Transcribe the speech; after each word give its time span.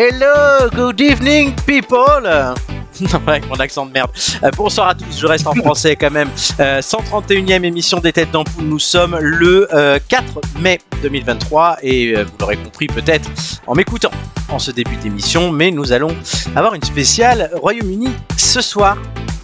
Hello, 0.00 0.70
good 0.76 1.00
evening 1.00 1.56
people 1.66 2.22
non, 2.22 3.20
avec 3.26 3.48
mon 3.48 3.56
accent 3.56 3.84
de 3.84 3.90
merde. 3.90 4.12
Euh, 4.44 4.50
bonsoir 4.56 4.90
à 4.90 4.94
tous, 4.94 5.18
je 5.18 5.26
reste 5.26 5.44
en 5.48 5.54
français 5.54 5.96
quand 5.96 6.12
même. 6.12 6.30
Euh, 6.60 6.80
131e 6.80 7.64
émission 7.64 7.98
des 7.98 8.12
Têtes 8.12 8.30
d'Ampoule, 8.30 8.62
nous 8.62 8.78
sommes 8.78 9.18
le 9.18 9.66
euh, 9.74 9.98
4 10.08 10.40
mai 10.60 10.78
2023 11.02 11.78
et 11.82 12.12
euh, 12.16 12.22
vous 12.22 12.30
l'aurez 12.38 12.58
compris 12.58 12.86
peut-être 12.86 13.28
en 13.66 13.74
m'écoutant 13.74 14.12
en 14.50 14.60
ce 14.60 14.70
début 14.70 14.94
d'émission, 15.02 15.50
mais 15.50 15.72
nous 15.72 15.90
allons 15.90 16.14
avoir 16.54 16.74
une 16.74 16.84
spéciale 16.84 17.50
Royaume-Uni 17.56 18.10
ce 18.36 18.60
soir 18.60 18.98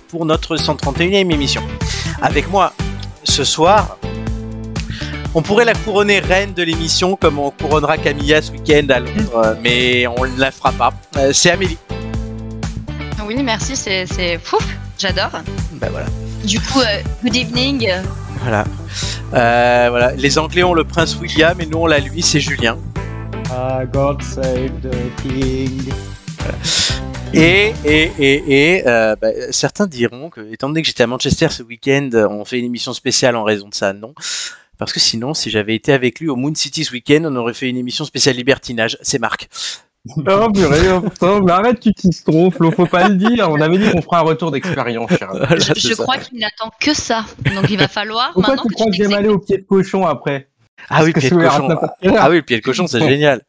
pour 0.07 0.25
notre 0.25 0.55
131e 0.55 1.33
émission. 1.33 1.65
Avec 2.23 2.49
moi 2.49 2.73
ce 3.25 3.43
soir, 3.43 3.99
on 5.35 5.43
pourrait 5.43 5.65
la 5.65 5.75
couronner 5.75 6.21
reine 6.21 6.55
de 6.55 6.63
l'émission 6.63 7.17
comme 7.17 7.39
on 7.39 7.51
couronnera 7.51 7.99
Camilla 7.99 8.41
ce 8.41 8.53
week-end 8.53 8.87
à 8.91 9.01
Londres, 9.01 9.57
mais 9.63 10.07
on 10.07 10.25
ne 10.25 10.39
la 10.39 10.51
fera 10.51 10.73
pas. 10.73 10.93
Euh, 11.17 11.33
C'est 11.33 11.51
Amélie. 11.51 11.79
Oui, 13.27 13.43
merci, 13.43 13.75
c'est 13.75 14.07
c'est 14.07 14.39
fou, 14.39 14.59
j'adore. 14.99 15.31
Ben 15.73 15.91
voilà. 15.91 16.07
Du 16.45 16.61
coup, 16.61 16.81
euh, 16.81 17.03
good 17.23 17.35
evening. 17.35 17.91
Voilà. 18.43 18.65
Euh, 19.33 19.87
voilà. 19.91 20.13
Les 20.13 20.39
Anglais 20.39 20.63
ont 20.63 20.75
le 20.75 20.85
prince 20.85 21.17
William 21.19 21.61
et 21.61 21.67
nous 21.67 21.79
on 21.79 21.87
l'a 21.87 21.99
lui, 21.99 22.23
c'est 22.23 22.41
Julien. 22.41 22.79
Ah, 23.51 23.85
God 23.87 24.23
save 24.23 24.71
the 24.83 25.23
king. 25.23 25.93
Et, 27.33 27.73
et, 27.85 28.13
et, 28.19 28.77
et 28.77 28.87
euh, 28.87 29.17
bah, 29.21 29.29
certains 29.51 29.87
diront 29.89 30.31
que, 30.31 30.53
étant 30.53 30.69
donné 30.69 30.83
que 30.83 30.87
j'étais 30.87 31.03
à 31.03 31.09
Manchester 31.09 31.49
ce 31.51 31.65
week-end, 31.65 32.11
on 32.31 32.45
fait 32.45 32.61
une 32.61 32.67
émission 32.67 32.93
spéciale 32.93 33.35
en 33.35 33.43
raison 33.43 33.69
de 33.69 33.75
ça. 33.75 33.93
Non. 33.93 34.15
Parce 34.79 34.93
que 34.93 35.01
sinon, 35.01 35.35
si 35.35 35.51
j'avais 35.51 35.75
été 35.75 35.93
avec 35.93 36.21
lui 36.21 36.29
au 36.29 36.37
Moon 36.37 36.55
City 36.55 36.85
ce 36.85 36.93
week-end, 36.93 37.23
on 37.25 37.37
aurait 37.37 37.55
fait 37.55 37.69
une 37.69 37.77
émission 37.77 38.05
spéciale 38.05 38.37
libertinage. 38.37 38.99
C'est 39.03 39.19
Marc. 39.19 39.49
Oh 40.17 40.53
purée, 40.53 40.93
oh, 40.93 41.01
putain, 41.01 41.41
mais 41.41 41.53
arrête, 41.53 41.81
tu 41.81 41.95
t'y 41.95 42.11
trompes, 42.11 42.55
Flo, 42.55 42.71
faut 42.71 42.85
pas 42.85 43.09
le 43.09 43.15
dire. 43.15 43.51
On 43.51 43.59
avait 43.59 43.79
dit 43.79 43.91
qu'on 43.91 44.03
fera 44.03 44.19
un 44.19 44.23
retour 44.23 44.51
d'expérience, 44.51 45.11
cher. 45.17 45.31
ami. 45.31 45.39
Voilà, 45.39 45.57
Je, 45.57 45.95
crois 45.95 46.19
qu'il 46.19 46.39
n'attend 46.39 46.71
que 46.79 46.93
ça. 46.93 47.25
Donc 47.55 47.71
il 47.71 47.79
va 47.79 47.89
falloir 47.89 48.33
Pourquoi 48.35 48.55
maintenant 48.55 48.65
tu 48.65 48.69
que 48.69 48.75
crois 48.75 48.87
que 48.89 48.93
j'aime 48.93 49.15
aller 49.15 49.31
au 49.31 49.39
pied 49.39 49.57
de 49.57 49.63
cochon 49.63 50.05
après 50.05 50.49
Ah 50.91 51.05
oui, 51.05 51.15
pied 51.15 51.31
de 51.31 51.35
cochon. 51.35 51.69
Ah 52.19 52.29
oui, 52.29 52.43
pied 52.43 52.59
de 52.59 52.63
cochon, 52.63 52.87
c'est 52.87 53.01
génial. 53.01 53.41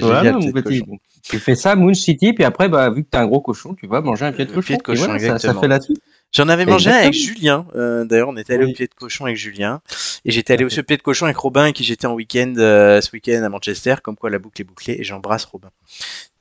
Ouais, 0.00 0.30
non, 0.32 0.40
petit. 0.52 0.82
Tu 1.22 1.38
fais 1.38 1.54
ça, 1.54 1.76
Moon 1.76 1.92
City, 1.92 2.32
puis 2.32 2.44
après, 2.44 2.68
bah, 2.68 2.88
vu 2.88 3.04
que 3.04 3.10
t'es 3.10 3.18
un 3.18 3.26
gros 3.26 3.40
cochon, 3.40 3.74
tu 3.74 3.86
vas 3.86 4.00
manger 4.00 4.24
un 4.24 4.32
pied 4.32 4.46
de 4.46 4.52
cochon. 4.52 4.66
pied 4.66 4.76
de 4.76 4.80
Et 4.80 4.84
cochon, 4.84 5.38
ça, 5.38 5.54
fait 5.54 5.68
la 5.68 5.80
suite. 5.80 6.00
J'en 6.34 6.48
avais 6.48 6.66
mangé 6.66 6.90
un 6.90 6.94
avec. 6.96 7.14
Julien. 7.14 7.66
euh, 7.74 8.04
D'ailleurs, 8.04 8.28
on 8.28 8.36
était 8.36 8.52
allé 8.54 8.64
Oui. 8.66 8.72
au 8.72 8.74
pied 8.74 8.86
de 8.86 8.94
cochon 8.94 9.24
avec 9.24 9.36
Julien. 9.36 9.80
Et 10.24 10.30
j'étais 10.30 10.52
allé 10.52 10.64
aussi 10.64 10.78
au 10.80 10.82
pied 10.82 10.96
de 10.96 11.02
cochon 11.02 11.24
avec 11.24 11.38
Robin, 11.38 11.62
avec 11.62 11.76
qui 11.76 11.84
j'étais 11.84 12.06
en 12.06 12.12
week-end 12.12 12.54
euh, 12.58 13.00
ce 13.00 13.10
week-end 13.12 13.42
à 13.42 13.48
Manchester. 13.48 13.96
Comme 14.02 14.16
quoi, 14.16 14.28
la 14.30 14.38
boucle 14.38 14.60
est 14.60 14.64
bouclée. 14.64 14.96
Et 14.98 15.04
j'embrasse 15.04 15.44
Robin. 15.46 15.70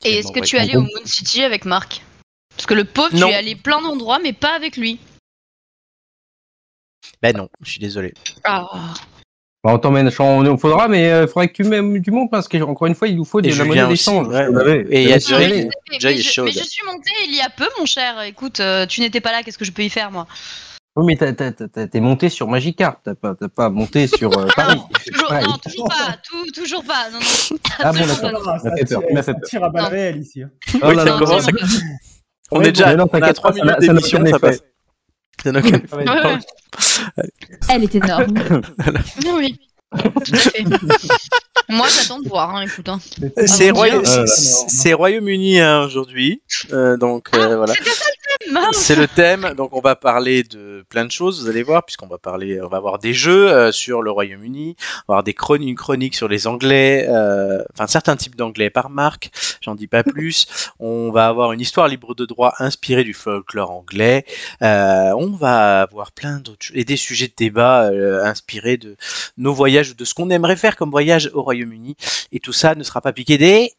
Et 0.03 0.15
est-ce 0.19 0.31
que 0.31 0.41
tu 0.41 0.57
es 0.57 0.59
allé 0.59 0.75
au 0.75 0.81
Moon 0.81 0.89
City 1.05 1.41
avec 1.43 1.63
Marc? 1.65 2.01
Parce 2.55 2.65
que 2.65 2.73
le 2.73 2.83
pauvre, 2.83 3.15
Non. 3.15 3.27
tu 3.27 3.33
es 3.33 3.35
allé 3.37 3.55
plein 3.55 3.81
d'endroits, 3.81 4.19
mais 4.19 4.33
pas 4.33 4.55
avec 4.55 4.75
lui. 4.77 4.99
Ben 7.21 7.35
non, 7.35 7.49
je 7.61 7.71
suis 7.71 7.79
désolé. 7.79 8.13
Ah. 8.43 8.93
Bah, 9.63 9.71
on 9.73 9.79
t'emmène, 9.79 10.09
on, 10.19 10.57
faudra, 10.57 10.87
mais 10.87 11.09
il 11.23 11.27
faudrait 11.27 11.47
que 11.49 11.53
tu 11.53 11.63
m'aimes 11.63 11.99
du 11.99 12.11
monde, 12.11 12.29
parce 12.29 12.47
qu'encore 12.47 12.87
une 12.87 12.95
fois, 12.95 13.07
il 13.07 13.15
nous 13.17 13.25
faut 13.25 13.41
de 13.41 13.47
Et 13.47 13.51
la 13.53 13.65
monnaie 13.65 13.87
d'échange. 13.87 14.27
ouais, 14.27 14.47
ouais. 14.47 14.87
Et 14.91 15.03
il 15.03 15.09
y 15.09 15.13
a. 15.13 15.15
Mais, 15.15 15.19
je, 15.99 16.21
chaude. 16.21 16.45
mais 16.45 16.51
je 16.51 16.63
suis 16.63 16.85
montée 16.85 17.09
il 17.27 17.35
y 17.35 17.41
a 17.41 17.49
peu, 17.49 17.67
mon 17.79 17.85
cher. 17.85 18.21
Écoute, 18.21 18.59
euh, 18.59 18.85
tu 18.85 19.01
n'étais 19.01 19.19
pas 19.19 19.31
là, 19.31 19.41
qu'est-ce 19.43 19.57
que 19.57 19.65
je 19.65 19.71
peux 19.71 19.81
y 19.83 19.89
faire, 19.89 20.11
moi? 20.11 20.27
Oui, 20.95 21.15
mais 21.21 21.87
t'es 21.87 21.99
monté 21.99 22.29
sur 22.29 22.47
Magikarp, 22.47 22.99
t'as 23.03 23.13
pas, 23.13 23.35
t'as 23.39 23.49
pas 23.49 23.69
monté 23.69 24.07
sur 24.07 24.35
euh, 24.37 24.47
Paris. 24.55 24.79
toujours, 25.11 25.31
Ouais. 25.31 25.41
Non, 25.43 25.57
toujours 25.57 25.87
pas. 25.89 26.15
Tout, 26.27 26.51
toujours 26.51 26.83
pas. 26.83 27.09
Non, 27.11 27.19
non. 27.19 27.57
Ah 27.79 27.91
bon, 27.93 27.99
d'accord. 28.07 28.49
Ah, 28.55 28.59
ça 28.59 28.71
fait 28.75 28.85
peur, 28.85 29.01
tire- 29.03 29.23
ça 29.23 29.65
à 29.65 29.69
balles 29.69 29.83
Non. 29.83 29.89
réelles 29.89 30.17
ici. 30.21 30.41
hein. 30.43 30.49
Oh 30.75 30.87
Oui, 30.87 30.95
là 30.95 31.03
ça 31.03 31.05
là. 31.05 31.17
commence. 31.19 31.47
absolument 31.47 31.65
à- 31.65 31.67
pas. 31.67 31.97
On 32.51 32.61
est 32.61 32.71
déjà 32.71 32.85
mais 32.87 32.95
non, 32.95 33.03
on 33.03 33.07
a 33.07 33.19
t'inquiète 33.19 33.35
3 33.35 33.51
pas, 33.51 33.57
ça 33.57 33.63
minutes 33.63 33.79
n'a- 33.79 33.85
ça 33.85 33.93
n'a 33.93 33.99
d'émission, 33.99 34.17
aucun 34.21 34.29
ça 34.31 34.37
effet. 34.37 34.47
passe. 34.47 34.63
Ouais, 35.45 36.05
ouais. 36.05 36.37
Elle 37.69 37.83
est 37.83 37.95
énorme. 37.95 38.33
Oui. 39.35 39.59
Moi, 41.69 41.87
j'attends 41.89 42.19
de 42.19 42.27
voir, 42.29 42.55
hein, 42.55 42.61
écoute. 42.63 42.87
hein. 42.89 42.99
C'est 43.45 43.69
Ah, 43.69 43.73
Roya-. 43.73 43.95
Euh, 43.97 44.25
c'est- 44.27 44.93
Royaume-Uni 44.93 45.59
hein, 45.59 45.83
aujourd'hui. 45.83 46.41
Euh, 46.71 46.97
donc 46.97 47.27
euh, 47.35 47.55
voilà. 47.57 47.73
C'était 47.73 47.89
ça 47.89 48.05
le 48.05 48.15
thème 48.23 48.25
mince. 48.25 48.26
C'est 48.71 48.95
le 48.95 49.07
thème, 49.07 49.53
donc 49.55 49.75
on 49.75 49.81
va 49.81 49.95
parler 49.95 50.43
de 50.43 50.85
plein 50.89 51.05
de 51.05 51.11
choses, 51.11 51.41
vous 51.41 51.49
allez 51.49 51.63
voir, 51.63 51.85
puisqu'on 51.85 52.07
va 52.07 52.17
parler, 52.17 52.61
on 52.61 52.67
va 52.67 52.77
avoir 52.77 52.99
des 52.99 53.13
jeux 53.13 53.51
euh, 53.51 53.71
sur 53.71 54.01
le 54.01 54.11
Royaume-Uni, 54.11 54.75
on 54.79 55.13
va 55.13 55.15
avoir 55.15 55.23
des 55.23 55.33
chroniques, 55.33 55.69
une 55.69 55.75
chronique 55.75 56.15
sur 56.15 56.27
les 56.27 56.47
Anglais, 56.47 57.05
euh, 57.09 57.63
enfin 57.73 57.87
certains 57.87 58.15
types 58.15 58.35
d'Anglais 58.35 58.69
par 58.69 58.89
marque, 58.89 59.31
j'en 59.61 59.75
dis 59.75 59.87
pas 59.87 60.03
plus. 60.03 60.47
On 60.79 61.11
va 61.11 61.27
avoir 61.27 61.51
une 61.51 61.59
histoire 61.59 61.87
libre 61.87 62.15
de 62.15 62.25
droit 62.25 62.53
inspirée 62.59 63.03
du 63.03 63.13
folklore 63.13 63.71
anglais. 63.71 64.25
Euh, 64.61 65.11
on 65.17 65.31
va 65.31 65.81
avoir 65.81 66.11
plein 66.11 66.39
d'autres 66.39 66.67
et 66.73 66.83
des 66.83 66.97
sujets 66.97 67.27
de 67.27 67.33
débat 67.35 67.89
euh, 67.89 68.23
inspirés 68.23 68.77
de 68.77 68.95
nos 69.37 69.53
voyages 69.53 69.91
ou 69.91 69.93
de 69.93 70.05
ce 70.05 70.13
qu'on 70.13 70.29
aimerait 70.29 70.55
faire 70.55 70.75
comme 70.75 70.91
voyage 70.91 71.29
au 71.33 71.41
Royaume-Uni. 71.41 71.95
Et 72.31 72.39
tout 72.39 72.53
ça 72.53 72.75
ne 72.75 72.83
sera 72.83 73.01
pas 73.01 73.13
piqué 73.13 73.37
des 73.37 73.71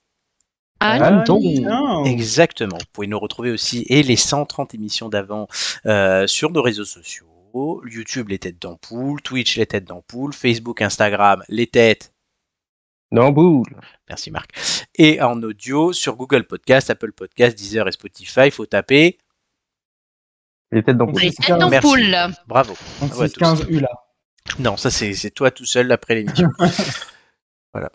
Ah, 0.80 1.24
non. 1.26 2.04
Exactement. 2.04 2.78
Vous 2.78 2.86
pouvez 2.92 3.06
nous 3.06 3.18
retrouver 3.18 3.50
aussi 3.50 3.84
et 3.88 4.02
les 4.02 4.16
130 4.16 4.74
émissions 4.74 5.08
d'avant 5.08 5.48
euh, 5.86 6.26
sur 6.26 6.50
nos 6.50 6.62
réseaux 6.62 6.84
sociaux. 6.84 7.26
YouTube, 7.86 8.28
les 8.28 8.38
têtes 8.38 8.60
d'ampoule, 8.60 9.20
Twitch, 9.22 9.56
les 9.56 9.66
têtes 9.66 9.84
d'ampoule, 9.84 10.32
Facebook, 10.32 10.82
Instagram, 10.82 11.42
les 11.48 11.66
têtes. 11.66 12.12
Non, 13.10 13.30
boule. 13.30 13.74
Merci 14.08 14.30
Marc. 14.30 14.50
Et 14.94 15.20
en 15.22 15.42
audio 15.42 15.92
sur 15.92 16.16
Google 16.16 16.44
Podcast, 16.44 16.90
Apple 16.90 17.12
Podcast, 17.12 17.56
Deezer 17.56 17.88
et 17.88 17.92
Spotify. 17.92 18.42
Il 18.46 18.50
faut 18.50 18.66
taper. 18.66 19.18
Les 20.70 20.82
têtes 20.82 20.98
d'ampoule. 20.98 21.22
Les 21.22 21.28
Merci. 21.28 21.42
têtes 21.42 21.58
d'ampoule. 21.58 22.16
Bravo. 22.46 22.74
36 22.98 23.32
15 23.32 23.66
U 23.70 23.80
là. 23.80 23.88
Non, 24.58 24.76
ça 24.76 24.90
c'est 24.90 25.14
c'est 25.14 25.30
toi 25.30 25.50
tout 25.50 25.64
seul 25.64 25.90
après 25.90 26.14
l'émission. 26.14 26.50
voilà. 27.72 27.90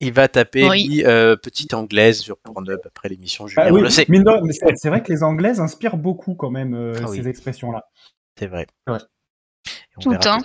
Il 0.00 0.12
va 0.12 0.28
taper 0.28 0.68
Oui. 0.68 0.86
lui, 0.88 1.04
euh, 1.04 1.36
petite 1.36 1.74
anglaise 1.74 2.20
sur 2.20 2.38
Pornhub 2.38 2.80
après 2.86 3.08
l'émission. 3.10 3.46
Julien, 3.46 3.64
Ah 3.68 3.72
oui, 3.72 3.82
le 3.82 3.90
sait. 3.90 4.06
mais 4.08 4.18
c'est 4.52 4.76
c'est 4.76 4.88
vrai 4.88 5.02
que 5.02 5.12
les 5.12 5.22
Anglaises 5.22 5.60
inspirent 5.60 5.96
beaucoup 5.98 6.34
quand 6.34 6.50
même 6.50 6.74
euh, 6.74 6.94
Ah 7.04 7.10
oui. 7.10 7.18
ces 7.18 7.28
expressions-là. 7.28 7.84
C'est 8.38 8.46
vrai. 8.46 8.66
Ouais. 8.88 8.98
Tout 10.00 10.10
le 10.10 10.18
temps. 10.18 10.38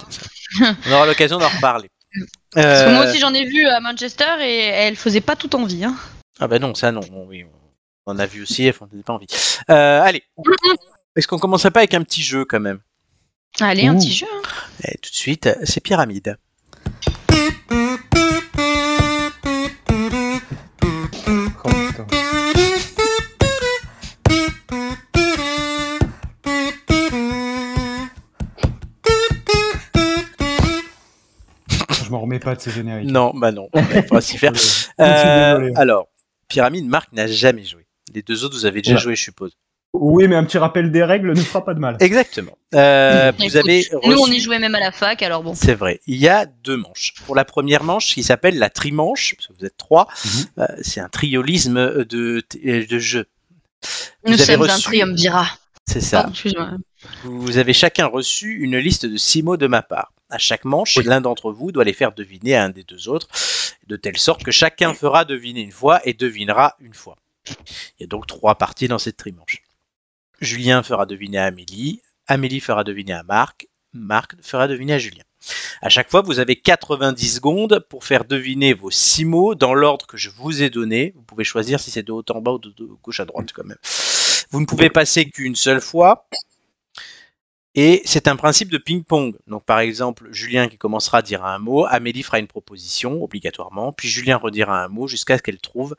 On 0.87 0.91
aura 0.91 1.05
l'occasion 1.05 1.37
d'en 1.37 1.47
reparler. 1.47 1.89
Parce 2.53 2.83
que 2.83 2.89
moi 2.93 3.05
Euh, 3.05 3.09
aussi, 3.09 3.19
j'en 3.19 3.33
ai 3.33 3.45
vu 3.45 3.65
à 3.67 3.79
Manchester 3.79 4.25
et 4.41 4.57
elle 4.65 4.95
faisait 4.97 5.21
pas 5.21 5.35
tout 5.35 5.53
envie. 5.55 5.83
Hein. 5.85 5.95
Ah 6.39 6.47
bah 6.47 6.59
non, 6.59 6.75
ça 6.75 6.91
non. 6.91 7.01
on- 7.13 7.25
Oui, 7.25 7.45
on 8.05 8.11
en 8.11 8.19
a 8.19 8.25
vu 8.25 8.41
aussi, 8.41 8.69
on 8.81 8.85
n'avait 8.87 9.03
pas 9.03 9.13
envie. 9.13 9.27
Euh, 9.69 10.01
allez. 10.01 10.23
Est-ce 11.15 11.27
qu'on 11.27 11.39
commencerait 11.39 11.71
pas 11.71 11.79
avec 11.79 11.93
un 11.93 12.03
petit 12.03 12.21
jeu 12.23 12.43
quand 12.43 12.59
même? 12.59 12.79
Allez, 13.61 13.87
un 13.87 13.95
petit 13.95 14.11
jeu. 14.11 14.27
hein. 14.33 14.41
Et 14.83 14.97
Tout 14.97 15.09
de 15.11 15.15
suite, 15.15 15.49
c'est 15.63 15.79
Pyramide. 15.81 16.37
Pas 32.45 32.55
de 32.55 32.61
ces 32.61 32.71
génériques. 32.71 33.09
Non, 33.11 33.31
bah 33.35 33.51
non, 33.51 33.67
il 33.75 33.83
faudra 34.03 34.21
s'y 34.21 34.37
faire. 34.37 34.53
Euh, 34.99 35.71
alors, 35.75 36.07
Pyramide, 36.47 36.87
Marc 36.87 37.11
n'a 37.11 37.27
jamais 37.27 37.65
joué. 37.65 37.85
Les 38.13 38.21
deux 38.21 38.45
autres, 38.45 38.55
vous 38.55 38.65
avez 38.65 38.81
déjà 38.81 38.95
joué, 38.95 39.15
je 39.15 39.23
suppose. 39.23 39.57
Oui, 39.93 40.27
mais 40.27 40.35
un 40.35 40.43
petit 40.43 40.57
rappel 40.57 40.91
des 40.91 41.03
règles 41.03 41.31
ne 41.31 41.35
fera 41.41 41.63
pas 41.65 41.73
de 41.73 41.79
mal. 41.79 41.97
Exactement. 41.99 42.57
Euh, 42.73 43.31
vous 43.37 43.43
Écoute, 43.43 43.55
avez 43.57 43.85
Nous, 44.05 44.17
on 44.17 44.27
y 44.27 44.39
jouait 44.39 44.59
même 44.59 44.75
à 44.75 44.79
la 44.79 44.91
fac, 44.91 45.21
alors 45.21 45.43
bon. 45.43 45.53
C'est 45.53 45.73
vrai. 45.75 45.99
Il 46.05 46.17
y 46.17 46.27
a 46.29 46.45
deux 46.45 46.77
manches. 46.77 47.13
Pour 47.25 47.35
la 47.35 47.45
première 47.45 47.83
manche, 47.83 48.13
qui 48.13 48.23
s'appelle 48.23 48.57
la 48.57 48.69
trimanche, 48.69 49.35
parce 49.35 49.47
que 49.47 49.53
vous 49.59 49.65
êtes 49.65 49.77
trois, 49.77 50.07
Mhm. 50.25 50.45
euh, 50.59 50.65
c'est 50.81 50.99
un 51.01 51.09
triolisme 51.09 52.03
de, 52.05 52.43
de 52.63 52.99
jeu. 52.99 53.25
Nous 54.25 54.33
Vous 54.33 54.41
avez 54.41 54.53
sommes 54.53 54.69
un 54.69 54.79
triumvirat. 54.79 55.47
C'est 55.87 56.01
ça. 56.01 56.29
Pardon. 56.55 56.77
Vous 57.23 57.57
avez 57.57 57.73
chacun 57.73 58.07
reçu 58.07 58.55
une 58.59 58.77
liste 58.77 59.05
de 59.05 59.17
six 59.17 59.43
mots 59.43 59.57
de 59.57 59.67
ma 59.67 59.81
part. 59.81 60.11
À 60.35 60.37
chaque 60.37 60.65
manche, 60.65 60.97
l'un 60.97 61.21
d'entre 61.21 61.53
vous 61.53 61.71
doit 61.71 61.85
les 61.85 61.93
faire 61.93 62.11
deviner 62.11 62.57
à 62.57 62.65
un 62.65 62.69
des 62.69 62.83
deux 62.83 63.07
autres, 63.07 63.29
de 63.87 63.95
telle 63.95 64.17
sorte 64.17 64.43
que 64.43 64.51
chacun 64.51 64.93
fera 64.93 65.23
deviner 65.23 65.61
une 65.61 65.71
fois 65.71 66.05
et 66.05 66.13
devinera 66.13 66.75
une 66.81 66.93
fois. 66.93 67.15
Il 67.47 68.01
y 68.01 68.03
a 68.03 68.07
donc 68.07 68.27
trois 68.27 68.55
parties 68.55 68.89
dans 68.89 68.99
cette 68.99 69.15
trimanche. 69.15 69.63
Julien 70.41 70.83
fera 70.83 71.05
deviner 71.05 71.37
à 71.37 71.45
Amélie, 71.45 72.01
Amélie 72.27 72.59
fera 72.59 72.83
deviner 72.83 73.13
à 73.13 73.23
Marc, 73.23 73.69
Marc 73.93 74.35
fera 74.41 74.67
deviner 74.67 74.95
à 74.95 74.97
Julien. 74.97 75.23
À 75.81 75.87
chaque 75.87 76.11
fois, 76.11 76.21
vous 76.21 76.39
avez 76.39 76.57
90 76.57 77.35
secondes 77.35 77.85
pour 77.87 78.03
faire 78.03 78.25
deviner 78.25 78.73
vos 78.73 78.91
six 78.91 79.23
mots 79.23 79.55
dans 79.55 79.73
l'ordre 79.73 80.05
que 80.05 80.17
je 80.17 80.29
vous 80.29 80.61
ai 80.61 80.69
donné. 80.69 81.13
Vous 81.15 81.23
pouvez 81.23 81.45
choisir 81.45 81.79
si 81.79 81.91
c'est 81.91 82.03
de 82.03 82.11
haut 82.11 82.25
en 82.29 82.41
bas 82.41 82.51
ou 82.51 82.57
de 82.59 82.73
gauche 83.01 83.21
à 83.21 83.25
droite 83.25 83.53
quand 83.53 83.63
même. 83.63 83.77
Vous 84.49 84.59
ne 84.59 84.65
pouvez 84.65 84.89
passer 84.89 85.29
qu'une 85.29 85.55
seule 85.55 85.79
fois. 85.79 86.27
Et 87.75 88.01
c'est 88.05 88.29
un 88.29 88.37
principe 88.37 88.69
de 88.69 88.77
ping-pong. 88.77 89.35
Donc, 89.47 89.65
par 89.65 89.79
exemple, 89.79 90.29
Julien 90.31 90.69
qui 90.69 90.77
commencera 90.77 91.17
à 91.17 91.21
dire 91.21 91.43
un 91.43 91.59
mot, 91.59 91.85
Amélie 91.85 92.23
fera 92.23 92.39
une 92.39 92.47
proposition, 92.47 93.21
obligatoirement, 93.21 93.91
puis 93.91 94.07
Julien 94.07 94.37
redira 94.37 94.83
un 94.83 94.87
mot 94.87 95.07
jusqu'à 95.07 95.37
ce 95.37 95.43
qu'elle 95.43 95.59
trouve, 95.59 95.95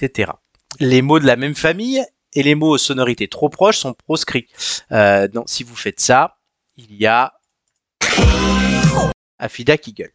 etc. 0.00 0.32
Les 0.80 1.00
mots 1.00 1.20
de 1.20 1.26
la 1.26 1.36
même 1.36 1.54
famille 1.54 2.04
et 2.34 2.42
les 2.42 2.56
mots 2.56 2.70
aux 2.70 2.78
sonorités 2.78 3.28
trop 3.28 3.48
proches 3.48 3.78
sont 3.78 3.94
proscrits. 3.94 4.48
Euh, 4.90 5.28
donc, 5.28 5.44
si 5.48 5.62
vous 5.62 5.76
faites 5.76 6.00
ça, 6.00 6.38
il 6.76 6.94
y 6.96 7.06
a 7.06 7.34
Afida 9.38 9.76
qui 9.76 9.92
gueule. 9.92 10.12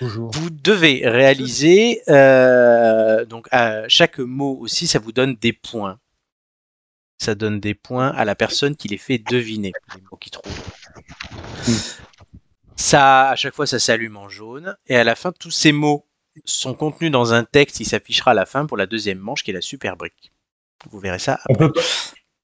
Vous 0.00 0.50
devez 0.50 1.02
réaliser, 1.04 2.02
euh, 2.08 3.24
donc 3.24 3.48
à 3.50 3.88
chaque 3.88 4.18
mot 4.18 4.56
aussi, 4.60 4.86
ça 4.86 4.98
vous 4.98 5.12
donne 5.12 5.34
des 5.36 5.52
points. 5.52 5.98
Ça 7.22 7.36
donne 7.36 7.60
des 7.60 7.74
points 7.74 8.08
à 8.08 8.24
la 8.24 8.34
personne 8.34 8.74
qui 8.74 8.88
les 8.88 8.98
fait 8.98 9.18
deviner, 9.18 9.70
les 9.94 10.02
mots 10.10 10.16
qu'il 10.16 10.32
trouve. 10.32 10.52
Ça, 12.74 13.28
à 13.30 13.36
chaque 13.36 13.54
fois, 13.54 13.64
ça 13.64 13.78
s'allume 13.78 14.16
en 14.16 14.28
jaune. 14.28 14.76
Et 14.88 14.96
à 14.96 15.04
la 15.04 15.14
fin, 15.14 15.30
tous 15.30 15.52
ces 15.52 15.70
mots 15.70 16.04
sont 16.44 16.74
contenus 16.74 17.12
dans 17.12 17.32
un 17.32 17.44
texte 17.44 17.76
qui 17.76 17.84
s'affichera 17.84 18.32
à 18.32 18.34
la 18.34 18.44
fin 18.44 18.66
pour 18.66 18.76
la 18.76 18.86
deuxième 18.86 19.20
manche, 19.20 19.44
qui 19.44 19.52
est 19.52 19.54
la 19.54 19.60
super 19.60 19.96
brique. 19.96 20.32
Vous 20.90 20.98
verrez 20.98 21.20
ça 21.20 21.38
On 21.48 21.54
peut, 21.54 21.72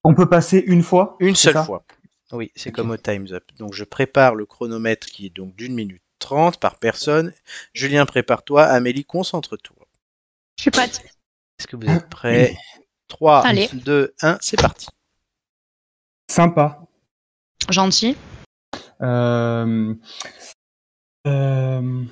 on 0.05 0.15
peut 0.15 0.29
passer 0.29 0.63
une 0.65 0.85
fois 0.85 1.17
une 1.19 1.35
seule 1.35 1.65
fois. 1.65 1.85
Oui, 2.31 2.53
c'est 2.55 2.71
comme 2.71 2.93
au 2.93 2.97
Time's 2.97 3.33
Up. 3.33 3.43
Donc 3.59 3.75
je 3.75 3.83
prépare 3.83 4.37
le 4.37 4.47
chronomètre 4.47 5.09
qui 5.09 5.27
est 5.27 5.35
donc 5.35 5.57
d'une 5.57 5.75
minute 5.75 6.03
trente 6.21 6.61
par 6.61 6.79
personne. 6.79 7.33
Julien, 7.73 8.07
prépare-toi. 8.07 8.63
Amélie, 8.63 9.05
concentre-toi. 9.05 9.89
Je 10.57 10.63
suis 10.63 10.71
prête. 10.71 11.03
Est-ce 11.59 11.67
que 11.67 11.75
vous 11.75 11.91
êtes 11.91 12.09
prêts? 12.09 12.55
3, 13.09 13.47
Allez. 13.47 13.69
2, 13.73 14.15
1, 14.23 14.39
c'est 14.41 14.61
parti. 14.61 14.87
Sympa. 16.31 16.81
Gentil. 17.71 18.17
Euh... 19.01 19.95
Euh... 21.27 22.05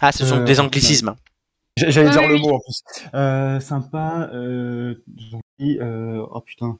Ah, 0.00 0.12
ce 0.12 0.24
sont 0.26 0.40
Euh, 0.40 0.44
des 0.44 0.60
anglicismes. 0.60 1.08
hein. 1.08 1.16
j'- 1.76 1.90
J'allais 1.90 2.10
dire 2.10 2.20
oui, 2.22 2.28
le 2.28 2.34
oui. 2.34 2.40
mot 2.42 2.54
en 2.54 2.60
plus. 2.60 2.82
Euh, 3.14 3.60
sympa. 3.60 4.28
Euh... 4.32 4.94
gentil, 5.16 5.78
euh, 5.80 6.24
Oh 6.30 6.40
putain. 6.40 6.78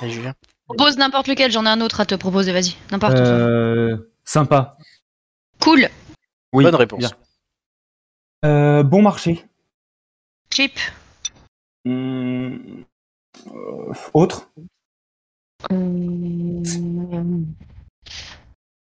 Allez, 0.00 0.10
Julien. 0.12 0.34
Propose 0.66 0.96
n'importe 0.98 1.28
lequel, 1.28 1.50
j'en 1.52 1.64
ai 1.66 1.68
un 1.68 1.80
autre 1.80 2.00
à 2.00 2.06
te 2.06 2.14
proposer, 2.14 2.52
vas-y. 2.52 2.74
N'importe. 2.90 3.14
Euh... 3.16 4.10
Sympa. 4.24 4.76
Cool. 5.60 5.88
Oui. 6.52 6.64
Bonne 6.64 6.74
réponse. 6.74 6.98
bien. 6.98 7.10
Euh, 8.44 8.82
bon 8.82 9.02
marché. 9.02 9.44
Cheap. 10.52 10.78
Hum, 11.86 12.84
euh, 13.46 13.94
autre. 14.12 14.50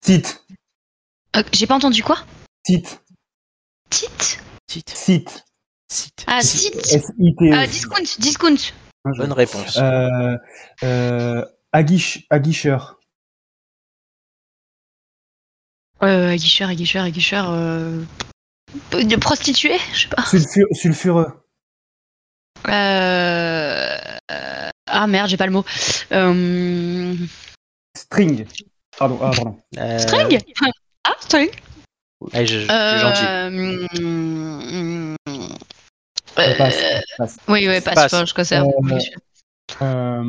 Site. 0.05 0.45
Euh, 1.37 1.43
J'ai 1.53 1.67
pas 1.69 1.77
entendu 1.77 2.03
quoi? 2.03 2.19
Site. 2.67 3.01
Tite? 3.91 4.43
Site. 4.69 4.91
Site. 4.91 5.45
Site. 5.89 6.25
Ah, 6.27 6.41
site. 6.41 6.75
S-I-T-E. 6.75 7.53
Ah, 7.55 7.67
discount, 7.69 8.19
discount. 8.19 8.73
Bonne 9.05 9.33
réponse. 9.33 9.77
Euh, 9.77 10.37
euh, 10.83 11.45
aguiche, 11.73 12.27
aguicheur. 12.31 12.99
Euh, 16.03 16.31
aguicheur, 16.31 16.69
aguicheur, 16.71 17.05
aguicheur. 17.05 17.51
Euh... 17.51 18.03
De 18.93 19.17
prostituée 19.17 19.79
Je 19.93 20.01
sais 20.01 20.09
pas. 20.09 20.25
Sulfur, 20.25 20.67
sulfureux. 20.73 21.42
Euh... 22.69 23.97
euh, 24.31 24.69
Ah 24.87 25.07
merde, 25.07 25.29
j'ai 25.29 25.37
pas 25.37 25.47
le 25.47 25.53
mot. 25.53 25.65
Euh... 26.13 27.15
String. 27.97 28.47
Pardon, 28.99 29.19
ah, 29.23 29.31
pardon. 29.35 29.59
Euh, 29.79 29.99
String 29.99 30.41
Ah, 31.05 31.15
string 31.21 31.51
allez, 32.33 32.47
je, 32.47 32.61
je- 32.61 32.67
gentil. 33.01 33.25
Euh... 33.99 35.17
passe, 36.37 36.77
passe. 37.19 37.37
Oui, 37.49 37.67
oui, 37.69 37.81
passe, 37.81 37.95
Passe. 37.95 38.11
pas, 38.13 38.25
je 38.25 38.35
conserve. 38.35 38.69
Euh, 38.69 38.99
Euh, 39.81 40.23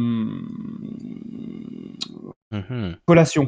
Mhm. 2.51 2.97
collation. 3.07 3.47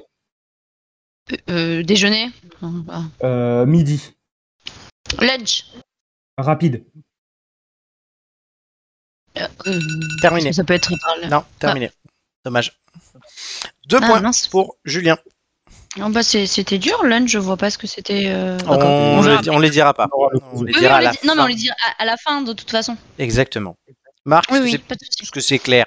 Euh, 1.50 1.82
déjeuner 1.84 2.30
midi. 3.66 4.14
Lunch 5.22 5.66
Rapide. 6.38 6.84
Euh, 9.38 9.80
Terminé. 10.22 10.54
Ça 10.54 10.64
peut 10.64 10.74
être. 10.74 10.92
Non, 11.30 11.44
terminé. 11.60 11.92
Dommage. 12.44 12.74
Deux 13.88 14.00
Ah, 14.02 14.08
points 14.08 14.20
mince. 14.22 14.48
pour 14.48 14.78
Julien. 14.86 15.18
Ah, 16.00 16.10
bah, 16.10 16.24
c'était 16.24 16.78
dur, 16.78 17.04
lunch, 17.06 17.30
je 17.30 17.40
vois 17.40 17.58
pas 17.58 17.70
ce 17.70 17.78
que 17.78 17.88
c'était. 17.88 18.26
euh, 18.28 18.58
On, 18.68 18.74
on 18.76 19.42
di- 19.42 19.50
on 19.50 19.60
les 19.60 19.70
dira 19.70 19.94
pas. 19.94 20.08
On 20.14 20.26
On 20.26 20.30
les 20.30 20.40
Oui, 20.54 20.72
oui, 20.76 20.80
dira 20.80 20.94
on 20.94 20.98
à 20.98 21.00
les 21.00 21.06
la 21.06 21.12
dit- 21.12 21.20
Non, 21.26 21.36
mais 21.36 21.42
on 21.42 21.48
les 21.48 21.56
dira 21.56 21.76
à, 21.98 22.04
à 22.04 22.06
la 22.06 22.18
fin, 22.18 22.42
de 22.42 22.54
toute 22.54 22.70
façon. 22.70 22.98
Exactement. 23.18 23.78
Marc, 24.26 24.50
Oui, 24.52 24.58
est-ce 24.58 24.64
oui, 24.66 24.82
est-ce 25.22 25.32
que 25.32 25.40
c'est 25.40 25.60
clair 25.60 25.86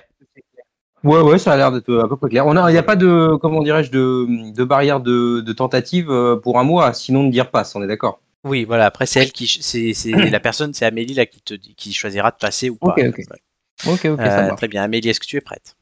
Ouais, 1.04 1.20
ouais, 1.20 1.38
ça 1.38 1.52
a 1.52 1.56
l'air 1.56 1.70
d'être 1.72 1.94
à 1.98 2.08
peu 2.08 2.16
près 2.16 2.28
clair. 2.30 2.46
On 2.46 2.56
a, 2.56 2.68
il 2.70 2.72
n'y 2.72 2.78
a 2.78 2.82
pas 2.82 2.96
de, 2.96 3.36
comment 3.40 3.62
dirais-je, 3.62 3.90
de, 3.90 4.52
de 4.52 4.64
barrière 4.64 5.00
de, 5.00 5.40
de 5.40 5.52
tentative 5.52 6.10
euh, 6.10 6.36
pour 6.36 6.58
un 6.58 6.64
mois, 6.64 6.92
sinon 6.92 7.24
de 7.24 7.30
dire 7.30 7.50
passe, 7.50 7.74
on 7.76 7.82
est 7.82 7.86
d'accord. 7.86 8.20
Oui, 8.44 8.64
voilà. 8.64 8.86
Après, 8.86 9.06
c'est 9.06 9.20
elle 9.20 9.32
qui, 9.32 9.46
c'est 9.48 9.92
la 10.30 10.40
personne, 10.40 10.72
c'est 10.74 10.86
Amélie 10.86 11.14
là 11.14 11.26
qui 11.26 11.40
te 11.40 11.54
dit, 11.54 11.74
qui 11.74 11.92
choisira 11.92 12.30
de 12.30 12.36
passer 12.36 12.70
ou 12.70 12.76
pas. 12.76 12.88
Ok, 12.96 13.00
ok. 13.08 13.18
Ouais. 13.18 13.42
Ok, 13.86 14.04
ok, 14.06 14.20
Euh, 14.20 14.48
ça 14.48 14.54
très 14.56 14.68
bien. 14.68 14.82
Amélie, 14.82 15.08
est-ce 15.08 15.20
que 15.20 15.26
tu 15.26 15.36
es 15.36 15.40
prête? 15.40 15.76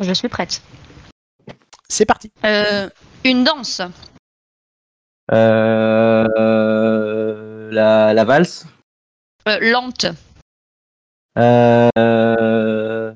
Je 0.00 0.12
suis 0.12 0.28
prête. 0.28 0.62
C'est 1.88 2.04
parti. 2.06 2.30
Euh, 2.44 2.88
une 3.24 3.44
danse. 3.44 3.80
Euh, 6.36 7.70
la, 7.70 8.12
la 8.14 8.24
valse. 8.24 8.66
Euh, 9.48 9.58
lente. 9.72 10.06
Euh, 11.38 13.12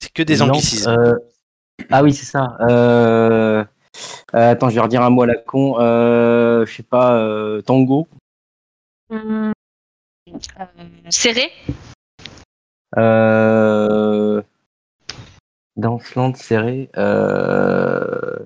C'est 0.00 0.12
que 0.12 0.22
des 0.22 0.36
lente, 0.36 0.50
anglicismes. 0.50 0.90
euh, 0.90 1.14
ah 1.90 2.02
oui, 2.02 2.12
c'est 2.14 2.24
ça. 2.24 2.56
Euh, 4.34 4.50
attends, 4.50 4.68
je 4.68 4.74
vais 4.74 4.80
redire 4.80 5.02
un 5.02 5.10
mot 5.10 5.22
à 5.22 5.26
la 5.26 5.36
con. 5.36 5.78
Euh, 5.78 6.66
je 6.66 6.74
sais 6.74 6.82
pas, 6.82 7.16
euh, 7.18 7.62
tango. 7.62 8.08
Euh, 9.12 9.52
serré. 11.10 11.52
Euh, 12.96 14.42
danse 15.76 16.14
lente, 16.16 16.36
serrée. 16.36 16.90
Euh, 16.96 18.38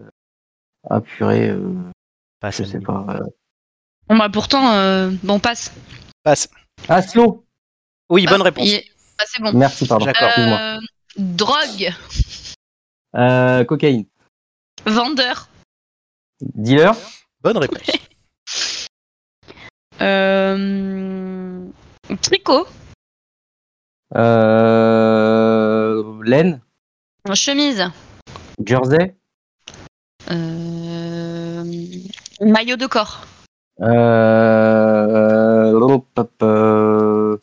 ah 0.90 1.00
purée, 1.00 1.50
euh, 1.50 1.73
Pas 2.40 2.50
je 2.50 2.64
sais 2.64 2.80
pas. 2.80 3.07
euh. 3.09 3.25
Bon, 4.09 4.16
bah, 4.16 4.28
pourtant, 4.30 4.73
euh, 4.73 5.11
bon, 5.23 5.38
passe. 5.38 5.73
Passe. 6.23 6.49
Ah, 6.88 7.00
slow. 7.02 7.45
Oui, 8.11 8.26
bonne 8.26 8.42
réponse. 8.42 8.68
ah, 9.18 9.25
c'est 9.26 9.42
bon. 9.42 9.52
Merci, 9.54 9.87
pardon. 9.87 10.04
D'accord. 10.04 10.30
Euh, 10.38 10.78
drogue. 11.16 11.92
Euh, 13.16 13.64
cocaïne. 13.64 14.04
Vendeur. 14.87 15.49
Dealer. 16.40 16.92
Bonne 17.42 17.59
réponse. 17.59 17.83
Euh, 20.00 21.66
tricot. 22.23 22.68
Euh, 24.14 26.23
laine. 26.23 26.61
Chemise. 27.35 27.90
Jersey. 28.64 29.16
Euh, 30.30 31.64
maillot 32.40 32.76
de 32.76 32.87
corps. 32.87 33.26
Euh, 33.80 35.73
euh, 36.42 37.38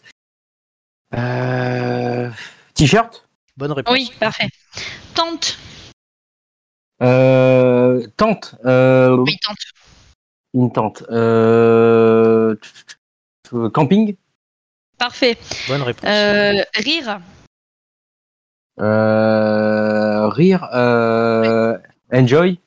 euh, 1.13 2.29
T-shirt. 2.73 3.27
Bonne 3.57 3.73
réponse. 3.73 3.93
Oui, 3.93 4.11
parfait. 4.19 4.47
Tente. 5.13 5.57
Euh, 7.01 7.74
tente. 8.17 8.55
Euh, 8.65 9.15
Oui, 9.17 9.37
tente. 9.45 9.57
Une 10.53 10.71
tente. 10.71 11.03
Euh, 11.09 12.55
camping? 13.73 14.15
Parfait. 14.97 15.37
Bonne 15.67 15.81
réponse. 15.81 16.09
Euh, 16.09 16.63
rire. 16.75 17.19
Euh, 18.79 20.27
rire. 20.29 20.67
Euh, 20.73 21.77
enjoy. 22.13 22.59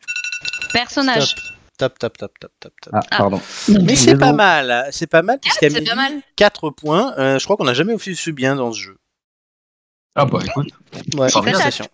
Personnage. 0.73 1.35
Top, 1.79 1.99
top, 1.99 2.19
top, 2.19 2.33
top, 2.41 2.51
top, 2.61 2.73
top. 2.83 2.93
Ah, 2.95 3.01
Ah. 3.11 3.17
pardon. 3.19 3.41
Mais 3.83 3.95
c'est 3.95 4.19
pas 4.19 4.33
mal, 4.33 4.89
c'est 4.91 5.07
pas 5.07 5.23
mal 5.23 5.39
c'est 5.43 5.49
puisqu'Amélie, 5.69 5.89
pas 5.89 5.95
mal. 5.95 6.21
4 6.37 6.71
points. 6.71 7.15
Euh, 7.19 7.39
je 7.39 7.45
crois 7.45 7.57
qu'on 7.57 7.65
n'a 7.65 7.75
jamais 7.75 7.97
fait 7.99 8.15
bien 8.33 8.57
dans 8.57 8.73
ce 8.73 8.81
jeu. 8.81 8.99
Ah 10.17 10.25
bah 10.25 10.41
écoute. 10.45 10.71
Ouais, 11.15 11.29
C'est. 11.31 11.89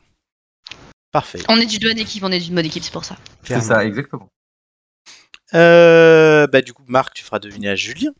Parfait. 1.14 1.38
On 1.49 1.61
est 1.61 1.66
du 1.66 1.78
bonne 1.78 1.97
équipe, 1.97 2.25
on 2.25 2.33
est 2.33 2.40
d'une 2.40 2.56
bonne 2.56 2.66
équipe, 2.66 2.83
c'est 2.83 2.92
pour 2.92 3.04
ça. 3.04 3.14
C'est 3.44 3.61
ça, 3.61 3.85
exactement. 3.85 4.28
Euh, 5.54 6.49
bah, 6.49 6.61
du 6.61 6.73
coup, 6.73 6.83
Marc, 6.88 7.14
tu 7.14 7.23
feras 7.23 7.38
deviner 7.38 7.68
à 7.68 7.76
Julien. 7.76 8.11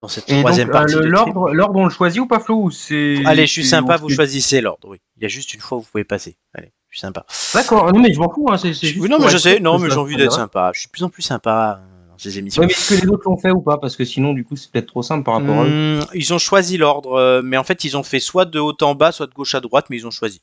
dans 0.00 0.08
cette 0.08 0.26
Et 0.30 0.38
troisième 0.40 0.70
euh, 0.70 0.72
partie. 0.72 0.94
l'ordre, 0.94 1.52
l'ordre, 1.52 1.78
on 1.78 1.84
le 1.84 1.90
choisit 1.90 2.22
ou 2.22 2.26
pas, 2.26 2.40
Flo 2.40 2.56
ou 2.62 2.70
c'est... 2.70 3.22
Allez, 3.26 3.46
je 3.46 3.52
suis 3.52 3.64
c'est- 3.64 3.68
sympa, 3.70 3.98
vous 3.98 4.08
choisissez 4.08 4.62
l'ordre, 4.62 4.88
oui. 4.88 4.96
Il 5.18 5.22
y 5.22 5.26
a 5.26 5.28
juste 5.28 5.52
une 5.52 5.60
fois 5.60 5.76
où 5.76 5.82
vous 5.82 5.88
pouvez 5.92 6.04
passer. 6.04 6.38
Allez, 6.54 6.72
je 6.88 6.96
suis 6.96 7.00
sympa. 7.00 7.26
D'accord, 7.52 7.92
non 7.92 8.00
mais 8.00 8.14
je 8.14 8.18
m'en 8.18 8.30
fous, 8.32 8.48
hein, 8.50 8.56
c'est, 8.56 8.72
c'est 8.72 8.86
juste 8.86 9.00
Oui, 9.02 9.10
non, 9.10 9.18
mais 9.20 9.28
je 9.28 9.36
sais, 9.36 9.60
non, 9.60 9.78
mais 9.78 9.90
j'ai 9.90 9.96
envie 9.98 10.16
d'être 10.16 10.32
sympa. 10.32 10.70
Je 10.72 10.80
suis 10.80 10.86
de 10.88 10.92
plus 10.92 11.04
en 11.04 11.10
plus 11.10 11.20
sympa 11.20 11.82
euh, 11.82 12.10
dans 12.12 12.16
ces 12.16 12.38
émissions. 12.38 12.62
Ouais, 12.62 12.68
mais 12.68 12.72
est-ce 12.72 12.94
que 12.94 13.00
les 13.02 13.08
autres 13.08 13.24
l'ont 13.28 13.36
fait 13.36 13.50
ou 13.50 13.60
pas? 13.60 13.76
Parce 13.76 13.94
que 13.96 14.06
sinon, 14.06 14.32
du 14.32 14.44
coup, 14.46 14.56
c'est 14.56 14.70
peut-être 14.72 14.86
trop 14.86 15.02
simple 15.02 15.24
par 15.24 15.34
rapport 15.34 15.60
à 15.60 15.64
eux. 15.66 15.98
Hmm, 16.00 16.04
ils 16.14 16.32
ont 16.32 16.38
choisi 16.38 16.78
l'ordre, 16.78 17.42
mais 17.44 17.58
en 17.58 17.64
fait, 17.64 17.84
ils 17.84 17.98
ont 17.98 18.02
fait 18.02 18.20
soit 18.20 18.46
de 18.46 18.58
haut 18.58 18.74
en 18.80 18.94
bas, 18.94 19.12
soit 19.12 19.26
de 19.26 19.34
gauche 19.34 19.54
à 19.54 19.60
droite, 19.60 19.88
mais 19.90 19.98
ils 19.98 20.06
ont 20.06 20.10
choisi. 20.10 20.40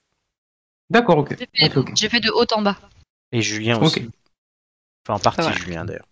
D'accord, 0.89 1.17
ok. 1.17 1.36
J'ai 1.53 2.10
fait, 2.10 2.20
de 2.20 2.29
haut 2.32 2.46
en 2.53 2.62
bas. 2.62 2.77
Et 3.32 3.41
Julien 3.41 3.79
aussi. 3.82 4.10
Enfin, 5.06 5.15
en 5.15 5.20
partie, 5.20 5.41
Ah 5.44 5.48
ouais. 5.48 5.53
Julien 5.53 5.86
d'ailleurs. 5.86 6.08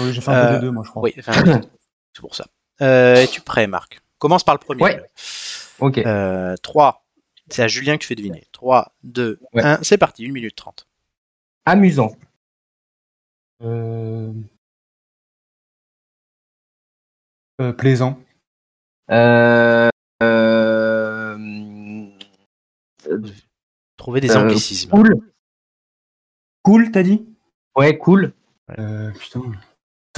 Oui, 0.00 0.12
j'ai 0.12 0.20
fait 0.20 0.30
un 0.30 0.34
peu 0.34 0.48
Euh, 0.48 0.54
des 0.54 0.60
deux, 0.60 0.70
moi, 0.72 0.82
je 0.84 0.90
crois. 0.90 1.02
Oui, 1.02 1.14
enfin, 1.18 1.32
c'est 2.12 2.20
pour 2.20 2.34
ça. 2.34 2.46
Euh, 2.82 3.16
Es-tu 3.16 3.40
prêt, 3.40 3.66
Marc? 3.66 4.00
Commence 4.18 4.42
par 4.44 4.54
le 4.54 4.58
premier. 4.60 4.82
Ouais. 4.82 5.02
Ok. 5.78 5.98
Euh, 5.98 6.56
3. 6.62 7.04
C'est 7.50 7.62
à 7.62 7.68
Julien 7.68 7.96
que 7.96 8.02
tu 8.02 8.08
fais 8.08 8.14
deviner. 8.16 8.46
3, 8.52 8.92
2, 9.04 9.38
Ouais. 9.54 9.62
1, 9.64 9.82
c'est 9.82 9.96
parti, 9.98 10.26
1 10.26 10.32
minute 10.32 10.56
30. 10.56 10.86
Amusant. 11.64 12.16
Euh... 13.62 14.32
euh, 17.60 17.72
plaisant. 17.72 18.18
Euh... 19.10 19.88
Trouvez 24.08 24.22
des 24.22 24.30
Euh, 24.30 24.40
anglicismes. 24.40 24.88
Cool. 24.88 25.20
Cool, 26.62 26.90
t'as 26.90 27.02
dit? 27.02 27.26
Ouais, 27.76 27.98
cool. 27.98 28.32
euh, 28.78 29.12
Putain. 29.12 29.42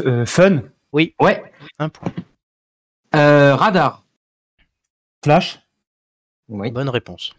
Euh, 0.06 0.24
fun? 0.24 0.62
Ouais. 0.92 1.12
Un 1.80 1.88
point. 1.88 2.12
Euh, 3.16 3.56
radar. 3.56 4.04
Flash? 5.24 5.58
Oui. 6.48 6.70
Bonne 6.70 6.88
réponse. 6.88 7.32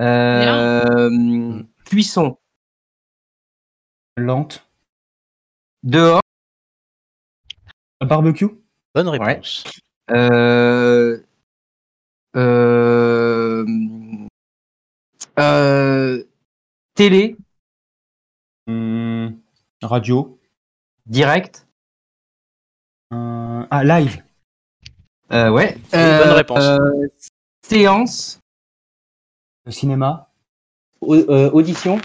Euh, 0.00 1.62
cuisson. 1.84 2.38
Lente. 4.16 4.66
Dehors. 5.82 6.22
Barbecue? 8.00 8.48
Bonne 8.94 9.08
réponse. 9.08 9.64
Euh, 10.10 11.22
euh, 12.36 13.64
télé. 16.94 17.36
Hum, 18.66 19.38
radio. 19.82 20.38
Direct. 21.06 21.66
Euh, 23.12 23.66
ah, 23.70 23.84
live. 23.84 24.22
Euh, 25.32 25.50
ouais. 25.50 25.76
Bonne 25.92 26.30
réponse. 26.32 26.58
euh, 26.62 27.08
séance. 27.62 28.40
Le 29.66 29.72
cinéma. 29.72 30.30
Au- 31.00 31.14
euh, 31.14 31.50
audition. 31.50 31.98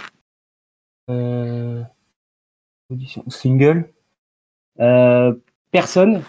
Euh, 1.10 1.84
audition. 2.90 3.24
Single. 3.30 3.92
Euh, 4.80 5.34
personne. 5.72 6.24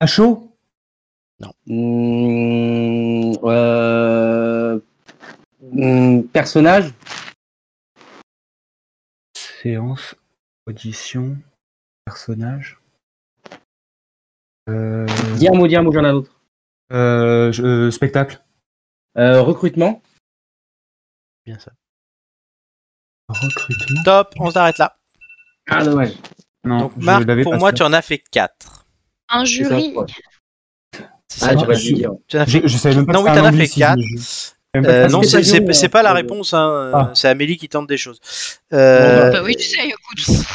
À 0.00 0.06
chaud. 0.06 0.46
Euh, 1.42 1.46
hum, 1.68 3.36
Hum, 5.72 6.26
personnage 6.28 6.92
Séance, 9.36 10.14
audition, 10.66 11.36
personnage. 12.04 12.78
Euh... 14.68 15.06
Dis 15.36 15.48
un 15.48 15.52
mot, 15.52 15.68
dis 15.68 15.76
un 15.76 15.82
mot, 15.82 15.92
j'en 15.92 16.04
ai 16.04 16.08
un 16.08 16.14
autre. 16.14 16.34
Euh, 16.92 17.52
je, 17.52 17.62
euh, 17.62 17.90
spectacle. 17.90 18.42
Euh, 19.18 19.42
recrutement. 19.42 20.02
Bien 21.44 21.58
ça. 21.58 21.72
Recrutement. 23.28 24.02
Top, 24.04 24.34
on 24.38 24.50
s'arrête 24.50 24.78
là. 24.78 24.96
Ah 25.68 25.84
dommage. 25.84 26.14
Non, 26.64 26.78
Donc, 26.78 26.96
Marc, 26.96 27.42
pour 27.42 27.54
moi, 27.56 27.70
ça. 27.70 27.74
tu 27.74 27.82
en 27.82 27.92
as 27.92 28.02
fait 28.02 28.18
4. 28.18 28.86
Un 29.28 29.44
jury. 29.44 29.94
Ça, 31.28 31.54
ouais. 31.54 31.76
ça 32.28 32.42
ah, 32.42 32.44
je, 32.46 32.58
je, 32.60 32.66
je 32.66 32.76
savais 32.76 32.96
même 32.96 33.06
pas 33.06 33.12
Non, 33.12 33.22
oui, 33.22 33.30
t'en 33.32 33.44
as 33.44 33.52
fait 33.52 33.68
4. 33.68 33.98
Euh, 34.76 35.08
non, 35.08 35.22
c'est 35.22 35.88
pas 35.88 36.02
la 36.02 36.10
euh, 36.10 36.14
réponse, 36.14 36.54
hein. 36.54 36.90
Ah. 36.94 37.10
c'est 37.14 37.28
Amélie 37.28 37.56
qui 37.56 37.68
tente 37.68 37.88
des 37.88 37.96
choses. 37.96 38.20
Euh, 38.72 39.30
Bah 39.32 39.42
oui, 39.42 39.56
tu 39.56 39.64
sais, 39.66 39.78
écoute. 39.86 40.46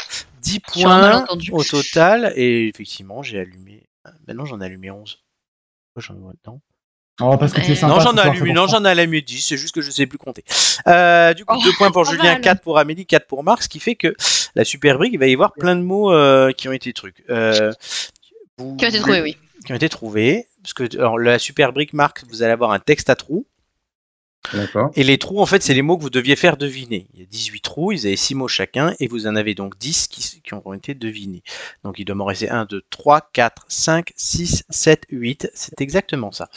10 0.42 0.60
Sur 0.74 0.90
un 0.90 1.26
points 1.26 1.38
au 1.52 1.64
total, 1.64 2.32
et 2.36 2.68
effectivement, 2.68 3.24
j'ai 3.24 3.40
allumé. 3.40 3.84
Maintenant, 4.28 4.46
j'en 4.46 4.62
ai 4.62 4.66
allumé 4.66 4.90
11. 4.92 5.20
Pourquoi 5.94 6.14
j'en 6.16 6.20
vois 6.22 6.34
dedans 6.44 6.62
Oh, 7.22 7.38
parce 7.38 7.52
que 7.54 7.60
tu 7.62 7.68
es 7.68 7.70
Ouais. 7.72 7.76
sympa. 7.76 7.94
Non, 7.96 8.00
j'en 8.00 8.16
ai 8.16 8.22
allumé, 8.22 8.54
non, 8.54 8.68
j'en 8.68 8.84
ai 8.86 8.90
allumé 8.90 9.22
10, 9.22 9.42
c'est 9.42 9.58
juste 9.58 9.74
que 9.76 9.82
je 9.82 9.90
sais 9.92 10.06
plus 10.06 10.18
compter. 10.18 10.44
Euh, 10.88 11.34
du 11.34 11.44
coup, 11.46 11.56
Oh, 11.58 11.64
2 11.64 11.72
points 11.78 11.92
pour 11.92 12.06
Julien, 12.06 12.34
mal. 12.34 12.42
4 12.42 12.62
pour 12.62 12.78
Amélie, 12.78 13.06
4 13.06 13.26
pour 13.28 13.44
Marc, 13.44 13.64
ce 13.64 13.70
qui 13.70 13.80
fait 13.80 13.96
que 13.96 14.14
la 14.56 14.64
Super 14.64 14.98
Brick, 14.98 15.12
il 15.14 15.20
va 15.20 15.28
y 15.28 15.34
avoir 15.34 15.54
plein 15.54 15.76
de 15.76 15.82
mots 15.82 16.14
euh, 16.14 16.52
qui 16.52 16.70
ont 16.70 16.74
été 16.74 16.92
trucs. 16.94 17.24
Euh, 17.30 17.72
vous- 18.58 18.76
Qui 18.78 18.86
a 18.86 18.90
été 18.90 19.00
trouvé, 19.00 19.22
oui. 19.22 19.38
Qui 19.66 19.72
ont 19.74 19.76
été 19.76 19.90
trouvés. 19.90 20.48
Parce 20.62 20.74
que 20.74 20.98
alors, 20.98 21.18
la 21.18 21.40
Super 21.40 21.74
Brick, 21.74 21.94
Marc, 21.94 22.24
vous 22.30 22.44
allez 22.44 22.52
avoir 22.54 22.72
un 22.72 22.80
texte 22.80 23.10
à 23.10 23.16
trous. 23.16 23.46
Et 24.96 25.04
les 25.04 25.18
trous, 25.18 25.42
en 25.42 25.46
fait, 25.46 25.64
c'est 25.64 25.74
les 25.74 25.82
mots 25.82 25.98
que 25.98 26.04
vous 26.04 26.10
deviez 26.10 26.36
faire 26.36 26.58
deviner. 26.58 27.08
Il 27.14 27.20
y 27.20 27.24
a 27.24 27.26
18 27.26 27.62
trous, 27.62 27.92
ils 27.92 28.08
avaient 28.08 28.16
6 28.16 28.36
mots 28.36 28.48
chacun, 28.48 28.94
et 29.00 29.08
vous 29.08 29.28
en 29.28 29.36
avez 29.36 29.56
donc 29.56 29.78
10 29.78 30.08
qui, 30.08 30.42
qui 30.42 30.54
ont 30.54 30.74
été 30.74 30.94
devinés. 30.94 31.44
Donc 31.84 32.00
il 32.00 32.06
doit 32.06 32.16
m'en 32.16 32.26
rester 32.26 32.50
1, 32.50 32.66
2, 32.66 32.84
3, 32.90 33.30
4, 33.34 33.66
5, 33.68 34.14
6, 34.16 34.64
7, 34.70 35.06
8. 35.10 35.52
C'est 35.54 35.82
exactement 35.82 36.32
ça. 36.32 36.50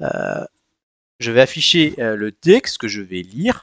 Euh, 0.00 0.44
je 1.18 1.32
vais 1.32 1.40
afficher 1.40 1.94
euh, 1.98 2.16
le 2.16 2.32
texte 2.32 2.78
que 2.78 2.88
je 2.88 3.00
vais 3.00 3.22
lire. 3.22 3.62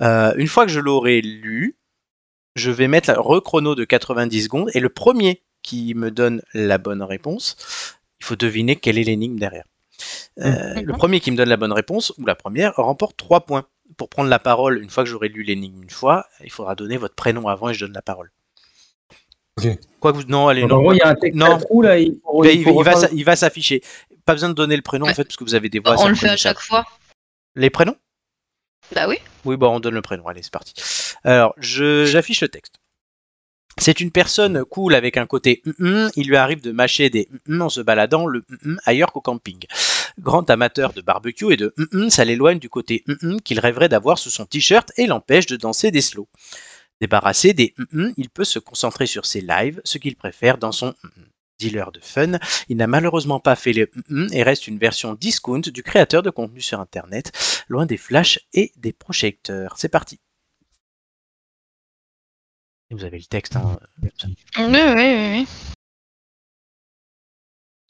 Euh, 0.00 0.32
une 0.36 0.48
fois 0.48 0.66
que 0.66 0.72
je 0.72 0.80
l'aurai 0.80 1.20
lu, 1.20 1.76
je 2.54 2.70
vais 2.70 2.88
mettre 2.88 3.10
la 3.10 3.18
rechrono 3.18 3.74
de 3.74 3.84
90 3.84 4.44
secondes, 4.44 4.70
et 4.74 4.80
le 4.80 4.88
premier 4.88 5.42
qui 5.62 5.94
me 5.94 6.10
donne 6.10 6.42
la 6.54 6.78
bonne 6.78 7.02
réponse, 7.02 7.56
il 8.20 8.26
faut 8.26 8.36
deviner 8.36 8.76
quelle 8.76 8.98
est 8.98 9.04
l'énigme 9.04 9.38
derrière. 9.38 9.64
Euh, 10.38 10.80
Le 10.82 10.92
premier 10.94 11.20
qui 11.20 11.30
me 11.30 11.36
donne 11.36 11.48
la 11.48 11.56
bonne 11.56 11.72
réponse, 11.72 12.12
ou 12.18 12.26
la 12.26 12.34
première, 12.34 12.74
remporte 12.76 13.16
3 13.16 13.40
points. 13.46 13.66
Pour 13.98 14.08
prendre 14.08 14.30
la 14.30 14.38
parole, 14.38 14.82
une 14.82 14.88
fois 14.88 15.04
que 15.04 15.10
j'aurai 15.10 15.28
lu 15.28 15.42
l'énigme 15.42 15.82
une 15.82 15.90
fois, 15.90 16.26
il 16.42 16.50
faudra 16.50 16.74
donner 16.74 16.96
votre 16.96 17.14
prénom 17.14 17.46
avant 17.48 17.68
et 17.68 17.74
je 17.74 17.84
donne 17.84 17.92
la 17.92 18.00
parole. 18.00 18.32
Quoi 20.00 20.12
que 20.12 20.16
vous... 20.16 20.24
Non, 20.24 20.48
allez, 20.48 20.64
non. 20.64 20.80
gros, 20.80 20.92
il 20.94 20.96
y 20.96 21.02
a 21.02 21.08
un 21.08 21.14
texte 21.14 21.38
Non. 21.38 21.58
là. 21.82 21.98
Il, 21.98 22.18
faut- 22.24 22.42
Mais 22.42 22.54
il 22.54 22.60
il, 22.60 22.64
faut 22.64 22.80
il 22.80 22.84
va, 22.84 22.94
il 23.12 23.24
va 23.24 23.36
s'afficher. 23.36 23.82
Pas 24.24 24.32
besoin 24.32 24.48
de 24.48 24.54
donner 24.54 24.76
le 24.76 24.82
prénom 24.82 25.06
en 25.06 25.12
fait, 25.14 25.24
parce 25.24 25.36
que 25.36 25.44
vous 25.44 25.54
avez 25.54 25.68
des 25.68 25.78
voix. 25.78 25.96
On 26.00 26.08
le 26.08 26.14
fait 26.14 26.28
à 26.30 26.36
chaque 26.38 26.58
fois. 26.60 26.86
Les 27.54 27.68
prénoms? 27.68 27.96
Bah 28.94 29.06
oui. 29.08 29.18
Oui, 29.44 29.56
bon, 29.58 29.76
on 29.76 29.80
donne 29.80 29.94
le 29.94 30.00
prénom. 30.02 30.26
Allez, 30.26 30.42
c'est 30.42 30.52
parti. 30.52 30.72
Alors, 31.22 31.52
je- 31.58 32.06
j'affiche 32.06 32.40
le 32.40 32.48
texte. 32.48 32.76
C'est 33.78 34.00
une 34.00 34.10
personne 34.10 34.64
cool 34.64 34.94
avec 34.94 35.16
un 35.16 35.26
côté 35.26 35.62
hum, 35.80 36.10
il 36.16 36.28
lui 36.28 36.36
arrive 36.36 36.60
de 36.60 36.72
mâcher 36.72 37.10
des 37.10 37.28
hum 37.48 37.62
en 37.62 37.68
se 37.68 37.80
baladant 37.80 38.26
le 38.26 38.44
ailleurs 38.84 39.12
qu'au 39.12 39.20
camping. 39.20 39.60
Grand 40.18 40.48
amateur 40.50 40.92
de 40.92 41.00
barbecue 41.00 41.52
et 41.52 41.56
de 41.56 41.74
ça 42.08 42.24
l'éloigne 42.24 42.58
du 42.58 42.68
côté 42.68 43.04
qu'il 43.44 43.60
rêverait 43.60 43.88
d'avoir 43.88 44.18
sous 44.18 44.30
son 44.30 44.44
t-shirt 44.44 44.92
et 44.96 45.06
l'empêche 45.06 45.46
de 45.46 45.56
danser 45.56 45.90
des 45.90 46.02
slows. 46.02 46.28
Débarrassé 47.00 47.54
des 47.54 47.74
il 48.16 48.28
peut 48.28 48.44
se 48.44 48.58
concentrer 48.58 49.06
sur 49.06 49.26
ses 49.26 49.40
lives, 49.40 49.80
ce 49.84 49.98
qu'il 49.98 50.16
préfère 50.16 50.58
dans 50.58 50.72
son 50.72 50.94
dealer 51.58 51.92
de 51.92 52.00
fun. 52.00 52.38
Il 52.68 52.76
n'a 52.76 52.86
malheureusement 52.86 53.40
pas 53.40 53.56
fait 53.56 53.72
le 53.72 53.90
hum 54.10 54.28
et 54.32 54.42
reste 54.42 54.68
une 54.68 54.78
version 54.78 55.14
discount 55.14 55.60
du 55.60 55.82
créateur 55.82 56.22
de 56.22 56.30
contenu 56.30 56.60
sur 56.60 56.78
internet, 56.78 57.32
loin 57.68 57.86
des 57.86 57.96
flashs 57.96 58.40
et 58.52 58.72
des 58.76 58.92
projecteurs. 58.92 59.74
C'est 59.78 59.88
parti. 59.88 60.20
Et 62.92 62.94
vous 62.94 63.04
avez 63.04 63.16
le 63.18 63.24
texte, 63.24 63.56
hein, 63.56 63.78
Oui, 64.02 64.10
oui, 64.58 64.92
oui. 64.94 65.46
oui. 65.46 65.48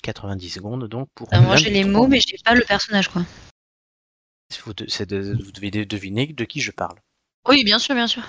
90 0.05 0.49
secondes 0.49 0.87
donc 0.89 1.09
pour. 1.13 1.29
Euh, 1.35 1.41
moi, 1.41 1.57
j'ai 1.57 1.71
les 1.71 1.83
23. 1.83 2.01
mots, 2.03 2.07
mais 2.07 2.21
j'ai 2.21 2.37
pas 2.45 2.55
le 2.55 2.63
personnage, 2.63 3.09
quoi. 3.09 3.23
Vous, 4.65 4.75
de- 4.75 4.87
c'est 4.89 5.07
de- 5.07 5.37
vous 5.43 5.51
devez 5.51 5.73
de- 5.73 5.83
deviner 5.83 6.27
de 6.29 6.45
qui 6.45 6.61
je 6.61 6.71
parle. 6.71 7.01
Oui, 7.49 7.65
bien 7.65 7.81
sûr, 7.81 7.97
bien 7.97 8.07
sûr. 8.07 8.23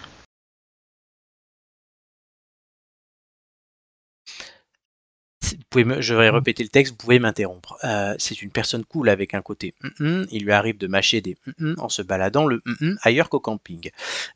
Pouvez 5.73 5.83
me- 5.85 6.01
je 6.01 6.13
vais 6.13 6.29
répéter 6.29 6.63
le 6.63 6.69
texte, 6.69 6.93
vous 6.93 6.97
pouvez 6.97 7.19
m'interrompre. 7.19 7.77
Euh, 7.83 8.15
c'est 8.19 8.41
une 8.41 8.51
personne 8.51 8.85
cool 8.85 9.09
avec 9.09 9.33
un 9.33 9.41
côté 9.41 9.73
hum, 9.83 9.91
hum, 9.99 10.27
il 10.31 10.43
lui 10.43 10.51
arrive 10.51 10.77
de 10.77 10.87
mâcher 10.87 11.21
des 11.21 11.35
hum, 11.47 11.53
hum 11.59 11.75
en 11.79 11.89
se 11.89 12.01
baladant 12.01 12.45
le 12.45 12.61
ailleurs 13.01 13.29
qu'au 13.29 13.39
camping. 13.39 13.89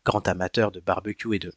Grand 0.05 0.27
amateur 0.27 0.71
de 0.71 0.79
barbecue 0.79 1.35
et 1.35 1.39
de 1.39 1.53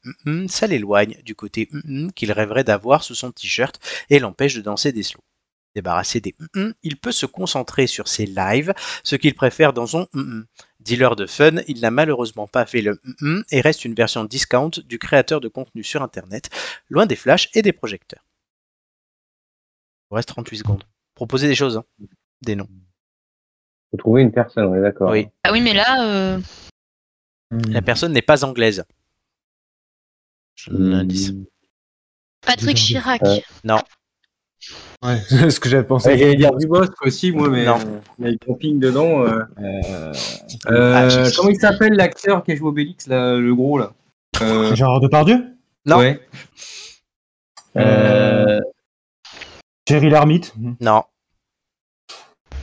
ça 0.49 0.67
l'éloigne 0.67 1.17
du 1.25 1.35
côté 1.35 1.69
qu'il 2.15 2.33
rêverait 2.33 2.65
d'avoir 2.65 3.03
sous 3.05 3.15
son 3.15 3.33
t-shirt 3.33 3.79
et 4.11 4.19
l'empêche 4.19 4.55
de 4.55 4.61
danser 4.61 4.93
des 4.93 5.03
slows. 5.03 5.25
Débarrassé 5.77 6.21
des 6.21 6.35
il 6.83 6.97
peut 6.97 7.13
se 7.13 7.27
concentrer 7.27 7.87
sur 7.87 8.09
ses 8.09 8.27
lives, 8.27 8.75
ce 9.05 9.17
qu'il 9.17 9.35
préfère 9.35 9.73
dans 9.73 9.87
son. 9.87 10.09
Dealer 10.81 11.15
de 11.17 11.27
fun, 11.27 11.57
il 11.69 11.81
n'a 11.81 11.91
malheureusement 11.91 12.49
pas 12.49 12.67
fait 12.67 12.83
le 12.83 13.01
et 13.51 13.61
reste 13.61 13.85
une 13.85 13.95
version 13.95 14.25
discount 14.25 14.71
du 14.85 14.99
créateur 14.99 15.41
de 15.41 15.49
contenu 15.49 15.85
sur 15.85 16.03
internet, 16.03 16.51
loin 16.89 17.07
des 17.07 17.17
flashs 17.17 17.49
et 17.55 17.63
des 17.63 17.73
projecteurs. 17.73 18.25
Vous 20.11 20.17
reste 20.17 20.29
38 20.29 20.59
secondes. 20.59 20.85
proposer 21.15 21.47
des 21.49 21.55
choses, 21.55 21.77
hein. 21.77 21.85
des 22.43 22.57
noms. 22.57 22.69
Faut 23.91 23.97
trouver 23.97 24.23
une 24.23 24.33
personne, 24.33 24.65
on 24.67 24.75
est 24.75 24.81
d'accord. 24.81 25.11
Oui. 25.11 25.29
Ah 25.45 25.53
oui, 25.53 25.61
mais 25.61 25.73
là, 25.75 26.05
euh, 26.07 26.41
La 27.69 27.83
personne 27.83 28.13
n'est 28.13 28.23
pas 28.23 28.45
anglaise. 28.45 28.85
Je 30.57 30.71
donne. 30.71 31.05
Hmm. 31.07 31.45
Patrick 32.47 32.77
Dis 32.77 32.83
Chirac. 32.83 33.23
Euh, 33.25 33.39
Non, 33.65 33.79
Ouais, 35.03 35.19
c'est 35.29 35.51
ce 35.51 35.59
que 35.61 35.69
j'avais 35.69 35.87
pensé. 35.87 36.19
J'allais 36.19 36.37
dire 36.37 36.55
du 36.57 36.67
Bosque 36.67 37.01
aussi, 37.03 37.33
moi, 37.33 37.49
mais 37.49 37.65
Non. 37.65 37.79
il 38.19 38.25
y 38.25 38.29
a 38.29 38.31
le 38.33 38.39
camping 38.39 38.79
dedans. 38.79 39.23
euh. 39.27 39.41
Euh, 39.59 40.13
Euh, 40.69 41.09
Ah, 41.09 41.31
comment 41.37 41.51
il 41.51 41.59
s'appelle 41.61 41.95
l'acteur 41.95 42.43
qui 42.45 42.53
a 42.53 42.57
joué 42.57 42.69
Obélix, 42.69 43.07
là, 43.07 43.37
le 43.37 43.55
gros 43.55 43.79
là? 43.79 43.93
Euh, 44.43 44.75
Gérard 44.75 45.01
Depardieu? 45.01 45.47
Non. 45.87 45.99
Ouais. 45.99 46.21
Euh, 47.77 48.61
Thierry 49.91 50.09
Lhermitte 50.09 50.53
non, 50.79 51.03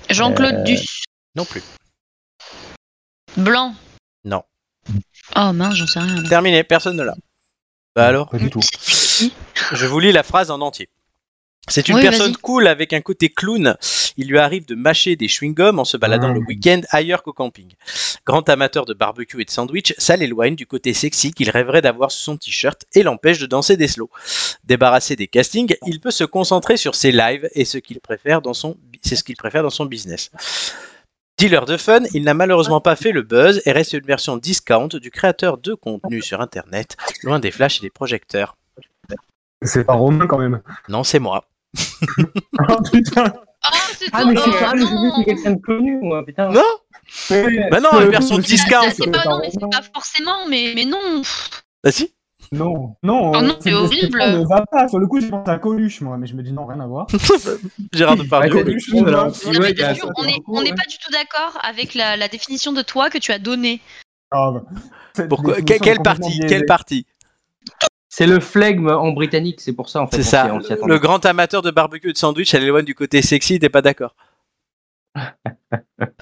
Jean-Claude 0.09 0.55
Euh, 0.59 0.63
Duss. 0.63 1.03
non 1.35 1.43
plus. 1.43 1.61
Blanc. 3.35 3.75
Non. 4.23 4.43
Oh 5.35 5.51
mince, 5.51 5.75
j'en 5.75 5.87
sais 5.87 5.99
rien. 5.99 6.21
là. 6.21 6.29
Terminé, 6.29 6.63
personne 6.63 6.95
ne 6.95 7.03
l'a. 7.03 7.15
Bah 7.97 8.07
alors, 8.07 8.29
Pas 8.29 8.37
du 8.37 8.49
tout. 8.49 8.61
Je 9.73 9.85
vous 9.87 9.99
lis 9.99 10.13
la 10.13 10.23
phrase 10.23 10.51
en 10.51 10.61
entier. 10.61 10.87
C'est 11.69 11.89
une 11.89 11.95
Oui, 11.95 12.01
personne 12.01 12.35
cool 12.37 12.67
avec 12.67 12.93
un 12.93 13.01
côté 13.01 13.29
clown. 13.29 13.75
Il 14.15 14.27
lui 14.29 14.37
arrive 14.39 14.65
de 14.65 14.73
mâcher 14.75 15.15
des 15.15 15.27
chewing-gums 15.27 15.79
en 15.79 15.83
se 15.85 15.97
baladant 15.97 16.29
Ah. 16.29 16.33
le 16.33 16.39
week-end 16.47 16.81
ailleurs 16.91 17.23
qu'au 17.23 17.33
camping. 17.33 17.73
Grand 18.25 18.47
amateur 18.49 18.85
de 18.85 18.93
barbecue 18.93 19.41
et 19.41 19.45
de 19.45 19.49
sandwich, 19.49 19.93
ça 19.97 20.15
l'éloigne 20.15 20.55
du 20.55 20.65
côté 20.65 20.93
sexy 20.93 21.33
qu'il 21.33 21.49
rêverait 21.49 21.81
d'avoir 21.81 22.11
sous 22.11 22.21
son 22.23 22.37
t-shirt 22.37 22.85
et 22.93 23.03
l'empêche 23.03 23.39
de 23.39 23.45
danser 23.45 23.75
des 23.75 23.87
slows. 23.87 24.09
Débarrassé 24.63 25.15
des 25.15 25.27
castings, 25.27 25.75
il 25.85 25.99
peut 25.99 26.11
se 26.11 26.23
concentrer 26.23 26.77
sur 26.77 26.95
ses 26.95 27.11
lives 27.11 27.49
et 27.53 27.65
ce 27.65 27.77
qu'il 27.77 27.99
préfère 27.99 28.41
dans 28.41 28.53
son, 28.53 28.77
c'est 29.03 29.15
ce 29.17 29.23
qu'il 29.23 29.35
préfère 29.35 29.63
dans 29.63 29.69
son 29.69 29.85
business. 29.85 30.31
Dealer 31.37 31.65
de 31.65 31.77
fun, 31.77 31.99
il 32.13 32.23
n'a 32.23 32.33
malheureusement 32.33 32.81
pas 32.81 32.95
fait 32.95 33.11
le 33.11 33.21
buzz 33.21 33.61
et 33.65 33.71
reste 33.71 33.93
une 33.93 34.05
version 34.05 34.37
discount 34.37 34.87
du 34.87 35.11
créateur 35.11 35.57
de 35.57 35.73
contenu 35.75 36.21
sur 36.21 36.41
internet, 36.41 36.97
loin 37.23 37.39
des 37.39 37.51
flashs 37.51 37.77
et 37.77 37.81
des 37.81 37.89
projecteurs. 37.91 38.55
C'est 39.63 39.83
pas 39.83 39.93
Romain 39.93 40.27
quand 40.27 40.37
même. 40.37 40.61
Non, 40.87 41.03
c'est 41.03 41.19
moi. 41.19 41.45
Oh 42.69 42.75
putain 42.91 43.33
Ah, 43.63 43.71
c'est 43.97 44.05
Ah, 44.13 44.25
mais 44.25 44.33
Oh, 44.37 44.51
pas 44.51 44.73
que 44.73 44.79
c'est 45.17 45.23
quelqu'un 45.25 45.51
de 45.51 45.61
connu, 45.61 45.99
moi, 46.01 46.25
putain. 46.25 46.49
Non 46.49 46.61
Bah 47.29 47.79
non, 47.79 48.01
une 48.01 48.09
version 48.09 48.37
discount. 48.37 48.81
Ah, 48.83 48.91
C'est 48.91 49.09
pas, 49.11 49.23
non, 49.25 49.39
mais 49.41 49.49
c'est 49.51 49.59
pas 49.59 49.81
forcément, 49.93 50.47
mais, 50.49 50.73
mais 50.75 50.85
non. 50.85 51.21
Bah 51.83 51.91
si 51.91 52.13
Non, 52.51 52.95
non, 53.03 53.31
Oh 53.35 53.41
non, 53.41 53.57
c'est 53.59 53.73
horrible. 53.73 54.19
ne 54.19 54.47
va 54.47 54.65
pas. 54.71 54.87
Sur 54.87 54.99
le 54.99 55.07
coup, 55.07 55.19
j'ai 55.19 55.29
pensé 55.29 55.49
à 55.51 55.57
Coluche, 55.57 56.01
moi, 56.01 56.17
mais 56.17 56.27
je 56.27 56.35
me 56.35 56.43
dis 56.43 56.53
non, 56.53 56.65
rien 56.65 56.79
à 56.79 56.87
voir. 56.87 57.07
Gérard 57.93 58.15
Depardieu. 58.17 58.49
Coluche, 58.51 58.89
Dudu, 58.89 59.03
on 60.17 60.25
est, 60.25 60.41
on 60.47 60.61
n'est 60.61 60.69
pas 60.73 60.85
du 60.89 60.97
tout 60.97 61.11
d'accord 61.11 61.57
avec 61.63 61.93
la, 61.93 62.15
la 62.17 62.27
définition 62.27 62.71
de 62.73 62.81
toi 62.81 63.09
que 63.09 63.17
tu 63.17 63.31
as 63.31 63.39
donnée. 63.39 63.81
Grave. 64.31 64.63
Cette 65.15 65.29
Pourquoi? 65.29 65.61
Quelle 65.61 66.01
partie? 66.01 66.39
Quelle 66.47 66.65
partie? 66.65 67.05
C'est 68.17 68.25
le 68.25 68.39
flegme 68.39 68.89
en 68.89 69.11
britannique, 69.11 69.61
c'est 69.61 69.73
pour 69.73 69.89
ça 69.89 70.01
en 70.01 70.07
fait. 70.07 70.15
C'est 70.15 70.23
ça. 70.23 70.51
on. 70.81 70.87
Le 70.87 70.97
grand 70.97 71.23
amateur 71.23 71.61
de 71.61 71.69
barbecue 71.69 72.09
et 72.09 72.13
de 72.13 72.17
sandwich, 72.17 72.51
elle 72.55 72.63
éloigne 72.63 72.83
du 72.83 72.95
côté 72.95 73.21
sexy, 73.21 73.59
t'es 73.59 73.69
pas 73.69 73.83
d'accord 73.83 74.15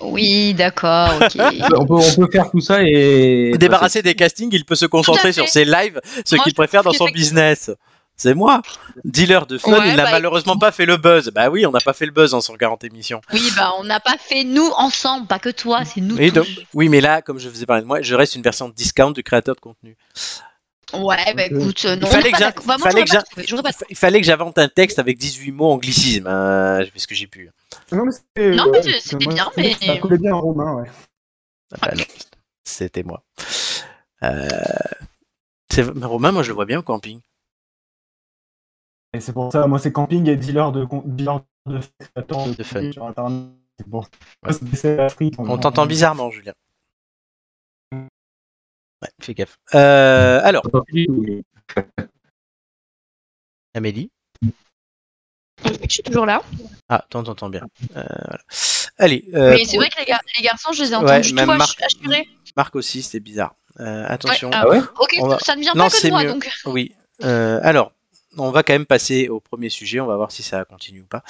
Oui, 0.01 0.53
d'accord, 0.53 1.13
ok. 1.21 1.37
On 1.77 1.85
peut, 1.85 1.93
on 1.93 2.25
peut 2.25 2.29
faire 2.29 2.51
tout 2.51 2.59
ça 2.59 2.83
et. 2.83 3.53
Débarrassé 3.57 4.01
des 4.01 4.13
castings, 4.13 4.49
il 4.51 4.65
peut 4.65 4.75
se 4.75 4.85
concentrer 4.85 5.31
sur 5.31 5.47
ses 5.47 5.63
lives, 5.63 6.01
ce 6.25 6.35
qu'il 6.35 6.53
préfère 6.53 6.83
dans 6.83 6.91
son 6.91 7.05
business. 7.05 7.71
C'est 8.17 8.33
moi. 8.33 8.61
Dealer 9.05 9.45
de 9.45 9.57
fun, 9.57 9.71
Ouais, 9.71 9.91
il 9.91 9.95
n'a 9.95 10.03
bah, 10.03 10.11
malheureusement 10.11 10.57
pas 10.57 10.73
fait 10.73 10.85
le 10.85 10.97
buzz. 10.97 11.31
Bah 11.33 11.49
oui, 11.49 11.65
on 11.65 11.71
n'a 11.71 11.79
pas 11.79 11.93
fait 11.93 12.05
le 12.05 12.11
buzz 12.11 12.33
en 12.33 12.41
140 12.41 12.83
émissions. 12.83 13.21
Oui, 13.31 13.51
bah 13.55 13.71
on 13.79 13.85
n'a 13.85 14.01
pas 14.01 14.17
fait 14.19 14.43
nous 14.43 14.69
ensemble, 14.77 15.27
pas 15.27 15.39
que 15.39 15.49
toi, 15.49 15.85
c'est 15.85 16.01
nous 16.01 16.17
Oui, 16.17 16.27
tous. 16.27 16.35
donc- 16.35 16.47
oui, 16.73 16.89
mais 16.89 16.99
là, 16.99 17.21
comme 17.21 17.39
je 17.39 17.47
vous 17.47 17.63
ai 17.63 17.65
parlé 17.65 17.83
de 17.83 17.87
moi, 17.87 18.01
je 18.01 18.15
reste 18.15 18.35
une 18.35 18.41
version 18.41 18.67
discount 18.67 19.11
du 19.11 19.23
créateur 19.23 19.55
de 19.55 19.61
contenu. 19.61 19.95
Ouais, 20.93 21.33
bah 21.33 21.45
écoute, 21.47 21.83
euh, 21.85 21.95
non, 21.95 22.07
Il 22.07 22.11
fallait 22.13 22.31
que. 22.31 22.65
Bah, 22.67 22.77
moi, 22.77 22.89
fallait 22.91 23.05
pas. 23.05 23.23
Il 23.89 23.95
fallait 23.97 24.21
que 24.21 24.25
j'invente 24.27 24.57
un 24.59 24.67
texte 24.67 24.99
avec 24.99 25.17
18 25.17 25.51
mots 25.51 25.71
anglicisme. 25.71 26.27
hein, 26.27 26.81
Je 26.83 26.91
fais 26.91 26.99
ce 26.99 27.07
que 27.07 27.15
j'ai 27.15 27.27
pu. 27.27 27.49
Non, 27.91 28.05
mais 28.05 28.11
c'était. 28.11 28.49
Ouais, 28.51 28.55
moi, 28.55 29.33
bien, 29.33 29.51
mais- 29.57 29.73
Ça 29.73 29.97
collait 29.97 30.17
bien 30.17 30.33
en 30.35 30.41
Romain, 30.41 30.73
ouais. 30.75 30.89
Ah 31.73 31.77
bah 31.89 31.95
non, 31.97 32.03
c'était 32.63 33.03
moi. 33.03 33.23
Euh, 34.23 34.47
mais 35.95 36.05
Romain, 36.05 36.31
moi 36.31 36.43
je 36.43 36.49
le 36.49 36.53
vois 36.55 36.65
bien 36.65 36.79
au 36.79 36.83
camping. 36.83 37.19
Et 39.13 39.19
c'est 39.19 39.33
pour 39.33 39.51
ça, 39.51 39.65
moi, 39.67 39.79
c'est 39.79 39.91
camping 39.91 40.27
et 40.29 40.35
dealer 40.35 40.71
de. 40.71 40.85
con- 40.85 41.03
Dealer 41.05 41.41
de, 41.65 41.79
attends, 42.15 42.47
De 42.47 42.63
fun. 42.63 42.91
sur 42.91 43.05
Internet. 43.07 43.49
Bon. 43.87 44.03
On 45.37 45.57
t'entend 45.57 45.85
bizarrement, 45.85 46.29
Julien. 46.31 46.53
Ouais, 49.01 49.09
fais 49.21 49.33
gaffe. 49.33 49.57
Euh, 49.73 50.39
alors, 50.43 50.63
Amélie. 53.73 54.09
Je 55.63 55.89
suis 55.89 56.03
toujours 56.03 56.25
là. 56.25 56.41
Ah, 56.89 57.05
t'en- 57.09 57.23
t'entends 57.23 57.49
bien. 57.49 57.61
Euh, 57.95 58.03
voilà. 58.03 58.43
Allez, 58.97 59.25
euh, 59.33 59.51
mais 59.55 59.65
c'est 59.65 59.77
vrai 59.77 59.89
que 59.89 59.99
les, 59.99 60.05
gar- 60.05 60.21
les 60.37 60.43
garçons, 60.43 60.71
je 60.71 60.83
les 60.83 60.91
ai 60.91 60.95
entendus 60.95 61.33
même 61.33 61.45
tout 61.49 61.57
Marc-. 61.57 61.81
Marc 62.55 62.75
aussi, 62.75 63.01
c'est 63.01 63.19
bizarre. 63.19 63.55
Euh, 63.79 64.05
attention. 64.07 64.49
Ouais, 64.49 64.55
Ah 64.57 64.69
ouais 64.69 64.79
Ok, 64.99 65.17
va- 65.21 65.39
ça 65.39 65.55
ne 65.55 65.61
vient 65.61 65.73
Non, 65.75 65.85
pas 65.85 65.89
que 65.89 65.97
c'est 65.97 66.07
de 66.07 66.13
moi, 66.13 66.23
mieux. 66.23 66.31
donc. 66.33 66.49
Oui. 66.65 66.95
Euh, 67.23 67.59
alors, 67.63 67.91
on 68.37 68.51
va 68.51 68.63
quand 68.63 68.73
même 68.73 68.85
passer 68.85 69.29
au 69.29 69.39
premier 69.39 69.69
sujet. 69.69 69.99
On 69.99 70.05
va 70.05 70.15
voir 70.15 70.31
si 70.31 70.43
ça 70.43 70.63
continue 70.65 71.01
ou 71.01 71.05
pas. 71.05 71.23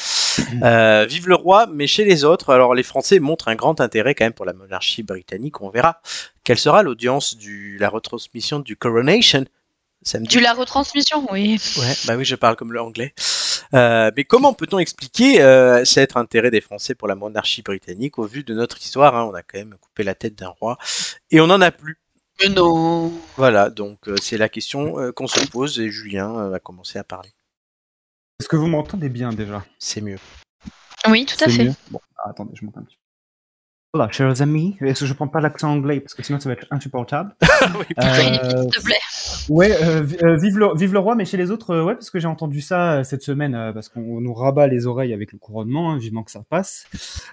Euh, 0.63 1.05
vive 1.05 1.29
le 1.29 1.35
roi, 1.35 1.65
mais 1.65 1.87
chez 1.87 2.03
les 2.03 2.25
autres, 2.25 2.51
alors 2.51 2.75
les 2.75 2.83
Français 2.83 3.19
montrent 3.19 3.47
un 3.47 3.55
grand 3.55 3.79
intérêt 3.79 4.15
quand 4.15 4.25
même 4.25 4.33
pour 4.33 4.45
la 4.45 4.53
monarchie 4.53 5.01
britannique. 5.01 5.61
On 5.61 5.69
verra 5.69 6.01
quelle 6.43 6.57
sera 6.57 6.83
l'audience 6.83 7.37
de 7.37 7.79
la 7.79 7.89
retransmission 7.89 8.59
du 8.59 8.75
Coronation 8.75 9.45
samedi. 10.01 10.29
Tu 10.29 10.39
la 10.39 10.53
retransmission, 10.53 11.25
oui. 11.31 11.59
Ouais, 11.77 11.93
bah 12.05 12.15
oui, 12.15 12.25
je 12.25 12.35
parle 12.35 12.55
comme 12.55 12.73
le 12.73 12.81
anglais. 12.81 13.13
Euh, 13.73 14.11
mais 14.15 14.23
comment 14.23 14.53
peut-on 14.53 14.79
expliquer 14.79 15.41
euh, 15.41 15.83
cet 15.85 16.15
intérêt 16.17 16.51
des 16.51 16.61
Français 16.61 16.95
pour 16.95 17.07
la 17.07 17.15
monarchie 17.15 17.61
britannique 17.61 18.19
au 18.19 18.25
vu 18.25 18.43
de 18.43 18.53
notre 18.53 18.77
histoire 18.81 19.15
hein, 19.15 19.27
On 19.31 19.33
a 19.33 19.41
quand 19.41 19.57
même 19.57 19.75
coupé 19.81 20.03
la 20.03 20.15
tête 20.15 20.35
d'un 20.35 20.49
roi 20.49 20.77
et 21.31 21.41
on 21.41 21.47
n'en 21.47 21.61
a 21.61 21.71
plus. 21.71 21.97
Mais 22.41 22.49
non. 22.49 23.11
Voilà, 23.37 23.69
donc 23.69 24.09
euh, 24.09 24.15
c'est 24.21 24.37
la 24.37 24.49
question 24.49 24.99
euh, 24.99 25.11
qu'on 25.11 25.27
se 25.27 25.45
pose 25.47 25.79
et 25.79 25.89
Julien 25.89 26.35
euh, 26.37 26.49
va 26.49 26.59
commencer 26.59 26.99
à 26.99 27.03
parler. 27.03 27.29
Est-ce 28.39 28.49
que 28.49 28.57
vous 28.57 28.67
m'entendez 28.67 29.09
bien 29.09 29.31
déjà? 29.31 29.65
C'est 29.79 30.01
mieux. 30.01 30.19
Oui, 31.07 31.25
tout 31.25 31.35
à 31.35 31.47
C'est 31.47 31.51
fait. 31.51 31.63
mieux? 31.65 31.73
Bon, 31.91 32.01
ah, 32.17 32.29
attendez, 32.29 32.51
je 32.55 32.65
monte 32.65 32.77
un 32.77 32.83
petit 32.83 32.97
peu. 32.97 33.01
Voilà, 33.95 34.11
chers 34.11 34.41
amis, 34.41 34.75
est-ce 34.81 34.99
que 34.99 35.05
je 35.05 35.13
prends 35.13 35.29
pas 35.29 35.39
l'accent 35.39 35.71
anglais 35.71 36.01
parce 36.01 36.13
que 36.13 36.21
sinon 36.21 36.37
ça 36.37 36.49
va 36.49 36.53
être 36.53 36.67
insupportable. 36.69 37.33
oui. 37.79 37.85
Euh, 37.97 38.13
S'il 38.13 38.69
te 38.69 38.83
plaît. 38.83 38.99
Ouais, 39.47 39.71
euh, 39.71 40.05
euh, 40.21 40.35
vive, 40.35 40.57
le, 40.57 40.75
vive 40.75 40.91
le 40.91 40.99
roi, 40.99 41.15
mais 41.15 41.23
chez 41.23 41.37
les 41.37 41.49
autres, 41.49 41.69
euh, 41.69 41.81
ouais, 41.81 41.93
parce 41.93 42.09
que 42.09 42.19
j'ai 42.19 42.27
entendu 42.27 42.59
ça 42.59 43.05
cette 43.05 43.21
semaine, 43.21 43.71
parce 43.73 43.87
qu'on 43.87 44.19
nous 44.19 44.33
rabat 44.33 44.67
les 44.67 44.85
oreilles 44.85 45.13
avec 45.13 45.31
le 45.31 45.37
couronnement, 45.37 45.91
hein, 45.91 45.97
vivement 45.97 46.23
que 46.23 46.31
ça 46.31 46.43
passe. 46.49 46.87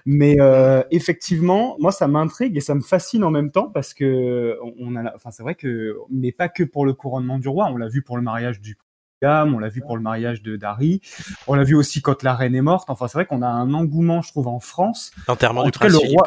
Mais 0.05 0.39
euh, 0.39 0.83
effectivement, 0.89 1.75
moi, 1.81 1.91
ça 1.91 2.07
m'intrigue 2.07 2.55
et 2.55 2.61
ça 2.61 2.75
me 2.75 2.81
fascine 2.81 3.25
en 3.25 3.31
même 3.31 3.51
temps, 3.51 3.69
parce 3.69 3.93
que 3.93 4.57
on 4.79 4.95
a, 4.95 5.13
enfin, 5.13 5.31
c'est 5.31 5.43
vrai 5.43 5.55
que, 5.55 5.97
mais 6.09 6.31
pas 6.31 6.47
que 6.47 6.63
pour 6.63 6.85
le 6.85 6.93
couronnement 6.93 7.39
du 7.39 7.49
roi, 7.49 7.67
on 7.73 7.75
l'a 7.75 7.89
vu 7.89 8.03
pour 8.03 8.15
le 8.15 8.23
mariage 8.23 8.61
du 8.61 8.77
on 9.25 9.59
l'a 9.59 9.69
vu 9.69 9.81
pour 9.81 9.95
le 9.95 10.03
mariage 10.03 10.41
de 10.41 10.55
Dari, 10.55 11.01
on 11.47 11.53
l'a 11.55 11.63
vu 11.63 11.75
aussi 11.75 12.01
quand 12.01 12.23
la 12.23 12.33
reine 12.33 12.55
est 12.55 12.61
morte. 12.61 12.89
Enfin, 12.89 13.07
c'est 13.07 13.17
vrai 13.17 13.25
qu'on 13.25 13.41
a 13.41 13.47
un 13.47 13.73
engouement, 13.73 14.21
je 14.21 14.29
trouve, 14.29 14.47
en 14.47 14.59
France, 14.59 15.11
L'enterrement 15.27 15.61
en 15.61 15.65
du 15.65 15.71
prince 15.71 15.93
le 15.93 15.99
Philippe. 15.99 16.19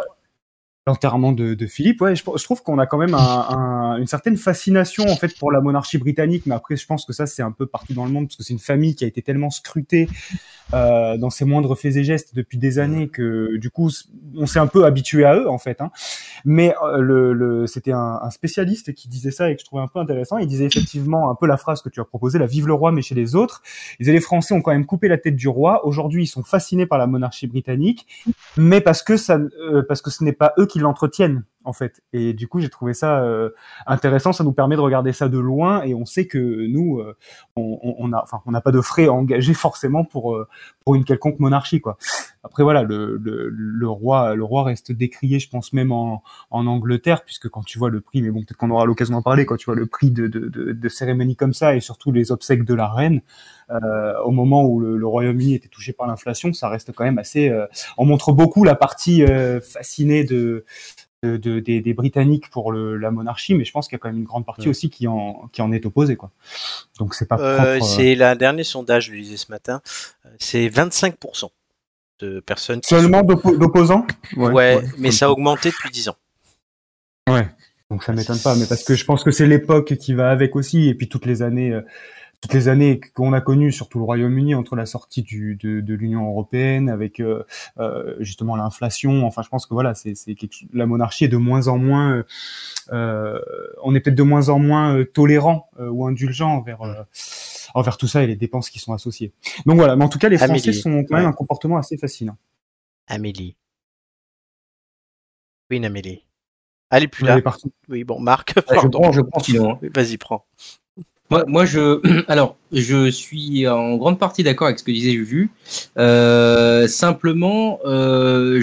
L'enterrement 0.88 1.32
de, 1.32 1.54
de 1.54 1.66
Philippe, 1.66 2.00
ouais, 2.00 2.14
je, 2.14 2.22
je 2.36 2.44
trouve 2.44 2.62
qu'on 2.62 2.78
a 2.78 2.86
quand 2.86 2.96
même 2.96 3.14
un, 3.14 3.18
un- 3.18 3.96
une 3.96 4.06
certaine 4.06 4.36
fascination 4.36 5.02
en 5.08 5.16
fait 5.16 5.36
pour 5.36 5.50
la 5.50 5.60
monarchie 5.60 5.98
britannique, 5.98 6.44
mais 6.46 6.54
après 6.54 6.76
je 6.76 6.86
pense 6.86 7.04
que 7.04 7.12
ça 7.12 7.26
c'est 7.26 7.42
un 7.42 7.50
peu 7.50 7.66
partout 7.66 7.92
dans 7.92 8.04
le 8.04 8.12
monde 8.12 8.28
parce 8.28 8.36
que 8.36 8.44
c'est 8.44 8.52
une 8.52 8.60
famille 8.60 8.94
qui 8.94 9.02
a 9.02 9.08
été 9.08 9.20
tellement 9.20 9.50
scrutée 9.50 10.08
euh, 10.74 11.16
dans 11.16 11.30
ses 11.30 11.44
moindres 11.44 11.76
faits 11.76 11.96
et 11.96 12.04
gestes 12.04 12.36
depuis 12.36 12.56
des 12.58 12.78
années 12.78 13.08
que 13.08 13.56
du 13.56 13.68
coup 13.70 13.90
on 14.36 14.46
s'est 14.46 14.60
un 14.60 14.68
peu 14.68 14.84
habitué 14.84 15.24
à 15.24 15.34
eux 15.34 15.48
en 15.50 15.58
fait. 15.58 15.80
Hein. 15.80 15.90
Mais 16.44 16.72
euh, 16.84 16.98
le, 16.98 17.32
le, 17.32 17.66
c'était 17.66 17.92
un, 17.92 18.20
un 18.22 18.30
spécialiste 18.30 18.94
qui 18.94 19.08
disait 19.08 19.32
ça 19.32 19.50
et 19.50 19.56
que 19.56 19.60
je 19.62 19.66
trouvais 19.66 19.82
un 19.82 19.88
peu 19.88 19.98
intéressant. 19.98 20.38
Il 20.38 20.46
disait 20.46 20.66
effectivement 20.66 21.32
un 21.32 21.34
peu 21.34 21.46
la 21.48 21.56
phrase 21.56 21.82
que 21.82 21.88
tu 21.88 22.00
as 22.00 22.04
proposée, 22.04 22.38
la 22.38 22.46
vive 22.46 22.68
le 22.68 22.74
roi 22.74 22.92
mais 22.92 23.02
chez 23.02 23.16
les 23.16 23.34
autres. 23.34 23.60
Il 23.98 24.04
disait 24.04 24.12
les 24.12 24.20
Français 24.20 24.54
ont 24.54 24.62
quand 24.62 24.70
même 24.72 24.86
coupé 24.86 25.08
la 25.08 25.18
tête 25.18 25.34
du 25.34 25.48
roi. 25.48 25.84
Aujourd'hui 25.84 26.22
ils 26.22 26.28
sont 26.28 26.44
fascinés 26.44 26.86
par 26.86 26.98
la 26.98 27.08
monarchie 27.08 27.48
britannique 27.48 28.06
mais 28.56 28.80
parce 28.80 29.02
que 29.02 29.16
ça, 29.16 29.38
euh, 29.38 29.82
parce 29.88 30.00
que 30.00 30.10
ce 30.10 30.22
n'est 30.22 30.32
pas 30.32 30.52
eux 30.60 30.66
qui 30.66 30.75
l'entretiennent 30.82 31.44
en 31.64 31.72
fait. 31.72 32.00
Et 32.12 32.32
du 32.32 32.46
coup, 32.46 32.60
j'ai 32.60 32.68
trouvé 32.68 32.94
ça 32.94 33.20
euh, 33.22 33.50
intéressant. 33.88 34.32
Ça 34.32 34.44
nous 34.44 34.52
permet 34.52 34.76
de 34.76 34.80
regarder 34.80 35.12
ça 35.12 35.28
de 35.28 35.38
loin, 35.38 35.82
et 35.82 35.94
on 35.94 36.04
sait 36.04 36.26
que 36.28 36.38
nous, 36.68 37.00
euh, 37.00 37.16
on, 37.56 37.78
on- 37.82 37.96
on 37.98 38.12
enfin, 38.12 38.40
on 38.46 38.52
n'a 38.52 38.60
pas 38.60 38.70
de 38.70 38.80
frais 38.80 39.06
à 39.06 39.12
engager 39.12 39.52
forcément 39.54 40.04
pour 40.04 40.36
euh, 40.36 40.46
pour 40.84 40.94
une 40.94 41.04
quelconque 41.04 41.40
monarchie, 41.40 41.80
quoi. 41.80 41.96
Après 42.46 42.62
voilà, 42.62 42.82
le, 42.82 43.18
le, 43.22 43.48
le 43.50 43.88
roi 43.88 44.34
le 44.34 44.44
roi 44.44 44.64
reste 44.64 44.90
décrié, 44.92 45.38
je 45.38 45.48
pense 45.50 45.72
même 45.74 45.92
en, 45.92 46.22
en 46.50 46.66
Angleterre, 46.66 47.24
puisque 47.24 47.48
quand 47.48 47.62
tu 47.64 47.78
vois 47.78 47.90
le 47.90 48.00
prix, 48.00 48.22
mais 48.22 48.30
bon 48.30 48.40
peut-être 48.40 48.56
qu'on 48.56 48.70
aura 48.70 48.86
l'occasion 48.86 49.14
d'en 49.14 49.22
parler, 49.22 49.44
quand 49.46 49.56
tu 49.56 49.66
vois 49.66 49.74
le 49.74 49.86
prix 49.86 50.10
de, 50.10 50.26
de, 50.28 50.48
de, 50.48 50.72
de 50.72 50.88
cérémonies 50.88 51.36
comme 51.36 51.52
ça 51.52 51.76
et 51.76 51.80
surtout 51.80 52.12
les 52.12 52.32
obsèques 52.32 52.64
de 52.64 52.74
la 52.74 52.88
reine, 52.88 53.20
euh, 53.70 54.18
au 54.24 54.30
moment 54.30 54.64
où 54.64 54.80
le, 54.80 54.96
le 54.96 55.06
Royaume-Uni 55.06 55.54
était 55.54 55.68
touché 55.68 55.92
par 55.92 56.06
l'inflation, 56.06 56.52
ça 56.52 56.68
reste 56.68 56.92
quand 56.92 57.04
même 57.04 57.18
assez. 57.18 57.48
euh, 57.48 57.66
on 57.98 58.04
montre 58.06 58.32
beaucoup 58.32 58.64
la 58.64 58.74
partie 58.76 59.24
euh, 59.24 59.60
fascinée 59.60 60.24
de, 60.24 60.64
de, 61.22 61.36
de- 61.36 61.60
des, 61.60 61.80
des 61.80 61.94
Britanniques 61.94 62.50
pour 62.50 62.72
le, 62.72 62.96
la 62.96 63.10
monarchie, 63.10 63.54
mais 63.54 63.64
je 63.64 63.72
pense 63.72 63.88
qu'il 63.88 63.96
y 63.96 63.98
a 63.98 64.00
quand 64.00 64.08
même 64.08 64.18
une 64.18 64.24
grande 64.24 64.46
partie 64.46 64.68
Ouais. 64.68 64.70
aussi 64.70 64.90
qui 64.90 65.08
en 65.08 65.48
qui 65.52 65.62
en 65.62 65.72
est 65.72 65.84
opposée 65.86 66.16
quoi. 66.16 66.30
Donc 66.98 67.14
c'est 67.14 67.26
pas 67.26 67.38
Euh, 67.38 67.78
propre. 67.78 67.84
euh, 67.94 67.96
c'est 67.96 68.14
la 68.14 68.34
dernier 68.36 68.64
sondage, 68.64 69.06
je 69.06 69.12
le 69.12 69.18
lisais 69.18 69.36
ce 69.36 69.50
matin. 69.50 69.80
C'est 70.38 70.68
25% 70.68 71.50
de 72.20 72.40
personnes 72.40 72.80
qui 72.80 72.88
seulement 72.88 73.22
d'oppo- 73.22 73.56
d'opposants. 73.56 74.06
Ouais, 74.36 74.80
mais 74.98 75.10
ça 75.10 75.26
a 75.26 75.30
augmenté 75.30 75.70
depuis 75.70 75.90
10 75.90 76.08
ans. 76.08 76.16
Ouais. 77.28 77.48
Donc 77.90 78.02
ça 78.02 78.12
m'étonne 78.12 78.38
pas, 78.40 78.54
mais 78.56 78.66
parce 78.66 78.82
que 78.82 78.94
je 78.94 79.04
pense 79.04 79.22
que 79.22 79.30
c'est 79.30 79.46
l'époque 79.46 79.94
qui 79.96 80.14
va 80.14 80.30
avec 80.30 80.56
aussi, 80.56 80.88
et 80.88 80.94
puis 80.94 81.08
toutes 81.08 81.26
les 81.26 81.42
années, 81.42 81.72
euh, 81.72 81.82
toutes 82.40 82.54
les 82.54 82.68
années 82.68 83.00
qu'on 83.14 83.32
a 83.32 83.40
connues, 83.40 83.72
surtout 83.72 83.98
le 83.98 84.04
Royaume-Uni, 84.04 84.54
entre 84.54 84.76
la 84.76 84.86
sortie 84.86 85.22
du, 85.22 85.56
de, 85.56 85.80
de 85.80 85.94
l'Union 85.94 86.26
européenne, 86.28 86.88
avec 86.88 87.20
euh, 87.20 87.44
euh, 87.78 88.16
justement 88.20 88.56
l'inflation. 88.56 89.26
Enfin, 89.26 89.42
je 89.42 89.48
pense 89.48 89.66
que 89.66 89.74
voilà, 89.74 89.94
c'est 89.94 90.14
la 90.72 90.86
monarchie 90.86 91.24
est 91.24 91.28
de 91.28 91.36
moins 91.36 91.68
en 91.68 91.78
moins, 91.78 92.12
euh, 92.16 92.24
euh, 92.92 93.40
on 93.82 93.94
est 93.94 94.00
peut-être 94.00 94.16
de 94.16 94.22
moins 94.22 94.48
en 94.48 94.58
moins 94.58 94.94
euh, 94.96 95.04
tolérant 95.04 95.68
euh, 95.80 95.88
ou 95.88 96.06
indulgent 96.06 96.48
envers 96.56 96.82
euh, 96.82 97.02
envers 97.74 97.96
tout 97.96 98.06
ça 98.08 98.22
et 98.22 98.26
les 98.26 98.36
dépenses 98.36 98.70
qui 98.70 98.78
sont 98.78 98.92
associées. 98.94 99.32
Donc 99.66 99.76
voilà, 99.76 99.96
mais 99.96 100.04
en 100.04 100.08
tout 100.08 100.18
cas, 100.18 100.28
les 100.28 100.38
Français 100.38 100.52
Amélie, 100.52 100.74
sont 100.74 101.04
quand 101.04 101.16
même 101.16 101.24
ouais. 101.24 101.30
un 101.30 101.32
comportement 101.32 101.76
assez 101.76 101.96
fascinant. 101.96 102.36
Amélie. 103.06 103.56
Oui, 105.70 105.84
Amélie. 105.84 106.22
Elle 106.90 107.02
est 107.02 107.08
plus 107.08 107.24
là. 107.24 107.40
Oui, 107.88 108.04
bon, 108.04 108.20
Marc. 108.20 108.54
je 108.56 108.60
pardon. 108.60 109.00
prends, 109.00 109.12
je 109.12 109.20
prends 109.20 109.40
sinon. 109.40 109.72
hein. 109.82 109.88
Vas-y, 109.94 110.16
prends. 110.16 110.46
Moi, 111.30 111.44
moi, 111.46 111.64
je, 111.64 112.00
alors, 112.28 112.56
je 112.72 113.10
suis 113.10 113.66
en 113.68 113.96
grande 113.96 114.18
partie 114.18 114.42
d'accord 114.42 114.66
avec 114.68 114.78
ce 114.78 114.84
que 114.84 114.92
disait 114.92 115.12
Juju. 115.12 115.50
Euh, 115.98 116.86
simplement, 116.88 117.80
euh, 117.84 118.62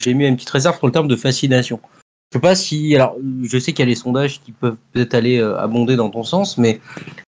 j'ai 0.00 0.14
mis 0.14 0.26
une 0.26 0.36
petite 0.36 0.50
réserve 0.50 0.76
sur 0.76 0.86
le 0.86 0.92
terme 0.92 1.08
de 1.08 1.16
fascination. 1.16 1.80
Je 2.32 2.38
sais 2.38 2.42
pas 2.42 2.56
si, 2.56 2.94
alors, 2.96 3.16
je 3.44 3.58
sais 3.58 3.72
qu'il 3.72 3.84
y 3.84 3.86
a 3.86 3.88
les 3.88 3.94
sondages 3.94 4.40
qui 4.40 4.50
peuvent 4.50 4.76
peut-être 4.92 5.14
aller 5.14 5.38
euh, 5.38 5.56
abonder 5.56 5.94
dans 5.94 6.10
ton 6.10 6.24
sens, 6.24 6.58
mais 6.58 6.80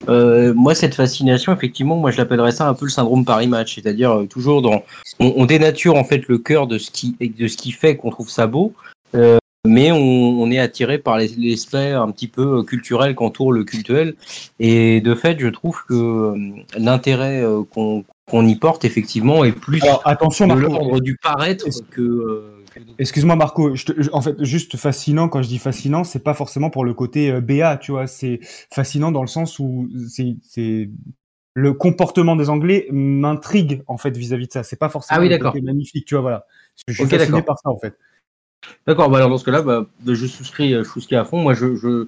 euh, 0.09 0.51
moi, 0.55 0.73
cette 0.73 0.95
fascination, 0.95 1.53
effectivement, 1.53 1.95
moi, 1.95 2.09
je 2.09 2.17
l'appellerais 2.17 2.51
ça 2.51 2.67
un 2.67 2.73
peu 2.73 2.85
le 2.85 2.91
syndrome 2.91 3.23
Paris 3.23 3.47
Match, 3.47 3.75
c'est-à-dire 3.75 4.11
euh, 4.11 4.25
toujours 4.25 4.63
dans, 4.63 4.83
on, 5.19 5.33
on 5.37 5.45
dénature 5.45 5.95
en 5.95 6.03
fait 6.03 6.27
le 6.27 6.39
cœur 6.39 6.65
de 6.65 6.79
ce 6.79 6.89
qui, 6.89 7.15
de 7.19 7.47
ce 7.47 7.55
qui 7.55 7.71
fait 7.71 7.97
qu'on 7.97 8.09
trouve 8.09 8.31
ça 8.31 8.47
beau. 8.47 8.73
euh, 9.13 9.37
mais 9.65 9.91
on, 9.91 9.97
on 9.99 10.51
est 10.51 10.59
attiré 10.59 10.97
par 10.97 11.17
les, 11.17 11.27
les 11.29 11.57
sphères 11.57 12.01
un 12.01 12.11
petit 12.11 12.27
peu 12.27 12.63
culturelles 12.63 13.15
qu'entoure 13.15 13.51
le 13.51 13.63
cultuel. 13.63 14.15
Et 14.59 15.01
de 15.01 15.15
fait, 15.15 15.39
je 15.39 15.47
trouve 15.47 15.81
que 15.87 15.93
euh, 15.93 16.35
l'intérêt 16.77 17.41
euh, 17.43 17.63
qu'on 17.63 18.45
y 18.47 18.55
porte, 18.55 18.85
effectivement, 18.85 19.43
est 19.43 19.51
plus 19.51 19.81
Alors 19.83 20.01
attention, 20.05 20.47
de 20.47 20.53
Marco. 20.53 20.67
l'ordre 20.69 20.99
du 20.99 21.17
paraître 21.17 21.65
que. 21.91 22.01
euh, 22.01 22.51
Excuse-moi 22.97 23.35
Marco, 23.35 23.75
je 23.75 23.85
te- 23.85 24.01
je- 24.01 24.09
en 24.11 24.21
fait 24.21 24.41
juste 24.43 24.77
fascinant 24.77 25.27
quand 25.29 25.41
je 25.41 25.47
dis 25.47 25.57
fascinant, 25.59 26.03
c'est 26.03 26.23
pas 26.23 26.33
forcément 26.33 26.69
pour 26.69 26.85
le 26.85 26.93
côté 26.93 27.31
euh, 27.31 27.41
BA, 27.41 27.77
tu 27.77 27.91
vois, 27.91 28.07
c'est 28.07 28.39
fascinant 28.71 29.11
dans 29.11 29.21
le 29.21 29.27
sens 29.27 29.59
où 29.59 29.89
c'est 30.49 30.89
le 31.53 31.73
comportement 31.73 32.35
des 32.35 32.49
Anglais 32.49 32.87
m'intrigue 32.91 33.81
en 33.87 33.97
fait 33.97 34.15
vis-à-vis 34.15 34.47
de 34.47 34.51
ça, 34.53 34.63
c'est 34.63 34.75
pas 34.75 34.89
forcément 34.89 35.19
Ah 35.19 35.23
oui, 35.23 35.29
le 35.29 35.37
côté 35.37 35.61
magnifique, 35.61 36.05
tu 36.05 36.15
vois, 36.15 36.21
voilà. 36.21 36.45
Je 36.87 36.93
suis 36.93 37.03
Ok, 37.03 37.09
fasciné 37.11 37.41
par 37.41 37.57
ça 37.59 37.69
en 37.69 37.77
fait. 37.79 37.95
D'accord, 38.87 39.09
bah 39.09 39.17
alors 39.17 39.29
dans 39.29 39.37
ce 39.37 39.45
cas-là, 39.45 39.61
bah, 39.61 39.85
je 40.05 40.25
souscris, 40.25 40.71
je 40.73 40.83
souscris 40.83 41.15
à 41.15 41.25
fond. 41.25 41.41
Moi, 41.41 41.53
je, 41.53 41.75
je 41.75 42.07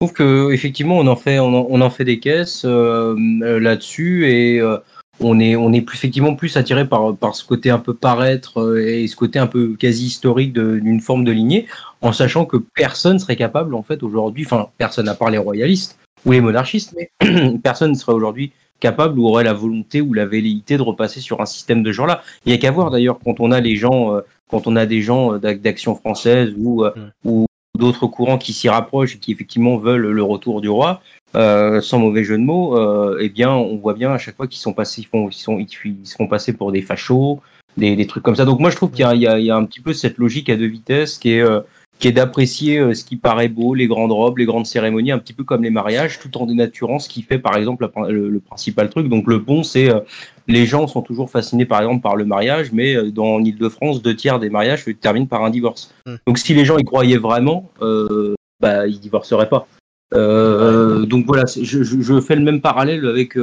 trouve 0.00 0.12
que 0.12 0.52
effectivement, 0.52 0.98
on 0.98 1.06
en 1.06 1.16
fait, 1.16 1.38
on 1.38 1.80
en, 1.80 1.90
fait 1.90 2.04
des 2.04 2.20
caisses 2.20 2.64
euh, 2.64 3.16
euh, 3.42 3.58
là-dessus 3.58 4.28
et 4.28 4.60
euh, 4.60 4.78
on 5.20 5.40
est, 5.40 5.82
plus 5.82 5.96
effectivement 5.96 6.34
plus 6.34 6.56
attiré 6.56 6.86
par, 6.86 7.16
par 7.16 7.34
ce 7.34 7.44
côté 7.44 7.70
un 7.70 7.78
peu 7.78 7.94
paraître 7.94 8.60
euh, 8.60 8.86
et 8.86 9.06
ce 9.06 9.16
côté 9.16 9.38
un 9.38 9.46
peu 9.46 9.74
quasi 9.74 10.06
historique 10.06 10.52
d'une 10.52 11.00
forme 11.00 11.24
de 11.24 11.32
lignée, 11.32 11.66
en 12.00 12.12
sachant 12.12 12.44
que 12.44 12.56
personne 12.56 13.18
serait 13.18 13.36
capable 13.36 13.74
en 13.74 13.82
fait 13.82 14.02
aujourd'hui, 14.02 14.44
enfin 14.44 14.68
personne 14.78 15.08
à 15.08 15.14
part 15.14 15.30
les 15.30 15.38
royalistes 15.38 15.98
ou 16.24 16.32
les 16.32 16.40
monarchistes, 16.40 16.94
mais 16.96 17.10
personne 17.62 17.92
ne 17.92 17.96
serait 17.96 18.12
aujourd'hui 18.12 18.52
capable 18.80 19.18
ou 19.18 19.26
aurait 19.26 19.44
la 19.44 19.54
volonté 19.54 20.00
ou 20.00 20.12
la 20.14 20.26
velléité 20.26 20.76
de 20.76 20.82
repasser 20.82 21.20
sur 21.20 21.40
un 21.40 21.46
système 21.46 21.82
de 21.82 21.92
genre-là. 21.92 22.22
Il 22.46 22.52
y 22.52 22.54
a 22.54 22.58
qu'à 22.58 22.70
voir 22.70 22.90
d'ailleurs 22.90 23.18
quand 23.24 23.40
on 23.40 23.50
a 23.50 23.60
les 23.60 23.76
gens, 23.76 24.14
euh, 24.14 24.20
quand 24.50 24.66
on 24.66 24.76
a 24.76 24.86
des 24.86 25.02
gens 25.02 25.34
euh, 25.34 25.38
d'ac- 25.38 25.60
d'action 25.60 25.94
française 25.94 26.54
ou, 26.58 26.84
euh, 26.84 26.90
ou 27.24 27.46
d'autres 27.78 28.06
courants 28.06 28.38
qui 28.38 28.52
s'y 28.52 28.68
rapprochent 28.68 29.16
et 29.16 29.18
qui 29.18 29.32
effectivement 29.32 29.76
veulent 29.78 30.08
le 30.10 30.22
retour 30.22 30.60
du 30.60 30.68
roi, 30.68 31.00
euh, 31.34 31.80
sans 31.80 31.98
mauvais 31.98 32.24
jeu 32.24 32.38
de 32.38 32.42
mots, 32.42 32.76
euh, 32.78 33.18
eh 33.20 33.28
bien 33.28 33.52
on 33.52 33.76
voit 33.76 33.94
bien 33.94 34.12
à 34.12 34.18
chaque 34.18 34.36
fois 34.36 34.46
qu'ils 34.46 34.60
sont 34.60 34.72
passés, 34.72 35.02
ils, 35.02 35.06
font, 35.06 35.28
ils, 35.28 35.34
sont, 35.34 35.58
ils, 35.58 35.68
ils 35.84 36.06
se 36.06 36.14
font 36.16 36.26
passer 36.26 36.52
pour 36.52 36.72
des 36.72 36.82
fachos, 36.82 37.40
des, 37.76 37.94
des 37.96 38.06
trucs 38.06 38.22
comme 38.22 38.36
ça. 38.36 38.44
Donc 38.44 38.58
moi 38.60 38.70
je 38.70 38.76
trouve 38.76 38.90
qu'il 38.90 39.00
y, 39.00 39.04
a- 39.04 39.14
il 39.14 39.42
y 39.42 39.46
y 39.46 39.50
a 39.50 39.56
un 39.56 39.64
petit 39.64 39.80
peu 39.80 39.92
cette 39.92 40.18
logique 40.18 40.48
à 40.48 40.56
deux 40.56 40.66
vitesses 40.66 41.18
qui 41.18 41.32
est 41.34 41.40
euh, 41.42 41.60
qui 41.98 42.08
est 42.08 42.12
d'apprécier 42.12 42.78
euh, 42.78 42.94
ce 42.94 43.04
qui 43.04 43.16
paraît 43.16 43.48
beau, 43.48 43.74
les 43.74 43.86
grandes 43.86 44.12
robes, 44.12 44.38
les 44.38 44.44
grandes 44.44 44.66
cérémonies, 44.66 45.10
un 45.10 45.18
petit 45.18 45.32
peu 45.32 45.44
comme 45.44 45.62
les 45.62 45.70
mariages, 45.70 46.18
tout 46.18 46.36
en 46.38 46.46
dénaturant 46.46 46.98
ce 46.98 47.08
qui 47.08 47.22
fait 47.22 47.38
par 47.38 47.56
exemple 47.56 47.88
le, 48.08 48.28
le 48.28 48.40
principal 48.40 48.88
truc. 48.88 49.08
Donc 49.08 49.26
le 49.26 49.38
bon, 49.38 49.62
c'est 49.62 49.90
euh, 49.90 50.00
les 50.46 50.64
gens 50.66 50.86
sont 50.86 51.02
toujours 51.02 51.30
fascinés 51.30 51.66
par 51.66 51.80
exemple 51.80 52.02
par 52.02 52.16
le 52.16 52.24
mariage, 52.24 52.72
mais 52.72 52.94
euh, 52.94 53.10
dans 53.10 53.34
en 53.34 53.44
Ile-de-France, 53.44 54.02
deux 54.02 54.14
tiers 54.14 54.38
des 54.38 54.50
mariages 54.50 54.84
se 54.84 54.90
terminent 54.90 55.26
par 55.26 55.44
un 55.44 55.50
divorce. 55.50 55.92
Mm. 56.06 56.14
Donc 56.26 56.38
si 56.38 56.54
les 56.54 56.64
gens 56.64 56.78
y 56.78 56.84
croyaient 56.84 57.18
vraiment, 57.18 57.70
euh, 57.82 58.34
bah 58.60 58.86
ils 58.86 59.00
divorceraient 59.00 59.48
pas. 59.48 59.66
Euh, 60.14 61.04
donc 61.04 61.26
voilà, 61.26 61.44
je, 61.46 61.82
je, 61.82 62.00
je 62.00 62.20
fais 62.20 62.36
le 62.36 62.42
même 62.42 62.60
parallèle 62.60 63.06
avec 63.06 63.36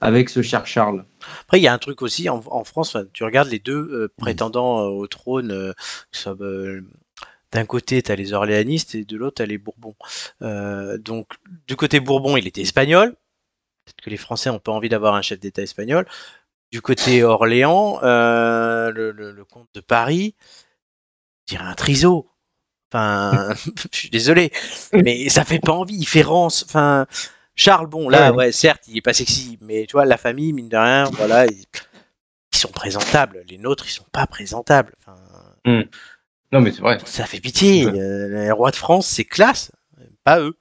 avec 0.00 0.30
ce 0.30 0.42
cher 0.42 0.66
Charles. 0.66 1.04
Après, 1.42 1.60
il 1.60 1.62
y 1.62 1.68
a 1.68 1.72
un 1.72 1.78
truc 1.78 2.02
aussi 2.02 2.28
en, 2.28 2.42
en 2.46 2.64
France. 2.64 2.96
Tu 3.12 3.22
regardes 3.22 3.50
les 3.50 3.58
deux 3.58 3.88
euh, 3.92 4.08
prétendants 4.16 4.80
au 4.86 5.06
trône. 5.06 5.48
que 5.48 5.74
ce 6.12 6.22
soit, 6.22 6.36
d'un 7.52 7.64
côté, 7.66 8.02
tu 8.02 8.12
as 8.12 8.16
les 8.16 8.32
Orléanistes 8.32 8.94
et 8.94 9.04
de 9.04 9.16
l'autre, 9.16 9.36
tu 9.36 9.42
as 9.42 9.46
les 9.46 9.58
Bourbons. 9.58 9.96
Euh, 10.42 10.98
donc, 10.98 11.32
du 11.66 11.76
côté 11.76 11.98
Bourbon, 12.00 12.36
il 12.36 12.46
était 12.46 12.62
espagnol. 12.62 13.10
Peut-être 13.84 14.00
que 14.02 14.10
les 14.10 14.16
Français 14.16 14.50
n'ont 14.50 14.58
pas 14.60 14.72
envie 14.72 14.88
d'avoir 14.88 15.14
un 15.14 15.22
chef 15.22 15.40
d'État 15.40 15.62
espagnol. 15.62 16.06
Du 16.70 16.80
côté 16.80 17.24
Orléans, 17.24 17.98
euh, 18.04 18.92
le, 18.92 19.10
le- 19.10 19.32
le 19.32 19.44
comte 19.44 19.68
de 19.74 19.80
Paris, 19.80 20.36
je 21.48 21.56
dirais 21.56 21.68
un 21.68 21.74
triso. 21.74 22.30
Enfin, 22.92 23.52
je 23.92 23.98
suis 23.98 24.10
désolé, 24.10 24.52
mais 24.92 25.28
ça 25.28 25.44
fait 25.44 25.58
pas 25.60 25.72
envie. 25.72 25.96
Il 25.96 26.06
fait 26.06 26.22
rance. 26.22 26.64
Enfin, 26.64 27.06
Charles, 27.56 27.86
bon, 27.88 28.08
là, 28.08 28.30
Ouais. 28.30 28.36
ouais, 28.36 28.52
certes, 28.52 28.84
il 28.88 28.96
est 28.96 29.00
pas 29.02 29.12
sexy, 29.12 29.58
mais 29.60 29.86
tu 29.86 29.92
vois, 29.92 30.04
la 30.04 30.16
famille, 30.16 30.52
mine 30.52 30.68
de 30.68 30.76
rien, 30.76 31.04
voilà, 31.14 31.46
ils, 31.46 31.64
ils 32.52 32.58
sont 32.58 32.70
présentables. 32.70 33.44
Les 33.48 33.58
nôtres, 33.58 33.86
ils 33.86 33.90
sont 33.92 34.06
pas 34.12 34.26
présentables. 34.28 34.94
Enfin, 35.00 35.16
Non 36.52 36.60
mais 36.60 36.72
c'est 36.72 36.80
vrai. 36.80 36.98
ça 37.04 37.26
fait 37.26 37.40
pitié. 37.40 37.86
Ouais. 37.86 38.00
Euh, 38.00 38.44
les 38.44 38.50
rois 38.50 38.70
de 38.70 38.76
France, 38.76 39.06
c'est 39.06 39.24
classe, 39.24 39.70
pas 40.24 40.40
eux. 40.40 40.56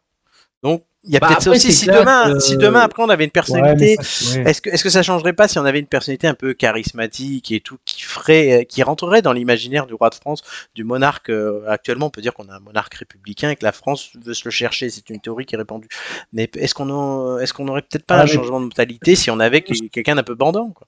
Donc, 0.63 0.83
il 1.05 1.13
y 1.13 1.15
a 1.15 1.19
Bah, 1.21 1.27
peut-être 1.29 1.41
ça 1.43 1.51
aussi. 1.51 1.71
Si 1.71 1.85
classe, 1.85 1.99
demain, 2.01 2.35
euh, 2.35 2.39
si 2.41 2.57
demain 2.57 2.81
après 2.81 3.01
on 3.01 3.07
avait 3.09 3.23
une 3.23 3.31
personnalité, 3.31 3.95
Ouais, 3.97 4.37
ouais. 4.43 4.51
est-ce 4.51 4.61
que, 4.61 4.69
est-ce 4.69 4.83
que 4.83 4.89
ça 4.89 5.01
changerait 5.01 5.31
pas 5.31 5.47
si 5.47 5.57
on 5.57 5.63
avait 5.63 5.79
une 5.79 5.87
personnalité 5.87 6.27
un 6.27 6.33
peu 6.33 6.53
charismatique 6.53 7.53
et 7.53 7.61
tout, 7.61 7.77
qui 7.85 8.01
ferait, 8.03 8.51
euh, 8.61 8.63
qui 8.65 8.83
rentrerait 8.83 9.21
dans 9.21 9.31
l'imaginaire 9.31 9.85
du 9.87 9.93
roi 9.93 10.09
de 10.09 10.15
France, 10.15 10.43
du 10.75 10.83
monarque 10.83 11.29
euh, 11.29 11.63
Actuellement, 11.69 12.07
on 12.07 12.09
peut 12.09 12.21
dire 12.21 12.33
qu'on 12.33 12.49
a 12.49 12.55
un 12.55 12.59
monarque 12.59 12.93
républicain 12.95 13.49
et 13.51 13.55
que 13.55 13.63
la 13.63 13.71
France 13.71 14.11
veut 14.21 14.33
se 14.33 14.43
le 14.43 14.51
chercher. 14.51 14.89
C'est 14.89 15.09
une 15.09 15.21
théorie 15.21 15.45
qui 15.45 15.55
est 15.55 15.57
répandue. 15.57 15.87
Mais 16.33 16.51
est-ce 16.57 16.73
qu'on, 16.75 17.39
est-ce 17.39 17.53
qu'on 17.53 17.67
aurait 17.69 17.81
peut-être 17.81 18.05
pas 18.05 18.15
Ah, 18.17 18.21
un 18.21 18.25
mais- 18.25 18.31
changement 18.33 18.59
de 18.59 18.65
mentalité 18.65 19.15
si 19.15 19.31
on 19.31 19.39
avait 19.39 19.61
que- 19.61 19.87
quelqu'un 19.87 20.15
d'un 20.15 20.23
peu 20.23 20.35
bandant 20.35 20.69
quoi? 20.71 20.85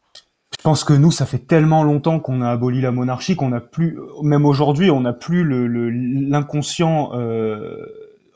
Pense 0.64 0.84
que 0.84 0.94
nous, 0.94 1.12
ça 1.12 1.26
fait 1.26 1.40
tellement 1.40 1.84
longtemps 1.84 2.20
qu'on 2.20 2.42
a 2.42 2.50
aboli 2.50 2.82
la 2.82 2.92
monarchie 2.92 3.36
qu'on 3.36 3.50
n'a 3.50 3.60
plus, 3.62 3.98
même 4.24 4.46
aujourd'hui, 4.46 4.92
on 4.92 5.02
n'a 5.02 5.14
plus 5.14 5.44
le 5.44 5.68
le- 5.68 5.90
l'inconscient. 5.90 7.12
euh, 7.14 7.86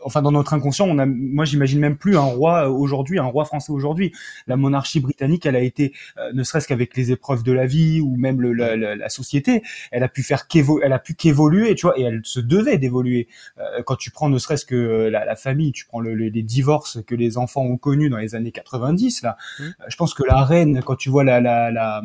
enfin, 0.05 0.21
dans 0.21 0.31
notre 0.31 0.53
inconscient, 0.53 0.87
on 0.87 0.97
a, 0.99 1.05
moi, 1.05 1.43
j'imagine 1.45 1.79
même 1.79 1.97
plus 1.97 2.15
un 2.17 2.21
roi 2.21 2.65
euh, 2.67 2.69
aujourd'hui, 2.69 3.19
un 3.19 3.25
roi 3.25 3.43
français 3.45 3.71
aujourd'hui. 3.73 4.13
La 4.47 4.55
monarchie 4.55 4.99
britannique, 5.01 5.45
elle 5.45 5.55
a 5.55 5.61
été, 5.61 5.93
euh, 6.17 6.31
ne 6.33 6.43
serait-ce 6.43 6.67
qu'avec 6.67 6.95
les 6.95 7.11
épreuves 7.11 7.43
de 7.43 7.51
la 7.51 7.65
vie 7.65 7.99
ou 8.01 8.15
même 8.15 8.39
le, 8.41 8.53
la, 8.53 8.75
la- 8.75 8.95
la 8.95 9.09
société, 9.09 9.61
elle 9.91 10.03
a 10.03 10.07
pu 10.07 10.23
faire 10.23 10.47
qu'évo, 10.47 10.79
elle 10.83 10.93
a 10.93 10.99
pu 10.99 11.13
qu'évoluer, 11.15 11.75
tu 11.75 11.85
vois, 11.87 11.99
et 11.99 12.03
elle 12.03 12.21
se 12.23 12.39
devait 12.39 12.77
d'évoluer. 12.77 13.27
Euh, 13.59 13.83
quand 13.85 13.95
tu 13.97 14.11
prends 14.11 14.29
ne 14.29 14.37
serait-ce 14.37 14.65
que 14.65 14.75
euh, 14.75 15.09
la, 15.09 15.25
la 15.25 15.35
famille, 15.35 15.71
tu 15.71 15.85
prends 15.85 15.99
le- 15.99 16.13
le- 16.13 16.29
les 16.29 16.43
divorces 16.43 16.99
que 17.05 17.15
les 17.15 17.37
enfants 17.37 17.63
ont 17.63 17.77
connus 17.77 18.09
dans 18.09 18.17
les 18.17 18.35
années 18.35 18.51
90, 18.51 19.23
là, 19.23 19.35
Mhm. 19.59 19.65
euh, 19.65 19.83
je 19.87 19.95
pense 19.97 20.13
que 20.13 20.23
la 20.23 20.43
reine, 20.43 20.81
quand 20.85 20.95
tu 20.95 21.09
vois 21.09 21.23
la, 21.23 21.41
la, 21.41 21.71
la 21.71 22.01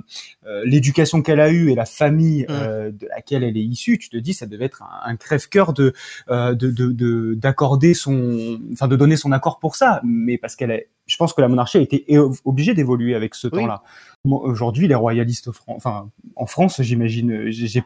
l'éducation 0.65 1.23
qu'elle 1.23 1.41
a 1.41 1.51
eue 1.51 1.71
et 1.71 1.75
la 1.75 1.85
famille 1.85 2.43
Mm. 2.43 2.47
euh, 2.51 2.91
de 2.91 3.07
laquelle 3.09 3.45
elle 3.45 3.57
est 3.57 3.63
issue, 3.63 3.99
tu 3.99 4.09
te 4.09 4.17
dis 4.17 4.35
ça 4.35 4.47
devait 4.47 4.65
être 4.65 4.83
un, 4.83 5.11
un 5.11 5.17
crève-cœur 5.17 5.73
de 5.73 5.93
euh, 6.31 6.55
de 6.55 6.71
de- 6.71 6.93
de- 6.93 7.35
son, 7.95 8.59
enfin 8.73 8.89
de 8.89 8.97
donner 8.97 9.17
son 9.17 9.33
accord 9.33 9.59
pour 9.59 9.77
ça, 9.77 10.01
mais 10.05 10.39
parce 10.39 10.57
qu'elle 10.57 10.71
est, 10.71 10.89
je 11.07 11.17
pense 11.17 11.33
que 11.33 11.41
la 11.41 11.49
monarchie 11.49 11.79
a 11.79 11.81
été 11.81 12.05
obligée 12.45 12.75
d'évoluer 12.75 13.15
avec 13.15 13.35
ce 13.35 13.49
Oui. 13.49 13.61
temps-là. 13.61 13.83
Aujourd'hui, 14.25 14.89
les 14.89 14.95
royalistes, 14.95 15.51
fran- 15.53 15.75
enfin 15.77 16.11
en 16.37 16.47
France, 16.47 16.81
j'imagine, 16.83 17.51
j'ai- 17.51 17.83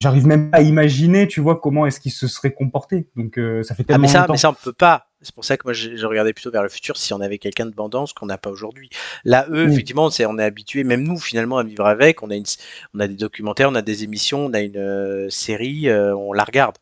j'arrive 0.00 0.26
même 0.26 0.50
pas 0.50 0.58
à 0.58 0.60
imaginer, 0.62 1.26
tu 1.28 1.40
vois, 1.40 1.58
comment 1.58 1.86
est-ce 1.86 1.98
qu'ils 2.00 2.12
se 2.12 2.26
seraient 2.28 2.52
comportés. 2.52 3.06
Donc 3.16 3.38
euh, 3.38 3.62
ça 3.62 3.74
fait 3.74 3.84
Ah, 3.84 3.92
tellement 3.94 4.02
mais 4.02 4.08
ça, 4.08 4.20
longtemps. 4.20 4.32
mais 4.34 4.38
ça, 4.38 4.50
on 4.50 4.54
peut 4.54 4.72
pas. 4.72 5.06
C'est 5.22 5.34
pour 5.34 5.46
ça 5.46 5.56
que 5.56 5.62
moi, 5.64 5.72
je, 5.72 5.96
je 5.96 6.04
regardais 6.06 6.34
plutôt 6.34 6.50
vers 6.50 6.62
le 6.62 6.68
futur 6.68 6.98
si 6.98 7.14
on 7.14 7.20
avait 7.22 7.38
quelqu'un 7.38 7.64
de 7.64 7.70
bandant, 7.70 8.04
ce 8.04 8.12
qu'on 8.12 8.26
n'a 8.26 8.36
pas 8.36 8.50
aujourd'hui. 8.50 8.90
Là, 9.24 9.46
eux, 9.48 9.64
Oui. 9.64 9.72
effectivement, 9.72 10.10
c'est, 10.10 10.26
on 10.26 10.38
est 10.38 10.42
habitué, 10.44 10.84
même 10.84 11.02
nous, 11.02 11.16
finalement, 11.18 11.56
à 11.56 11.62
vivre 11.64 11.86
avec. 11.86 12.22
On 12.22 12.28
a, 12.28 12.34
une, 12.36 12.44
on 12.92 13.00
a 13.00 13.08
des 13.08 13.14
documentaires, 13.14 13.70
on 13.70 13.74
a 13.74 13.80
des 13.80 14.04
émissions, 14.04 14.44
on 14.44 14.52
a 14.52 14.60
une 14.60 14.76
euh, 14.76 15.30
série, 15.30 15.88
euh, 15.88 16.14
on 16.14 16.34
la 16.34 16.44
regarde. 16.44 16.76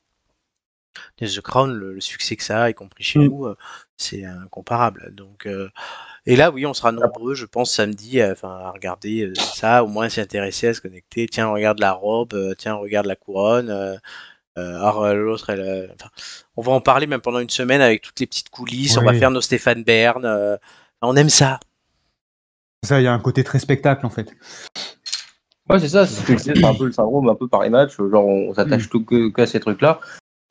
The 1.20 1.40
Crown, 1.40 1.72
le, 1.74 1.94
le 1.94 2.00
succès 2.00 2.36
que 2.36 2.42
ça 2.44 2.62
a, 2.64 2.70
y 2.70 2.74
compris 2.74 3.04
chez 3.04 3.18
Mm. 3.18 3.24
nous, 3.24 3.46
euh, 3.46 3.56
c'est 3.96 4.24
incomparable. 4.24 5.12
Donc, 5.14 5.46
euh, 5.46 5.68
et 6.26 6.36
là, 6.36 6.50
oui, 6.50 6.66
on 6.66 6.74
sera 6.74 6.92
nombreux, 6.92 7.34
je 7.34 7.46
pense, 7.46 7.72
samedi, 7.72 8.20
à, 8.20 8.32
enfin, 8.32 8.50
à 8.64 8.70
regarder 8.70 9.26
euh, 9.26 9.34
ça, 9.34 9.84
au 9.84 9.88
moins 9.88 10.08
s'y 10.08 10.20
intéresser, 10.20 10.68
à 10.68 10.74
se 10.74 10.80
connecter. 10.80 11.26
Tiens, 11.26 11.48
regarde 11.48 11.78
la 11.80 11.92
robe, 11.92 12.34
euh, 12.34 12.54
tiens, 12.56 12.74
regarde 12.74 13.06
la 13.06 13.16
couronne. 13.16 13.70
euh, 13.70 13.96
euh, 14.58 14.76
alors 14.76 15.02
euh, 15.04 15.14
l'autre, 15.14 15.48
elle, 15.50 15.60
euh, 15.60 15.86
enfin, 15.94 16.10
on 16.56 16.62
va 16.62 16.72
en 16.72 16.80
parler 16.82 17.06
même 17.06 17.22
pendant 17.22 17.38
une 17.38 17.48
semaine 17.50 17.80
avec 17.80 18.02
toutes 18.02 18.20
les 18.20 18.26
petites 18.26 18.50
coulisses. 18.50 18.96
On 18.98 19.04
va 19.04 19.14
faire 19.14 19.30
nos 19.30 19.40
Stéphane 19.40 19.82
Bern. 19.82 20.24
euh, 20.26 20.56
on 21.00 21.16
aime 21.16 21.30
ça. 21.30 21.58
Ça, 22.84 23.00
il 23.00 23.04
y 23.04 23.06
a 23.06 23.12
un 23.12 23.18
côté 23.18 23.44
très 23.44 23.58
spectacle 23.60 24.04
en 24.04 24.10
fait. 24.10 24.30
Ouais, 25.70 25.78
c'est 25.78 25.88
ça, 25.88 26.06
c'est 26.06 26.64
un 26.64 26.74
peu 26.74 26.86
le 26.86 26.92
syndrome, 26.92 27.28
un 27.28 27.34
peu 27.34 27.48
par 27.48 27.62
les 27.62 27.70
matchs, 27.70 27.96
genre 27.96 28.26
on 28.26 28.52
s'attache 28.52 28.88
tout 28.90 29.04
que, 29.04 29.30
que 29.30 29.42
à 29.42 29.46
ces 29.46 29.60
trucs-là. 29.60 30.00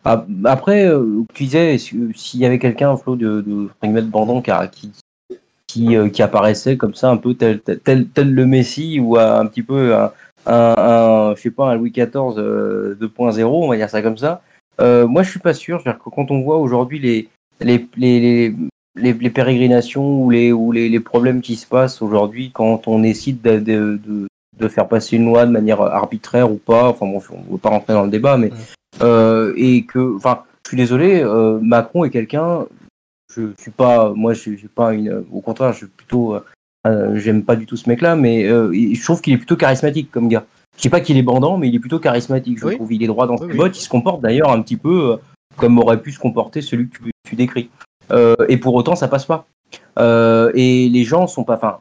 Ah, 0.04 0.26
Après, 0.46 0.88
euh, 0.88 1.24
tu 1.34 1.44
disais, 1.44 1.78
si- 1.78 1.96
s'il 2.16 2.40
y 2.40 2.46
avait 2.46 2.60
quelqu'un, 2.60 2.98
Flo, 2.98 3.16
de, 3.16 3.42
de, 3.42 3.70
de 3.84 4.02
bandant 4.02 4.42
qui, 4.42 4.52
qui, 4.72 4.92
qui, 5.68 5.96
euh, 5.96 6.10
qui 6.10 6.24
apparaissait 6.24 6.78
comme 6.78 6.96
ça, 6.96 7.10
un 7.12 7.18
peu 7.18 7.36
tel, 7.36 7.62
tel, 7.62 8.08
tel, 8.08 8.34
le 8.34 8.46
Messi, 8.46 9.00
ou 9.00 9.18
un 9.18 9.46
petit 9.46 9.62
peu 9.64 9.96
un, 9.96 10.12
un, 10.48 11.34
je 11.36 11.42
sais 11.42 11.52
pas, 11.52 11.70
un 11.72 11.76
Louis 11.76 11.92
XIV 11.92 12.38
euh, 12.38 12.96
2.0, 13.00 13.44
on 13.46 13.68
va 13.70 13.76
dire 13.78 13.90
ça 13.90 14.02
comme 14.02 14.18
ça. 14.18 14.42
Euh, 14.80 15.08
moi, 15.08 15.24
je 15.24 15.30
suis 15.30 15.40
pas 15.40 15.54
sûr. 15.54 15.80
Je 15.80 15.90
veux 15.90 15.96
que 15.96 16.10
quand 16.10 16.32
on 16.32 16.42
voit 16.42 16.58
aujourd'hui 16.58 17.00
les, 17.00 17.30
les, 17.60 17.88
les, 17.96 18.56
les, 18.96 19.14
les, 19.14 19.30
pérégrinations 19.30 20.24
ou 20.24 20.30
les, 20.32 20.52
ou 20.52 20.72
les, 20.72 21.00
problèmes 21.00 21.42
qui 21.42 21.56
se 21.56 21.68
passent 21.68 22.02
aujourd'hui 22.02 22.52
quand 22.52 22.88
on 22.88 23.00
décide 23.00 23.42
de, 23.42 23.60
de, 23.60 24.00
de, 24.06 24.28
de 24.62 24.68
faire 24.68 24.88
passer 24.88 25.18
une 25.18 25.26
loi 25.26 25.46
de 25.46 25.52
manière 25.52 25.82
arbitraire 25.82 26.52
ou 26.52 26.58
pas, 26.58 26.88
enfin 26.90 27.06
bon, 27.06 27.22
on 27.32 27.38
ne 27.40 27.52
veut 27.52 27.58
pas 27.58 27.70
rentrer 27.70 27.94
dans 27.94 28.04
le 28.04 28.10
débat, 28.10 28.38
mais 28.38 28.52
euh, 29.02 29.54
et 29.58 29.84
que, 29.86 30.16
enfin, 30.16 30.44
je 30.64 30.70
suis 30.70 30.78
désolé, 30.78 31.22
euh, 31.24 31.60
Macron 31.62 32.06
est 32.06 32.10
quelqu'un, 32.10 32.66
je 33.36 33.52
suis 33.60 33.72
pas, 33.72 34.14
moi, 34.16 34.34
je 34.34 34.40
suis 34.40 34.68
pas 34.68 34.94
une, 34.94 35.24
au 35.32 35.42
contraire, 35.42 35.74
je 35.74 35.80
suis 35.80 35.88
plutôt, 35.88 36.36
euh, 36.88 37.16
j'aime 37.16 37.44
pas 37.44 37.56
du 37.56 37.66
tout 37.66 37.78
ce 37.78 37.90
mec-là, 37.90 38.16
mais 38.16 38.46
euh, 38.46 38.72
je 38.74 39.04
trouve 39.04 39.22
qu'il 39.22 39.34
est 39.34 39.38
plutôt 39.38 39.56
charismatique 39.56 40.12
comme 40.12 40.28
gars. 40.28 40.46
Je 40.78 40.84
sais 40.84 40.90
pas 40.90 41.02
qu'il 41.02 41.18
est 41.18 41.24
bandant, 41.24 41.58
mais 41.58 41.68
il 41.68 41.76
est 41.76 41.80
plutôt 41.80 42.00
charismatique. 42.00 42.58
Je 42.60 42.66
Oui. 42.66 42.76
trouve 42.76 42.94
il 42.94 43.04
est 43.04 43.08
droit 43.08 43.28
dans 43.28 43.38
ses 43.38 43.46
oui. 43.46 43.58
bottes. 43.58 43.78
Il 43.78 43.82
se 43.82 43.90
comporte 43.90 44.22
d'ailleurs 44.22 44.52
un 44.52 44.62
petit 44.62 44.78
peu 44.78 45.12
euh, 45.12 45.18
comme 45.58 45.78
aurait 45.80 46.02
pu 46.02 46.12
se 46.12 46.20
comporter 46.20 46.62
celui 46.62 46.90
que 46.90 46.98
tu, 46.98 47.12
tu 47.28 47.36
décris. 47.36 47.70
Euh, 48.12 48.36
et 48.48 48.58
pour 48.58 48.74
autant, 48.74 48.96
ça 48.96 49.08
passe 49.08 49.26
pas. 49.26 49.46
Euh, 50.00 50.52
et 50.56 50.90
les 50.90 51.04
gens 51.04 51.28
sont 51.28 51.44
pas, 51.44 51.56
enfin, 51.56 51.80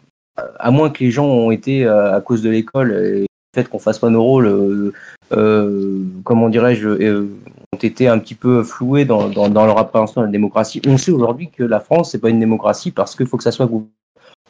à 0.58 0.70
moins 0.70 0.90
que 0.90 1.02
les 1.02 1.10
gens 1.10 1.26
ont 1.26 1.50
été 1.50 1.84
euh, 1.84 2.14
à 2.16 2.20
cause 2.20 2.42
de 2.42 2.50
l'école 2.50 2.92
et 2.92 3.20
du 3.20 3.26
fait 3.54 3.68
qu'on 3.68 3.78
fasse 3.78 3.98
pas 3.98 4.10
nos 4.10 4.22
rôles, 4.22 4.46
euh, 4.46 4.92
euh, 5.32 6.02
comment 6.24 6.48
dirais-je, 6.48 6.88
ont 6.88 7.78
été 7.82 8.08
un 8.08 8.18
petit 8.18 8.34
peu 8.34 8.62
floués 8.62 9.04
dans, 9.04 9.28
leur 9.28 9.78
appréhension 9.78 10.20
de 10.20 10.26
la 10.26 10.32
démocratie. 10.32 10.80
On 10.86 10.98
sait 10.98 11.12
aujourd'hui 11.12 11.50
que 11.50 11.64
la 11.64 11.80
France 11.80 12.12
c'est 12.12 12.18
pas 12.18 12.30
une 12.30 12.40
démocratie 12.40 12.90
parce 12.90 13.16
qu'il 13.16 13.26
faut 13.26 13.36
que 13.36 13.42
ça 13.42 13.52
soit 13.52 13.66
gouverné. 13.66 13.90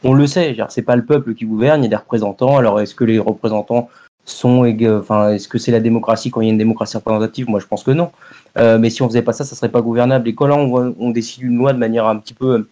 On 0.03 0.15
le 0.15 0.27
sait, 0.27 0.57
c'est 0.71 0.83
pas 0.83 0.97
le 0.97 1.05
peuple 1.05 1.35
qui 1.35 1.45
gouverne, 1.45 1.81
il 1.81 1.85
y 1.85 1.87
a 1.87 1.91
des 1.91 1.97
représentants. 1.97 2.57
Alors 2.57 2.81
est-ce 2.81 2.95
que 2.95 3.05
les 3.05 3.19
représentants 3.19 3.91
sont, 4.25 4.67
enfin, 4.99 5.31
est-ce 5.33 5.49
que 5.49 5.59
c'est 5.59 5.73
la 5.73 5.81
démocratie 5.81 6.31
quand 6.31 6.41
il 6.41 6.47
y 6.47 6.49
a 6.49 6.53
une 6.53 6.59
démocratie 6.59 6.97
représentative? 6.97 7.51
Moi, 7.51 7.61
je 7.61 7.67
pense 7.67 7.83
que 7.83 7.91
non. 7.91 8.11
Mais 8.57 8.89
si 8.89 9.03
on 9.03 9.09
faisait 9.09 9.21
pas 9.21 9.35
ça, 9.35 9.45
ça 9.45 9.55
serait 9.55 9.69
pas 9.69 9.83
gouvernable. 9.83 10.27
Et 10.29 10.35
quand 10.35 10.47
là, 10.47 10.57
on, 10.57 10.95
on 10.99 11.11
décide 11.11 11.43
une 11.43 11.59
loi 11.59 11.75
de 11.75 11.79
manière 11.79 12.07
un 12.07 12.17
petit 12.17 12.33
peu, 12.33 12.67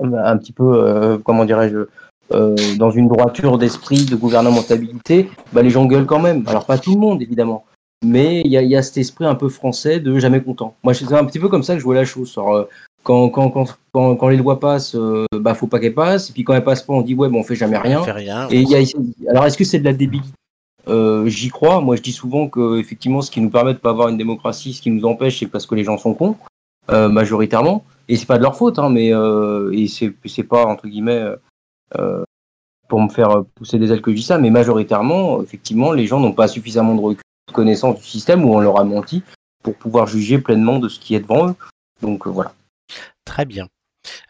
un 0.00 0.36
petit 0.38 0.50
peu, 0.50 1.20
comment 1.24 1.44
dirais-je, 1.44 1.86
euh, 2.32 2.56
dans 2.78 2.90
une 2.90 3.08
droiture 3.08 3.58
d'esprit, 3.58 4.04
de 4.04 4.16
gouvernementabilité, 4.16 5.28
bah, 5.52 5.62
les 5.62 5.70
gens 5.70 5.86
gueulent 5.86 6.06
quand 6.06 6.20
même. 6.20 6.44
Alors 6.46 6.66
pas 6.66 6.78
tout 6.78 6.94
le 6.94 7.00
monde, 7.00 7.22
évidemment. 7.22 7.64
Mais 8.04 8.40
il 8.44 8.50
y 8.50 8.56
a, 8.56 8.62
y 8.62 8.76
a 8.76 8.82
cet 8.82 8.96
esprit 8.98 9.24
un 9.24 9.36
peu 9.36 9.48
français 9.48 10.00
de 10.00 10.18
jamais 10.18 10.40
content. 10.40 10.74
Moi, 10.82 10.92
c'est 10.92 11.10
un 11.12 11.24
petit 11.24 11.38
peu 11.38 11.48
comme 11.48 11.62
ça 11.62 11.74
que 11.74 11.78
je 11.78 11.84
vois 11.84 11.94
la 11.94 12.04
chose. 12.04 12.32
Alors, 12.36 12.54
euh, 12.54 12.64
quand, 13.04 13.28
quand, 13.30 13.50
quand, 13.92 14.16
quand, 14.16 14.28
les 14.28 14.36
lois 14.36 14.58
passent, 14.58 14.96
euh, 14.96 15.24
bah, 15.32 15.54
faut 15.54 15.68
pas 15.68 15.78
qu'elles 15.78 15.94
passent. 15.94 16.30
Et 16.30 16.32
puis 16.32 16.42
quand 16.42 16.54
elles 16.54 16.64
passent 16.64 16.82
pas, 16.82 16.92
on 16.92 17.02
dit 17.02 17.14
ouais, 17.14 17.28
bon, 17.28 17.40
on 17.40 17.44
fait 17.44 17.54
jamais 17.54 17.78
rien. 17.78 18.00
On 18.00 18.04
fait 18.04 18.12
rien. 18.12 18.48
Et 18.50 18.60
il 18.60 18.68
y 18.68 18.74
a, 18.74 19.30
alors, 19.30 19.46
est-ce 19.46 19.56
que 19.56 19.64
c'est 19.64 19.78
de 19.78 19.84
la 19.84 19.92
débilité? 19.92 20.34
Euh, 20.88 21.28
J'y 21.28 21.48
crois. 21.48 21.80
Moi, 21.80 21.94
je 21.94 22.02
dis 22.02 22.12
souvent 22.12 22.48
que 22.48 22.78
effectivement, 22.78 23.22
ce 23.22 23.30
qui 23.30 23.40
nous 23.40 23.50
permet 23.50 23.74
de 23.74 23.78
pas 23.78 23.90
avoir 23.90 24.08
une 24.08 24.18
démocratie, 24.18 24.72
ce 24.72 24.82
qui 24.82 24.90
nous 24.90 25.04
empêche, 25.04 25.38
c'est 25.38 25.46
parce 25.46 25.66
que 25.66 25.76
les 25.76 25.84
gens 25.84 25.96
sont 25.96 26.14
cons, 26.14 26.36
euh, 26.90 27.08
majoritairement. 27.08 27.84
Et 28.08 28.16
c'est 28.16 28.26
pas 28.26 28.36
de 28.36 28.42
leur 28.42 28.56
faute, 28.56 28.80
hein, 28.80 28.88
mais 28.88 29.12
et 29.72 29.86
c'est 29.86 30.12
c'est 30.24 30.42
pas 30.42 30.66
entre 30.66 30.88
guillemets 30.88 31.22
pour 32.88 33.00
me 33.00 33.08
faire 33.08 33.44
pousser 33.54 33.78
des 33.78 33.90
ailes 33.92 34.02
que 34.02 34.10
je 34.10 34.16
dis 34.16 34.22
ça, 34.22 34.38
mais 34.38 34.50
majoritairement, 34.50 35.42
effectivement, 35.42 35.92
les 35.92 36.06
gens 36.06 36.20
n'ont 36.20 36.32
pas 36.32 36.48
suffisamment 36.48 36.94
de 36.94 37.00
recul, 37.00 37.22
de 37.48 37.52
connaissance 37.54 37.98
du 37.98 38.04
système 38.04 38.44
où 38.44 38.54
on 38.54 38.60
leur 38.60 38.78
a 38.78 38.84
menti 38.84 39.22
pour 39.62 39.76
pouvoir 39.76 40.06
juger 40.06 40.38
pleinement 40.38 40.78
de 40.78 40.88
ce 40.88 40.98
qui 41.00 41.14
est 41.14 41.20
devant 41.20 41.48
eux. 41.50 41.54
Donc 42.02 42.26
euh, 42.26 42.30
voilà. 42.30 42.52
Très 43.24 43.44
bien. 43.44 43.68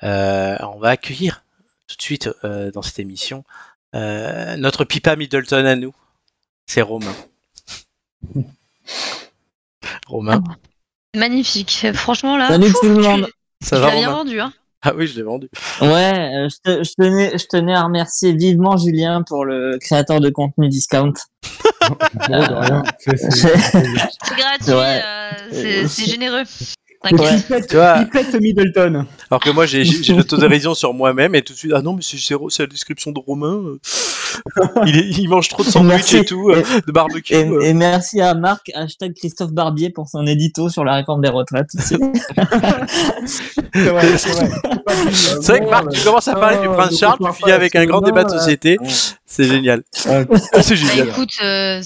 Euh, 0.02 0.56
on 0.60 0.78
va 0.78 0.90
accueillir 0.90 1.42
tout 1.88 1.96
de 1.96 2.02
suite 2.02 2.28
euh, 2.44 2.70
dans 2.70 2.82
cette 2.82 2.98
émission 2.98 3.42
euh, 3.94 4.56
notre 4.56 4.84
Pipa 4.84 5.16
Middleton 5.16 5.64
à 5.66 5.74
nous. 5.76 5.94
C'est 6.66 6.82
Romain. 6.82 7.14
Romain, 10.06 10.42
Magnifique. 11.16 11.86
Franchement, 11.94 12.36
là. 12.36 12.48
Salut 12.48 12.72
tout 12.72 12.88
le 12.88 12.94
tu- 12.96 13.00
monde. 13.08 13.28
ça 13.60 13.76
Tu 13.76 13.82
va 13.82 13.88
l'as 13.88 13.96
bien 13.96 14.10
vendu, 14.10 14.40
hein. 14.40 14.52
Ah 14.84 14.92
oui, 14.96 15.06
je 15.06 15.14
l'ai 15.16 15.22
vendu. 15.22 15.48
Ouais, 15.80 15.86
euh, 16.34 16.48
je, 16.48 16.56
te- 16.62 16.82
je 16.84 16.92
tenais, 16.98 17.38
je 17.38 17.46
tenais 17.46 17.74
à 17.74 17.84
remercier 17.84 18.32
vivement 18.32 18.76
Julien 18.76 19.22
pour 19.22 19.44
le 19.44 19.78
créateur 19.80 20.20
de 20.20 20.28
contenu 20.28 20.68
discount. 20.68 21.12
Rien. 22.28 22.82
C'est- 22.98 23.16
gratuit, 24.36 24.72
Ouais. 24.72 25.00
euh, 25.04 25.30
Euh, 25.52 25.86
c'est 25.88 26.06
généreux. 26.06 26.42
Pète, 27.02 27.66
Tu 27.68 27.76
vois- 27.76 27.96
il 28.00 28.08
pète 28.08 28.34
Middleton. 28.40 29.06
Alors 29.30 29.40
que 29.40 29.50
moi, 29.50 29.66
j'ai 29.66 29.84
j'ai 29.84 30.14
l'autodérision 30.16 30.74
sur 30.74 30.94
moi-même 30.94 31.34
et 31.34 31.42
tout 31.42 31.52
de 31.52 31.58
suite, 31.58 31.72
ah 31.74 31.82
non, 31.82 31.94
mais 31.94 32.02
c'est 32.02 32.60
la 32.60 32.66
description 32.66 33.10
de 33.12 33.18
Romain. 33.18 33.60
Il, 34.86 34.96
est- 34.96 35.10
il 35.18 35.28
mange 35.28 35.50
trop 35.50 35.62
de 35.62 35.68
sandwich 35.70 36.14
et 36.14 36.24
tout, 36.24 36.48
euh, 36.48 36.62
de 36.86 36.90
barbecue. 36.92 37.34
Et, 37.34 37.44
euh. 37.46 37.60
et 37.60 37.74
merci 37.74 38.18
à 38.22 38.32
Marc, 38.34 38.70
hashtag 38.74 39.12
Christophe 39.14 39.52
Barbier 39.52 39.90
pour 39.90 40.08
son 40.08 40.26
édito 40.26 40.70
sur 40.70 40.84
la 40.84 40.94
réforme 40.94 41.20
des 41.20 41.28
retraites 41.28 41.66
aussi. 41.74 41.96
C'est 43.74 43.88
vrai, 43.90 44.16
c'est 44.16 44.30
vrai. 44.30 44.50
C'est 45.12 45.46
vrai 45.52 45.60
que 45.60 45.70
Marc, 45.70 45.88
tu 45.90 46.00
commences 46.02 46.28
à 46.28 46.34
parler 46.34 46.58
du 46.66 46.68
prince 46.68 46.98
Charles, 46.98 47.18
tu 47.22 47.32
finis 47.40 47.52
avec 47.52 47.76
un 47.76 47.84
grand 47.84 48.00
débat 48.00 48.24
de 48.24 48.30
société. 48.30 48.78
C'est 49.34 49.44
génial. 49.44 49.82
C'est 49.92 50.26
Bah, 50.28 50.60
génial. 50.60 51.08
écoute, 51.08 51.30
euh, 51.42 51.80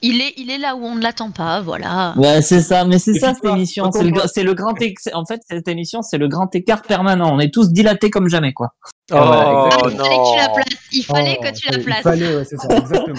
il, 0.00 0.22
est, 0.22 0.32
il 0.38 0.50
est 0.50 0.56
là 0.56 0.74
où 0.76 0.82
on 0.82 0.94
ne 0.94 1.02
l'attend 1.02 1.30
pas, 1.30 1.60
voilà. 1.60 2.14
Ouais, 2.16 2.40
c'est 2.40 2.62
ça, 2.62 2.86
mais 2.86 2.98
c'est 2.98 3.18
ça 3.18 3.34
cette 3.34 3.44
émission. 3.44 3.92
C'est 3.92 4.02
le, 4.42 4.54
grand 4.54 4.72
En 5.12 5.26
fait, 5.26 5.40
cette 5.46 5.68
émission, 5.68 6.00
c'est 6.00 6.16
le 6.16 6.26
grand 6.28 6.54
écart 6.54 6.80
permanent. 6.80 7.34
On 7.34 7.38
est 7.38 7.52
tous 7.52 7.70
dilatés 7.70 8.08
comme 8.08 8.30
jamais, 8.30 8.54
quoi. 8.54 8.68
Oh 9.12 9.16
Ah, 9.16 9.68
il 9.90 9.94
fallait 9.94 10.16
que 10.16 10.32
tu 10.32 10.38
la 10.38 10.48
places. 10.48 10.78
Il 10.92 11.04
fallait 11.04 11.36
Oh, 11.38 11.42
que 11.44 11.58
tu 11.58 11.70
la 11.70 11.76
Il 11.76 11.84
places. 11.84 12.02
fallait, 12.02 12.34
ouais, 12.36 12.44
c'est 12.46 12.56
ça, 12.56 12.68
exactement. 12.74 13.18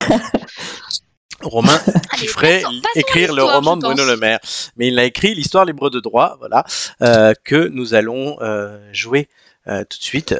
Romain, 1.42 1.78
passons 1.78 2.40
à 2.40 2.98
écrire 2.98 3.32
le 3.32 3.44
roman 3.44 3.76
de 3.76 3.82
Bruno. 3.82 4.04
Le 4.06 4.16
Maire. 4.16 4.40
Mais 4.76 4.88
il 4.88 4.98
a 4.98 5.04
écrit 5.04 5.34
l'histoire 5.36 5.64
libre 5.66 5.90
de 5.90 6.00
droit, 6.00 6.36
voilà, 6.40 6.64
euh, 7.02 7.32
que 7.44 7.68
nous 7.68 7.94
allons 7.94 8.38
euh, 8.40 8.78
jouer 8.92 9.28
euh, 9.68 9.84
tout 9.88 9.98
de 9.98 10.02
suite. 10.02 10.34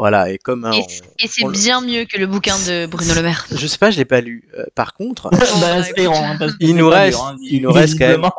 Voilà, 0.00 0.30
et 0.30 0.38
comme 0.38 0.64
hein, 0.64 0.70
Et, 1.18 1.28
c'est 1.28 1.46
bien 1.48 1.82
mieux 1.82 2.06
que 2.06 2.16
le 2.18 2.26
bouquin 2.26 2.56
de 2.66 2.86
Bruno 2.86 3.12
Le 3.14 3.20
Maire. 3.22 3.46
je 3.54 3.66
sais 3.66 3.76
pas, 3.76 3.90
je 3.90 3.98
l'ai 3.98 4.06
pas 4.06 4.22
lu. 4.22 4.48
Euh, 4.58 4.64
par 4.74 4.94
contre, 4.94 5.28
Il 6.60 6.74
nous 6.76 6.88
reste- 6.88 7.18
il 7.42 7.60
nous 7.60 7.70
reste 7.70 7.98
quand 7.98 8.06
même- 8.06 8.10
visiblement. 8.22 8.34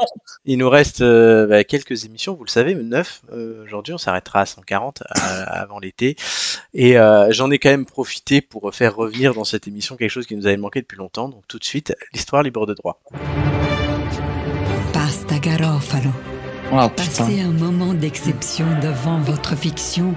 il 0.46 0.58
nous 0.58 0.70
reste 0.72 1.02
euh, 1.02 1.46
bah, 1.46 1.64
quelques 1.64 2.06
émissions, 2.06 2.34
vous 2.34 2.44
le 2.46 2.50
savez, 2.50 2.74
neuf. 2.74 3.22
Euh, 3.32 3.64
Aujourd'hui, 3.64 3.94
on 3.94 4.00
s'arrêtera 4.00 4.42
à 4.42 4.46
140 4.48 5.04
euh, 5.04 5.44
avant 5.46 5.78
l'été. 5.78 6.16
Et 6.74 6.98
euh, 6.98 7.28
j'en 7.32 7.52
ai 7.52 7.60
quand 7.60 7.70
même 7.70 7.86
profité 7.86 8.42
pour 8.42 8.74
faire 8.74 8.96
revenir 8.96 9.36
dans 9.36 9.44
cette 9.44 9.68
émission 9.68 9.96
quelque 9.98 10.10
chose 10.10 10.26
qui 10.26 10.36
nous 10.36 10.48
avait 10.48 10.58
manqué 10.58 10.82
depuis 10.82 10.98
longtemps. 10.98 11.30
Donc 11.30 11.44
tout 11.48 11.60
de 11.60 11.64
suite, 11.64 11.94
l'histoire 12.14 12.42
libre 12.42 12.66
de 12.66 12.74
droit. 12.74 13.00
Pasta 14.94 15.38
Garofalo. 15.40 16.10
Oh. 16.74 16.88
Passez 16.96 17.42
un 17.42 17.52
moment 17.52 17.94
d'exception 17.94 18.66
devant 18.82 19.20
votre 19.20 19.56
fiction 19.58 20.16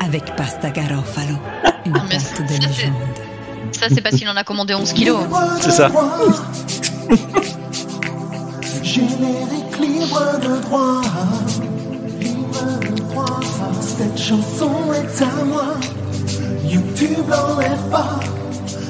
avec 0.00 0.34
Pasta 0.36 0.70
Garofalo, 0.70 1.36
une 1.84 1.92
mais 1.92 1.98
pâte 2.10 2.20
ça, 2.20 2.42
de 2.42 2.48
c'est- 2.48 2.58
légende. 2.66 2.92
Ça, 3.72 3.86
c'est 3.88 4.00
parce 4.00 4.16
qu'il 4.16 4.28
en 4.28 4.36
a 4.36 4.44
commandé 4.44 4.74
11 4.74 4.92
kilos. 4.92 5.18
hein. 5.34 5.48
C'est 5.60 5.70
ça. 5.70 5.90
Générique 8.82 9.78
libre 9.80 10.22
de 10.40 10.60
droit. 10.62 11.00
Libre 12.20 12.80
de 12.80 13.00
droit. 13.02 13.40
Cette 13.80 14.18
chanson 14.18 14.70
est 14.94 15.22
à 15.22 15.44
moi. 15.44 15.74
YouTube 16.64 17.28
l'enlève 17.28 17.90
pas. 17.90 18.18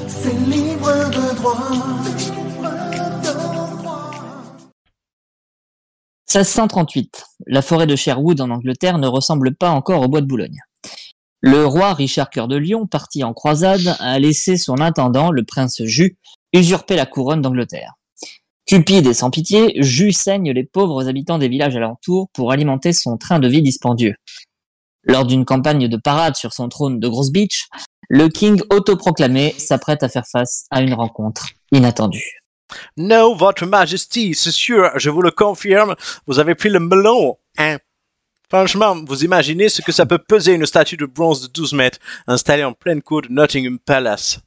C'est 0.07 0.33
libre 0.49 0.91
de 1.09 1.35
droit. 1.35 1.57
Libre 2.05 2.69
de 3.23 3.33
droit. 3.33 3.66
1638. 6.37 7.25
La 7.47 7.63
forêt 7.63 7.87
de 7.87 7.95
Sherwood 7.95 8.39
en 8.41 8.51
Angleterre 8.51 8.99
ne 8.99 9.07
ressemble 9.07 9.55
pas 9.55 9.71
encore 9.71 10.03
au 10.03 10.07
bois 10.07 10.21
de 10.21 10.27
Boulogne. 10.27 10.59
Le 11.41 11.65
roi 11.65 11.93
Richard 11.93 12.29
Cœur 12.29 12.47
de 12.47 12.57
Lion, 12.57 12.85
parti 12.85 13.23
en 13.23 13.33
croisade, 13.33 13.95
a 13.99 14.19
laissé 14.19 14.55
son 14.55 14.79
intendant, 14.79 15.31
le 15.31 15.43
prince 15.43 15.81
Jus, 15.83 16.15
usurper 16.53 16.95
la 16.95 17.07
couronne 17.07 17.41
d'Angleterre. 17.41 17.93
Cupide 18.67 19.07
et 19.07 19.15
sans 19.15 19.31
pitié, 19.31 19.81
Jus 19.81 20.11
saigne 20.11 20.51
les 20.51 20.63
pauvres 20.63 21.07
habitants 21.07 21.39
des 21.39 21.47
villages 21.47 21.75
alentours 21.75 22.29
pour 22.33 22.51
alimenter 22.51 22.93
son 22.93 23.17
train 23.17 23.39
de 23.39 23.47
vie 23.47 23.63
dispendieux. 23.63 24.13
Lors 25.03 25.25
d'une 25.25 25.45
campagne 25.45 25.87
de 25.87 25.97
parade 25.97 26.35
sur 26.35 26.53
son 26.53 26.69
trône 26.69 26.99
de 26.99 27.07
Grosse 27.07 27.31
Beach, 27.31 27.67
le 28.09 28.27
king 28.27 28.61
autoproclamé 28.69 29.55
s'apprête 29.57 30.03
à 30.03 30.09
faire 30.09 30.27
face 30.31 30.65
à 30.69 30.81
une 30.81 30.93
rencontre 30.93 31.47
inattendue. 31.71 32.41
No, 32.97 33.35
votre 33.35 33.65
majesté, 33.65 34.33
c'est 34.33 34.51
sûr, 34.51 34.91
je 34.95 35.09
vous 35.09 35.21
le 35.21 35.31
confirme, 35.31 35.95
vous 36.25 36.39
avez 36.39 36.55
pris 36.55 36.69
le 36.69 36.79
melon, 36.79 37.37
hein. 37.57 37.77
Franchement, 38.49 38.95
vous 39.05 39.25
imaginez 39.25 39.67
ce 39.67 39.81
que 39.81 39.91
ça 39.91 40.05
peut 40.05 40.19
peser 40.19 40.53
une 40.53 40.65
statue 40.65 40.95
de 40.95 41.05
bronze 41.05 41.41
de 41.41 41.47
12 41.47 41.73
mètres 41.73 41.99
installée 42.27 42.63
en 42.63 42.71
pleine 42.71 43.01
cour 43.01 43.23
de 43.23 43.27
Nottingham 43.27 43.77
Palace. 43.77 44.39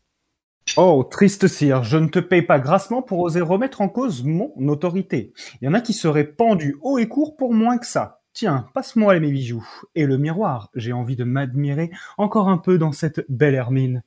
Oh, 0.77 1.05
triste 1.05 1.49
sire, 1.49 1.83
je 1.83 1.99
ne 1.99 2.09
te 2.09 2.19
paye 2.19 2.43
pas 2.43 2.59
grassement 2.59 3.03
pour 3.03 3.19
oser 3.19 3.41
remettre 3.41 3.83
en 3.83 3.89
cause 3.89 4.23
mon 4.25 4.53
autorité. 4.69 5.33
Il 5.61 5.67
y 5.67 5.69
en 5.69 5.75
a 5.75 5.81
qui 5.81 5.93
seraient 5.93 6.25
pendus 6.25 6.79
haut 6.81 6.97
et 6.97 7.09
court 7.09 7.37
pour 7.37 7.53
moins 7.53 7.77
que 7.77 7.87
ça. 7.87 8.21
Tiens, 8.33 8.69
passe-moi 8.73 9.19
mes 9.19 9.33
bijoux. 9.33 9.67
Et 9.95 10.07
le 10.07 10.17
miroir, 10.17 10.71
j'ai 10.75 10.93
envie 10.93 11.17
de 11.17 11.25
m'admirer 11.25 11.91
encore 12.17 12.49
un 12.49 12.59
peu 12.59 12.79
dans 12.79 12.93
cette 12.93 13.25
belle 13.29 13.55
hermine. 13.55 14.03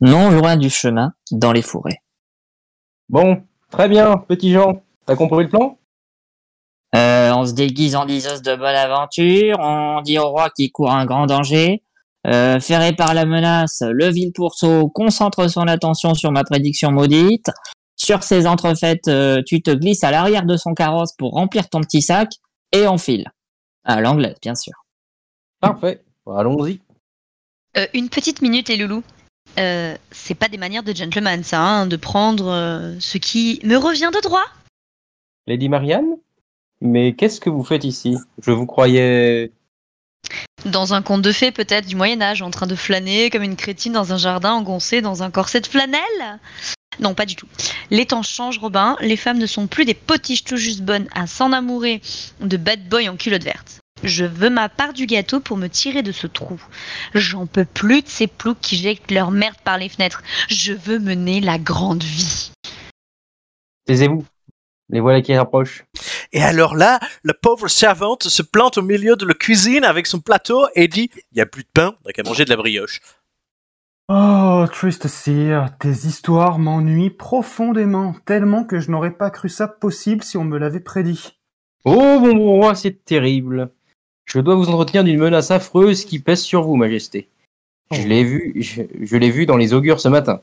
Non 0.00 0.30
loin 0.30 0.56
du 0.56 0.70
chemin, 0.70 1.12
dans 1.30 1.52
les 1.52 1.62
forêts. 1.62 1.98
Bon, 3.12 3.42
très 3.70 3.90
bien, 3.90 4.16
petit 4.16 4.52
Jean. 4.52 4.82
T'as 5.04 5.16
compris 5.16 5.44
le 5.44 5.50
plan? 5.50 5.78
Euh, 6.94 7.30
on 7.34 7.44
se 7.44 7.52
déguise 7.52 7.94
en 7.94 8.06
diseuse 8.06 8.40
de 8.40 8.56
bonne 8.56 8.74
aventure, 8.74 9.58
on 9.60 10.00
dit 10.00 10.18
au 10.18 10.30
roi 10.30 10.48
qu'il 10.48 10.72
court 10.72 10.90
un 10.90 11.04
grand 11.04 11.26
danger. 11.26 11.82
Euh, 12.26 12.58
ferré 12.58 12.94
par 12.94 13.12
la 13.12 13.26
menace, 13.26 13.82
le 13.86 14.08
vil 14.08 14.32
pourceau 14.32 14.88
concentre 14.88 15.46
son 15.48 15.68
attention 15.68 16.14
sur 16.14 16.32
ma 16.32 16.42
prédiction 16.42 16.90
maudite. 16.90 17.50
Sur 17.96 18.22
ces 18.22 18.46
entrefaites, 18.46 19.08
euh, 19.08 19.42
tu 19.46 19.60
te 19.60 19.70
glisses 19.70 20.04
à 20.04 20.10
l'arrière 20.10 20.46
de 20.46 20.56
son 20.56 20.72
carrosse 20.72 21.12
pour 21.12 21.32
remplir 21.32 21.68
ton 21.68 21.82
petit 21.82 22.00
sac 22.00 22.30
et 22.72 22.86
on 22.88 22.96
file. 22.96 23.30
À 23.84 24.00
l'anglaise, 24.00 24.36
bien 24.40 24.54
sûr. 24.54 24.72
Parfait. 25.60 26.02
Allons-y. 26.26 26.80
Euh, 27.76 27.86
une 27.92 28.08
petite 28.08 28.40
minute, 28.40 28.68
les 28.68 28.78
loulous. 28.78 29.02
Euh, 29.58 29.96
c'est 30.10 30.34
pas 30.34 30.48
des 30.48 30.56
manières 30.56 30.82
de 30.82 30.94
gentleman, 30.94 31.44
ça, 31.44 31.60
hein, 31.60 31.86
de 31.86 31.96
prendre 31.96 32.48
euh, 32.48 32.94
ce 33.00 33.18
qui 33.18 33.60
me 33.64 33.76
revient 33.76 34.10
de 34.12 34.20
droit. 34.20 34.44
Lady 35.46 35.68
Marianne? 35.68 36.16
Mais 36.80 37.14
qu'est-ce 37.14 37.40
que 37.40 37.50
vous 37.50 37.64
faites 37.64 37.84
ici? 37.84 38.16
Je 38.42 38.50
vous 38.50 38.66
croyais... 38.66 39.52
Dans 40.64 40.94
un 40.94 41.02
conte 41.02 41.22
de 41.22 41.32
fées, 41.32 41.50
peut-être, 41.52 41.86
du 41.86 41.96
Moyen-Âge, 41.96 42.42
en 42.42 42.50
train 42.50 42.66
de 42.66 42.76
flâner 42.76 43.30
comme 43.30 43.42
une 43.42 43.56
crétine 43.56 43.92
dans 43.92 44.12
un 44.12 44.16
jardin 44.16 44.52
engoncé 44.52 45.00
dans 45.00 45.22
un 45.22 45.30
corset 45.30 45.60
de 45.60 45.66
flanelle? 45.66 46.40
Non, 47.00 47.14
pas 47.14 47.26
du 47.26 47.34
tout. 47.36 47.48
Les 47.90 48.06
temps 48.06 48.22
changent, 48.22 48.58
Robin. 48.58 48.96
Les 49.00 49.16
femmes 49.16 49.38
ne 49.38 49.46
sont 49.46 49.66
plus 49.66 49.84
des 49.84 49.94
potiches 49.94 50.44
tout 50.44 50.56
juste 50.56 50.82
bonnes 50.82 51.08
à 51.14 51.26
s'en 51.26 51.52
amourer 51.52 52.00
de 52.40 52.56
bad 52.56 52.88
boy 52.88 53.08
en 53.08 53.16
culotte 53.16 53.42
verte. 53.42 53.81
Je 54.02 54.24
veux 54.24 54.50
ma 54.50 54.68
part 54.68 54.92
du 54.92 55.06
gâteau 55.06 55.40
pour 55.40 55.56
me 55.56 55.68
tirer 55.68 56.02
de 56.02 56.12
ce 56.12 56.26
trou. 56.26 56.60
J'en 57.14 57.46
peux 57.46 57.64
plus 57.64 58.02
de 58.02 58.08
ces 58.08 58.26
ploucs 58.26 58.60
qui 58.60 58.76
jettent 58.76 59.10
leur 59.10 59.30
merde 59.30 59.56
par 59.64 59.78
les 59.78 59.88
fenêtres. 59.88 60.22
Je 60.48 60.72
veux 60.72 60.98
mener 60.98 61.40
la 61.40 61.58
grande 61.58 62.02
vie. 62.02 62.52
Taisez-vous. 63.86 64.24
Les 64.90 65.00
voilà 65.00 65.22
qui 65.22 65.32
approchent. 65.32 65.84
Et 66.32 66.42
alors 66.42 66.76
là, 66.76 67.00
la 67.24 67.34
pauvre 67.34 67.68
servante 67.68 68.24
se 68.24 68.42
plante 68.42 68.78
au 68.78 68.82
milieu 68.82 69.16
de 69.16 69.24
la 69.24 69.34
cuisine 69.34 69.84
avec 69.84 70.06
son 70.06 70.20
plateau 70.20 70.66
et 70.74 70.88
dit 70.88 71.10
Il 71.14 71.36
n'y 71.36 71.40
a 71.40 71.46
plus 71.46 71.62
de 71.62 71.68
pain, 71.72 71.94
on 72.02 72.08
n'a 72.08 72.12
qu'à 72.12 72.22
manger 72.22 72.44
de 72.44 72.50
la 72.50 72.56
brioche. 72.56 73.00
Oh, 74.08 74.66
triste 74.70 75.08
sire, 75.08 75.70
tes 75.78 75.88
histoires 75.88 76.58
m'ennuient 76.58 77.10
profondément, 77.10 78.14
tellement 78.26 78.64
que 78.64 78.80
je 78.80 78.90
n'aurais 78.90 79.16
pas 79.16 79.30
cru 79.30 79.48
ça 79.48 79.68
possible 79.68 80.22
si 80.22 80.36
on 80.36 80.44
me 80.44 80.58
l'avait 80.58 80.80
prédit. 80.80 81.38
Oh 81.84 82.18
mon 82.20 82.34
bon 82.34 82.60
roi, 82.60 82.74
c'est 82.74 83.04
terrible. 83.04 83.72
Je 84.32 84.40
dois 84.40 84.54
vous 84.54 84.70
entretenir 84.70 85.04
d'une 85.04 85.18
menace 85.18 85.50
affreuse 85.50 86.06
qui 86.06 86.18
pèse 86.18 86.40
sur 86.40 86.62
vous, 86.62 86.76
Majesté. 86.76 87.28
Je 87.90 88.06
l'ai 88.08 88.24
vu, 88.24 88.54
je, 88.56 88.82
je 89.02 89.16
l'ai 89.18 89.30
vu 89.30 89.44
dans 89.44 89.58
les 89.58 89.74
augures 89.74 90.00
ce 90.00 90.08
matin. 90.08 90.40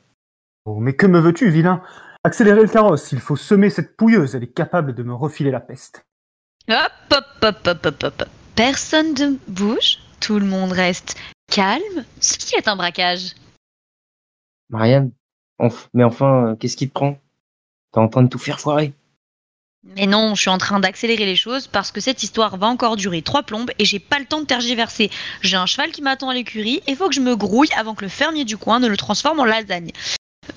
Oh, 0.65 0.79
mais 0.79 0.93
que 0.93 1.07
me 1.07 1.19
veux-tu, 1.19 1.49
vilain? 1.49 1.81
Accélérer 2.23 2.61
le 2.61 2.67
carrosse, 2.67 3.11
il 3.13 3.19
faut 3.19 3.35
semer 3.35 3.71
cette 3.71 3.97
pouilleuse, 3.97 4.35
elle 4.35 4.43
est 4.43 4.53
capable 4.53 4.93
de 4.93 5.01
me 5.01 5.13
refiler 5.15 5.49
la 5.49 5.59
peste. 5.59 6.05
Hop, 6.69 6.91
hop, 7.11 7.25
hop, 7.41 7.67
hop, 7.67 7.85
hop, 7.85 8.03
hop. 8.03 8.29
Personne 8.55 9.13
ne 9.13 9.37
bouge. 9.47 9.97
Tout 10.19 10.37
le 10.37 10.45
monde 10.45 10.71
reste 10.73 11.17
calme. 11.49 12.05
Ce 12.19 12.37
qui 12.37 12.53
est 12.55 12.67
un 12.67 12.75
braquage? 12.75 13.33
Marianne, 14.69 15.11
enf- 15.59 15.87
mais 15.95 16.03
enfin, 16.03 16.49
euh, 16.49 16.55
qu'est-ce 16.55 16.77
qui 16.77 16.87
te 16.89 16.93
prend? 16.93 17.17
T'es 17.91 17.99
en 17.99 18.07
train 18.09 18.21
de 18.21 18.27
tout 18.29 18.37
faire 18.37 18.59
foirer. 18.59 18.93
Mais 19.95 20.07
non, 20.07 20.35
je 20.35 20.41
suis 20.41 20.49
en 20.49 20.57
train 20.57 20.79
d'accélérer 20.79 21.25
les 21.25 21.35
choses 21.35 21.67
parce 21.67 21.91
que 21.91 22.01
cette 22.01 22.21
histoire 22.21 22.57
va 22.57 22.67
encore 22.67 22.97
durer 22.97 23.21
trois 23.21 23.43
plombes 23.43 23.71
et 23.79 23.85
j'ai 23.85 23.99
pas 23.99 24.19
le 24.19 24.25
temps 24.25 24.41
de 24.41 24.45
tergiverser. 24.45 25.09
J'ai 25.41 25.55
un 25.55 25.65
cheval 25.65 25.91
qui 25.91 26.01
m'attend 26.01 26.29
à 26.29 26.33
l'écurie 26.33 26.81
et 26.87 26.95
faut 26.95 27.07
que 27.07 27.15
je 27.15 27.21
me 27.21 27.35
grouille 27.35 27.69
avant 27.77 27.95
que 27.95 28.03
le 28.03 28.09
fermier 28.09 28.43
du 28.43 28.57
coin 28.57 28.79
ne 28.79 28.87
le 28.87 28.97
transforme 28.97 29.39
en 29.39 29.45
lasagne. 29.45 29.91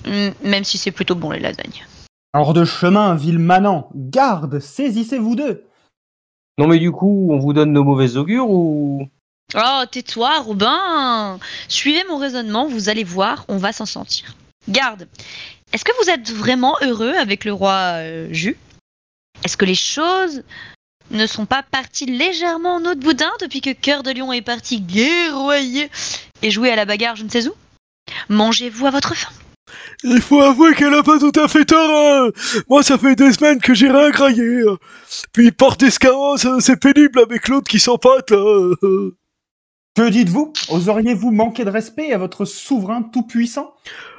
Hum, 0.05 0.33
Même 0.43 0.63
si 0.63 0.77
c'est 0.77 0.91
plutôt 0.91 1.15
bon 1.15 1.31
les 1.31 1.39
lasagnes. 1.39 1.85
Hors 2.33 2.53
de 2.53 2.65
chemin, 2.65 3.15
vil 3.15 3.39
manant 3.39 3.89
Garde 3.95 4.59
Saisissez-vous 4.59 5.35
d'eux 5.35 5.63
Non 6.57 6.67
mais 6.67 6.79
du 6.79 6.91
coup, 6.91 7.29
on 7.31 7.39
vous 7.39 7.53
donne 7.53 7.71
nos 7.71 7.83
mauvais 7.83 8.17
augures 8.17 8.49
ou? 8.49 9.07
Oh, 9.55 9.83
tais-toi, 9.89 10.39
Robin 10.39 11.39
Suivez 11.69 12.03
mon 12.09 12.17
raisonnement, 12.17 12.67
vous 12.67 12.89
allez 12.89 13.03
voir, 13.03 13.45
on 13.47 13.57
va 13.57 13.71
s'en 13.71 13.85
sortir. 13.85 14.35
Garde, 14.67 15.07
est-ce 15.71 15.85
que 15.85 15.91
vous 16.03 16.09
êtes 16.09 16.31
vraiment 16.31 16.75
heureux 16.81 17.13
avec 17.13 17.45
le 17.45 17.53
roi 17.53 17.71
euh, 17.97 18.27
Jus 18.31 18.57
Est-ce 19.43 19.57
que 19.57 19.65
les 19.65 19.75
choses 19.75 20.43
ne 21.11 21.27
sont 21.27 21.45
pas 21.45 21.63
parties 21.63 22.05
légèrement 22.05 22.75
en 22.75 22.85
eau 22.85 22.95
de 22.95 22.99
boudin 23.01 23.31
depuis 23.41 23.61
que 23.61 23.71
Cœur 23.71 24.03
de 24.03 24.11
Lion 24.11 24.31
est 24.33 24.41
parti 24.41 24.79
guerroyer 24.81 25.89
et 26.41 26.49
jouer 26.51 26.71
à 26.71 26.75
la 26.75 26.85
bagarre 26.85 27.15
je 27.15 27.23
ne 27.23 27.29
sais 27.29 27.47
où? 27.47 27.53
Mangez-vous 28.29 28.87
à 28.87 28.91
votre 28.91 29.15
faim 29.15 29.29
Il 30.03 30.21
faut 30.21 30.41
avouer 30.41 30.73
qu'elle 30.75 30.93
a 30.93 31.03
pas 31.03 31.19
tout 31.19 31.31
à 31.39 31.47
fait 31.47 31.65
tort. 31.65 31.89
hein. 31.89 32.29
Moi, 32.69 32.83
ça 32.83 32.97
fait 32.97 33.15
des 33.15 33.31
semaines 33.33 33.59
que 33.59 33.73
j'ai 33.73 33.89
rien 33.91 34.09
graillé. 34.09 34.61
hein. 34.67 34.77
Puis 35.33 35.51
porter 35.51 35.89
ce 35.91 35.99
carrosse, 35.99 36.45
euh, 36.45 36.59
c'est 36.59 36.79
pénible 36.79 37.19
avec 37.19 37.47
l'autre 37.47 37.69
qui 37.69 37.79
s'empâte. 37.79 38.31
là. 38.31 38.73
Que 39.95 40.09
dites-vous? 40.09 40.51
Oseriez-vous 40.69 41.29
manquer 41.29 41.65
de 41.65 41.69
respect 41.69 42.13
à 42.13 42.17
votre 42.17 42.45
souverain 42.45 43.03
tout-puissant? 43.03 43.75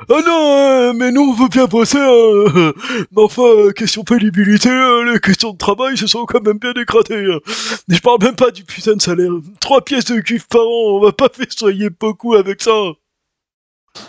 Ah 0.08 0.20
non, 0.24 0.54
hein, 0.56 0.92
mais 0.94 1.10
nous 1.10 1.22
on 1.22 1.32
veut 1.32 1.48
bien 1.48 1.66
bosser. 1.66 1.98
hein. 1.98 2.72
Mais 3.10 3.22
enfin, 3.22 3.42
euh, 3.42 3.72
question 3.72 4.04
pénibilité, 4.04 4.68
euh, 4.68 5.12
les 5.12 5.18
questions 5.18 5.52
de 5.52 5.58
travail 5.58 5.96
se 5.96 6.06
sont 6.06 6.26
quand 6.26 6.40
même 6.44 6.58
bien 6.58 6.70
hein. 6.70 7.38
Je 7.88 7.98
parle 7.98 8.22
même 8.22 8.36
pas 8.36 8.52
du 8.52 8.62
putain 8.62 8.94
de 8.94 9.02
salaire. 9.02 9.32
Trois 9.60 9.80
pièces 9.84 10.04
de 10.04 10.20
cuivre 10.20 10.46
par 10.48 10.60
an, 10.60 10.96
on 10.96 11.00
va 11.00 11.10
pas 11.10 11.28
festoyer 11.28 11.90
beaucoup 11.90 12.34
avec 12.34 12.62
ça. 12.62 12.70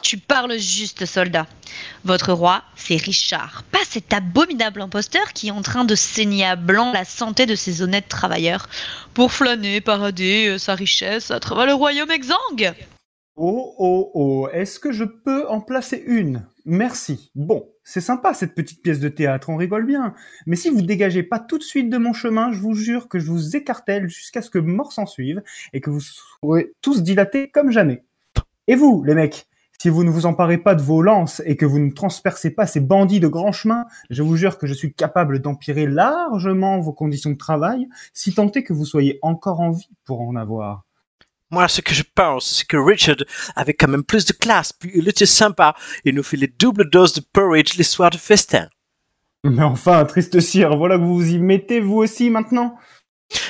Tu 0.01 0.17
parles 0.17 0.57
juste, 0.59 1.05
soldat. 1.05 1.47
Votre 2.03 2.31
roi, 2.31 2.63
c'est 2.75 2.95
Richard, 2.95 3.63
pas 3.71 3.83
cet 3.87 4.13
abominable 4.13 4.81
imposteur 4.81 5.33
qui 5.33 5.47
est 5.47 5.51
en 5.51 5.63
train 5.63 5.83
de 5.83 5.95
saigner 5.95 6.45
à 6.45 6.55
blanc 6.55 6.91
la 6.91 7.05
santé 7.05 7.47
de 7.47 7.55
ses 7.55 7.81
honnêtes 7.81 8.07
travailleurs 8.07 8.69
pour 9.13 9.31
flâner, 9.31 9.81
parader 9.81 10.47
euh, 10.47 10.57
sa 10.57 10.75
richesse 10.75 11.31
à 11.31 11.39
travers 11.39 11.65
le 11.65 11.73
royaume 11.73 12.11
exsangue. 12.11 12.73
Oh, 13.35 13.73
oh, 13.79 14.11
oh, 14.13 14.49
est-ce 14.53 14.79
que 14.79 14.91
je 14.91 15.03
peux 15.03 15.47
en 15.49 15.59
placer 15.59 16.03
une? 16.05 16.45
Merci. 16.65 17.31
Bon, 17.35 17.67
c'est 17.83 17.99
sympa 17.99 18.33
cette 18.33 18.55
petite 18.55 18.81
pièce 18.81 18.99
de 18.99 19.09
théâtre, 19.09 19.49
on 19.49 19.57
rigole 19.57 19.85
bien. 19.85 20.13
Mais 20.45 20.55
si 20.55 20.69
vous 20.69 20.81
dégagez 20.83 21.23
pas 21.23 21.39
tout 21.39 21.57
de 21.57 21.63
suite 21.63 21.89
de 21.89 21.97
mon 21.97 22.13
chemin, 22.13 22.51
je 22.51 22.59
vous 22.59 22.75
jure 22.75 23.09
que 23.09 23.19
je 23.19 23.25
vous 23.25 23.55
écartèle 23.55 24.07
jusqu'à 24.07 24.41
ce 24.41 24.49
que 24.49 24.59
mort 24.59 24.93
s'en 24.93 25.05
suive 25.05 25.43
et 25.73 25.81
que 25.81 25.89
vous 25.89 25.99
serez 25.99 26.73
tous 26.81 27.03
dilatés 27.03 27.49
comme 27.49 27.71
jamais. 27.71 28.03
Et 28.67 28.75
vous, 28.75 29.03
les 29.03 29.15
mecs 29.15 29.47
si 29.81 29.89
vous 29.89 30.03
ne 30.03 30.09
vous 30.09 30.25
emparez 30.25 30.57
pas 30.57 30.75
de 30.75 30.81
vos 30.81 31.01
lances 31.01 31.41
et 31.45 31.55
que 31.57 31.65
vous 31.65 31.79
ne 31.79 31.91
transpercez 31.91 32.51
pas 32.51 32.65
ces 32.65 32.79
bandits 32.79 33.19
de 33.19 33.27
grand 33.27 33.51
chemin, 33.51 33.85
je 34.09 34.23
vous 34.23 34.35
jure 34.35 34.57
que 34.57 34.67
je 34.67 34.73
suis 34.73 34.93
capable 34.93 35.39
d'empirer 35.39 35.87
largement 35.87 36.79
vos 36.79 36.93
conditions 36.93 37.31
de 37.31 37.37
travail, 37.37 37.87
si 38.13 38.33
tant 38.33 38.51
est 38.51 38.63
que 38.63 38.73
vous 38.73 38.85
soyez 38.85 39.19
encore 39.21 39.59
en 39.59 39.71
vie 39.71 39.89
pour 40.05 40.21
en 40.21 40.35
avoir. 40.35 40.83
Moi, 41.51 41.67
ce 41.67 41.81
que 41.81 41.93
je 41.93 42.03
pense, 42.15 42.47
c'est 42.47 42.67
que 42.67 42.77
Richard 42.77 43.17
avait 43.55 43.73
quand 43.73 43.87
même 43.87 44.03
plus 44.03 44.25
de 44.25 44.33
classe, 44.33 44.73
puis 44.73 44.91
il 44.95 45.07
était 45.07 45.27
sympa. 45.27 45.75
Il 46.03 46.15
nous 46.15 46.23
fait 46.23 46.37
les 46.37 46.47
doubles 46.47 46.89
doses 46.89 47.13
de 47.13 47.21
porridge 47.21 47.77
les 47.77 47.83
soirs 47.83 48.09
de 48.09 48.17
festin. 48.17 48.67
Mais 49.43 49.61
enfin, 49.61 50.03
triste 50.05 50.39
cire, 50.39 50.75
voilà 50.75 50.97
que 50.97 51.03
vous 51.03 51.15
vous 51.15 51.31
y 51.31 51.37
mettez 51.37 51.79
vous 51.79 51.97
aussi 51.97 52.31
maintenant 52.31 52.77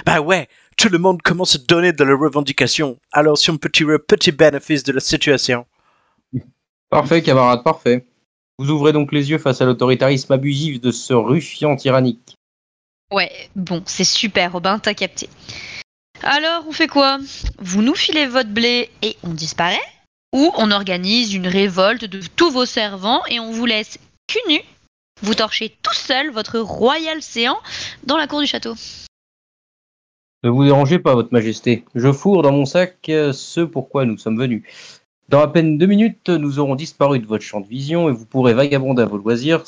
Bah 0.05 0.19
ouais, 0.19 0.49
tout 0.76 0.89
le 0.89 0.97
monde 0.97 1.21
commence 1.21 1.55
à 1.55 1.59
donner 1.59 1.93
de 1.93 2.03
la 2.03 2.15
revendication. 2.15 2.99
Alors 3.13 3.38
si 3.38 3.49
on 3.49 3.57
peut 3.57 3.69
tirer 3.69 3.95
un 3.95 3.99
petit 3.99 4.34
bénéfice 4.34 4.84
de 4.84 4.91
la 4.91 4.99
situation. 4.99 5.65
Parfait, 6.89 7.21
camarade, 7.21 7.63
parfait. 7.63 8.05
Vous 8.57 8.69
ouvrez 8.69 8.93
donc 8.93 9.11
les 9.11 9.29
yeux 9.29 9.38
face 9.38 9.61
à 9.61 9.65
l'autoritarisme 9.65 10.31
abusif 10.31 10.79
de 10.79 10.91
ce 10.91 11.13
ruffian 11.13 11.75
tyrannique. 11.75 12.36
Ouais, 13.11 13.31
bon, 13.55 13.83
c'est 13.86 14.05
super, 14.05 14.53
Robin, 14.53 14.79
t'as 14.79 14.93
capté. 14.93 15.29
Alors, 16.23 16.65
on 16.67 16.71
fait 16.71 16.88
quoi? 16.88 17.19
Vous 17.59 17.81
nous 17.81 17.95
filez 17.95 18.25
votre 18.25 18.49
blé 18.49 18.89
et 19.01 19.17
on 19.23 19.33
disparaît? 19.33 19.77
Ou 20.33 20.51
on 20.57 20.71
organise 20.71 21.33
une 21.33 21.47
révolte 21.47 22.05
de 22.05 22.21
tous 22.36 22.51
vos 22.51 22.65
servants 22.65 23.21
et 23.29 23.39
on 23.39 23.51
vous 23.51 23.65
laisse 23.65 23.99
cul 24.27 24.39
nu 24.47 24.59
Vous 25.21 25.36
torchez 25.36 25.75
tout 25.81 25.93
seul 25.93 26.31
votre 26.31 26.59
royal 26.59 27.21
séant 27.21 27.59
dans 28.03 28.17
la 28.17 28.27
cour 28.27 28.41
du 28.41 28.47
château? 28.47 28.75
Ne 30.43 30.49
vous 30.49 30.63
dérangez 30.63 30.99
pas, 30.99 31.15
votre 31.15 31.33
majesté. 31.33 31.86
Je 31.95 32.11
fourre 32.11 32.41
dans 32.41 32.51
mon 32.51 32.65
sac 32.65 32.97
euh, 33.09 33.33
ce 33.33 33.61
pourquoi 33.61 34.05
nous 34.05 34.17
sommes 34.17 34.38
venus. 34.38 34.63
Dans 35.28 35.41
à 35.41 35.47
peine 35.47 35.78
deux 35.78 35.88
minutes, 35.88 36.30
nous 36.30 36.59
aurons 36.59 36.76
disparu 36.76 37.19
de 37.19 37.26
votre 37.26 37.43
champ 37.43 37.59
de 37.59 37.67
vision 37.67 38.09
et 38.09 38.11
vous 38.11 38.26
pourrez 38.26 38.53
vagabonder 38.53 39.01
à 39.01 39.05
vos 39.05 39.17
loisirs 39.17 39.63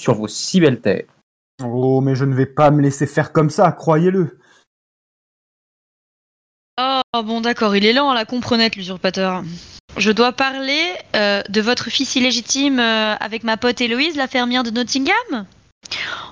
sur 0.00 0.14
vos 0.14 0.28
si 0.28 0.60
belles 0.60 0.80
terres. 0.80 1.04
Oh, 1.62 2.00
mais 2.00 2.14
je 2.14 2.24
ne 2.24 2.34
vais 2.34 2.46
pas 2.46 2.70
me 2.70 2.80
laisser 2.80 3.06
faire 3.06 3.32
comme 3.32 3.50
ça, 3.50 3.70
croyez-le. 3.72 4.38
Oh 6.78 7.22
bon 7.22 7.40
d'accord, 7.40 7.74
il 7.74 7.84
est 7.84 7.92
lent 7.92 8.10
à 8.10 8.14
la 8.14 8.24
comprenette 8.24 8.76
l'usurpateur. 8.76 9.42
Je 9.96 10.12
dois 10.12 10.32
parler 10.32 10.80
euh, 11.16 11.42
de 11.48 11.60
votre 11.60 11.90
fils 11.90 12.14
illégitime 12.14 12.78
euh, 12.78 13.16
avec 13.16 13.42
ma 13.42 13.56
pote 13.56 13.80
Héloïse, 13.80 14.16
la 14.16 14.28
fermière 14.28 14.62
de 14.62 14.70
Nottingham? 14.70 15.46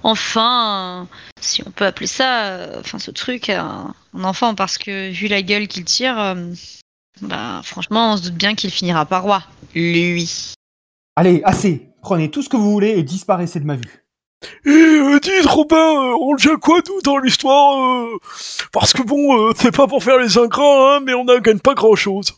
Enfin, 0.02 1.08
si 1.40 1.62
on 1.66 1.70
peut 1.70 1.86
appeler 1.86 2.06
ça, 2.06 2.44
euh, 2.44 2.80
enfin 2.80 2.98
ce 2.98 3.10
truc, 3.10 3.50
euh, 3.50 3.60
un 3.60 4.24
enfant, 4.24 4.54
parce 4.54 4.78
que 4.78 5.10
vu 5.10 5.26
la 5.26 5.42
gueule 5.42 5.66
qu'il 5.66 5.84
tire, 5.84 6.18
euh, 6.20 6.52
bah 7.22 7.60
franchement 7.64 8.12
on 8.12 8.16
se 8.16 8.24
doute 8.24 8.34
bien 8.34 8.54
qu'il 8.54 8.70
finira 8.70 9.06
par 9.06 9.22
roi. 9.22 9.42
Lui. 9.74 10.54
Allez, 11.16 11.42
assez 11.44 11.88
Prenez 12.06 12.30
tout 12.30 12.40
ce 12.40 12.48
que 12.48 12.56
vous 12.56 12.70
voulez 12.70 12.90
et 12.90 13.02
disparaissez 13.02 13.58
de 13.58 13.64
ma 13.64 13.74
vue. 13.74 14.04
Et 14.64 14.70
euh, 14.70 15.18
dites 15.18 15.44
Robin, 15.44 15.76
euh, 15.76 16.16
on 16.20 16.36
devient 16.36 16.54
quoi 16.62 16.78
nous 16.86 17.00
dans 17.02 17.18
l'histoire 17.18 18.04
euh, 18.04 18.16
Parce 18.70 18.92
que 18.92 19.02
bon, 19.02 19.36
euh, 19.36 19.52
c'est 19.56 19.74
pas 19.74 19.88
pour 19.88 20.04
faire 20.04 20.18
les 20.18 20.38
ingrats, 20.38 20.96
hein, 20.96 21.00
mais 21.04 21.14
on 21.14 21.24
ne 21.24 21.36
gagne 21.40 21.58
pas 21.58 21.74
grand 21.74 21.96
chose. 21.96 22.32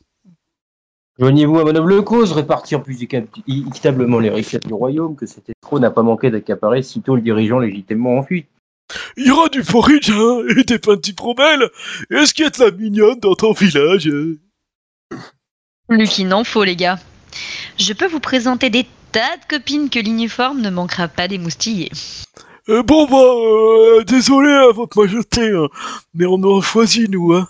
Joignez-vous 1.18 1.59
à 1.59 1.64
ma 1.64 1.72
noble 1.72 2.03
cause, 2.03 2.33
répartir 2.33 2.83
plus 2.83 3.03
équi- 3.03 3.26
équitablement 3.47 4.20
les 4.20 4.31
richesses 4.31 4.62
du 4.62 4.72
royaume, 4.72 5.16
que 5.16 5.26
cet 5.26 5.51
escroc 5.51 5.81
n'a 5.81 5.91
pas 5.91 6.03
manqué 6.03 6.31
d'accaparer 6.31 6.83
sitôt 6.83 7.14
le 7.14 7.20
dirigeant 7.20 7.59
légitimement 7.59 8.16
en 8.16 8.22
fuite. 8.22 8.49
Il 9.18 9.26
y 9.26 9.31
aura 9.31 9.51
du 9.51 9.62
porridge, 9.62 10.11
hein, 10.11 10.45
et 10.49 10.64
des 10.64 10.79
de 10.79 11.12
promelles. 11.14 11.68
Est-ce 12.11 12.33
qu'il 12.33 12.45
y 12.45 12.47
a 12.47 12.51
de 12.51 12.64
la 12.64 12.70
mignonne 12.70 13.20
dans 13.20 13.35
ton 13.35 13.53
village 13.53 14.09
euh 14.09 14.39
Plus 15.89 16.09
qu'il 16.09 16.29
n'en 16.29 16.45
faut 16.45 16.65
les 16.65 16.77
gars. 16.77 16.99
Je 17.79 17.93
peux 17.93 18.07
vous 18.07 18.21
présenter 18.21 18.71
des 18.71 18.87
tas 19.13 19.37
de 19.37 19.57
copines 19.57 19.89
que 19.89 19.99
l'uniforme 19.99 20.61
ne 20.61 20.71
manquera 20.71 21.09
pas 21.09 21.29
d'émoustiller. 21.29 21.91
Euh, 22.69 22.83
Bon 22.83 23.07
bah, 23.07 23.17
euh, 23.17 24.05
désolé 24.05 24.51
à 24.51 24.73
votre 24.73 25.01
majesté, 25.01 25.51
hein, 25.51 25.69
mais 26.13 26.27
on 26.27 26.43
aura 26.43 26.61
choisi 26.61 27.09
nous, 27.09 27.33
hein. 27.33 27.49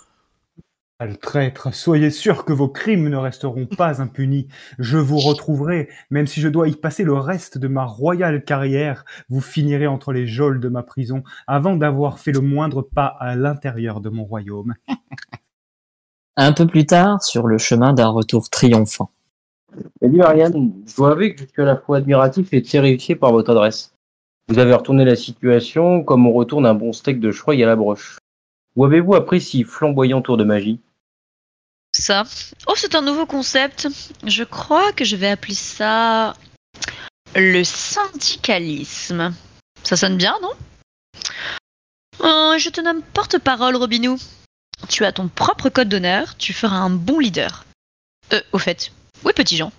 Traître, 1.21 1.73
soyez 1.73 2.09
sûr 2.09 2.43
que 2.43 2.51
vos 2.51 2.67
crimes 2.67 3.07
ne 3.07 3.15
resteront 3.15 3.65
pas 3.65 4.01
impunis. 4.01 4.49
Je 4.79 4.97
vous 4.97 5.17
retrouverai, 5.17 5.87
même 6.09 6.27
si 6.27 6.41
je 6.41 6.49
dois 6.49 6.67
y 6.67 6.75
passer 6.75 7.05
le 7.05 7.13
reste 7.13 7.57
de 7.57 7.69
ma 7.69 7.85
royale 7.85 8.43
carrière, 8.43 9.05
vous 9.29 9.39
finirez 9.39 9.87
entre 9.87 10.11
les 10.11 10.27
geôles 10.27 10.59
de 10.59 10.67
ma 10.67 10.83
prison 10.83 11.23
avant 11.47 11.77
d'avoir 11.77 12.19
fait 12.19 12.33
le 12.33 12.41
moindre 12.41 12.81
pas 12.81 13.05
à 13.05 13.37
l'intérieur 13.37 14.01
de 14.01 14.09
mon 14.09 14.25
royaume. 14.25 14.75
Un 16.41 16.53
peu 16.53 16.65
plus 16.65 16.85
tard, 16.85 17.21
sur 17.21 17.47
le 17.47 17.57
chemin 17.57 17.91
d'un 17.91 18.07
retour 18.07 18.49
triomphant. 18.49 19.11
Dit 20.01 20.15
Marianne, 20.15 20.71
je 20.87 20.95
dois 20.95 21.11
avouer 21.11 21.35
que 21.35 21.41
je 21.41 21.45
suis 21.45 21.61
à 21.61 21.65
la 21.65 21.75
fois 21.75 21.97
admiratif 21.97 22.53
et 22.53 22.63
terrifié 22.63 23.17
par 23.17 23.33
votre 23.33 23.51
adresse. 23.51 23.93
Vous 24.47 24.57
avez 24.57 24.73
retourné 24.73 25.03
la 25.03 25.17
situation 25.17 26.01
comme 26.01 26.25
on 26.25 26.31
retourne 26.31 26.65
un 26.65 26.73
bon 26.73 26.93
steak 26.93 27.19
de 27.19 27.33
chevreuil 27.33 27.61
à 27.61 27.67
la 27.67 27.75
broche. 27.75 28.19
Où 28.77 28.85
avez-vous 28.85 29.15
appris 29.15 29.41
si 29.41 29.65
flamboyant 29.65 30.21
tour 30.21 30.37
de 30.37 30.45
magie? 30.45 30.79
Ça. 31.91 32.23
Oh, 32.67 32.73
c'est 32.77 32.95
un 32.95 33.01
nouveau 33.01 33.25
concept. 33.25 33.89
Je 34.25 34.45
crois 34.45 34.93
que 34.93 35.03
je 35.03 35.17
vais 35.17 35.31
appeler 35.31 35.55
ça 35.55 36.35
le 37.35 37.65
syndicalisme. 37.65 39.33
Ça 39.83 39.97
sonne 39.97 40.15
bien, 40.15 40.35
non? 40.41 40.51
Euh, 42.21 42.57
Je 42.57 42.69
te 42.69 42.79
nomme 42.79 43.01
porte-parole, 43.13 43.75
Robinou. 43.75 44.17
Tu 44.87 45.05
as 45.05 45.11
ton 45.11 45.27
propre 45.27 45.69
code 45.69 45.89
d'honneur, 45.89 46.35
tu 46.37 46.53
feras 46.53 46.77
un 46.77 46.89
bon 46.89 47.19
leader. 47.19 47.65
Euh, 48.33 48.41
au 48.53 48.57
fait, 48.59 48.91
où 49.23 49.29
est 49.29 49.33
Petit 49.33 49.57
Jean 49.57 49.71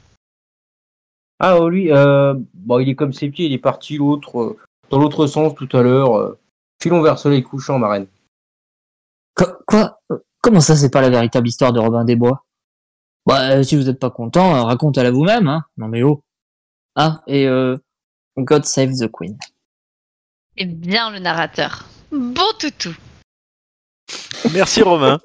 Ah, 1.39 1.59
oh, 1.59 1.69
lui, 1.69 1.91
euh, 1.93 2.35
bon, 2.55 2.79
il 2.81 2.89
est 2.89 2.95
comme 2.95 3.13
ses 3.13 3.31
pieds, 3.31 3.47
il 3.47 3.53
est 3.53 3.59
parti 3.59 3.97
l'autre, 3.97 4.41
euh, 4.41 4.59
dans 4.91 4.99
l'autre 4.99 5.27
sens 5.27 5.55
tout 5.55 5.69
à 5.77 5.83
l'heure. 5.83 6.17
euh. 6.17 6.39
filons 6.83 7.03
vers 7.03 7.19
soleil 7.19 7.43
couchant, 7.43 7.79
ma 7.79 7.89
reine. 7.89 8.07
Quoi, 9.35 9.59
quoi? 9.67 10.01
Euh, 10.11 10.19
Comment 10.43 10.61
ça, 10.61 10.75
c'est 10.75 10.89
pas 10.91 11.03
la 11.03 11.11
véritable 11.11 11.49
histoire 11.49 11.73
de 11.73 11.81
Robin 11.81 12.03
des 12.05 12.17
Bois? 12.17 12.47
Bah, 13.27 13.51
euh, 13.51 13.63
si 13.63 13.77
vous 13.77 13.91
êtes 13.91 13.99
pas 13.99 14.11
content, 14.11 14.57
euh, 14.57 14.63
racontez-la 14.63 15.11
vous-même, 15.11 15.49
hein. 15.49 15.65
Non 15.77 15.87
mais 15.89 16.03
oh. 16.03 16.23
Ah, 16.97 17.23
et 17.27 17.47
euh, 17.47 17.77
God 18.39 18.65
Save 18.65 18.93
the 18.95 19.11
Queen. 19.13 19.37
Eh 20.57 20.65
bien, 20.65 21.11
le 21.11 21.19
narrateur. 21.19 21.85
Bon 22.11 22.51
toutou. 22.59 22.95
Merci 24.53 24.83
Romain. 24.83 25.19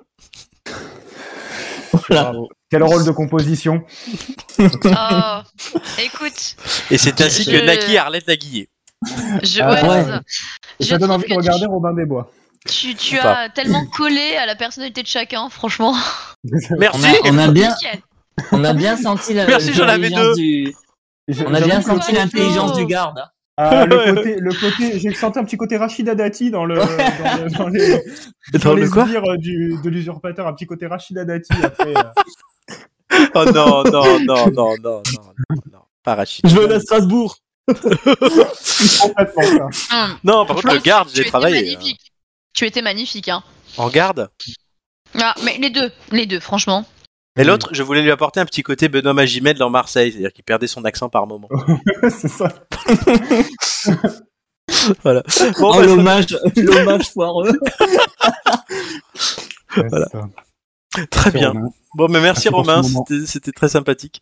Voilà. 2.10 2.34
Quel 2.70 2.84
rôle 2.84 3.06
de 3.06 3.12
composition 3.12 3.84
Oh, 4.60 4.64
écoute, 6.04 6.56
Et 6.92 6.98
c'est 6.98 7.20
ainsi 7.22 7.44
Je- 7.44 7.52
que 7.52 7.66
Naki 7.66 7.98
Arlette 7.98 8.26
je, 8.28 9.62
Ah, 9.62 9.72
ouais, 9.74 9.82
ouais. 9.90 10.04
ça. 10.04 10.22
Je 10.80 10.86
Ça 10.88 10.98
donne 10.98 11.12
envie 11.12 11.28
de 11.30 11.34
regarder 11.36 11.66
Robin 11.68 11.94
des 11.94 12.06
Bois. 12.06 12.32
Tu, 12.68 12.96
tu 12.96 13.18
as 13.18 13.50
tellement 13.50 13.86
collé 13.88 14.36
à 14.36 14.46
la 14.46 14.56
personnalité 14.56 15.04
de 15.04 15.08
chacun, 15.08 15.48
franchement. 15.50 15.96
Merci. 16.78 17.00
On 17.24 17.30
a, 17.30 17.32
on 17.34 17.38
a 17.38 17.48
bien, 17.52 17.70
Nickel. 17.70 18.02
on 18.52 18.64
a 18.64 18.74
bien 18.74 18.98
senti 18.98 19.34
la- 19.34 19.46
Merci, 19.46 19.74
j'en 19.74 19.88
avais 19.88 20.10
l'intelligence 20.10 20.36
deux. 20.38 20.44
du, 20.44 20.76
J'ai- 21.28 21.46
on 21.48 21.54
a 21.54 21.62
bien 21.62 21.82
senti 21.82 22.12
l'intelligence 22.14 22.74
du 22.74 22.86
garde. 22.88 23.24
Hein. 23.58 23.70
Ah, 23.70 23.86
le 23.86 24.14
côté, 24.16 24.36
le 24.40 24.52
côté, 24.54 25.00
j'ai 25.00 25.14
senti 25.14 25.40
un 25.40 25.46
petit 25.46 25.58
côté 25.58 25.78
Rachida 25.78 26.16
Dati 26.16 26.52
dans 26.52 26.66
le, 26.66 26.76
dans, 26.80 26.86
le- 26.86 27.58
dans 27.58 27.68
les, 27.70 27.90
Dans 28.54 28.60
dans 28.60 28.74
le 28.74 28.84
les 28.84 28.90
quoi 28.90 29.06
du, 29.38 29.78
de 29.84 29.90
l'usurpateur, 29.90 30.48
un 30.48 30.54
petit 30.54 30.66
côté 30.66 30.88
Rachida 30.88 31.26
Dati 31.26 31.52
après. 31.64 31.94
euh. 31.96 33.28
Oh 33.36 33.46
non, 33.54 33.84
non, 33.84 34.20
non, 34.20 34.22
non, 34.26 34.52
non, 34.52 34.76
non, 34.84 35.02
non, 35.14 35.32
non. 35.72 35.80
Pas 36.04 36.16
Rachid. 36.16 36.46
veux 36.48 36.66
aller 36.66 36.76
à 36.76 36.80
Strasbourg. 36.80 37.38
Complètement, 37.68 39.72
ça. 39.72 40.06
Hum, 40.06 40.18
Non, 40.24 40.46
par 40.46 40.56
contre, 40.58 40.74
le 40.74 40.80
garde, 40.80 41.10
j'ai 41.14 41.26
travaillé. 41.26 41.62
magnifique. 41.76 42.12
Tu 42.54 42.66
étais 42.66 42.82
magnifique, 42.82 43.30
hein. 43.30 43.44
euh, 43.80 43.84
En 43.84 43.90
garde? 43.90 44.30
Ah, 45.18 45.34
mais 45.44 45.58
les 45.58 45.70
deux, 45.70 45.92
les 46.12 46.26
deux, 46.26 46.40
franchement. 46.40 46.86
Et 47.38 47.44
l'autre, 47.44 47.70
je 47.74 47.84
voulais 47.84 48.02
lui 48.02 48.12
apporter 48.12 48.40
un 48.40 48.46
petit 48.46 48.64
côté 48.64 48.88
Benoît 48.88 49.14
Magimel 49.14 49.58
dans 49.58 49.70
Marseille, 49.70 50.12
c'est-à-dire 50.12 50.32
qu'il 50.32 50.44
perdait 50.46 50.68
son 50.68 50.86
accent 50.86 51.10
par 51.10 51.28
moment. 51.28 51.50
c'est 52.10 52.28
ça. 52.30 52.48
Voilà. 55.04 55.22
Bon, 55.60 55.72
Oh, 55.72 55.74
bah, 55.78 55.86
l'hommage, 55.86 56.38
l'hommage 56.56 57.10
foireux. 57.12 57.52
Ouais, 59.78 59.84
Voilà. 59.90 60.08
très 61.12 61.32
bien. 61.32 61.50
Romain. 61.50 61.68
Bon, 61.96 62.08
mais 62.10 62.22
merci 62.22 62.48
Romain, 62.48 62.82
c'était- 62.82 63.26
c'était 63.26 63.52
très 63.52 63.68
sympathique. 63.68 64.22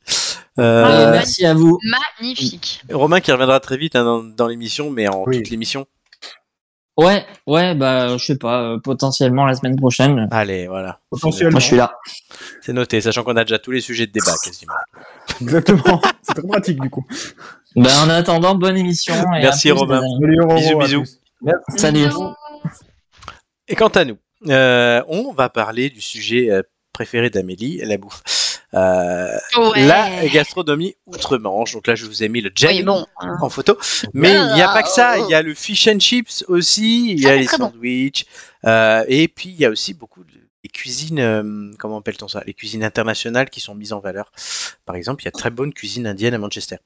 Ah, 0.58 0.62
Euh, 0.62 0.84
Et 0.86 1.06
ouais. 1.06 1.12
merci 1.12 1.46
à 1.46 1.54
vous. 1.54 1.78
Magnifique. 2.20 2.82
Romain 2.92 3.20
qui 3.22 3.32
reviendra 3.32 3.60
très 3.60 3.78
vite 3.78 3.96
hein, 3.96 4.04
dans, 4.04 4.24
dans 4.24 4.48
l'émission, 4.48 4.90
mais 4.90 5.08
en 5.08 5.24
Oui. 5.28 5.38
toute 5.38 5.50
l'émission. 5.52 5.86
Ouais, 6.96 7.26
ouais, 7.48 7.74
bah, 7.74 8.18
je 8.18 8.24
sais 8.24 8.38
pas, 8.38 8.62
euh, 8.62 8.80
potentiellement 8.80 9.46
la 9.46 9.56
semaine 9.56 9.76
prochaine. 9.76 10.28
Allez, 10.32 10.68
voilà. 10.68 11.00
Potentiellement. 11.10 11.54
Moi, 11.54 11.60
je 11.60 11.66
suis 11.66 11.76
là. 11.76 11.98
C'est 12.62 12.74
noté, 12.74 13.02
sachant 13.02 13.24
qu'on 13.24 13.36
a 13.36 13.44
déjà 13.44 13.58
tous 13.58 13.72
les 13.72 13.82
sujets 13.82 14.06
de 14.06 14.12
débat 14.12 14.34
quasiment. 14.44 14.74
Exactement. 15.42 16.02
C'est 16.22 16.36
très 16.36 16.48
pratique 16.48 16.80
du 16.80 16.90
coup. 16.92 17.06
Ben, 17.76 17.90
en 18.06 18.10
attendant, 18.10 18.54
bonne 18.54 18.78
émission. 18.78 19.16
et 19.16 19.42
Merci, 19.42 19.72
à 19.72 19.74
plus, 19.74 19.80
Romain. 19.80 20.02
Bisous, 20.56 20.78
bisous. 20.78 21.04
Salut. 21.76 22.06
Et 23.68 23.76
quant 23.76 23.88
à 23.88 24.06
nous, 24.06 24.18
euh, 24.50 25.02
on 25.08 25.32
va 25.32 25.50
parler 25.50 25.90
du 25.90 26.02
sujet 26.02 26.52
euh, 26.52 26.62
préféré 26.92 27.32
d'Amélie, 27.32 27.82
la 27.84 27.98
bouffe. 27.98 28.22
Euh, 28.74 29.38
Ouais. 29.58 29.86
La 29.86 30.28
gastronomie 30.28 30.96
outre-Manche. 31.06 31.74
Donc 31.74 31.88
là, 31.88 31.96
je 31.96 32.06
vous 32.06 32.24
ai 32.24 32.30
mis 32.30 32.42
le 32.42 32.52
Oui, 32.64 32.84
bon. 32.84 33.06
hein. 33.20 33.36
en 33.42 33.50
photo. 33.50 33.78
Mais 34.14 34.34
il 34.34 34.54
n'y 34.56 34.62
a 34.62 34.68
pas 34.70 34.84
que 34.84 34.90
ça. 34.90 35.18
Il 35.20 35.30
y 35.30 35.34
a 35.36 35.42
le 35.42 35.54
fish 35.54 35.88
and 35.88 36.00
chips 36.00 36.44
aussi. 36.48 37.12
Il 37.12 37.20
y 37.22 37.28
Ah, 37.28 37.30
a 37.30 37.34
c'est 37.34 37.40
les 37.40 37.46
bon. 37.46 37.70
sandwichs. 37.72 38.26
euh, 38.66 39.04
et 39.08 39.28
puis, 39.28 39.50
il 39.50 39.56
y 39.60 39.66
a 39.66 39.70
aussi 39.70 39.94
beaucoup 39.94 40.24
de 40.24 40.32
les 40.66 40.70
cuisines, 40.70 41.20
euh, 41.20 41.72
comment 41.78 41.98
appelle-t-on 41.98 42.30
ça? 42.30 42.42
Les 42.48 42.54
cuisines 42.54 42.86
internationales 42.86 43.50
qui 43.50 43.60
sont 43.60 43.76
mises 43.76 43.92
en 43.92 44.00
valeur. 44.00 44.32
Par 44.86 44.96
exemple, 44.96 45.22
il 45.22 45.26
y 45.26 45.28
a 45.28 45.32
très 45.32 45.50
bonne 45.50 45.74
cuisine 45.74 46.08
indienne 46.08 46.34
à 46.34 46.38
Manchester. 46.38 46.78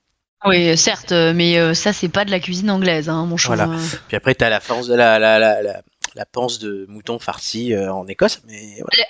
Oui, 0.46 0.76
certes, 0.76 1.12
mais 1.12 1.60
euh, 1.60 1.76
ça, 1.76 1.94
c'est 1.94 2.10
pas 2.10 2.26
de 2.26 2.32
la 2.32 2.40
cuisine 2.40 2.72
anglaise, 2.72 3.08
hein, 3.08 3.26
mon 3.28 3.38
chou. 3.38 3.50
Voilà. 3.50 3.70
Puis 4.08 4.18
après, 4.18 4.34
t'as 4.34 4.50
la, 4.50 4.60
force- 4.62 4.90
la, 4.90 5.20
la, 5.20 5.38
la, 5.38 5.62
la, 5.62 5.82
la 6.16 6.26
panse 6.26 6.58
de 6.58 6.88
mouton 6.90 7.20
farci 7.20 7.74
euh, 7.76 7.94
en 7.94 8.08
Écosse. 8.08 8.42
Mais 8.48 8.80
voilà. 8.82 9.04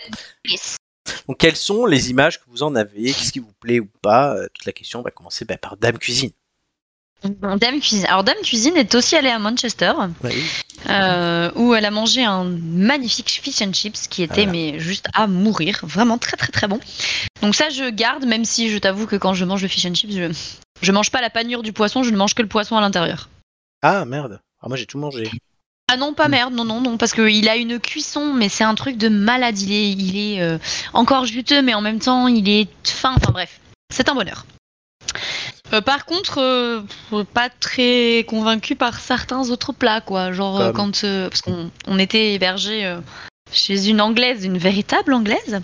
Donc, 1.28 1.38
quelles 1.38 1.56
sont 1.56 1.86
les 1.86 2.10
images 2.10 2.40
que 2.40 2.46
vous 2.48 2.64
en 2.64 2.76
avez? 2.76 3.14
Qu'est-ce 3.14 3.32
qui 3.32 3.40
vous 3.40 3.54
plaît 3.60 3.80
ou 3.80 3.90
pas? 4.02 4.36
Euh, 4.36 4.48
Toute 4.54 4.66
la 4.66 4.72
question 4.72 5.02
va 5.02 5.12
commencer 5.12 5.46
bah, 5.46 5.58
par 5.58 5.78
Dame 5.78 5.98
Cuisine. 5.98 6.32
Dame 7.24 7.80
Cuisine. 7.80 8.06
Alors, 8.06 8.24
Dame 8.24 8.38
Cuisine 8.44 8.78
est 8.78 8.94
aussi 8.94 9.16
allée 9.16 9.30
à 9.30 9.40
Manchester, 9.40 9.92
euh, 10.90 11.52
où 11.56 11.74
elle 11.74 11.86
a 11.86 11.92
mangé 11.92 12.24
un 12.24 12.44
magnifique 12.44 13.30
fish 13.30 13.62
and 13.64 13.74
chips 13.74 14.08
qui 14.08 14.22
était 14.22 14.46
Voilà. 14.46 14.52
mais 14.52 14.80
juste 14.80 15.08
à 15.14 15.26
mourir, 15.26 15.80
vraiment 15.84 16.20
très 16.20 16.38
très 16.38 16.52
très 16.52 16.68
bon. 16.68 16.80
Donc 17.42 17.56
ça, 17.56 17.70
je 17.70 17.90
garde, 17.90 18.26
même 18.26 18.46
si 18.46 18.70
je 18.70 18.78
t'avoue 18.78 19.08
que 19.08 19.16
quand 19.16 19.34
je 19.34 19.46
mange 19.46 19.64
le 19.64 19.68
fish 19.68 19.86
and 19.88 19.96
chips, 19.96 20.14
je 20.14 20.32
je 20.80 20.92
mange 20.92 21.10
pas 21.10 21.22
la 21.22 21.32
panure 21.32 21.64
du 21.64 21.74
poisson, 21.74 22.04
je 22.04 22.12
ne 22.12 22.18
mange 22.18 22.36
que 22.36 22.44
le 22.44 22.48
poisson 22.48 22.78
à 22.78 22.82
l'intérieur. 22.82 23.30
Ah 23.82 24.06
merde. 24.06 24.40
Ah, 24.62 24.68
moi, 24.68 24.78
j'ai 24.78 24.86
tout 24.86 25.00
mangé. 25.00 25.30
Ah 25.90 25.96
non, 25.96 26.14
pas 26.14 26.28
merde, 26.28 26.54
non, 26.54 26.66
non, 26.66 26.82
non, 26.82 26.98
parce 26.98 27.14
qu'il 27.14 27.48
a 27.48 27.56
une 27.56 27.80
cuisson, 27.80 28.34
mais 28.34 28.50
c'est 28.50 28.66
un 28.66 28.76
truc 28.76 28.98
de 28.98 29.08
malade. 29.08 29.58
Il 29.60 29.72
est, 29.72 29.92
il 29.92 30.18
est 30.18 30.42
euh, 30.42 30.58
encore 30.94 31.26
juteux, 31.26 31.62
mais 31.62 31.74
en 31.74 31.82
même 31.82 32.00
temps, 32.00 32.28
il 32.28 32.50
est 32.50 32.68
fin. 32.86 33.14
Enfin 33.16 33.32
bref, 33.32 33.60
c'est 33.94 34.10
un 34.10 34.14
bonheur. 34.16 34.46
Euh, 35.74 35.80
par 35.82 36.06
contre, 36.06 36.40
euh, 36.42 36.82
pas 37.34 37.50
très 37.50 38.26
convaincu 38.28 38.76
par 38.76 39.00
certains 39.00 39.50
autres 39.50 39.72
plats, 39.72 40.02
quoi. 40.02 40.34
Genre 40.34 40.60
quand, 40.74 41.02
parce 41.02 41.42
qu'on 41.42 41.72
on 41.88 42.00
était 42.00 42.34
hébergé 42.34 42.98
chez 43.54 43.88
une 43.88 44.02
anglaise, 44.02 44.44
une 44.44 44.58
véritable 44.58 45.14
anglaise. 45.14 45.62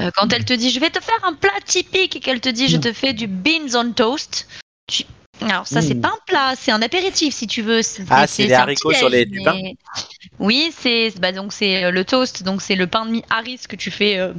Euh, 0.00 0.10
quand 0.16 0.32
elle 0.32 0.44
te 0.44 0.52
dit, 0.54 0.70
je 0.70 0.80
vais 0.80 0.90
te 0.90 1.00
faire 1.00 1.24
un 1.24 1.34
plat 1.34 1.50
typique, 1.64 2.16
et 2.16 2.20
qu'elle 2.20 2.40
te 2.40 2.48
dit, 2.48 2.66
je 2.66 2.76
te 2.78 2.92
fais 2.92 3.12
du 3.12 3.28
beans 3.28 3.74
on 3.76 3.92
toast. 3.92 4.48
tu- 4.88 5.04
Alors 5.42 5.66
ça, 5.66 5.82
c'est 5.82 5.94
Mm. 5.94 6.00
pas 6.00 6.08
un 6.08 6.18
plat, 6.26 6.54
c'est 6.56 6.72
un 6.72 6.80
apéritif 6.82 7.34
si 7.34 7.46
tu 7.46 7.62
veux. 7.62 7.80
Ah, 8.10 8.26
c'est 8.26 8.44
les 8.46 8.54
un 8.54 8.60
haricots 8.60 8.92
sur 8.94 9.08
les- 9.08 9.26
du 9.26 9.42
pain 9.42 9.54
mais- 9.54 9.76
Oui, 10.38 10.72
c'est 10.76 11.12
bah, 11.20 11.32
donc 11.32 11.52
c'est 11.52 11.84
euh, 11.84 11.90
le 11.90 12.04
toast, 12.04 12.42
donc 12.42 12.62
c'est 12.62 12.74
le 12.74 12.86
pain 12.86 13.04
de 13.06 13.10
mie 13.10 13.24
Harris 13.30 13.60
que 13.68 13.76
tu 13.76 13.90
fais 13.90 14.18
euh, 14.18 14.32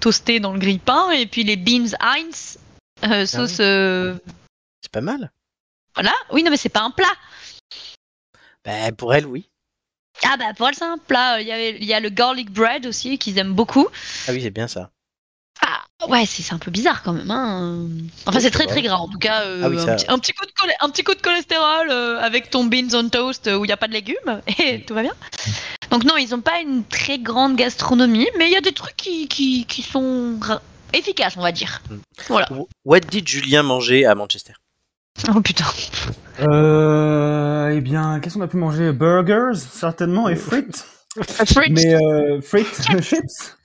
toaster 0.00 0.40
dans 0.40 0.52
le 0.52 0.58
grille-pain, 0.58 1.10
et 1.10 1.26
puis 1.26 1.44
les 1.44 1.56
beans 1.56 1.94
Heinz, 2.00 2.58
euh, 3.04 3.26
sauce. 3.26 3.58
euh, 3.60 4.16
C'est 4.82 4.90
pas 4.92 5.00
mal. 5.02 5.30
Voilà. 5.94 6.12
Oui, 6.32 6.42
non, 6.42 6.50
mais 6.50 6.56
c'est 6.56 6.68
pas 6.70 6.82
un 6.82 6.90
plat. 6.90 7.12
Bah, 8.64 8.92
pour 8.92 9.14
elle, 9.14 9.26
oui. 9.26 9.48
Ah 10.24 10.36
bah 10.36 10.52
pour 10.56 10.68
elle 10.68 10.74
c'est 10.74 10.84
un 10.84 10.98
plat. 10.98 11.40
Il 11.40 11.46
y, 11.48 11.52
avait- 11.52 11.76
il 11.78 11.84
y 11.84 11.94
a 11.94 12.00
le 12.00 12.10
garlic 12.10 12.50
bread 12.50 12.84
aussi 12.86 13.18
qu'ils 13.18 13.38
aiment 13.38 13.54
beaucoup. 13.54 13.88
Ah 14.28 14.32
oui, 14.32 14.42
c'est 14.42 14.50
bien 14.50 14.68
ça. 14.68 14.90
Ah 15.62 15.82
ouais, 16.08 16.24
c'est 16.26 16.42
c'est 16.42 16.54
un 16.54 16.58
peu 16.58 16.70
bizarre 16.70 17.02
quand 17.02 17.12
même. 17.12 17.30
Hein. 17.30 17.86
Enfin, 18.26 18.40
c'est 18.40 18.50
très 18.50 18.66
très 18.66 18.82
gras. 18.82 18.96
En 18.96 19.08
tout 19.08 19.18
cas, 19.18 19.42
euh, 19.42 19.62
Ah 19.64 19.68
oui, 19.68 19.78
ça- 19.78 19.92
un, 19.92 19.96
petit, 19.96 20.06
un 20.08 20.18
petit 20.18 20.32
coup 20.32 20.46
de 20.46 20.52
cholé- 20.52 20.74
un 20.80 20.88
petit 20.90 21.02
coup 21.04 21.14
de 21.14 21.20
cholestérol 21.20 21.88
euh, 21.90 22.18
avec 22.20 22.50
ton 22.50 22.64
beans 22.64 22.88
on 22.94 23.08
toast 23.08 23.46
euh, 23.48 23.56
où 23.56 23.64
il 23.64 23.68
n'y 23.68 23.72
a 23.72 23.76
pas 23.76 23.88
de 23.88 23.92
légumes 23.92 24.40
et 24.58 24.82
tout 24.82 24.94
va 24.94 25.02
bien. 25.02 25.14
Donc 25.90 26.04
non, 26.04 26.16
ils 26.16 26.30
n'ont 26.30 26.40
pas 26.40 26.60
une 26.60 26.84
très 26.84 27.18
grande 27.18 27.56
gastronomie, 27.56 28.28
mais 28.38 28.46
il 28.46 28.52
y 28.52 28.56
a 28.56 28.60
des 28.60 28.72
trucs 28.72 28.96
qui, 28.96 29.26
qui, 29.28 29.66
qui 29.66 29.82
sont 29.82 30.38
efficaces, 30.92 31.34
on 31.36 31.42
va 31.42 31.52
dire. 31.52 31.82
Mm. 31.90 31.96
Voilà. 32.28 32.48
What 32.84 33.00
did 33.00 33.26
Julien 33.28 33.62
manger 33.62 34.06
à 34.06 34.14
Manchester? 34.14 34.52
Oh 35.34 35.40
putain. 35.40 35.64
Euh, 36.40 37.70
eh 37.74 37.80
bien, 37.80 38.20
qu'est-ce 38.20 38.34
qu'on 38.34 38.40
a 38.40 38.46
pu 38.48 38.56
manger? 38.56 38.92
Burgers, 38.92 39.56
certainement, 39.56 40.28
et 40.28 40.36
frites. 40.36 40.86
Frites. 41.18 41.72
Mais 41.72 41.94
euh, 41.94 42.40
frites, 42.40 42.82
chips. 43.02 43.56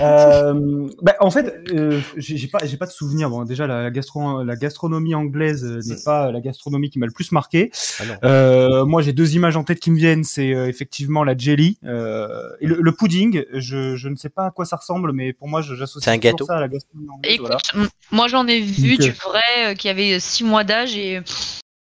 Euh, 0.00 0.88
bah, 1.02 1.14
en 1.20 1.30
fait, 1.30 1.54
euh, 1.70 2.00
j'ai 2.16 2.48
pas, 2.48 2.64
j'ai 2.64 2.78
pas 2.78 2.86
de 2.86 2.90
souvenir. 2.92 3.28
Bon, 3.28 3.44
déjà 3.44 3.66
la, 3.66 3.90
gastro, 3.90 4.42
la 4.42 4.56
gastronomie 4.56 5.14
anglaise 5.14 5.64
n'est 5.64 6.02
pas 6.02 6.32
la 6.32 6.40
gastronomie 6.40 6.88
qui 6.88 6.98
m'a 6.98 7.04
le 7.04 7.12
plus 7.12 7.30
marqué. 7.32 7.70
Ah. 8.00 8.04
Euh, 8.24 8.86
moi, 8.86 9.02
j'ai 9.02 9.12
deux 9.12 9.34
images 9.34 9.56
en 9.56 9.64
tête 9.64 9.80
qui 9.80 9.90
me 9.90 9.96
viennent. 9.96 10.24
C'est 10.24 10.54
euh, 10.54 10.66
effectivement 10.66 11.24
la 11.24 11.36
jelly 11.36 11.78
euh, 11.84 12.48
et 12.60 12.66
le, 12.66 12.78
le 12.80 12.92
pudding. 12.92 13.44
Je, 13.52 13.96
je 13.96 14.08
ne 14.08 14.16
sais 14.16 14.30
pas 14.30 14.46
à 14.46 14.50
quoi 14.50 14.64
ça 14.64 14.76
ressemble, 14.76 15.12
mais 15.12 15.34
pour 15.34 15.48
moi, 15.48 15.60
j'associe 15.60 16.14
un 16.14 16.18
gâteau 16.18 16.46
ça 16.46 16.56
à 16.56 16.60
la 16.60 16.68
gastronomie 16.68 17.10
anglaise. 17.10 17.34
Écoute, 17.34 17.48
voilà. 17.72 17.88
moi 18.12 18.28
j'en 18.28 18.46
ai 18.46 18.60
vu 18.60 18.96
Donc, 18.96 19.06
du 19.06 19.12
vrai 19.12 19.42
euh, 19.58 19.74
qui 19.74 19.88
avait 19.88 20.18
6 20.18 20.44
mois 20.44 20.64
d'âge 20.64 20.96
et 20.96 21.20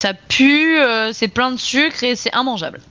ça 0.01 0.13
pue, 0.13 0.78
euh, 0.78 1.11
c'est 1.11 1.28
plein 1.28 1.51
de 1.51 1.57
sucre 1.57 2.03
et 2.03 2.15
c'est 2.15 2.32
immangeable. 2.36 2.82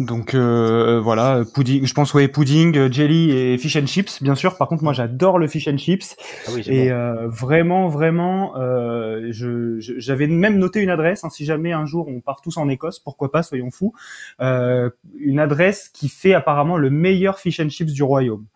Donc 0.00 0.32
euh, 0.34 0.98
voilà, 0.98 1.42
pudding. 1.54 1.86
Je 1.86 1.92
pense 1.92 2.14
ouais, 2.14 2.26
pudding, 2.26 2.74
euh, 2.78 2.90
jelly 2.90 3.32
et 3.32 3.58
fish 3.58 3.76
and 3.76 3.86
chips, 3.86 4.22
bien 4.22 4.34
sûr. 4.34 4.56
Par 4.56 4.66
contre, 4.66 4.82
moi, 4.82 4.94
j'adore 4.94 5.38
le 5.38 5.46
fish 5.46 5.68
and 5.68 5.76
chips. 5.76 6.16
Ah 6.46 6.50
oui, 6.54 6.62
Et 6.66 6.88
bon. 6.88 6.94
euh, 6.96 7.28
vraiment, 7.28 7.86
vraiment, 7.88 8.56
euh, 8.56 9.28
je, 9.30 9.78
je- 9.78 9.98
j'avais 9.98 10.26
même 10.26 10.56
noté 10.58 10.80
une 10.80 10.88
adresse. 10.88 11.22
hein, 11.24 11.28
si 11.28 11.44
jamais 11.44 11.72
un 11.72 11.84
jour 11.84 12.08
on 12.08 12.20
part 12.22 12.40
tous 12.40 12.56
en 12.56 12.68
Écosse, 12.70 12.98
pourquoi 12.98 13.30
pas, 13.30 13.42
soyons 13.42 13.70
fous. 13.70 13.92
Euh, 14.40 14.88
une 15.18 15.38
adresse 15.38 15.90
qui 15.90 16.08
fait 16.08 16.32
apparemment 16.32 16.78
le 16.78 16.88
meilleur 16.88 17.38
fish 17.38 17.60
and 17.60 17.68
chips 17.68 17.92
du 17.92 18.02
royaume. 18.02 18.46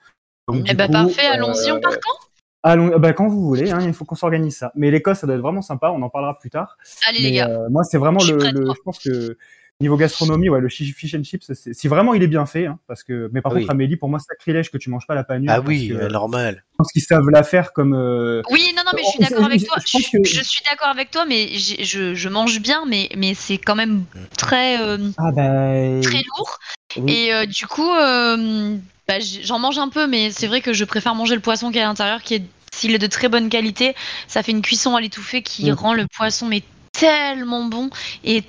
Donc, 0.49 0.65
Eh 0.67 0.71
du 0.71 0.77
bah 0.77 0.87
coup, 0.87 0.93
parfait, 0.93 1.27
allons-y, 1.27 1.71
euh, 1.71 1.77
on 1.77 1.81
part 1.81 1.93
quand? 2.01 2.29
Allons, 2.63 2.99
bah, 2.99 3.13
quand 3.13 3.29
vous 3.29 3.45
voulez. 3.45 3.71
Hein, 3.71 3.81
il 3.83 3.93
faut 3.93 4.07
qu'on 4.07 4.15
s'organise 4.15 4.57
ça. 4.57 4.73
Mais 4.75 4.91
l'Écosse, 4.91 5.19
ça 5.19 5.27
doit 5.27 5.37
être 5.37 5.43
vraiment 5.43 5.61
sympa. 5.61 5.91
On 5.91 6.01
en 6.01 6.09
parlera 6.09 6.39
plus 6.39 6.49
tard. 6.49 6.79
Allez 7.07 7.21
les 7.21 7.33
gars. 7.33 7.49
euh, 7.51 7.69
moi, 7.71 7.85
c'est 7.85 7.99
vraiment 7.99 8.21
Je 8.21 8.33
le, 8.33 8.39
prête, 8.39 8.55
le- 8.55 8.73
je 8.75 8.81
pense 8.83 8.99
que 8.99 9.37
niveau 9.81 9.97
gastronomie, 9.97 10.49
ouais, 10.49 10.61
le 10.61 10.69
fish 10.69 11.15
and 11.15 11.25
chips, 11.25 11.51
c'est- 11.53 11.75
si 11.75 11.89
vraiment 11.89 12.15
il 12.15 12.23
est 12.23 12.29
bien 12.29 12.47
fait, 12.47 12.67
hein, 12.67 12.79
parce 12.87 13.03
que. 13.03 13.29
Mais 13.33 13.41
par 13.43 13.53
Ah 13.53 13.55
oui. 13.57 13.63
contre, 13.63 13.73
Amélie, 13.73 13.97
pour 13.97 14.09
moi, 14.09 14.19
sacrilège 14.21 14.71
que 14.71 14.79
tu 14.79 14.89
manges 14.89 15.07
pas 15.07 15.15
la 15.15 15.25
panure. 15.25 15.51
Ah 15.53 15.61
oui, 15.61 15.89
que, 15.89 15.95
euh, 15.95 16.09
normal. 16.09 16.65
je 16.73 16.77
pense 16.79 16.93
qu'ils 16.93 17.03
savent 17.03 17.29
la 17.31 17.43
faire 17.43 17.73
comme. 17.73 17.95
euh, 17.95 18.43
Oui, 18.51 18.73
non, 18.77 18.83
non, 18.87 18.93
mais 18.95 19.03
je 19.03 19.09
suis 19.09 19.19
d'accord 19.19 19.45
avec 19.45 19.67
toi. 19.67 19.77
je 19.85 20.11
que- 20.19 20.45
suis 20.45 20.63
d'accord 20.71 20.89
avec 20.89 21.11
toi, 21.11 21.25
mais 21.27 21.49
je, 21.59 22.15
je 22.15 22.29
mange 22.29 22.61
bien, 22.61 22.85
mais, 22.87 23.09
mais 23.17 23.35
c'est 23.35 23.59
quand 23.59 23.75
même 23.75 24.05
très, 24.39 24.81
euh, 24.81 24.99
Ah 25.19 25.33
ben. 25.33 26.01
très 26.03 26.23
lourd. 26.37 26.59
oui. 26.97 27.13
Et 27.13 27.35
euh, 27.35 27.45
du 27.47 27.67
coup, 27.67 27.91
euh, 27.91 28.77
bah, 29.09 29.15
j'en 29.43 29.59
mange 29.59 29.79
un 29.79 29.89
peu, 29.89 30.07
mais 30.07 30.31
c'est 30.31 30.47
vrai 30.47 30.61
que 30.61 30.73
je 30.73 30.85
préfère 30.85 31.15
manger 31.17 31.35
le 31.35 31.41
poisson 31.41 31.73
qui 31.73 31.79
est 31.79 31.83
à 31.83 31.87
l'intérieur, 31.87 32.23
qui 32.23 32.35
est, 32.37 32.45
s'il 32.73 32.95
est 32.95 32.99
de 32.99 33.07
très 33.09 33.29
bonne 33.29 33.49
qualité, 33.49 33.95
ça 34.29 34.43
fait 34.45 34.53
une 34.53 34.63
cuisson 34.63 34.95
à 34.95 35.01
l'étouffée 35.01 35.43
qui 35.43 35.69
Mm. 35.71 35.75
rend 35.75 35.95
le 35.95 36.07
poisson 36.07 36.47
mais 36.47 36.63
tellement 36.93 37.65
bon 37.65 37.91
et 38.23 38.45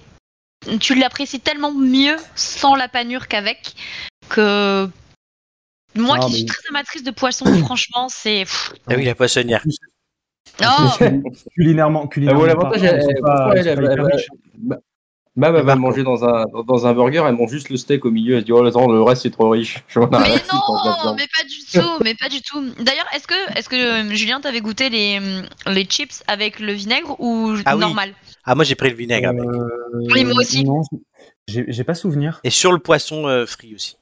tu 0.79 0.95
l'apprécies 0.95 1.39
tellement 1.39 1.73
mieux 1.73 2.15
sans 2.35 2.75
la 2.75 2.87
panure 2.87 3.27
qu'avec 3.27 3.73
que 4.29 4.87
moi 5.95 6.17
Non, 6.17 6.25
qui 6.25 6.31
mais- 6.31 6.37
suis 6.39 6.45
très 6.45 6.61
amatrice 6.69 7.03
de 7.03 7.11
poisson, 7.11 7.45
franchement, 7.65 8.07
c'est 8.09 8.45
Ah 8.87 8.93
oui, 8.95 9.05
la 9.05 9.15
poissonnière. 9.15 9.63
oh, 10.61 10.65
culinairement, 11.55 12.07
culinairement. 12.07 12.71
Ah, 12.73 12.77
elle- 12.77 13.19
pas- 13.21 13.53
elle- 13.55 13.67
elle- 13.67 14.79
hyper 15.35 15.49
elle-. 15.49 15.53
Bah, 15.53 15.61
bah, 15.61 15.61
va 15.63 15.75
manger 15.75 16.03
dans 16.03 16.23
un, 16.25 16.45
dans 16.67 16.87
un 16.87 16.93
burger, 16.93 17.23
elle 17.27 17.35
mange 17.35 17.51
juste 17.51 17.69
le 17.69 17.77
steak 17.77 18.05
au 18.05 18.11
milieu, 18.11 18.35
elle 18.35 18.41
se 18.41 18.45
dit, 18.45 18.51
oh, 18.51 18.65
attends, 18.65 18.91
le 18.91 19.01
reste 19.01 19.23
c'est 19.23 19.31
trop 19.31 19.49
riche. 19.49 19.83
Mais 19.95 20.05
non, 20.05 21.15
mais 21.15 21.27
pas 21.27 21.43
du 21.47 21.59
tout, 21.71 22.03
mais 22.03 22.15
pas 22.15 22.29
du 22.29 22.41
tout. 22.41 22.61
D'ailleurs, 22.83 23.05
est-ce 23.15 23.27
que, 23.27 23.57
est-ce 23.57 23.69
que 23.69 23.75
euh, 23.75 24.15
Julien, 24.15 24.39
t'avais 24.41 24.61
goûté 24.61 24.89
les, 24.89 25.19
les 25.67 25.85
chips 25.85 26.23
avec 26.27 26.59
le 26.59 26.73
vinaigre 26.73 27.15
ou 27.19 27.53
Ah 27.65 27.75
oui. 27.75 27.81
normal? 27.81 28.13
Ah, 28.45 28.55
moi, 28.55 28.63
j'ai 28.63 28.75
pris 28.75 28.89
le 28.89 28.95
vinaigre 28.95 29.29
avec. 29.29 29.41
Euh, 29.41 29.67
Oui, 30.13 30.23
moi 30.23 30.35
aussi. 30.37 30.65
J'ai 31.47 31.83
pas 31.83 31.95
souvenir. 31.95 32.39
Et 32.43 32.49
sur 32.49 32.71
le 32.71 32.79
poisson 32.79 33.27
euh, 33.27 33.45
frit 33.45 33.75
aussi. 33.75 33.97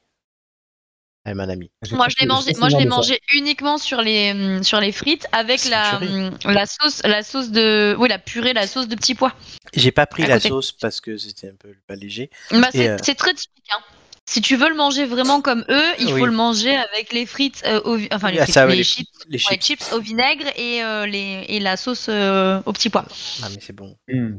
Mon 1.26 1.48
ami. 1.48 1.70
J'ai 1.82 1.96
Moi, 1.96 2.06
je 2.10 2.16
l'ai 2.20 2.26
mangé, 2.26 2.52
moi, 2.58 2.68
je 2.68 2.76
l'ai 2.76 2.84
mangé 2.84 3.18
uniquement 3.32 3.78
sur 3.78 4.02
les, 4.02 4.32
hum, 4.32 4.62
sur 4.62 4.78
les 4.78 4.92
frites 4.92 5.26
avec 5.32 5.64
la, 5.64 5.96
hum, 6.02 6.36
la 6.44 6.66
sauce, 6.66 7.00
la 7.04 7.22
sauce 7.22 7.50
de, 7.50 7.96
oui, 7.98 8.08
la 8.10 8.18
purée, 8.18 8.52
la 8.52 8.66
sauce 8.66 8.88
de 8.88 8.94
petits 8.94 9.14
pois. 9.14 9.32
J'ai 9.72 9.90
pas 9.90 10.04
pris 10.06 10.24
À 10.24 10.26
la 10.28 10.36
côté. 10.36 10.48
sauce 10.50 10.72
parce 10.72 11.00
que 11.00 11.16
c'était 11.16 11.48
un 11.48 11.54
peu 11.58 11.74
pas 11.86 11.94
léger. 11.94 12.28
Bah, 12.50 12.68
c'est 12.72 12.88
euh, 12.90 12.96
c'est 13.02 13.14
très 13.14 13.32
typique. 13.32 13.64
Hein. 13.74 13.80
Si 14.26 14.40
tu 14.42 14.56
veux 14.56 14.68
le 14.68 14.74
manger 14.74 15.06
vraiment 15.06 15.40
comme 15.40 15.64
eux, 15.70 15.84
il 15.98 16.12
Oui. 16.12 16.20
faut 16.20 16.26
le 16.26 16.32
manger 16.32 16.76
avec 16.76 17.12
les 17.14 17.24
frites, 17.24 17.62
euh, 17.66 17.80
au 17.84 17.98
enfin 18.12 18.30
les, 18.30 18.38
Ah, 18.38 18.42
frites, 18.44 18.54
ça, 18.54 18.64
ouais, 18.66 18.72
les, 18.72 18.76
les- 18.78 18.84
chips, 18.84 19.08
Les 19.28 19.36
ouais, 19.38 19.38
chips. 19.58 19.62
chips 19.64 19.92
au 19.92 20.00
vinaigre 20.00 20.46
et, 20.56 20.82
euh, 20.82 21.06
les, 21.06 21.44
et 21.48 21.58
la 21.60 21.76
sauce 21.78 22.06
euh, 22.10 22.60
aux 22.66 22.72
petits 22.74 22.90
pois. 22.90 23.06
Ah, 23.42 23.48
mais 23.50 23.60
c'est 23.62 23.72
bon. 23.74 23.96
Hmm. 24.08 24.38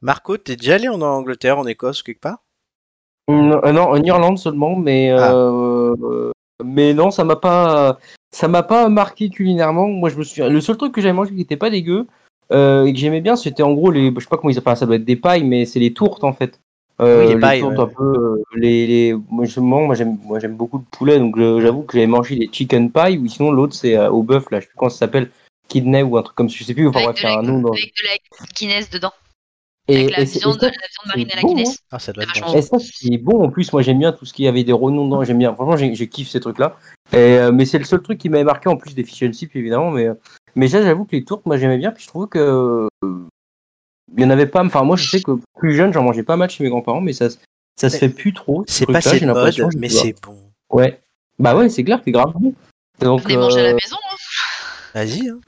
Marco, 0.00 0.36
t'es 0.36 0.54
déjà 0.56 0.76
allé 0.76 0.88
en 0.88 1.00
Angleterre, 1.02 1.58
en 1.58 1.66
Écosse, 1.66 2.02
quelque 2.04 2.20
part? 2.20 2.38
Non, 3.30 3.60
euh, 3.64 3.72
non, 3.72 3.82
en 3.88 4.02
Irlande 4.02 4.38
seulement, 4.38 4.76
mais 4.76 5.10
Ah. 5.10 5.32
euh, 5.34 6.30
mais 6.64 6.92
non, 6.94 7.10
ça 7.10 7.24
m'a 7.24 7.36
pas, 7.36 7.98
ça 8.30 8.48
m'a 8.48 8.62
pas 8.62 8.88
marqué 8.88 9.30
culinairement. 9.30 9.88
Moi, 9.88 10.08
je 10.10 10.16
me 10.16 10.22
suis, 10.24 10.42
le 10.42 10.60
seul 10.60 10.76
truc 10.76 10.92
que 10.92 11.00
j'avais 11.00 11.14
mangé 11.14 11.34
qui 11.34 11.40
était 11.40 11.56
pas 11.56 11.70
dégueu 11.70 12.06
euh, 12.52 12.84
et 12.84 12.92
que 12.92 12.98
j'aimais 12.98 13.20
bien, 13.20 13.36
c'était 13.36 13.62
en 13.62 13.72
gros 13.72 13.90
les, 13.90 14.12
je 14.14 14.20
sais 14.20 14.26
pas 14.28 14.36
comment 14.36 14.50
ils 14.50 14.58
appellent 14.58 14.76
ça, 14.76 14.86
doit 14.86 14.96
être 14.96 15.04
des 15.04 15.16
pailles, 15.16 15.44
mais 15.44 15.64
c'est 15.64 15.78
les 15.80 15.92
tourtes 15.92 16.24
en 16.24 16.32
fait. 16.32 16.60
Euh, 17.00 17.24
Oui, 17.26 17.32
les 17.34 17.40
pailles, 17.40 17.60
tourtes 17.60 17.78
ouais. 17.78 17.84
un 17.84 17.86
peu, 17.86 18.42
les, 18.54 18.86
les, 18.86 19.16
moi, 19.30 19.46
je- 19.46 19.60
moi 19.60 19.94
j'aime, 19.94 20.18
moi 20.22 20.38
j'aime 20.38 20.54
beaucoup 20.56 20.76
le 20.78 20.84
poulet, 20.90 21.18
donc 21.18 21.38
j'avoue 21.38 21.82
que 21.82 21.94
j'avais 21.94 22.06
mangé 22.06 22.34
les 22.34 22.50
chicken 22.52 22.90
pie 22.92 23.16
ou 23.16 23.26
sinon 23.26 23.52
l'autre 23.52 23.74
c'est 23.74 23.96
euh, 23.96 24.10
au 24.10 24.22
bœuf 24.22 24.50
là, 24.50 24.58
je 24.60 24.64
sais 24.64 24.68
plus 24.68 24.76
comment 24.76 24.90
ça 24.90 24.98
s'appelle, 24.98 25.30
kidney 25.68 26.02
ou 26.02 26.18
un 26.18 26.22
truc 26.22 26.36
comme 26.36 26.50
ça, 26.50 26.56
je 26.58 26.64
sais 26.64 26.74
plus, 26.74 26.88
enfin 26.88 26.98
Avec 27.00 27.12
bref, 27.12 27.22
de, 27.22 27.28
il 27.28 27.30
y 27.30 27.32
a 27.32 27.36
la, 27.36 27.38
un 27.38 27.42
nom 27.42 27.60
dans. 27.62 27.68
avec 27.72 27.84
de 27.96 28.02
la 28.06 28.46
Guinness 28.54 28.90
dedans. 28.90 29.12
Et, 29.90 29.96
avec 30.04 30.16
la 30.16 30.22
et 30.22 30.26
c'est- 30.26 30.38
et 30.38 30.40
viande, 30.40 30.60
ça, 30.60 30.66
la 30.66 30.70
viande 30.72 31.06
marinée 31.06 31.32
à 31.32 31.36
la 31.36 31.42
bon, 31.42 31.48
Guinness. 31.54 31.78
Ah, 31.90 31.98
ça 31.98 32.12
doit 32.12 32.24
être 32.24 32.40
bon. 32.40 32.54
Et 32.54 32.62
ça, 32.62 32.76
c'est 32.78 33.18
bon. 33.18 33.42
En 33.44 33.50
plus, 33.50 33.72
moi, 33.72 33.82
j'aime 33.82 33.98
bien 33.98 34.12
tout 34.12 34.24
ce 34.24 34.32
qui 34.32 34.46
avait 34.48 34.64
des 34.64 34.72
renoms 34.72 35.06
dedans. 35.06 35.24
J'aime 35.24 35.38
bien. 35.38 35.54
Franchement, 35.54 35.76
j'ai 35.76 35.94
j'ai 35.94 36.08
kiffe 36.08 36.28
ces 36.28 36.40
trucs-là. 36.40 36.76
Et, 37.12 37.16
euh, 37.16 37.52
mais 37.52 37.64
c'est 37.64 37.78
le 37.78 37.84
seul 37.84 38.00
truc 38.02 38.18
qui 38.18 38.28
m'avait 38.28 38.44
marqué 38.44 38.68
en 38.68 38.76
plus 38.76 38.94
des 38.94 39.04
fish 39.04 39.22
and 39.22 39.32
chips, 39.32 39.54
évidemment. 39.56 39.90
Mais, 39.90 40.06
euh, 40.06 40.14
mais 40.54 40.68
ça, 40.68 40.82
j'avoue 40.82 41.04
que 41.04 41.16
les 41.16 41.24
tourtes, 41.24 41.44
moi, 41.46 41.56
j'aimais 41.56 41.78
bien. 41.78 41.90
Puis 41.92 42.04
je 42.04 42.08
trouve 42.08 42.28
que. 42.28 42.38
euh, 42.38 42.88
il 44.16 44.22
y 44.22 44.24
en 44.26 44.30
avait 44.30 44.46
pas. 44.46 44.64
Enfin, 44.64 44.82
moi, 44.82 44.96
je 44.96 45.08
sais 45.08 45.20
que 45.22 45.32
plus 45.58 45.74
jeune, 45.74 45.92
j'en 45.92 46.02
mangeais 46.02 46.22
pas 46.24 46.36
mal 46.36 46.50
chez 46.50 46.64
mes 46.64 46.70
grands-parents, 46.70 47.00
mais 47.00 47.12
ça, 47.12 47.28
ça 47.76 47.88
se 47.90 47.96
fait 47.96 48.08
plus 48.08 48.32
trop. 48.32 48.64
ce 48.66 48.72
C'est 48.74 48.86
de 48.86 48.92
l'impression, 48.92 49.64
mode, 49.66 49.72
je 49.74 49.78
mais 49.78 49.88
pas. 49.88 49.94
c'est 49.94 50.14
bon. 50.24 50.36
Ouais. 50.70 51.00
Bah 51.38 51.56
ouais, 51.56 51.68
c'est 51.68 51.84
clair, 51.84 52.00
c'est 52.04 52.10
grave 52.10 52.32
bon. 52.34 52.54
Donc, 53.00 53.28
Les 53.28 53.36
manger 53.36 53.60
à 53.60 53.62
la 53.62 53.68
euh, 53.70 53.74
maison. 53.82 53.96
hein. 54.12 54.16
Vas-y. 54.94 55.28
Hein. 55.28 55.38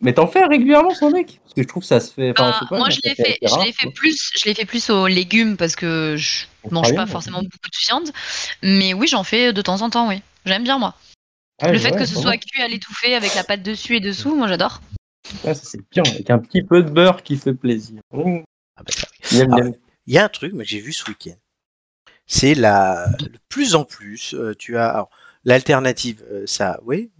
Mais 0.00 0.12
t'en 0.12 0.26
fais 0.26 0.44
régulièrement, 0.44 0.94
son 0.94 1.10
mec? 1.10 1.40
Parce 1.42 1.54
que 1.54 1.62
je 1.62 1.68
trouve 1.68 1.82
que 1.82 1.88
ça 1.88 2.00
se 2.00 2.12
fait. 2.12 2.30
Enfin, 2.30 2.50
Bah, 2.50 2.66
pas, 2.68 2.78
moi, 2.78 2.90
je 2.90 2.98
l'ai 3.04 3.14
fait, 3.14 3.38
je 3.42 3.64
l'ai 3.64 3.90
plus, 3.92 4.30
je 4.38 4.44
l'ai 4.44 4.54
fait 4.54 4.64
plus 4.64 4.90
aux 4.90 5.06
légumes 5.06 5.56
parce 5.56 5.76
que 5.76 6.16
je 6.18 6.44
Très 6.62 6.70
mange 6.74 6.88
bien, 6.88 6.96
pas 6.96 7.04
ouais. 7.04 7.10
forcément 7.10 7.38
beaucoup 7.38 7.70
de 7.70 7.86
viande. 7.86 8.10
Mais 8.62 8.94
oui, 8.94 9.06
j'en 9.06 9.24
fais 9.24 9.52
de 9.52 9.62
temps 9.62 9.82
en 9.82 9.90
temps, 9.90 10.08
oui. 10.08 10.22
J'aime 10.44 10.64
bien 10.64 10.78
moi. 10.78 10.94
Ouais, 11.62 11.72
le 11.72 11.78
fait 11.78 11.92
ouais, 11.92 11.98
que 11.98 12.04
ce 12.06 12.14
soit 12.16 12.36
cuit 12.36 12.62
à 12.62 12.68
l'étouffée 12.68 13.14
avec 13.14 13.34
la 13.34 13.42
pâte 13.44 13.62
dessus 13.62 13.96
et 13.96 14.00
dessous, 14.00 14.34
moi 14.36 14.46
j'adore. 14.46 14.80
Ouais, 15.44 15.54
ça, 15.54 15.62
c'est 15.64 15.80
bien, 15.90 16.02
avec 16.04 16.28
un 16.30 16.38
petit 16.38 16.62
peu 16.62 16.82
de 16.82 16.90
beurre 16.90 17.22
qui 17.22 17.36
fait 17.36 17.54
plaisir. 17.54 18.00
Mmh. 18.12 18.40
Ah 18.76 18.82
bah, 18.82 18.92
Ah. 19.52 19.56
Il 20.06 20.14
y 20.14 20.18
a 20.18 20.24
un 20.24 20.28
truc 20.28 20.52
moi, 20.52 20.62
que 20.62 20.68
j'ai 20.68 20.80
vu 20.80 20.92
ce 20.92 21.08
week-end. 21.08 21.34
C'est 22.26 22.54
la 22.54 23.08
de 23.18 23.30
plus 23.48 23.74
en 23.74 23.84
plus, 23.84 24.34
euh, 24.34 24.54
tu 24.56 24.76
as 24.76 24.88
alors, 24.90 25.10
l'alternative, 25.44 26.24
euh, 26.30 26.44
ça, 26.46 26.78
oui, 26.84 27.10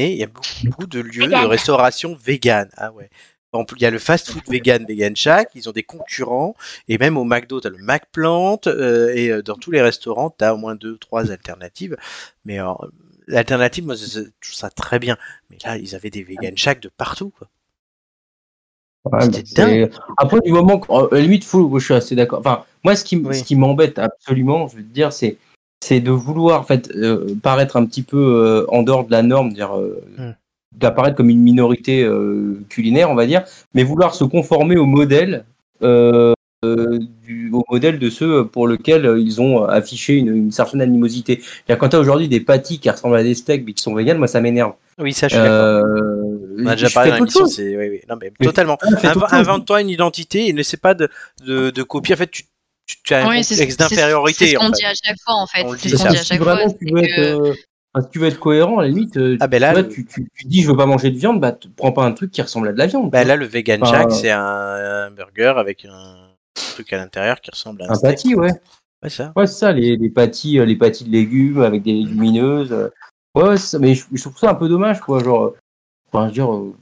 mais 0.00 0.12
il 0.12 0.18
y 0.18 0.22
a 0.22 0.26
beaucoup, 0.26 0.48
beaucoup 0.64 0.86
de 0.86 1.00
lieux 1.00 1.26
de 1.28 1.46
restauration 1.46 2.14
vegan. 2.14 2.68
Ah 2.76 2.90
ouais. 2.92 3.10
Il 3.52 3.82
y 3.82 3.86
a 3.86 3.90
le 3.90 3.98
fast-food 3.98 4.44
vegan, 4.48 4.86
Vegan 4.86 5.16
Shack, 5.16 5.50
ils 5.56 5.68
ont 5.68 5.72
des 5.72 5.82
concurrents, 5.82 6.54
et 6.86 6.98
même 6.98 7.16
au 7.18 7.24
McDo, 7.24 7.60
tu 7.60 7.66
as 7.66 7.70
le 7.70 7.78
McPlant, 7.78 8.60
euh, 8.68 9.12
et 9.12 9.28
euh, 9.30 9.42
dans 9.42 9.56
tous 9.56 9.72
les 9.72 9.82
restaurants, 9.82 10.30
tu 10.30 10.44
as 10.44 10.54
au 10.54 10.56
moins 10.56 10.76
deux, 10.76 10.96
trois 10.98 11.32
alternatives. 11.32 11.96
Mais 12.44 12.58
alors, 12.58 12.86
l'alternative, 13.26 13.84
moi, 13.84 13.96
je 13.96 14.20
trouve 14.20 14.30
ça 14.54 14.70
très 14.70 15.00
bien. 15.00 15.16
Mais 15.50 15.58
là, 15.64 15.76
ils 15.78 15.96
avaient 15.96 16.10
des 16.10 16.22
Vegan 16.22 16.56
Shack 16.56 16.80
de 16.80 16.88
partout, 16.88 17.30
quoi. 17.36 17.48
Ouais, 19.06 19.28
c'est- 19.44 19.90
Après, 20.16 20.38
du 20.44 20.52
moment 20.52 20.80
la 21.10 21.20
limite, 21.20 21.44
faut, 21.44 21.76
je 21.78 21.84
suis 21.84 21.94
assez 21.94 22.14
d'accord. 22.14 22.38
Enfin, 22.40 22.64
moi, 22.84 22.94
ce 22.94 23.02
qui, 23.04 23.16
m- 23.16 23.26
Oui. 23.26 23.34
ce 23.38 23.42
qui 23.44 23.56
m'embête 23.56 23.98
absolument, 23.98 24.68
je 24.68 24.76
veux 24.76 24.82
te 24.82 24.92
dire, 24.92 25.12
c'est, 25.12 25.38
c'est 25.82 26.00
de 26.00 26.10
vouloir, 26.10 26.60
en 26.60 26.64
fait, 26.64 26.90
euh, 26.94 27.26
paraître 27.42 27.76
un 27.76 27.86
petit 27.86 28.02
peu 28.02 28.18
euh, 28.18 28.64
en 28.68 28.82
dehors 28.82 29.04
de 29.06 29.10
la 29.12 29.22
norme, 29.22 29.52
dire, 29.52 29.76
euh, 29.76 30.00
Hmm. 30.18 30.32
d'apparaître 30.76 31.16
comme 31.16 31.30
une 31.30 31.40
minorité 31.40 32.04
euh, 32.04 32.60
culinaire, 32.68 33.10
on 33.10 33.14
va 33.14 33.26
dire, 33.26 33.42
mais 33.74 33.82
vouloir 33.82 34.14
se 34.14 34.24
conformer 34.24 34.76
au 34.76 34.86
modèle, 34.86 35.44
euh, 35.82 36.32
euh, 36.64 36.98
du, 37.24 37.50
au 37.52 37.64
modèle 37.70 37.98
de 37.98 38.10
ceux 38.10 38.44
pour 38.46 38.68
lesquels 38.68 39.16
ils 39.18 39.40
ont 39.40 39.64
affiché 39.64 40.14
une, 40.16 40.28
une 40.36 40.52
certaine 40.52 40.82
animosité. 40.82 41.40
Quand 41.66 41.88
tu 41.88 41.96
as 41.96 41.98
aujourd'hui 42.00 42.28
des 42.28 42.40
pâtis 42.40 42.78
qui 42.78 42.90
ressemblent 42.90 43.16
à 43.16 43.22
des 43.22 43.34
steaks 43.34 43.64
mais 43.64 43.72
qui 43.72 43.82
sont 43.82 43.94
véganes, 43.94 44.18
moi, 44.18 44.28
ça 44.28 44.42
m'énerve. 44.42 44.74
Oui, 44.98 45.14
ça, 45.14 45.28
je 45.28 45.34
suis 45.36 45.42
d'accord. 45.42 45.56
Euh, 45.86 46.36
On 46.58 46.66
a 46.66 46.72
déjà 46.76 46.88
je 46.88 46.94
parlé 46.94 47.10
dans 47.12 47.16
l'émission, 47.16 47.40
chose. 47.40 47.54
c'est 47.54 47.74
oui, 47.78 47.88
oui. 47.88 48.00
Non, 48.10 48.16
mais 48.20 48.30
Mais- 48.38 48.44
totalement. 48.46 48.76
Invente-toi 49.32 49.80
une 49.80 49.88
identité 49.88 50.48
et 50.48 50.52
n'essaie 50.52 50.76
pas 50.76 50.92
de, 50.92 51.08
de, 51.46 51.70
de 51.70 51.82
copier. 51.82 52.14
En 52.14 52.18
fait, 52.18 52.30
tu, 52.30 52.42
tu, 52.90 53.02
tu 53.02 53.14
as 53.14 53.24
un 53.26 53.28
Oui, 53.30 53.44
c'est 53.44 53.54
complexe 53.54 53.76
d'infériorité. 53.76 54.46
C'est 54.46 54.52
ce 54.54 54.58
qu'on 54.58 54.70
dit 54.70 54.84
à 54.84 54.92
chaque 54.94 55.18
fois 55.24 55.34
en 55.34 55.46
fait. 55.46 55.66
C'est 55.78 55.88
ce 55.90 55.96
qu'on 55.96 56.10
dit 56.10 56.16
à 56.16 56.22
si 56.22 56.26
chaque 56.26 56.42
fois. 56.42 56.54
vraiment 56.54 56.72
tu 56.72 56.84
veux, 56.92 57.00
que- 57.00 57.06
être, 57.06 57.18
euh, 57.18 57.54
si 58.02 58.08
tu 58.10 58.18
veux 58.18 58.26
être 58.28 58.38
cohérent, 58.38 58.78
à 58.78 58.82
la 58.82 58.88
limite, 58.88 59.16
euh, 59.16 59.36
Ah, 59.40 59.46
ben 59.48 59.60
là, 59.60 59.68
tu, 59.68 59.74
vois, 59.74 59.82
le- 59.82 59.88
tu, 59.88 60.06
tu, 60.06 60.28
tu 60.36 60.46
dis 60.46 60.62
je 60.62 60.70
veux 60.70 60.76
pas 60.76 60.86
manger 60.86 61.10
de 61.10 61.18
viande, 61.18 61.40
bah 61.40 61.56
prends 61.76 61.92
pas 61.92 62.04
un 62.04 62.12
truc 62.12 62.30
qui 62.30 62.42
ressemble 62.42 62.68
à 62.68 62.72
de 62.72 62.78
la 62.78 62.86
viande. 62.86 63.10
Bah, 63.10 63.24
là, 63.24 63.36
le 63.36 63.46
Vegan 63.46 63.82
Enfin, 63.82 64.06
euh, 64.06 64.10
c'est 64.10 64.30
un, 64.30 64.40
un 64.40 65.10
burger 65.10 65.54
avec 65.56 65.84
un 65.84 66.28
truc 66.54 66.92
à 66.92 66.96
l'intérieur 66.98 67.40
qui 67.40 67.50
ressemble 67.50 67.82
à 67.82 67.86
un, 67.86 67.90
un 67.90 67.94
steak. 67.94 68.10
pâtis, 68.16 68.34
ouais. 68.34 68.50
Ouais, 69.02 69.08
ça. 69.10 69.32
Ouais, 69.34 69.46
c'est 69.46 69.54
ça, 69.58 69.72
les, 69.72 69.96
les 69.96 70.10
pâtis, 70.10 70.58
euh, 70.58 70.64
les 70.66 70.76
pâtis 70.76 71.04
de 71.04 71.10
légumes 71.10 71.62
avec 71.62 71.82
des 71.82 71.92
légumineuses. 71.92 72.90
Ouais, 73.34 73.56
ça, 73.56 73.78
mais 73.78 73.94
je, 73.94 74.04
je 74.12 74.20
trouve 74.22 74.36
ça 74.36 74.50
un 74.50 74.54
peu 74.54 74.68
dommage, 74.68 75.00
quoi. 75.00 75.22
Genre, 75.24 75.54
enfin, 76.12 76.24
je 76.24 76.42
veux 76.42 76.46
dire, 76.46 76.72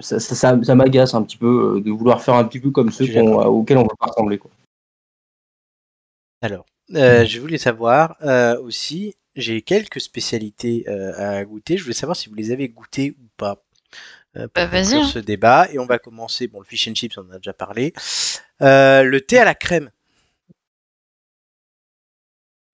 ça, 0.00 0.20
ça, 0.20 0.34
ça, 0.34 0.58
ça 0.62 0.74
m'agace 0.74 1.14
un 1.14 1.22
petit 1.22 1.36
peu 1.38 1.80
de 1.84 1.90
vouloir 1.90 2.22
faire 2.22 2.34
un 2.34 2.44
petit 2.44 2.60
peu 2.60 2.70
comme 2.70 2.92
ceux 2.92 3.06
qu'on- 3.06 3.36
d'accord. 3.38 3.54
auxquels 3.54 3.78
on 3.78 3.82
veut 3.82 3.88
pas 3.98 4.06
ressembler, 4.06 4.38
quoi. 4.38 4.50
Alors, 6.42 6.66
euh, 6.94 7.24
je 7.24 7.40
voulais 7.40 7.58
savoir 7.58 8.16
euh, 8.22 8.60
aussi, 8.60 9.14
j'ai 9.34 9.62
quelques 9.62 10.00
spécialités 10.00 10.84
euh, 10.88 11.12
à 11.38 11.44
goûter. 11.44 11.76
Je 11.76 11.82
voulais 11.82 11.94
savoir 11.94 12.16
si 12.16 12.28
vous 12.28 12.34
les 12.34 12.50
avez 12.52 12.68
goûtées 12.68 13.16
ou 13.20 13.28
pas. 13.36 13.64
euh, 14.36 14.42
pour 14.42 14.50
Bah, 14.54 14.66
vas-y, 14.66 14.82
conclure 14.84 15.02
hein. 15.02 15.10
ce 15.12 15.18
débat. 15.18 15.68
Et 15.72 15.78
on 15.78 15.86
va 15.86 15.98
commencer. 15.98 16.46
Bon, 16.46 16.60
le 16.60 16.66
fish 16.66 16.88
and 16.88 16.94
chips, 16.94 17.16
on 17.18 17.22
en 17.22 17.30
a 17.32 17.36
déjà 17.38 17.52
parlé. 17.54 17.92
Euh, 18.62 19.02
le 19.02 19.20
thé 19.20 19.38
à 19.38 19.44
la 19.44 19.54
crème. 19.54 19.90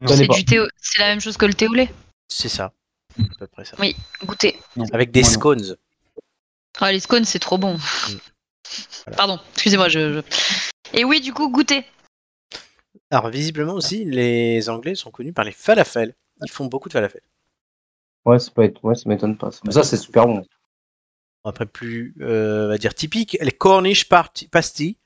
Connais 0.04 0.16
C'est 0.16 0.26
pas. 0.26 0.34
du 0.34 0.44
thé, 0.44 0.58
au- 0.58 0.68
c'est 0.80 0.98
la 0.98 1.06
même 1.08 1.20
chose 1.20 1.36
que 1.36 1.46
le 1.46 1.54
thé 1.54 1.68
au 1.68 1.74
lait. 1.74 1.88
C'est 2.28 2.48
ça. 2.48 2.72
À 3.18 3.22
peu 3.38 3.46
près 3.46 3.64
ça. 3.64 3.76
Oui. 3.78 3.94
Goûter. 4.24 4.58
Avec 4.92 5.10
des 5.12 5.20
Moi, 5.20 5.28
non. 5.30 5.34
scones. 5.34 5.76
Ah, 6.80 6.90
les 6.92 7.00
scones, 7.00 7.24
c'est 7.24 7.38
trop 7.38 7.58
bon. 7.58 7.76
Voilà. 9.06 9.16
Pardon, 9.16 9.38
excusez-moi. 9.54 9.88
Je, 9.88 10.14
je- 10.14 10.98
Et 10.98 11.04
oui, 11.04 11.20
du 11.20 11.32
coup, 11.32 11.48
goûter. 11.50 11.84
Alors, 13.12 13.28
visiblement 13.28 13.74
aussi, 13.74 14.06
les 14.06 14.70
Anglais 14.70 14.94
sont 14.94 15.10
connus 15.10 15.34
par 15.34 15.44
les 15.44 15.52
falafels. 15.52 16.14
Ils 16.42 16.50
font 16.50 16.64
beaucoup 16.64 16.88
de 16.88 16.94
falafels. 16.94 17.20
Ouais, 18.24 18.38
c'est 18.38 18.54
pas, 18.54 18.62
ouais, 18.82 18.94
ça 18.94 19.06
m'étonne 19.06 19.36
pas. 19.36 19.50
Mais 19.64 19.72
ça, 19.72 19.82
c'est 19.82 19.98
super 19.98 20.26
bon. 20.26 20.46
Après, 21.44 21.66
plus, 21.66 22.14
euh, 22.22 22.64
on 22.64 22.68
va 22.68 22.78
dire 22.78 22.94
typique, 22.94 23.36
les 23.38 23.52
Cornish 23.52 24.08
party- 24.08 24.48
pasty. 24.48 24.96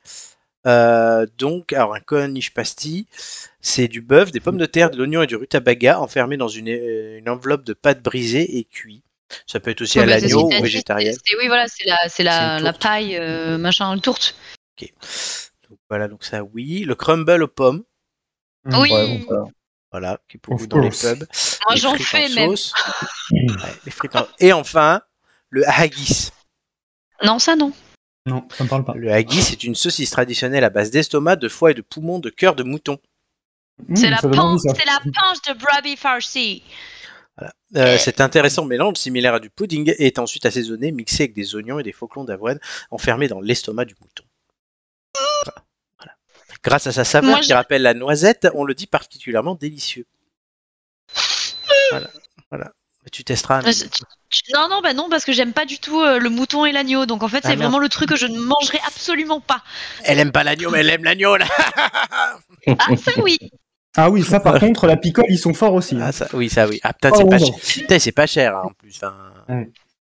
Euh, 0.68 1.26
donc, 1.36 1.72
alors 1.72 1.96
un 1.96 2.00
Cornish 2.00 2.54
pasty, 2.54 3.08
c'est 3.60 3.88
du 3.88 4.02
bœuf, 4.02 4.30
des 4.30 4.38
pommes 4.38 4.58
de 4.58 4.66
terre, 4.66 4.90
de 4.92 4.98
l'oignon 4.98 5.22
et 5.22 5.26
du 5.26 5.34
rutabaga 5.34 5.98
enfermés 5.98 6.36
dans 6.36 6.46
une, 6.46 6.68
euh, 6.68 7.18
une 7.18 7.28
enveloppe 7.28 7.64
de 7.64 7.72
pâte 7.72 8.02
brisée 8.02 8.58
et 8.58 8.64
cuit. 8.64 9.02
Ça 9.48 9.58
peut 9.58 9.72
être 9.72 9.82
aussi 9.82 9.98
à 9.98 10.02
Ouais, 10.02 10.06
bah, 10.06 10.20
l'agneau 10.20 10.46
ou 10.46 10.62
végétarien. 10.62 11.10
Oui, 11.40 11.48
voilà, 11.48 11.66
c'est 11.66 11.84
la, 11.84 11.98
c'est 12.08 12.22
la, 12.22 12.72
paille, 12.72 13.16
euh, 13.16 13.58
machin, 13.58 13.92
une 13.92 14.00
tourte. 14.00 14.36
Donc, 14.78 15.80
voilà, 15.90 16.06
donc 16.06 16.22
ça 16.22 16.44
oui. 16.44 16.84
Le 16.84 16.94
crumble 16.94 17.42
aux 17.42 17.48
pommes, 17.48 17.78
Mm. 17.78 17.82
Oui. 18.72 18.92
Ouais, 18.92 19.18
bon, 19.28 19.44
ça- 19.46 19.50
voilà, 19.92 20.20
qui 20.28 20.36
est 20.36 20.40
pour 20.40 20.56
vous 20.56 20.66
dans 20.66 20.78
les 20.80 20.90
pubs. 20.90 21.24
Moi, 21.64 21.74
Les 21.74 21.80
j'en 21.80 21.94
fais 21.96 22.28
même. 22.30 22.48
sauce. 22.50 22.72
Ouais, 23.30 23.72
les 23.84 23.90
frites 23.90 24.16
en- 24.16 24.26
Et 24.40 24.52
enfin, 24.52 25.00
le 25.50 25.68
haggis. 25.68 26.30
Non, 27.24 27.38
ça 27.38 27.56
non. 27.56 27.72
Non, 28.26 28.46
ça 28.52 28.64
me 28.64 28.68
parle 28.68 28.84
pas. 28.84 28.94
Le 28.94 29.10
haggis 29.12 29.52
est 29.52 29.62
une 29.64 29.74
saucisse 29.76 30.10
traditionnelle 30.10 30.64
à 30.64 30.70
base 30.70 30.90
d'estomac, 30.90 31.36
de 31.36 31.48
foie 31.48 31.70
et 31.70 31.74
de 31.74 31.82
poumon 31.82 32.18
de 32.18 32.28
cœur 32.30 32.54
de 32.56 32.62
mouton. 32.64 32.98
C'est 33.94 34.08
Mmh, 34.08 34.10
la 34.10 34.16
ça 34.18 34.28
donne 34.28 34.40
envie, 34.40 34.52
panse, 34.54 34.62
ça. 34.62 34.74
c'est 34.74 34.86
la 34.86 35.00
panse 35.20 35.42
de 35.42 35.52
Brabi 35.52 35.96
Farsi. 35.96 36.62
Euh, 37.76 37.98
cet 37.98 38.20
intéressant 38.22 38.64
mélange 38.64 38.96
similaire 38.96 39.34
à 39.34 39.40
du 39.40 39.50
pudding 39.50 39.92
est 39.98 40.18
ensuite 40.18 40.46
assaisonné, 40.46 40.92
mixé 40.92 41.24
avec 41.24 41.34
des 41.34 41.54
oignons 41.54 41.78
et 41.78 41.82
des 41.82 41.92
flocons 41.92 42.24
d'avoine 42.24 42.58
enfermés 42.90 43.28
dans 43.28 43.40
l'estomac 43.40 43.84
du 43.84 43.94
mouton. 44.00 44.24
Grâce 46.66 46.86
à 46.88 46.92
sa 46.92 47.04
saveur 47.04 47.30
Moi, 47.30 47.40
qui 47.40 47.50
je- 47.50 47.54
rappelle 47.54 47.82
la 47.82 47.94
noisette, 47.94 48.48
on 48.54 48.64
le 48.64 48.74
dit 48.74 48.86
particulièrement 48.88 49.54
délicieux. 49.54 50.04
Voilà. 51.92 52.08
voilà. 52.50 52.72
Tu 53.12 53.22
testeras. 53.22 53.62
Mais 53.62 53.70
Non, 54.52 54.68
non, 54.68 54.80
bah 54.82 54.92
non, 54.92 55.08
parce 55.08 55.24
que 55.24 55.32
j'aime 55.32 55.52
pas 55.52 55.64
du 55.64 55.78
tout 55.78 56.00
euh, 56.00 56.18
le 56.18 56.28
mouton 56.28 56.64
et 56.66 56.72
l'agneau. 56.72 57.06
Donc 57.06 57.22
en 57.22 57.28
fait, 57.28 57.40
Ah, 57.44 57.50
c'est 57.50 57.56
vraiment 57.56 57.78
le 57.78 57.88
truc 57.88 58.08
que 58.08 58.16
je 58.16 58.26
ne 58.26 58.36
mangerai 58.38 58.80
absolument 58.84 59.38
pas. 59.40 59.62
Elle 60.02 60.18
aime 60.18 60.32
pas 60.32 60.42
l'agneau, 60.42 60.70
mais 60.70 60.80
elle 60.80 60.90
aime 60.90 61.04
l'agneau 61.04 61.36
là. 61.36 61.46
Ah, 62.66 62.96
ça 62.96 63.12
oui. 63.22 63.38
Ah 63.96 64.10
oui, 64.10 64.24
ça 64.24 64.40
par 64.40 64.58
contre, 64.58 64.88
la 64.88 64.96
picole, 64.96 65.26
ils 65.28 65.38
sont 65.38 65.54
forts 65.54 65.74
aussi. 65.74 65.94
hein. 65.94 66.06
Ah, 66.06 66.12
ça, 66.12 66.26
oui, 66.32 66.50
ça 66.50 66.66
oui. 66.66 66.80
Ah 66.82 66.92
putain, 66.92 67.10
Oh, 67.12 67.16
c'est 67.18 67.28
pas. 67.28 67.58
Putain, 67.62 67.98
c'est 68.00 68.12
pas 68.12 68.26
cher 68.26 68.56
hein, 68.56 68.62
en 68.64 68.70
plus. 68.72 68.96
Enfin, 68.96 69.14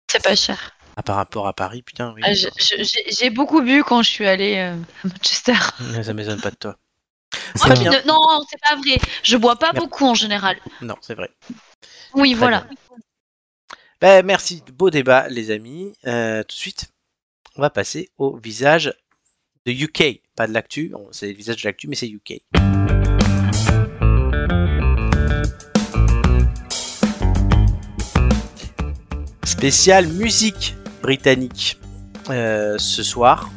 C'est 0.10 0.24
pas 0.24 0.36
cher. 0.36 0.72
Ah, 0.96 1.04
par 1.04 1.16
rapport 1.16 1.48
à 1.48 1.54
Paris, 1.54 1.82
putain, 1.82 2.14
oui. 2.16 2.22
Ah, 2.24 2.34
je- 2.34 2.48
je- 2.58 3.16
J'ai 3.20 3.30
beaucoup 3.30 3.62
bu 3.62 3.84
quand 3.84 4.04
je 4.04 4.10
suis 4.10 4.28
allée 4.28 4.58
euh, 4.58 4.74
à 5.04 5.08
Manchester. 5.08 5.54
Ça 6.04 6.14
m'étonne 6.14 6.42
pas 6.42 6.52
de 6.52 6.56
toi. 6.56 6.78
Très 7.56 7.74
bien. 7.76 7.92
ne- 7.92 8.08
Non, 8.08 8.44
c'est 8.50 8.60
pas 8.62 8.76
vrai. 8.76 8.98
Je 9.24 9.38
bois 9.38 9.56
pas 9.58 9.72
Merde. 9.74 9.86
beaucoup 9.86 10.06
en 10.06 10.14
général. 10.14 10.58
Non, 10.82 10.96
c'est 11.02 11.16
vrai. 11.16 11.32
Oui, 12.14 12.32
Très 12.32 12.40
voilà. 12.40 12.68
Ben, 14.02 14.24
merci, 14.26 14.62
beau 14.74 14.90
débat 14.90 15.28
les 15.30 15.50
amis. 15.50 15.94
Euh, 16.06 16.42
tout 16.44 16.48
de 16.56 16.60
suite, 16.60 16.88
on 17.56 17.62
va 17.62 17.70
passer 17.70 18.10
au 18.18 18.36
visage 18.38 18.94
de 19.66 19.72
UK. 19.72 20.22
Pas 20.36 20.46
de 20.48 20.54
l'actu, 20.54 20.92
on- 20.96 21.08
c'est 21.12 21.28
le 21.28 21.34
visage 21.34 21.62
de 21.64 21.68
l'actu, 21.68 21.88
mais 21.88 21.96
c'est 21.96 22.08
UK. 22.10 22.42
Spécial 29.46 30.08
musique 30.08 30.76
britannique 31.04 31.80
euh, 32.30 32.78
ce 32.80 33.04
soir. 33.04 33.52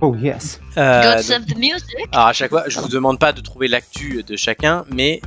Oh 0.00 0.14
yes. 0.16 0.60
Euh, 0.78 1.02
God 1.02 1.14
donc- 1.16 1.22
save 1.24 1.44
the 1.44 1.56
music. 1.58 1.96
alors 2.12 2.28
à 2.28 2.32
chaque 2.32 2.50
fois, 2.50 2.64
je 2.68 2.80
vous 2.80 2.88
demande 2.88 3.18
pas 3.18 3.32
de 3.32 3.40
trouver 3.40 3.68
l'actu 3.68 4.22
de 4.22 4.36
chacun, 4.36 4.84
mais 4.90 5.20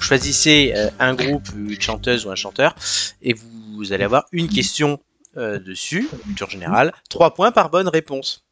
choisissez 0.00 0.72
euh, 0.74 0.90
un 0.98 1.14
groupe, 1.14 1.48
une 1.54 1.80
chanteuse 1.80 2.26
ou 2.26 2.30
un 2.30 2.34
chanteur, 2.34 2.74
et 3.22 3.34
vous 3.34 3.92
allez 3.92 4.04
avoir 4.04 4.24
une 4.32 4.48
question 4.48 4.98
euh, 5.36 5.58
dessus, 5.58 6.08
culture 6.24 6.50
générale, 6.50 6.92
trois 7.08 7.34
points 7.34 7.52
par 7.52 7.70
bonne 7.70 7.88
réponse. 7.88 8.44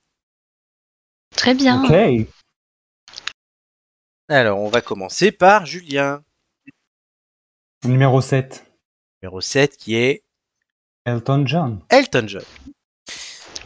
Très 1.34 1.54
bien. 1.54 1.82
Ok. 1.84 2.26
Alors 4.28 4.60
on 4.60 4.68
va 4.68 4.80
commencer 4.82 5.32
par 5.32 5.64
Julien, 5.66 6.22
Numéro 7.84 8.20
7. 8.20 8.66
numéro 9.22 9.40
7, 9.40 9.76
qui 9.76 9.94
est 9.96 10.22
Elton 11.08 11.46
John. 11.46 11.80
Elton 11.88 12.26
John. 12.28 12.44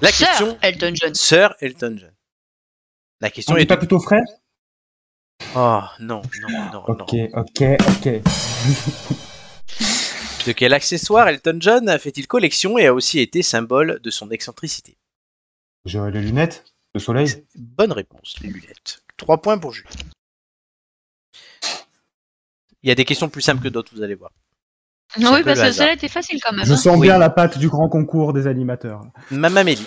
La 0.01 0.12
Sir 0.12 0.26
question, 0.28 0.59
Elton 0.62 0.93
John. 0.95 1.14
Sir 1.14 1.55
Elton 1.61 1.97
John. 1.99 2.12
La 3.20 3.30
question 3.30 3.55
On 3.55 3.57
est 3.59 3.66
pas 3.66 3.76
plutôt 3.76 3.99
frère 3.99 4.22
Oh 5.57 5.80
non, 5.99 6.22
non, 6.40 6.70
non, 6.72 6.84
Ok, 6.86 7.12
non. 7.14 7.28
ok, 7.40 7.62
ok. 7.88 8.22
De 10.47 10.53
quel 10.53 10.72
accessoire 10.72 11.26
Elton 11.28 11.59
John 11.61 11.99
fait-il 11.99 12.28
collection 12.28 12.78
et 12.78 12.86
a 12.86 12.95
aussi 12.95 13.18
été 13.18 13.43
symbole 13.43 13.99
de 14.01 14.11
son 14.11 14.30
excentricité? 14.30 14.97
J'aurais 15.84 16.12
les 16.12 16.20
lunettes 16.22 16.64
de 16.95 17.01
soleil. 17.01 17.45
Bonne 17.57 17.90
réponse, 17.93 18.36
les 18.40 18.51
lunettes. 18.51 19.03
3 19.16 19.43
points 19.43 19.59
pour 19.59 19.72
Jules. 19.72 19.88
Il 22.84 22.88
y 22.88 22.93
a 22.93 22.95
des 22.95 23.05
questions 23.05 23.28
plus 23.28 23.43
simples 23.43 23.62
que 23.64 23.68
d'autres, 23.68 23.93
vous 23.95 24.03
allez 24.03 24.14
voir. 24.14 24.30
Ah 25.16 25.30
oui, 25.32 25.42
parce 25.44 25.60
que 25.60 25.72
celle-là 25.72 25.92
était 25.92 26.08
facile 26.08 26.38
quand 26.42 26.52
même. 26.52 26.64
Je 26.64 26.72
hein. 26.72 26.76
sens 26.76 26.96
Oui. 26.96 27.06
bien 27.08 27.18
la 27.18 27.30
patte 27.30 27.58
du 27.58 27.68
grand 27.68 27.88
concours 27.88 28.32
des 28.32 28.46
animateurs. 28.46 29.02
Mamamélie. 29.30 29.86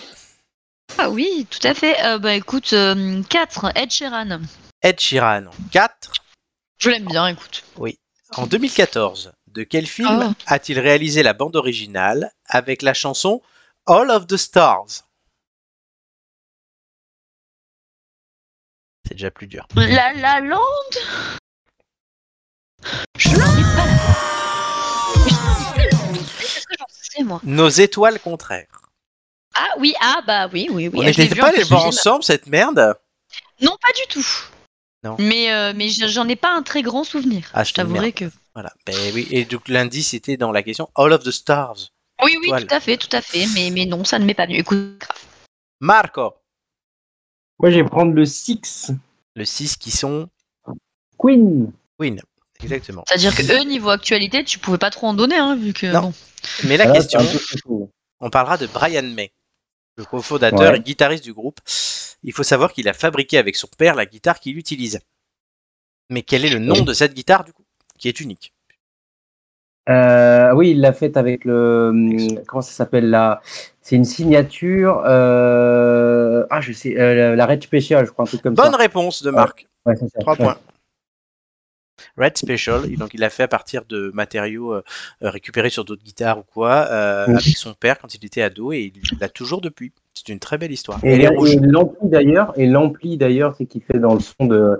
Ah 0.97 1.09
oui, 1.09 1.47
tout 1.49 1.65
à 1.67 1.73
fait. 1.73 1.99
Euh, 2.05 2.19
bah 2.19 2.35
écoute, 2.35 2.73
4, 3.29 3.71
Ed 3.75 3.91
Sheeran. 3.91 4.39
Ed 4.81 4.99
Sheeran. 4.99 5.45
4. 5.71 6.11
Je 6.77 6.89
l'aime 6.89 7.05
bien, 7.05 7.27
écoute. 7.27 7.63
En 8.37 8.47
2014, 8.47 9.31
de 9.47 9.63
quel 9.63 9.85
film 9.87 10.07
Oh. 10.29 10.33
a-t-il 10.47 10.79
réalisé 10.79 11.23
la 11.23 11.33
bande 11.33 11.55
originale 11.55 12.31
avec 12.47 12.81
la 12.81 12.93
chanson 12.93 13.41
All 13.87 14.09
of 14.11 14.27
the 14.27 14.35
Stars? 14.37 15.03
C'est 19.07 19.13
déjà 19.15 19.31
plus 19.31 19.47
dur. 19.47 19.67
La 19.75 20.13
La 20.13 20.41
Land? 20.41 20.59
Je 23.17 23.29
Moi 27.23 27.39
Nos 27.43 27.69
étoiles 27.69 28.19
contraires. 28.19 28.81
Ah 29.55 29.69
oui, 29.79 29.93
ah 30.01 30.21
bah 30.27 30.49
oui, 30.51 30.67
oui, 30.71 30.87
oui. 30.89 30.99
On 30.99 31.03
n'était 31.03 31.29
pas 31.33 31.43
en 31.43 31.47
allés 31.47 31.53
plus, 31.57 31.61
le 31.61 31.67
voir 31.69 31.81
j'ai- 31.83 31.87
ensemble, 31.87 32.23
cette 32.23 32.47
merde 32.47 32.95
Non, 33.61 33.77
pas 33.81 33.93
du 33.93 34.01
tout. 34.09 34.27
Non. 35.03 35.15
Mais, 35.19 35.51
euh, 35.53 35.71
mais 35.75 35.89
je- 35.89 36.07
j'en 36.07 36.27
ai 36.27 36.35
pas 36.35 36.51
un 36.53 36.63
très 36.63 36.81
grand 36.81 37.03
souvenir. 37.03 37.49
Ah, 37.53 37.63
je 37.63 37.73
t'avouerai 37.73 38.11
que. 38.11 38.25
Voilà. 38.53 38.73
Ben 38.85 38.95
oui. 39.13 39.27
Et 39.31 39.45
donc 39.45 39.67
l'indice 39.69 40.13
était 40.13 40.35
dans 40.37 40.51
la 40.51 40.63
question 40.63 40.89
All 40.95 41.13
of 41.13 41.23
the 41.23 41.31
Stars. 41.31 41.89
Oui, 42.23 42.37
oui, 42.41 42.49
tout 42.49 42.73
à 42.73 42.79
fait, 42.79 42.97
tout 42.97 43.13
à 43.15 43.21
fait. 43.21 43.45
Mais, 43.53 43.69
mais 43.71 43.85
non, 43.85 44.03
ça 44.03 44.19
ne 44.19 44.25
m'est 44.25 44.33
pas 44.33 44.45
venu. 44.45 44.57
Écoute, 44.59 44.97
grave. 44.99 45.21
Marco. 45.81 46.33
Moi, 47.59 47.71
je 47.71 47.75
vais 47.77 47.83
prendre 47.83 48.13
le 48.13 48.25
6. 48.25 48.91
Le 49.35 49.45
6 49.45 49.77
qui 49.77 49.91
sont 49.91 50.27
Queen. 51.17 51.71
Queen. 51.99 52.21
Exactement. 52.63 53.03
C'est-à-dire 53.07 53.35
que 53.35 53.41
eux, 53.53 53.63
niveau 53.65 53.89
actualité, 53.89 54.43
tu 54.43 54.59
pouvais 54.59 54.77
pas 54.77 54.89
trop 54.89 55.07
en 55.07 55.13
donner, 55.13 55.35
hein, 55.37 55.55
vu 55.55 55.73
que. 55.73 55.87
Non. 55.87 56.01
bon. 56.01 56.13
Mais 56.63 56.77
la 56.77 56.85
Voilà, 56.85 56.99
question, 56.99 57.19
on 58.19 58.29
parlera 58.29 58.57
de 58.57 58.67
Brian 58.67 59.03
May, 59.03 59.31
le 59.97 60.05
cofondateur 60.05 60.71
Ouais. 60.71 60.77
et 60.77 60.79
guitariste 60.81 61.23
du 61.23 61.33
groupe. 61.33 61.59
Il 62.23 62.33
faut 62.33 62.43
savoir 62.43 62.71
qu'il 62.73 62.87
a 62.87 62.93
fabriqué 62.93 63.37
avec 63.37 63.55
son 63.55 63.67
père 63.77 63.95
la 63.95 64.05
guitare 64.05 64.39
qu'il 64.39 64.57
utilise. 64.57 64.99
Mais 66.09 66.21
quel 66.21 66.45
est 66.45 66.49
le 66.49 66.59
nom 66.59 66.81
de 66.83 66.93
cette 66.93 67.13
guitare 67.13 67.43
du 67.43 67.51
coup 67.53 67.63
Qui 67.97 68.07
est 68.07 68.19
unique? 68.19 68.53
Euh, 69.89 70.51
oui, 70.53 70.71
il 70.71 70.81
l'a 70.81 70.93
fait 70.93 71.15
avec 71.17 71.45
le. 71.45 71.91
Comment 72.47 72.61
ça 72.61 72.71
s'appelle 72.71 73.09
là 73.09 73.41
C'est 73.81 73.95
une 73.95 74.05
signature. 74.05 75.03
euh, 75.05 76.45
Ah, 76.49 76.61
je 76.61 76.73
sais. 76.73 76.99
euh, 76.99 77.35
la 77.35 77.45
Red 77.45 77.63
Special, 77.63 78.05
je 78.05 78.11
crois, 78.11 78.23
un 78.23 78.27
truc 78.27 78.41
comme 78.41 78.55
Bonne 78.55 78.71
ça. 78.71 78.77
réponse 78.77 79.21
de 79.21 79.29
Marc. 79.29 79.67
Ouais, 79.85 79.95
c'est 79.95 80.09
ça. 80.09 80.19
3 80.21 80.33
Ouais. 80.33 80.43
points. 80.45 80.57
Red 82.17 82.37
Special, 82.37 82.81
et 82.91 82.95
donc 82.97 83.13
il 83.13 83.19
l'a 83.19 83.29
fait 83.29 83.43
à 83.43 83.47
partir 83.47 83.83
de 83.87 84.11
matériaux 84.13 84.73
euh, 84.73 84.83
euh, 85.23 85.29
récupérés 85.29 85.69
sur 85.69 85.83
d'autres 85.85 86.03
guitares 86.03 86.39
ou 86.39 86.43
quoi, 86.43 86.87
euh, 86.89 87.25
Oui. 87.27 87.33
avec 87.33 87.57
son 87.57 87.73
père 87.73 87.99
quand 87.99 88.13
il 88.15 88.25
était 88.25 88.41
ado, 88.41 88.71
et 88.71 88.91
il 88.95 89.19
l'a 89.19 89.29
toujours 89.29 89.61
depuis. 89.61 89.91
C'est 90.13 90.31
une 90.31 90.39
très 90.39 90.57
belle 90.57 90.71
histoire. 90.71 90.99
Et, 91.03 91.17
l'ampli 91.61 92.07
d'ailleurs, 92.09 92.53
et 92.57 92.67
l'ampli 92.67 93.17
d'ailleurs, 93.17 93.55
c'est 93.57 93.65
qui 93.65 93.81
fait 93.81 93.99
dans 93.99 94.13
le 94.13 94.21
son 94.21 94.45
de 94.45 94.79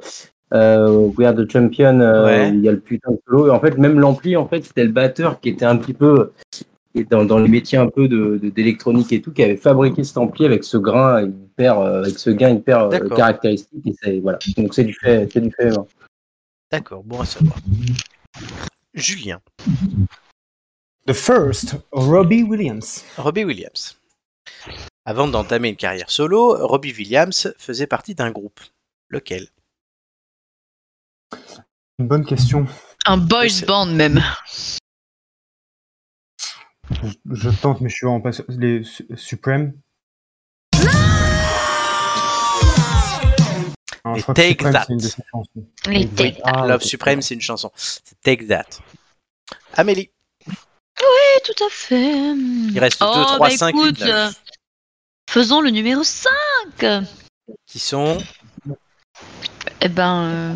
euh, 0.54 1.10
We 1.18 1.28
Are 1.28 1.36
the 1.36 1.52
Champion, 1.52 2.00
euh, 2.00 2.26
Ouais. 2.26 2.50
il 2.50 2.62
y 2.62 2.70
a 2.70 2.72
le 2.72 2.80
putain 2.80 3.12
de 3.12 3.20
solo. 3.28 3.48
Et 3.48 3.50
en 3.50 3.60
fait, 3.60 3.78
même 3.78 4.00
l'ampli, 4.00 4.38
en 4.38 4.48
fait, 4.48 4.64
c'était 4.64 4.84
le 4.86 4.92
batteur 4.92 5.40
qui 5.42 5.50
était 5.50 5.66
un 5.66 5.76
petit 5.76 5.94
peu 5.94 6.32
et 6.98 7.04
dans, 7.04 7.26
dans 7.26 7.40
les 7.40 7.50
métiers 7.50 7.78
un 7.78 7.90
peu 7.90 8.08
de 8.08 8.40
de- 8.42 8.50
d'électronique 8.50 9.12
et 9.12 9.22
tout, 9.22 9.34
qui 9.34 9.44
avait 9.44 9.58
fabriqué 9.58 10.06
cet 10.06 10.18
ampli 10.18 10.46
avec 10.46 10.64
ce 10.64 10.78
grain 10.78 11.24
hyper, 11.24 11.78
euh, 11.80 12.04
avec 12.04 12.18
ce 12.18 12.30
gain 12.30 12.52
hyper 12.52 12.84
euh, 12.84 13.00
caractéristique. 13.10 13.82
Et 13.86 13.94
c'est 14.02 14.20
voilà. 14.20 14.40
Donc 14.56 14.74
c'est 14.74 14.86
du 14.86 14.94
fait, 14.94 15.28
c'est 15.34 15.42
du 15.42 15.52
fait. 15.52 15.72
hein. 15.78 15.86
D'accord, 16.72 17.04
bon 17.04 17.22
à 17.22 17.26
savoir. 17.26 17.58
Julien, 18.94 19.42
The 21.06 21.14
first, 21.14 21.76
Robbie 21.92 22.44
Williams. 22.44 23.04
Robbie 23.18 23.44
Williams. 23.44 24.00
Avant 25.06 25.28
d'entamer 25.28 25.70
une 25.70 25.76
carrière 25.76 26.10
solo, 26.10 26.66
Robbie 26.66 26.94
Williams 26.94 27.54
faisait 27.60 27.86
partie 27.88 28.16
d'un 28.16 28.32
groupe. 28.32 28.60
Lequel? 29.10 29.48
Une 32.00 32.08
bonne 32.08 32.26
question. 32.26 32.66
Un 33.06 33.18
boys 33.18 33.62
band 33.68 33.86
même. 33.86 34.22
Je, 36.90 37.08
je 37.32 37.50
tente, 37.50 37.82
mais 37.82 37.90
je 37.90 37.96
suis 37.96 38.08
en 38.08 38.20
pas 38.20 38.32
sûr. 38.32 38.46
Les 38.50 38.84
Su- 38.84 39.08
Supreme? 39.16 39.74
Non, 44.06 44.14
Les 44.14 44.22
Take 44.24 44.50
Supreme, 44.52 44.72
That. 44.74 44.86
une. 44.90 45.02
Les 45.88 46.08
Take. 46.08 46.40
Ah, 46.44 46.68
Love. 46.68 46.82
Supreme, 46.84 47.22
c'est 47.22 47.34
une 47.34 47.42
chanson. 47.42 47.72
C'est 47.76 48.20
Take 48.22 48.46
That. 48.48 48.66
Amélie, 49.74 50.10
Oui, 50.48 51.42
tout 51.44 51.64
à 51.66 51.70
fait. 51.70 52.34
il 52.34 52.80
reste 52.80 53.02
2, 53.02 53.06
oh, 53.08 53.24
3, 53.26 53.40
bah 53.50 53.58
5, 53.58 53.70
écoute, 53.70 53.98
8, 54.00 54.06
9. 54.06 54.10
euh, 54.10 54.32
faisons 55.30 55.60
le 55.62 55.70
numéro 55.72 56.04
5. 56.04 56.30
Qui 57.66 57.80
sont? 57.80 58.18
Eh 59.82 59.90
ben. 59.90 60.24
euh, 60.24 60.54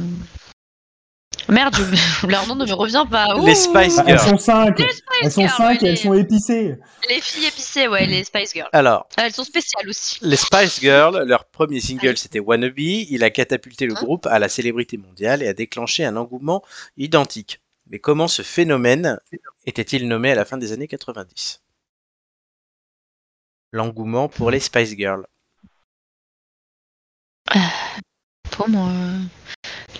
Merde, 1.50 1.76
je- 1.76 2.28
leur 2.28 2.48
nom 2.48 2.56
ne 2.56 2.66
me 2.66 2.74
revient 2.74 3.06
pas. 3.10 3.34
les 3.36 3.52
Ouh. 3.52 3.56
Spice 3.56 3.96
Bah, 3.98 4.04
elles 4.08 4.18
Girls. 4.20 4.30
sont 4.30 4.38
cinq. 4.38 4.80
Les 4.80 4.86
Spice 4.92 5.04
Elles 5.24 5.32
sont 5.32 5.42
Girls, 5.42 5.54
cinq 5.58 5.68
ouais, 5.70 5.76
et 5.76 5.86
elles 5.90 5.96
les- 5.96 5.96
sont 5.98 6.14
épicées. 6.14 6.76
Les 7.10 7.22
filles 7.22 7.46
épicées, 7.46 7.88
ouais, 7.88 8.06
les 8.06 8.24
Spice 8.24 8.54
Girls. 8.54 8.70
Alors, 8.72 9.08
Ah, 9.18 9.24
Elles 9.26 9.34
sont 9.34 9.44
spéciales 9.44 9.88
aussi. 9.90 10.20
les 10.22 10.36
Spice 10.36 10.80
Girls, 10.80 11.24
leur 11.26 11.46
premier 11.46 11.80
single 11.82 12.18
c'était 12.18 12.40
Wannabe. 12.40 12.78
Il 12.80 13.24
a 13.24 13.30
catapulté 13.30 13.86
le 13.86 13.94
Hein 13.94 14.02
groupe 14.04 14.26
à 14.28 14.38
la 14.40 14.48
célébrité 14.50 14.98
mondiale 14.98 15.42
et 15.44 15.48
a 15.48 15.54
déclenché 15.54 16.06
un 16.06 16.16
engouement 16.18 16.64
identique. 16.98 17.62
Mais 17.90 17.98
comment 18.00 18.28
ce 18.28 18.44
phénomène 18.44 19.20
était-il 19.66 20.08
nommé 20.08 20.32
à 20.32 20.36
la 20.36 20.46
fin 20.46 20.58
des 20.58 20.72
années 20.74 20.88
90 20.88 21.62
L'engouement 23.72 24.28
pour 24.30 24.52
les 24.52 24.60
Spice 24.60 24.96
Girls. 24.96 25.26
Pour 28.52 28.70
moi. 28.70 28.90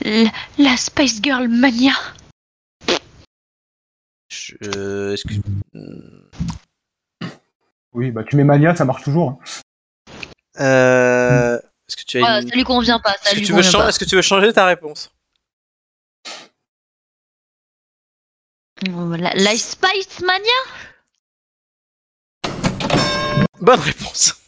Euh, 0.06 0.24
La, 0.58 0.72
la 0.72 0.78
Spice 0.78 1.22
Girl 1.22 1.48
Mania. 1.48 1.94
Je- 4.32 4.56
euh, 4.76 5.14
est-ce 5.14 5.24
que- 5.28 5.34
Hmm. 5.74 6.30
Oui, 7.94 8.12
bah 8.12 8.24
tu 8.24 8.36
mets 8.36 8.44
Mania, 8.44 8.76
ça 8.76 8.86
marche 8.86 9.04
toujours. 9.04 9.30
hein. 9.32 9.40
Euh, 10.60 11.58
Est-ce 11.88 11.98
que 11.98 12.04
tu 12.04 12.18
as 12.24 12.40
une- 12.42 12.48
ça 12.50 12.56
lui 12.56 12.64
convient 12.64 13.00
pas, 13.00 13.14
ça 13.14 13.32
Est-ce 13.32 13.32
que 13.32 13.40
lui 13.40 13.46
tu 13.48 13.52
veux 13.52 13.58
convient 13.58 13.72
chan- 13.72 13.80
pas. 13.80 13.90
Est-ce 13.90 14.00
que 14.00 14.06
tu 14.06 14.16
veux 14.16 14.22
changer 14.22 14.54
ta 14.54 14.66
réponse? 14.66 15.12
La, 18.86 19.34
la 19.34 19.58
Spice 19.58 20.22
Mania? 20.22 20.62
Bonne 23.60 23.80
réponse. 23.80 24.39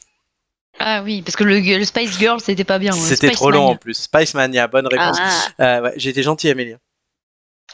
Ah 0.83 1.01
oui, 1.03 1.21
parce 1.21 1.35
que 1.35 1.43
le, 1.43 1.59
le 1.59 1.85
Spice 1.85 2.17
Girl, 2.17 2.39
c'était 2.41 2.63
pas 2.63 2.79
bien. 2.79 2.91
C'était 2.91 3.27
Spice 3.27 3.37
trop 3.37 3.51
long 3.51 3.67
en 3.67 3.75
plus. 3.75 3.93
Spice 3.93 4.33
Mania, 4.33 4.67
bonne 4.67 4.87
réponse. 4.87 5.17
Ah, 5.19 5.47
Euh, 5.59 5.81
ouais, 5.83 5.93
J'ai 5.97 6.09
été 6.09 6.23
gentil, 6.23 6.49
Amélie. 6.49 6.75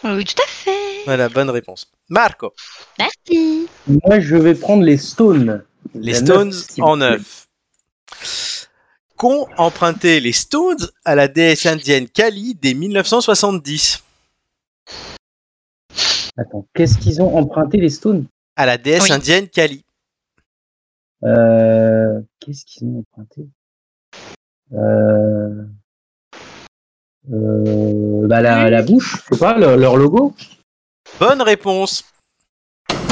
oui, 0.03 0.25
tout 0.25 0.41
à 0.41 0.47
fait. 0.47 1.03
Voilà, 1.05 1.29
bonne 1.29 1.49
réponse. 1.49 1.89
Marco, 2.09 2.53
Merci. 2.99 3.67
Moi, 3.87 4.19
je 4.19 4.35
vais 4.35 4.55
prendre 4.55 4.83
les 4.83 4.97
Stones. 4.97 5.63
les 5.95 6.13
La 6.13 6.19
Stones 6.19 6.53
en 6.79 6.97
neuf. 6.97 7.47
Qu'ont 9.15 9.47
emprunté 9.57 10.19
les 10.19 10.31
Stones 10.33 10.87
à 11.03 11.15
la 11.15 11.27
déesse 11.27 11.65
indienne 11.65 12.07
Kali 12.07 12.55
dès 12.61 12.73
1970 12.73 14.03
Attends, 16.37 16.67
qu'est-ce 16.75 16.97
qu'ils 16.99 17.21
ont 17.21 17.35
emprunté 17.35 17.77
les 17.79 17.89
Stones? 17.89 18.25
À 18.55 18.65
la 18.67 18.77
déesse 18.77 19.03
Oui. 19.03 19.11
indienne 19.11 19.47
Kali. 19.49 19.83
Euh, 21.23 22.21
Qu'est-ce 22.39 22.65
qu'ils 22.65 22.87
ont 22.87 22.99
emprunté? 22.99 23.47
Euh... 24.73 25.63
Euh, 27.33 28.25
bah 28.27 28.41
la, 28.41 28.69
la 28.69 28.81
bouche, 28.81 29.17
je 29.29 29.35
sais 29.35 29.39
pas, 29.39 29.57
leur, 29.57 29.75
leur 29.75 29.97
logo, 29.97 30.33
Bonne 31.19 31.41
réponse. 31.41 32.05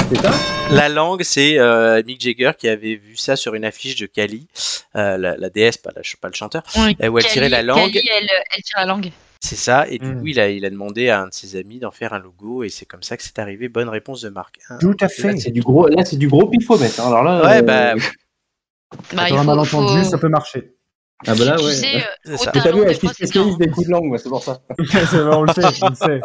c'est 0.08 0.16
ça? 0.16 0.30
La 0.70 0.88
langue, 0.88 1.22
c'est 1.22 1.58
euh, 1.58 2.02
Mick 2.02 2.20
Jagger 2.22 2.52
qui 2.56 2.66
avait 2.68 2.94
vu 2.94 3.16
ça 3.16 3.36
sur 3.36 3.54
une 3.54 3.64
affiche 3.64 3.96
de 3.96 4.06
Kali, 4.06 4.48
euh, 4.94 5.18
la, 5.18 5.36
la 5.36 5.50
déesse, 5.50 5.76
pas, 5.76 5.90
la 5.94 6.00
pas 6.20 6.28
le 6.28 6.34
chanteur, 6.34 6.62
Oui. 6.78 6.96
où 7.08 7.18
elle 7.18 7.24
tirait 7.26 7.50
Kali- 7.50 7.50
la 7.50 7.62
langue. 7.62 7.92
Kali, 7.92 8.08
elle, 8.10 8.28
elle 8.56 8.62
tire 8.62 8.78
la 8.78 8.86
langue. 8.86 9.10
C'est 9.46 9.56
ça, 9.56 9.86
et 9.88 9.98
du 9.98 10.06
Mm. 10.12 10.20
coup, 10.20 10.26
il 10.26 10.40
a, 10.40 10.48
il 10.50 10.64
a 10.64 10.70
demandé 10.70 11.08
à 11.08 11.20
un 11.22 11.28
de 11.28 11.32
ses 11.34 11.56
amis 11.56 11.78
d'en 11.78 11.90
faire 11.92 12.12
un 12.12 12.18
logo, 12.18 12.64
et 12.64 12.68
c'est 12.68 12.84
comme 12.86 13.02
ça 13.02 13.16
que 13.16 13.22
c'est 13.22 13.38
arrivé. 13.38 13.68
Bonne 13.68 13.88
réponse 13.88 14.22
de 14.22 14.28
Marc. 14.28 14.58
Un, 14.68 14.78
Tout 14.78 14.96
à 15.00 15.04
Là, 15.04 15.08
fait. 15.08 15.36
c'est 15.36 15.50
du 15.52 15.60
gros, 15.60 15.86
là 15.88 16.04
c'est 16.04 16.16
du 16.16 16.28
gros 16.28 16.48
pifomètre. 16.48 17.00
hein. 17.00 17.06
Alors 17.08 17.22
là, 17.22 17.44
Ouais, 17.44 17.58
euh, 17.58 17.62
bah, 17.62 17.94
Bah, 19.14 19.28
il 19.28 19.34
un 19.34 19.38
faut- 19.38 19.44
malentendu, 19.44 20.02
faut- 20.04 20.10
ça 20.10 20.18
peut 20.18 20.28
marcher. 20.28 20.72
Ah 21.26 21.34
bah 21.34 21.44
là, 21.44 21.56
Tu 21.56 21.64
ouais. 21.64 21.74
sais, 21.74 22.04
euh, 22.26 22.36
ça. 22.36 22.50
T'as 22.52 22.70
vu, 22.72 22.84
des 22.84 22.90
elle 22.90 22.98
quand- 23.32 23.56
des 23.58 23.68
coups 23.70 23.86
de 23.86 23.90
langue, 23.92 24.16
c'est 24.18 24.28
pour 24.28 24.42
ça. 24.42 24.60
C'est- 25.10 25.16
on 25.20 25.42
le 25.42 25.52
sait, 25.52 25.64
on 25.82 25.88
le 25.90 25.94
sait. 25.94 26.20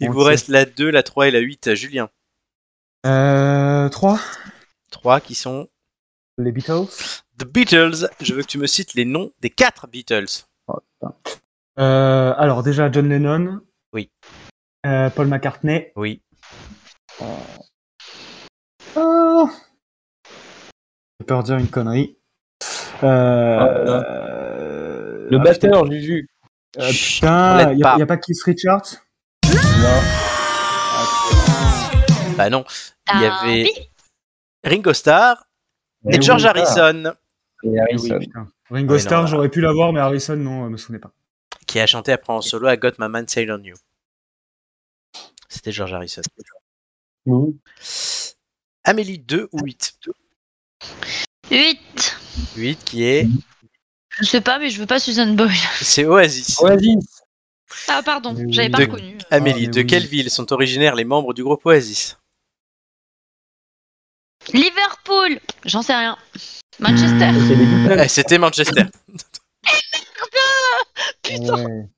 Il 0.00 0.08
On 0.08 0.12
vous 0.12 0.22
sait. 0.22 0.26
reste 0.28 0.48
la 0.48 0.64
2, 0.64 0.90
la 0.90 1.02
3 1.02 1.28
et 1.28 1.30
la 1.30 1.38
8. 1.40 1.74
Julien. 1.74 2.08
Euh, 3.06 3.88
3. 3.90 4.18
3 4.90 5.20
qui 5.20 5.34
sont 5.34 5.68
Les 6.38 6.50
Beatles. 6.52 6.86
The 7.38 7.44
Beatles. 7.44 8.08
Je 8.20 8.34
veux 8.34 8.42
que 8.42 8.46
tu 8.48 8.58
me 8.58 8.66
cites 8.66 8.94
les 8.94 9.04
noms 9.04 9.30
des 9.40 9.50
4 9.50 9.86
Beatles. 9.86 10.46
Euh, 11.78 12.34
alors 12.36 12.62
déjà 12.62 12.90
John 12.90 13.08
Lennon. 13.08 13.60
Oui. 13.92 14.10
Euh, 14.86 15.10
Paul 15.10 15.26
McCartney. 15.28 15.92
Oui. 15.96 16.22
Oh. 18.96 19.48
J'ai 21.20 21.26
peur 21.26 21.40
de 21.42 21.46
dire 21.46 21.58
une 21.58 21.68
connerie. 21.68 22.18
Euh, 23.02 23.06
euh, 23.06 25.28
Le 25.30 25.38
ah, 25.40 25.42
batteur, 25.42 25.90
Juju. 25.90 26.28
Euh, 26.78 26.88
On 26.88 26.92
putain, 26.92 27.70
il 27.72 27.76
n'y 27.76 27.82
pas. 27.82 27.94
a, 27.94 27.98
y 27.98 28.02
a 28.02 28.06
pas 28.06 28.16
Keith 28.16 28.42
Richards? 28.44 28.94
Non. 29.44 30.00
Bah 32.36 32.50
non. 32.50 32.64
Il 33.14 33.20
y 33.20 33.26
Ah, 33.26 33.40
avait. 33.42 33.70
Ringo 34.64 34.92
Starr 34.92 35.44
et 36.10 36.16
Eh 36.16 36.22
George 36.22 36.44
Harrison 36.44 37.12
Et 37.62 37.68
Oui, 37.68 37.78
Harrison. 37.78 38.18
putain. 38.18 38.48
Ringo 38.70 38.94
Ouais, 38.94 38.98
Starr, 38.98 39.26
j'aurais 39.26 39.48
pu 39.50 39.60
l'avoir, 39.60 39.92
mais 39.92 40.00
Harrison, 40.00 40.36
non, 40.36 40.64
je 40.66 40.70
me 40.70 40.76
souvenais 40.76 40.98
pas. 40.98 41.12
Qui 41.74 41.80
a 41.80 41.88
chanté 41.88 42.12
après 42.12 42.32
en 42.32 42.40
solo 42.40 42.70
I 42.70 42.76
Got 42.78 42.92
My 43.00 43.08
Man 43.08 43.26
Sail 43.26 43.50
on 43.50 43.60
You. 43.60 43.74
C'était 45.48 45.72
George 45.72 45.92
Harrison. 45.92 46.22
Oui. 47.26 47.58
Amélie 48.84 49.18
2 49.18 49.48
ou 49.50 49.58
8 49.58 49.98
8. 51.50 52.16
8 52.54 52.84
qui 52.84 53.02
est? 53.02 53.26
Je 54.20 54.24
sais 54.24 54.40
pas, 54.40 54.60
mais 54.60 54.70
je 54.70 54.78
veux 54.78 54.86
pas 54.86 55.00
Susan 55.00 55.26
Boyle. 55.34 55.50
C'est 55.82 56.04
Oasis. 56.04 56.60
Oasis. 56.60 57.22
Ah, 57.88 58.02
pardon, 58.04 58.36
j'avais 58.50 58.70
pas 58.70 58.78
De- 58.78 58.84
reconnu. 58.92 59.18
Amélie, 59.32 59.66
Ah, 59.66 59.70
de 59.72 59.80
oui. 59.80 59.86
quelle 59.88 60.06
ville 60.06 60.30
sont 60.30 60.52
originaires 60.52 60.94
les 60.94 61.04
membres 61.04 61.34
du 61.34 61.42
groupe 61.42 61.66
Oasis? 61.66 62.16
Liverpool 64.52 65.40
J'en 65.64 65.82
sais 65.82 65.96
rien. 65.96 66.16
Manchester 66.78 67.32
Beatles. 67.32 68.00
Eh, 68.04 68.08
C'était 68.08 68.38
Manchester. 68.38 68.82
Ouais. 71.30 71.88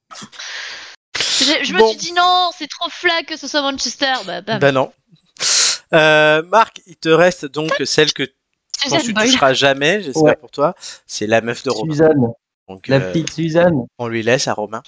Je, 1.18 1.64
je 1.64 1.72
me 1.74 1.86
suis 1.88 1.96
dit 1.96 2.12
non, 2.12 2.50
c'est 2.56 2.68
trop 2.68 2.88
flat 2.90 3.22
que 3.26 3.36
ce 3.36 3.46
soit 3.48 3.62
Manchester. 3.62 4.12
Bah, 4.26 4.40
bah, 4.40 4.58
Bah 4.58 4.72
non. 4.72 4.92
Euh, 5.92 6.42
Marc, 6.42 6.80
il 6.86 6.96
te 6.96 7.08
reste 7.08 7.46
donc 7.46 7.72
celle 7.84 8.12
que 8.12 8.24
tu 8.24 9.12
Boyle. 9.12 9.30
toucheras 9.30 9.52
jamais, 9.54 10.02
j'espère 10.02 10.22
Ouais. 10.22 10.36
pour 10.36 10.50
toi. 10.50 10.74
C'est 11.06 11.26
la 11.26 11.40
meuf 11.40 11.62
de 11.62 11.70
Romain. 11.70 11.92
Suzanne. 11.92 12.26
Donc, 12.68 12.88
La 12.88 12.96
euh, 12.96 13.12
petite 13.12 13.32
Suzanne. 13.32 13.86
on 13.98 14.08
lui 14.08 14.24
laisse 14.24 14.48
à 14.48 14.52
Romain. 14.54 14.82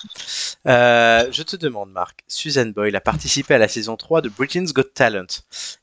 Euh, 0.67 1.29
je 1.31 1.43
te 1.45 1.55
demande, 1.55 1.93
Marc, 1.93 2.25
Susan 2.27 2.67
Boyle 2.67 2.97
a 2.97 3.01
participé 3.01 3.55
à 3.55 3.59
la 3.59 3.69
saison 3.69 3.97
3 3.97 4.21
de 4.21 4.29
Britain's 4.29 4.73
Got 4.73 4.83
Talent. 4.95 5.27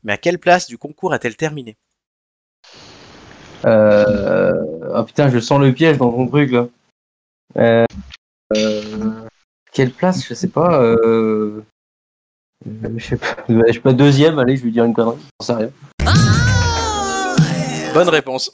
Mais 0.03 0.12
à 0.14 0.18
quelle 0.18 0.38
place 0.39 0.68
du 0.68 0.78
concours 0.78 1.14
a-t-elle 1.14 1.38
terminé? 1.38 1.78
Euh... 3.66 4.53
Oh 4.93 5.03
putain, 5.03 5.30
je 5.30 5.39
sens 5.39 5.60
le 5.62 5.72
piège 5.74 5.97
dans 5.97 6.12
ton 6.12 6.28
truc 6.28 6.51
là. 6.51 6.68
Euh... 7.58 7.86
euh, 8.56 9.28
Quelle 9.72 9.91
place 9.91 10.26
Je 10.28 10.34
sais 10.34 10.47
pas. 10.47 10.82
Euh... 10.82 11.62
Je 12.66 13.03
sais 13.03 13.18
pas. 13.18 13.36
Je 13.47 13.74
sais 13.74 13.80
pas, 13.80 13.93
deuxième, 13.93 14.39
allez, 14.39 14.58
je 14.58 14.64
vais 14.64 14.72
dire 14.72 14.86
une 14.86 14.93
connerie. 14.93 15.18
J'en 15.39 15.45
sais 15.45 15.53
rien. 15.53 15.72
Bonne 17.93 18.10
réponse. 18.10 18.51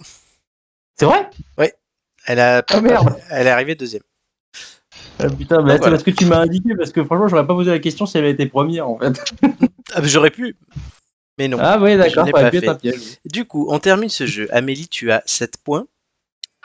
C'est 0.99 1.05
vrai? 1.05 1.29
Elle, 2.27 2.39
a... 2.39 2.63
Ah, 2.69 2.81
merde. 2.81 3.17
Elle 3.31 3.47
est 3.47 3.51
arrivée 3.51 3.73
deuxième. 3.75 4.03
Ah, 5.17 5.27
Putain, 5.29 5.61
bah, 5.63 5.73
c'est 5.73 5.77
Voilà. 5.79 5.91
parce 5.91 6.03
que 6.03 6.11
tu 6.11 6.25
m'as 6.25 6.39
indiqué, 6.39 6.75
parce 6.75 6.91
que 6.91 7.03
franchement, 7.03 7.27
j'aurais 7.27 7.47
pas 7.47 7.53
posé 7.55 7.71
la 7.71 7.79
question 7.79 8.05
si 8.05 8.17
elle 8.17 8.25
avait 8.25 8.33
été 8.33 8.45
première 8.45 8.87
en 8.87 8.97
fait. 8.99 9.19
Ah, 9.93 10.01
J'aurais 10.03 10.29
pu, 10.31 10.55
mais 11.37 11.47
non. 11.47 11.57
Ah 11.59 11.79
oui, 11.81 11.97
d'accord. 11.97 12.27
Du 13.25 13.45
coup, 13.45 13.67
on 13.69 13.79
termine 13.79 14.09
ce 14.09 14.25
jeu. 14.25 14.47
Amélie, 14.51 14.87
tu 14.87 15.11
as 15.11 15.21
7 15.25 15.57
points. 15.57 15.85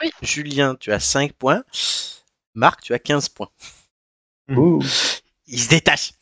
Oui. 0.01 0.11
Julien, 0.21 0.75
tu 0.75 0.91
as 0.91 0.99
5 0.99 1.33
points. 1.33 1.63
Marc, 2.57 2.81
tu 2.81 2.93
as 2.93 2.99
15 2.99 3.29
points. 3.29 3.49
Ouh. 4.49 4.81
Il 5.47 5.59
se 5.59 5.69
détache. 5.69 6.13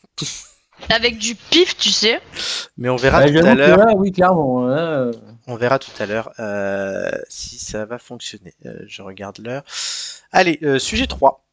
Avec 0.90 1.16
du 1.18 1.34
pif, 1.34 1.76
tu 1.78 1.88
sais. 1.90 2.20
Mais 2.76 2.90
on 2.90 2.96
verra 2.96 3.20
Ouais, 3.24 3.32
tout 3.32 3.46
à 3.46 3.54
l'heure. 3.54 3.78
oui, 3.96 4.12
clairement. 4.12 4.68
euh, 4.68 5.10
On 5.46 5.56
verra 5.56 5.78
tout 5.78 5.90
à 5.98 6.04
l'heure 6.04 6.30
euh, 6.38 7.10
si 7.30 7.58
ça 7.58 7.86
va 7.86 7.98
fonctionner. 7.98 8.52
Euh, 8.66 8.80
je 8.86 9.00
regarde 9.00 9.38
l'heure. 9.38 9.62
Allez, 10.32 10.58
euh, 10.62 10.78
sujet 10.78 11.06
3. 11.06 11.46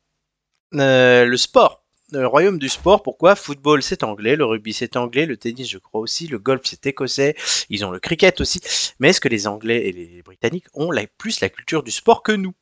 Euh, 0.75 1.23
le 1.25 1.37
sport. 1.37 1.81
Le 2.11 2.27
royaume 2.27 2.59
du 2.59 2.67
sport, 2.69 3.01
pourquoi? 3.01 3.35
Football 3.35 3.81
c'est 3.81 4.03
anglais, 4.03 4.35
le 4.35 4.43
rugby 4.45 4.73
c'est 4.73 4.97
anglais, 4.97 5.25
le 5.25 5.37
tennis 5.37 5.67
je 5.69 5.77
crois 5.79 5.99
aussi, 6.01 6.27
le 6.27 6.37
golf 6.37 6.61
c'est 6.65 6.85
écossais, 6.85 7.35
ils 7.69 7.85
ont 7.85 7.89
le 7.91 7.99
cricket 7.99 8.39
aussi. 8.41 8.59
Mais 8.99 9.09
est-ce 9.09 9.21
que 9.21 9.29
les 9.29 9.47
Anglais 9.47 9.87
et 9.87 9.91
les 9.93 10.21
Britanniques 10.21 10.67
ont 10.75 10.91
la, 10.91 11.07
plus 11.07 11.39
la 11.39 11.49
culture 11.49 11.81
du 11.81 11.89
sport 11.89 12.21
que 12.21 12.33
nous? 12.33 12.53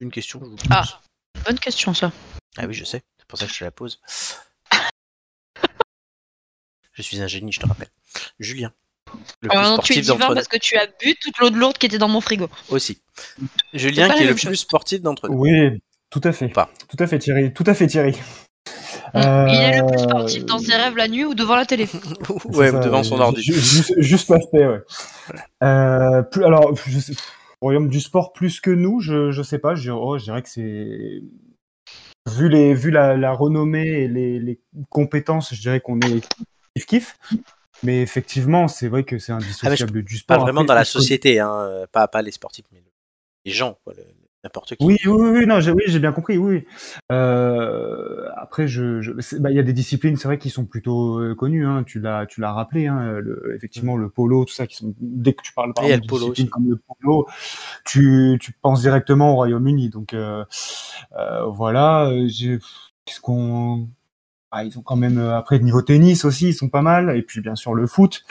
Une 0.00 0.10
question 0.10 0.40
que 0.40 0.46
je 0.46 0.50
vous 0.50 0.56
pose. 0.56 0.66
Ah. 0.70 0.82
Bonne 1.46 1.58
question, 1.58 1.94
ça. 1.94 2.12
Ah 2.56 2.64
oui, 2.66 2.74
je 2.74 2.84
sais, 2.84 3.02
c'est 3.18 3.26
pour 3.26 3.38
ça 3.38 3.46
que 3.46 3.52
je 3.52 3.58
te 3.58 3.64
la 3.64 3.70
pose. 3.70 4.00
je 6.92 7.02
suis 7.02 7.20
un 7.20 7.26
génie, 7.26 7.52
je 7.52 7.60
te 7.60 7.66
rappelle. 7.66 7.88
Julien. 8.38 8.72
Le 9.40 9.48
plus 9.48 9.58
tu 9.58 9.62
es 9.62 9.64
sportif 9.64 10.00
divin 10.02 10.34
parce 10.34 10.48
que 10.48 10.58
tu 10.58 10.76
as 10.76 10.86
bu 11.00 11.14
toute 11.20 11.38
l'eau 11.38 11.50
de 11.50 11.56
lourde 11.56 11.78
qui 11.78 11.86
était 11.86 11.98
dans 11.98 12.08
mon 12.08 12.20
frigo. 12.20 12.48
aussi. 12.68 13.00
Julien 13.72 14.08
qui 14.10 14.22
est 14.22 14.26
le 14.26 14.34
plus 14.34 14.56
sportif 14.56 15.00
d'entre 15.02 15.28
nous. 15.28 15.36
Oui, 15.38 15.82
tout 16.10 16.20
à 16.24 16.32
fait. 16.32 16.48
Pas. 16.48 16.70
Tout 16.88 16.96
à 17.02 17.06
fait, 17.06 17.18
Thierry. 17.18 17.52
Tout 17.52 17.64
à 17.66 17.74
fait, 17.74 17.86
Thierry. 17.86 18.16
Il 19.14 19.20
est 19.20 19.78
le 19.80 19.86
plus 19.86 19.96
Euh, 20.00 20.02
sportif 20.08 20.44
dans 20.46 20.58
ses 20.58 20.74
rêves 20.74 20.96
la 20.96 21.06
nuit 21.06 21.24
ou 21.24 21.34
devant 21.34 21.54
la 21.54 21.66
télé. 21.66 21.86
ouais, 22.46 22.72
devant 22.72 23.04
son 23.04 23.20
ordi. 23.20 23.42
Ju- 23.42 23.52
Juste, 23.54 23.94
juste 23.98 24.28
l'aspect, 24.30 24.66
ouais. 24.66 24.80
Euh, 25.62 26.22
plus, 26.22 26.44
alors, 26.44 26.74
je 26.86 26.98
sais, 26.98 27.12
royaume 27.60 27.88
du 27.88 28.00
sport 28.00 28.32
plus 28.32 28.60
que 28.60 28.70
nous, 28.70 29.00
je, 29.00 29.30
je 29.30 29.42
sais 29.42 29.58
pas. 29.58 29.74
Je, 29.74 29.90
oh, 29.90 30.18
je 30.18 30.24
dirais 30.24 30.42
que 30.42 30.48
c'est 30.48 31.22
vu 32.30 32.48
les, 32.48 32.74
vu 32.74 32.90
la, 32.90 33.16
la 33.16 33.32
renommée 33.32 33.86
et 33.86 34.08
les, 34.08 34.38
les 34.38 34.60
compétences, 34.88 35.54
je 35.54 35.60
dirais 35.60 35.80
qu'on 35.80 36.00
est 36.00 36.20
kiff 36.74 36.86
kiff. 36.86 37.18
Mais 37.82 38.00
effectivement, 38.00 38.66
c'est 38.66 38.88
vrai 38.88 39.04
que 39.04 39.18
c'est 39.18 39.32
indissociable 39.32 40.02
du 40.02 40.14
Pas 40.14 40.34
sport. 40.36 40.40
vraiment 40.40 40.60
Après, 40.62 40.68
dans 40.68 40.74
la 40.74 40.84
société, 40.84 41.38
hein, 41.38 41.86
pas, 41.92 42.08
pas 42.08 42.22
les 42.22 42.30
sportifs, 42.30 42.64
mais 42.72 42.82
les 43.44 43.52
gens, 43.52 43.78
quoi, 43.84 43.92
le- 43.94 44.06
n'importe 44.44 44.76
qui. 44.76 44.84
Oui, 44.84 44.96
oui, 45.06 45.28
oui, 45.30 45.46
non, 45.46 45.60
j'ai, 45.60 45.72
oui, 45.72 45.82
j'ai 45.86 45.98
bien 45.98 46.12
compris, 46.12 46.38
oui. 46.38 46.64
Euh, 47.10 48.28
après, 48.36 48.68
je, 48.68 49.10
bah, 49.38 49.50
il 49.50 49.56
y 49.56 49.58
a 49.58 49.62
des 49.62 49.72
disciplines, 49.72 50.16
c'est 50.16 50.28
vrai, 50.28 50.38
qui 50.38 50.50
sont 50.50 50.66
plutôt 50.66 51.18
euh, 51.18 51.34
connues. 51.34 51.66
Hein, 51.66 51.82
tu 51.84 51.98
l'as, 51.98 52.26
tu 52.26 52.40
l'as 52.40 52.52
rappelé, 52.52 52.86
hein, 52.86 53.18
le, 53.20 53.54
effectivement, 53.56 53.96
le 53.96 54.08
polo, 54.08 54.44
tout 54.44 54.54
ça, 54.54 54.66
qui 54.66 54.76
sont 54.76 54.94
dès 55.00 55.32
que 55.32 55.42
tu 55.42 55.52
parles 55.54 55.74
par 55.74 55.84
exemple, 55.84 56.06
de 56.06 56.18
disciplines 56.18 56.48
comme 56.50 56.68
le 56.68 56.76
polo, 56.76 57.26
tu, 57.84 58.38
tu 58.40 58.52
penses 58.52 58.82
directement 58.82 59.32
au 59.32 59.34
Royaume-Uni. 59.36 59.88
Donc 59.88 60.12
euh, 60.12 60.44
voilà, 61.48 62.10
qu'est-ce 63.04 63.20
qu'on, 63.20 63.88
ah, 64.50 64.64
ils 64.64 64.78
ont 64.78 64.82
quand 64.82 64.96
même 64.96 65.18
après 65.18 65.58
niveau 65.58 65.82
tennis 65.82 66.24
aussi, 66.24 66.48
ils 66.48 66.54
sont 66.54 66.68
pas 66.68 66.82
mal. 66.82 67.16
Et 67.16 67.22
puis 67.22 67.40
bien 67.40 67.56
sûr 67.56 67.74
le 67.74 67.86
foot. 67.86 68.24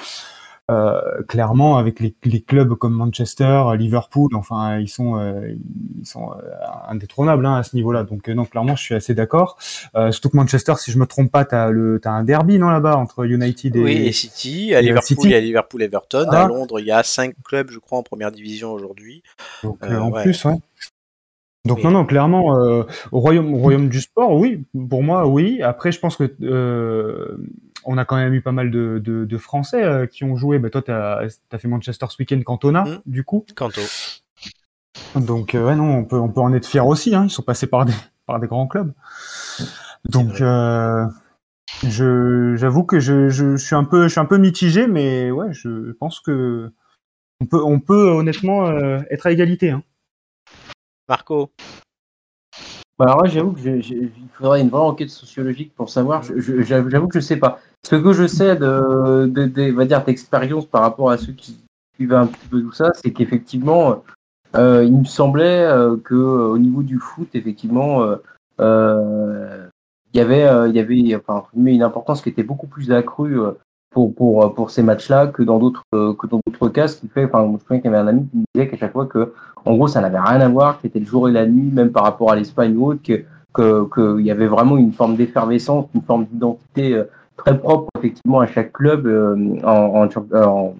Euh, 0.71 1.21
clairement, 1.27 1.77
avec 1.77 1.99
les, 1.99 2.15
les 2.23 2.41
clubs 2.41 2.75
comme 2.75 2.93
Manchester, 2.93 3.63
Liverpool, 3.77 4.33
enfin, 4.33 4.79
ils 4.79 4.87
sont, 4.87 5.17
euh, 5.17 5.53
ils 5.99 6.05
sont 6.05 6.31
euh, 6.31 6.41
indétrônables 6.87 7.45
hein, 7.45 7.55
à 7.55 7.63
ce 7.63 7.75
niveau-là. 7.75 8.03
Donc, 8.03 8.29
non, 8.29 8.45
clairement, 8.45 8.77
je 8.77 8.81
suis 8.81 8.95
assez 8.95 9.13
d'accord. 9.13 9.57
Surtout 10.11 10.29
que 10.29 10.37
Manchester, 10.37 10.75
si 10.77 10.91
je 10.91 10.97
me 10.97 11.05
trompe 11.05 11.31
pas, 11.31 11.43
t'as 11.43 11.69
le, 11.69 11.99
t'as 11.99 12.11
un 12.11 12.23
derby, 12.23 12.59
non, 12.59 12.69
là-bas, 12.69 12.95
entre 12.95 13.25
United 13.25 13.75
et. 13.75 13.79
Oui, 13.79 13.91
et 13.91 14.11
City, 14.13 14.73
à 14.73 14.79
et, 14.79 14.83
Liverpool, 14.83 15.05
City. 15.05 15.27
il 15.27 15.31
y 15.31 15.35
a 15.35 15.39
Liverpool 15.41 15.81
Everton. 15.81 16.27
Ah. 16.31 16.43
À 16.43 16.47
Londres, 16.47 16.79
il 16.79 16.85
y 16.85 16.91
a 16.91 17.03
cinq 17.03 17.35
clubs, 17.43 17.69
je 17.69 17.79
crois, 17.79 17.97
en 17.97 18.03
première 18.03 18.31
division 18.31 18.71
aujourd'hui. 18.71 19.21
Donc, 19.63 19.83
en 19.83 20.11
ouais. 20.11 20.23
plus, 20.23 20.45
ouais. 20.45 20.55
Donc 21.65 21.77
Oui. 21.77 21.83
non, 21.85 21.91
non, 21.91 22.05
clairement, 22.05 22.57
euh, 22.57 22.83
au 23.13 23.21
royaume, 23.21 23.53
au 23.53 23.57
royaume 23.57 23.87
du 23.87 24.01
sport, 24.01 24.33
oui, 24.33 24.65
pour 24.89 25.01
moi, 25.01 25.27
oui. 25.27 25.61
Après, 25.61 25.93
je 25.93 25.99
pense 25.99 26.17
que 26.17 26.29
euh, 26.41 27.37
on 27.85 27.97
a 27.97 28.05
quand 28.05 28.15
même 28.17 28.33
eu 28.33 28.41
pas 28.41 28.51
mal 28.51 28.71
de, 28.71 28.99
de, 29.03 29.25
de 29.25 29.37
Français 29.37 29.83
euh, 29.83 30.05
qui 30.07 30.23
ont 30.23 30.35
joué. 30.35 30.59
Bah, 30.59 30.69
toi, 30.69 30.81
t'as 30.81 31.21
as 31.51 31.57
fait 31.57 31.67
Manchester 31.67 32.05
ce 32.09 32.15
week-end, 32.19 32.41
Cantona, 32.43 32.83
Mm. 32.83 33.01
du 33.05 33.23
coup. 33.23 33.45
Canto. 33.55 33.81
Donc 35.15 35.55
euh, 35.55 35.65
ouais, 35.65 35.75
non, 35.75 35.97
on 35.97 36.05
peut, 36.05 36.17
on 36.17 36.29
peut 36.29 36.41
en 36.41 36.53
être 36.53 36.65
fier 36.67 36.85
aussi. 36.85 37.15
Hein. 37.15 37.25
Ils 37.25 37.29
sont 37.29 37.41
passés 37.41 37.67
par 37.67 37.85
des, 37.85 37.93
par 38.25 38.39
des 38.39 38.47
grands 38.47 38.67
clubs. 38.67 38.93
Donc, 40.05 40.41
euh, 40.41 41.05
je, 41.83 42.55
j'avoue 42.55 42.83
que 42.83 42.99
je, 42.99 43.29
je, 43.29 43.55
je 43.55 43.63
suis 43.63 43.75
un 43.75 43.83
peu, 43.83 44.03
je 44.03 44.09
suis 44.09 44.19
un 44.19 44.25
peu 44.25 44.37
mitigé, 44.37 44.87
mais 44.87 45.31
ouais, 45.31 45.51
je 45.53 45.91
pense 45.93 46.19
que 46.19 46.71
on 47.41 47.45
peut, 47.45 47.61
on 47.63 47.79
peut 47.79 48.09
honnêtement 48.09 48.71
être 49.09 49.27
à 49.27 49.31
égalité. 49.31 49.71
Hein. 49.71 49.83
Marco. 51.09 51.51
Bah 52.99 53.05
alors 53.05 53.23
là, 53.23 53.29
j'avoue 53.29 53.53
que 53.53 53.59
j'ai- 53.59 53.81
j'ai- 53.81 53.95
il 54.17 54.29
faudrait 54.33 54.61
une 54.61 54.69
vraie 54.69 54.81
enquête 54.81 55.09
sociologique 55.09 55.73
pour 55.75 55.89
savoir. 55.89 56.21
J'avoue 56.23 57.07
que 57.07 57.19
je 57.19 57.25
sais 57.25 57.37
pas. 57.37 57.59
Ce 57.85 57.95
que 57.95 58.13
je 58.13 58.27
sais 58.27 58.55
de, 58.55 59.25
de, 59.27 59.45
de- 59.45 59.71
va 59.71 59.85
dire, 59.85 60.03
d'expérience 60.03 60.65
par 60.67 60.81
rapport 60.83 61.09
à 61.09 61.17
ceux 61.17 61.33
qui 61.33 61.57
suivais 61.95 62.15
un 62.15 62.27
petit 62.27 62.47
peu 62.47 62.61
tout 62.61 62.71
ça, 62.71 62.91
c'est 62.93 63.11
qu'effectivement, 63.11 64.03
euh, 64.55 64.83
il 64.83 64.95
me 64.95 65.05
semblait 65.05 65.65
euh, 65.65 65.97
que 65.97 66.13
au 66.13 66.57
niveau 66.59 66.83
du 66.83 66.99
foot, 66.99 67.29
effectivement, 67.33 68.03
euh, 68.03 68.15
euh, 68.61 69.67
il 70.13 70.17
y 70.19 70.21
avait, 70.21 70.43
euh, 70.45 70.67
il 70.67 70.75
y 70.75 70.79
avait, 70.79 71.15
enfin, 71.15 71.45
une 71.55 71.81
importance 71.81 72.21
qui 72.21 72.29
était 72.29 72.43
beaucoup 72.43 72.67
plus 72.67 72.91
accrue 72.91 73.37
pour 73.91 74.13
pour 74.15 74.53
pour 74.53 74.69
ces 74.71 74.83
matchs-là 74.83 75.27
que 75.27 75.41
dans 75.43 75.57
d'autres 75.59 75.83
que 75.91 76.27
dans 76.27 76.39
d'autres 76.45 76.69
cas. 76.69 76.87
Ce 76.87 76.97
qui 76.97 77.07
fait, 77.07 77.25
enfin, 77.25 77.43
je 77.45 77.51
me 77.53 77.57
souviens 77.57 77.77
qu'il 77.79 77.85
y 77.91 77.93
avait 77.93 78.03
un 78.03 78.07
ami 78.07 78.27
qui 78.29 78.37
me 78.37 78.43
disait 78.53 78.67
qu'à 78.69 78.77
chaque 78.77 78.91
fois 78.93 79.07
que, 79.07 79.33
en 79.65 79.75
gros, 79.75 79.87
ça 79.87 80.01
n'avait 80.01 80.19
rien 80.19 80.41
à 80.41 80.49
voir, 80.49 80.79
c'était 80.81 80.99
le 80.99 81.05
jour 81.05 81.29
et 81.29 81.31
la 81.31 81.45
nuit, 81.45 81.69
même 81.71 81.91
par 81.91 82.03
rapport 82.03 82.31
à 82.31 82.35
l'Espagne 82.35 82.75
ou 82.77 82.87
autre, 82.91 83.01
que 83.03 83.23
que 83.53 84.17
qu'il 84.17 84.25
y 84.25 84.31
avait 84.31 84.47
vraiment 84.47 84.77
une 84.77 84.93
forme 84.93 85.15
d'effervescence, 85.15 85.85
une 85.93 86.01
forme 86.01 86.25
d'identité 86.25 86.93
euh, 86.95 87.03
très 87.37 87.57
propre 87.57 87.87
effectivement 87.99 88.39
à 88.39 88.47
chaque 88.47 88.73
club 88.73 89.05
euh, 89.05 89.35
en, 89.63 89.69
en, 89.69 90.07
en, 90.07 90.37
en- 90.41 90.75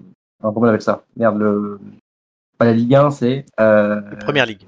comment 0.52 0.60
on 0.60 0.64
appelle 0.64 0.82
ça? 0.82 1.02
Merde, 1.16 1.38
le 1.38 1.78
pas 2.58 2.64
la 2.66 2.72
Ligue 2.72 2.94
1, 2.94 3.10
c'est 3.10 3.46
euh, 3.60 4.00
Première 4.20 4.46
ligue. 4.46 4.62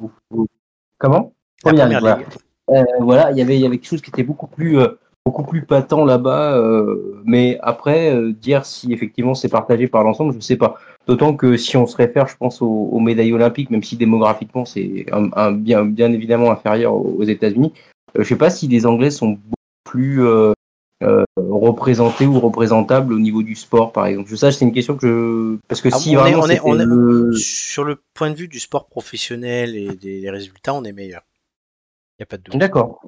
comment? 0.98 1.32
Première 1.62 1.84
première 1.86 2.00
Ligue, 2.00 2.08
ligue. 2.18 2.26
voilà. 2.68 2.82
Euh, 2.82 2.84
voilà, 3.00 3.30
il 3.32 3.38
y 3.38 3.42
avait 3.42 3.56
il 3.56 3.60
y 3.62 3.66
avait 3.66 3.78
quelque 3.78 3.88
chose 3.90 4.02
qui 4.02 4.10
était 4.10 4.22
beaucoup 4.24 4.46
plus 4.48 4.78
euh, 4.78 4.88
beaucoup 5.24 5.44
plus 5.44 5.62
patent 5.62 6.04
là-bas, 6.04 6.56
euh, 6.56 7.20
mais 7.24 7.58
après 7.62 8.14
euh, 8.14 8.32
dire 8.32 8.64
si 8.64 8.92
effectivement 8.92 9.34
c'est 9.34 9.48
partagé 9.48 9.88
par 9.88 10.02
l'ensemble, 10.04 10.32
je 10.34 10.40
sais 10.40 10.56
pas. 10.56 10.76
D'autant 11.06 11.36
que 11.36 11.56
si 11.56 11.76
on 11.76 11.86
se 11.86 11.96
réfère, 11.96 12.26
je 12.26 12.36
pense 12.36 12.60
aux, 12.60 12.66
aux 12.66 13.00
médailles 13.00 13.32
olympiques, 13.32 13.70
même 13.70 13.82
si 13.82 13.96
démographiquement 13.96 14.64
c'est 14.64 15.06
un, 15.12 15.30
un 15.34 15.52
bien 15.52 15.84
bien 15.84 16.12
évidemment 16.12 16.50
inférieur 16.50 16.94
aux, 16.94 17.16
aux 17.18 17.22
États-Unis, 17.24 17.72
euh, 18.18 18.22
je 18.24 18.28
sais 18.28 18.36
pas 18.36 18.50
si 18.50 18.66
les 18.66 18.86
Anglais 18.86 19.10
sont 19.10 19.28
beaucoup 19.30 19.54
plus 19.84 20.24
euh, 20.24 20.52
euh, 21.04 21.24
représentés 21.36 22.26
ou 22.26 22.40
représentables 22.40 23.12
au 23.12 23.18
niveau 23.18 23.42
du 23.42 23.54
sport, 23.54 23.92
par 23.92 24.06
exemple. 24.06 24.28
Je 24.30 24.36
sais, 24.36 24.50
c'est 24.50 24.64
une 24.64 24.72
question 24.72 24.96
que 24.96 25.06
je... 25.06 25.58
parce 25.68 25.80
que 25.80 25.90
Ah, 25.92 25.98
si 25.98 26.16
on 26.16 26.26
est- 26.26 26.30
vraiment 26.32 26.42
on 26.64 26.80
est- 26.80 26.84
le- 26.84 27.32
Sur 27.34 27.84
le 27.84 28.00
point 28.14 28.30
de 28.30 28.36
vue 28.36 28.48
du 28.48 28.58
sport 28.58 28.86
professionnel 28.86 29.76
et 29.76 29.88
des, 29.94 30.28
résultats, 30.30 30.74
on 30.74 30.82
est 30.84 30.92
meilleur. 30.92 31.22
Il 32.18 32.22
n'y 32.22 32.24
a 32.24 32.26
pas 32.26 32.38
de 32.38 32.42
doute. 32.44 32.56
D'accord. 32.56 33.02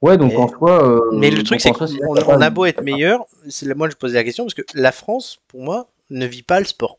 Ouais, 0.00 0.16
donc 0.16 0.32
Mais- 0.32 0.36
en 0.38 0.48
soi. 0.48 0.82
euh, 0.82 1.00
Mais 1.12 1.30
le 1.30 1.42
truc, 1.42 1.60
c'est 1.60 1.72
qu'on 1.72 2.40
a 2.40 2.50
beau 2.50 2.64
être 2.64 2.82
meilleur, 2.82 3.26
c'est 3.48 3.72
moi 3.76 3.88
je 3.90 3.96
posais 3.96 4.14
la 4.14 4.24
question 4.24 4.44
parce 4.44 4.54
que 4.54 4.62
la 4.74 4.92
France, 4.92 5.40
pour 5.46 5.60
moi, 5.60 5.88
ne 6.08 6.24
vit 6.26 6.42
pas 6.42 6.58
le 6.58 6.64
sport. 6.66 6.98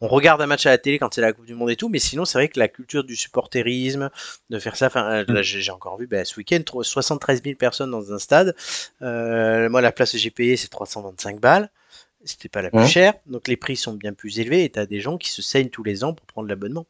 On 0.00 0.08
regarde 0.08 0.40
un 0.42 0.46
match 0.46 0.66
à 0.66 0.70
la 0.70 0.78
télé 0.78 0.98
quand 0.98 1.12
c'est 1.14 1.20
la 1.20 1.32
Coupe 1.32 1.46
du 1.46 1.54
Monde 1.54 1.70
et 1.70 1.76
tout, 1.76 1.88
mais 1.88 1.98
sinon 1.98 2.24
c'est 2.24 2.38
vrai 2.38 2.48
que 2.48 2.58
la 2.58 2.68
culture 2.68 3.04
du 3.04 3.16
supporterisme, 3.16 4.10
de 4.50 4.58
faire 4.58 4.76
ça, 4.76 4.86
enfin 4.86 5.10
euh, 5.10 5.24
là 5.28 5.42
j'ai 5.42 5.70
encore 5.70 5.98
vu 5.98 6.06
bah, 6.06 6.24
ce 6.24 6.36
week-end 6.38 6.60
tro- 6.64 6.82
73 6.82 7.42
000 7.42 7.56
personnes 7.56 7.90
dans 7.90 8.12
un 8.12 8.18
stade. 8.18 8.54
Euh, 9.02 9.68
moi 9.68 9.80
la 9.80 9.92
place 9.92 10.12
que 10.12 10.18
j'ai 10.18 10.30
payée 10.30 10.56
c'est 10.56 10.68
325 10.68 11.40
balles. 11.40 11.70
C'était 12.24 12.48
pas 12.48 12.62
la 12.62 12.70
plus 12.70 12.78
Ouais. 12.80 12.86
chère, 12.86 13.14
donc 13.26 13.48
les 13.48 13.56
prix 13.56 13.76
sont 13.76 13.94
bien 13.94 14.12
plus 14.12 14.38
élevés 14.38 14.64
et 14.64 14.70
t'as 14.70 14.86
des 14.86 15.00
gens 15.00 15.18
qui 15.18 15.30
se 15.30 15.42
saignent 15.42 15.70
tous 15.70 15.82
les 15.82 16.04
ans 16.04 16.14
pour 16.14 16.24
prendre 16.26 16.48
l'abonnement. 16.48 16.86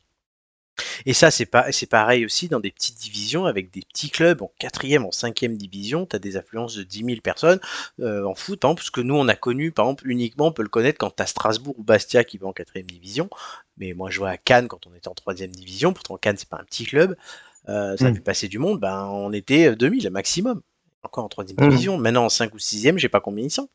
Et 1.06 1.12
ça, 1.12 1.30
c'est 1.30 1.46
pas, 1.46 1.70
c'est 1.72 1.86
pareil 1.86 2.24
aussi 2.24 2.48
dans 2.48 2.60
des 2.60 2.70
petites 2.70 2.98
divisions 2.98 3.46
avec 3.46 3.70
des 3.70 3.82
petits 3.82 4.10
clubs 4.10 4.42
en 4.42 4.50
quatrième, 4.58 5.04
en 5.04 5.12
cinquième 5.12 5.56
division. 5.56 6.06
Tu 6.06 6.16
as 6.16 6.18
des 6.18 6.36
affluences 6.36 6.76
de 6.76 6.82
10 6.82 7.04
000 7.04 7.20
personnes 7.22 7.60
euh, 8.00 8.24
en 8.24 8.34
foot, 8.34 8.58
exemple, 8.58 8.80
parce 8.80 8.90
que 8.90 9.00
nous, 9.00 9.14
on 9.14 9.28
a 9.28 9.34
connu, 9.34 9.72
par 9.72 9.86
exemple, 9.86 10.08
uniquement, 10.08 10.46
on 10.48 10.52
peut 10.52 10.62
le 10.62 10.68
connaître 10.68 10.98
quand 10.98 11.10
tu 11.16 11.22
as 11.22 11.26
Strasbourg 11.26 11.74
ou 11.78 11.82
Bastia 11.82 12.24
qui 12.24 12.38
va 12.38 12.46
en 12.48 12.52
quatrième 12.52 12.86
division. 12.86 13.28
Mais 13.78 13.92
moi, 13.94 14.10
je 14.10 14.16
jouais 14.16 14.30
à 14.30 14.36
Cannes 14.36 14.68
quand 14.68 14.86
on 14.86 14.94
était 14.94 15.08
en 15.08 15.14
troisième 15.14 15.50
division. 15.50 15.92
Pourtant, 15.92 16.16
Cannes, 16.16 16.36
c'est 16.38 16.48
pas 16.48 16.58
un 16.60 16.64
petit 16.64 16.84
club. 16.84 17.16
Euh, 17.68 17.96
ça 17.96 18.06
a 18.06 18.10
Mm. 18.10 18.14
fait 18.14 18.20
passer 18.20 18.48
du 18.48 18.58
monde. 18.58 18.80
Ben, 18.80 19.06
on 19.06 19.32
était 19.32 19.68
euh, 19.68 19.76
2000 19.76 20.10
maximum. 20.10 20.60
Encore 21.04 21.24
en 21.24 21.28
troisième 21.28 21.56
Mm. 21.60 21.68
division. 21.70 21.98
Maintenant, 21.98 22.24
en 22.26 22.28
5 22.28 22.54
ou 22.54 22.58
6 22.58 22.96
j'ai 22.96 23.08
pas 23.08 23.20
combien 23.20 23.44
ils 23.44 23.50
sont. 23.50 23.68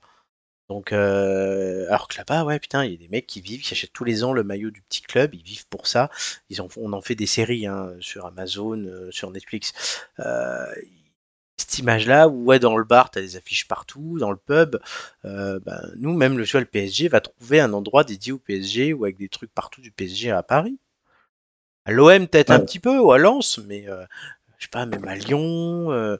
Donc, 0.69 0.91
euh, 0.91 1.85
alors 1.87 2.07
que 2.07 2.17
là-bas, 2.17 2.43
ouais, 2.43 2.59
putain, 2.59 2.83
il 2.83 2.91
y 2.91 2.93
a 2.93 2.97
des 2.97 3.07
mecs 3.07 3.25
qui 3.27 3.39
vivent, 3.41 3.61
qui 3.61 3.73
achètent 3.73 3.93
tous 3.93 4.03
les 4.03 4.23
ans 4.23 4.33
le 4.33 4.43
maillot 4.43 4.69
du 4.69 4.81
petit 4.81 5.01
club, 5.01 5.33
ils 5.33 5.43
vivent 5.43 5.67
pour 5.67 5.87
ça. 5.87 6.09
Ils 6.49 6.61
en, 6.61 6.67
on 6.77 6.91
en 6.93 7.01
fait 7.01 7.15
des 7.15 7.25
séries 7.25 7.67
hein, 7.67 7.93
sur 8.01 8.25
Amazon, 8.25 8.83
euh, 8.85 9.09
sur 9.11 9.31
Netflix. 9.31 9.73
Euh, 10.19 10.65
cette 11.57 11.79
image-là, 11.79 12.27
où 12.27 12.45
ouais, 12.45 12.59
dans 12.59 12.77
le 12.77 12.83
bar, 12.83 13.09
t'as 13.11 13.21
des 13.21 13.35
affiches 13.37 13.67
partout, 13.67 14.17
dans 14.19 14.31
le 14.31 14.37
pub, 14.37 14.77
ben, 15.23 15.91
nous, 15.97 16.13
même 16.13 16.37
le, 16.37 16.45
vois, 16.45 16.59
le 16.59 16.65
PSG 16.67 17.07
va 17.07 17.21
trouver 17.21 17.59
un 17.59 17.73
endroit 17.73 18.03
dédié 18.03 18.31
au 18.31 18.37
PSG 18.37 18.93
ou 18.93 19.05
avec 19.05 19.17
des 19.17 19.29
trucs 19.29 19.51
partout 19.53 19.81
du 19.81 19.91
PSG 19.91 20.31
à 20.31 20.43
Paris. 20.43 20.77
À 21.85 21.91
l'OM, 21.91 22.27
peut-être 22.27 22.51
un 22.51 22.59
petit 22.59 22.79
peu, 22.79 22.99
ou 22.99 23.11
à 23.11 23.17
Lens, 23.17 23.59
mais 23.59 23.85
je 23.85 24.65
sais 24.65 24.69
pas, 24.69 24.85
même 24.85 25.07
à 25.07 25.15
Lyon. 25.15 26.19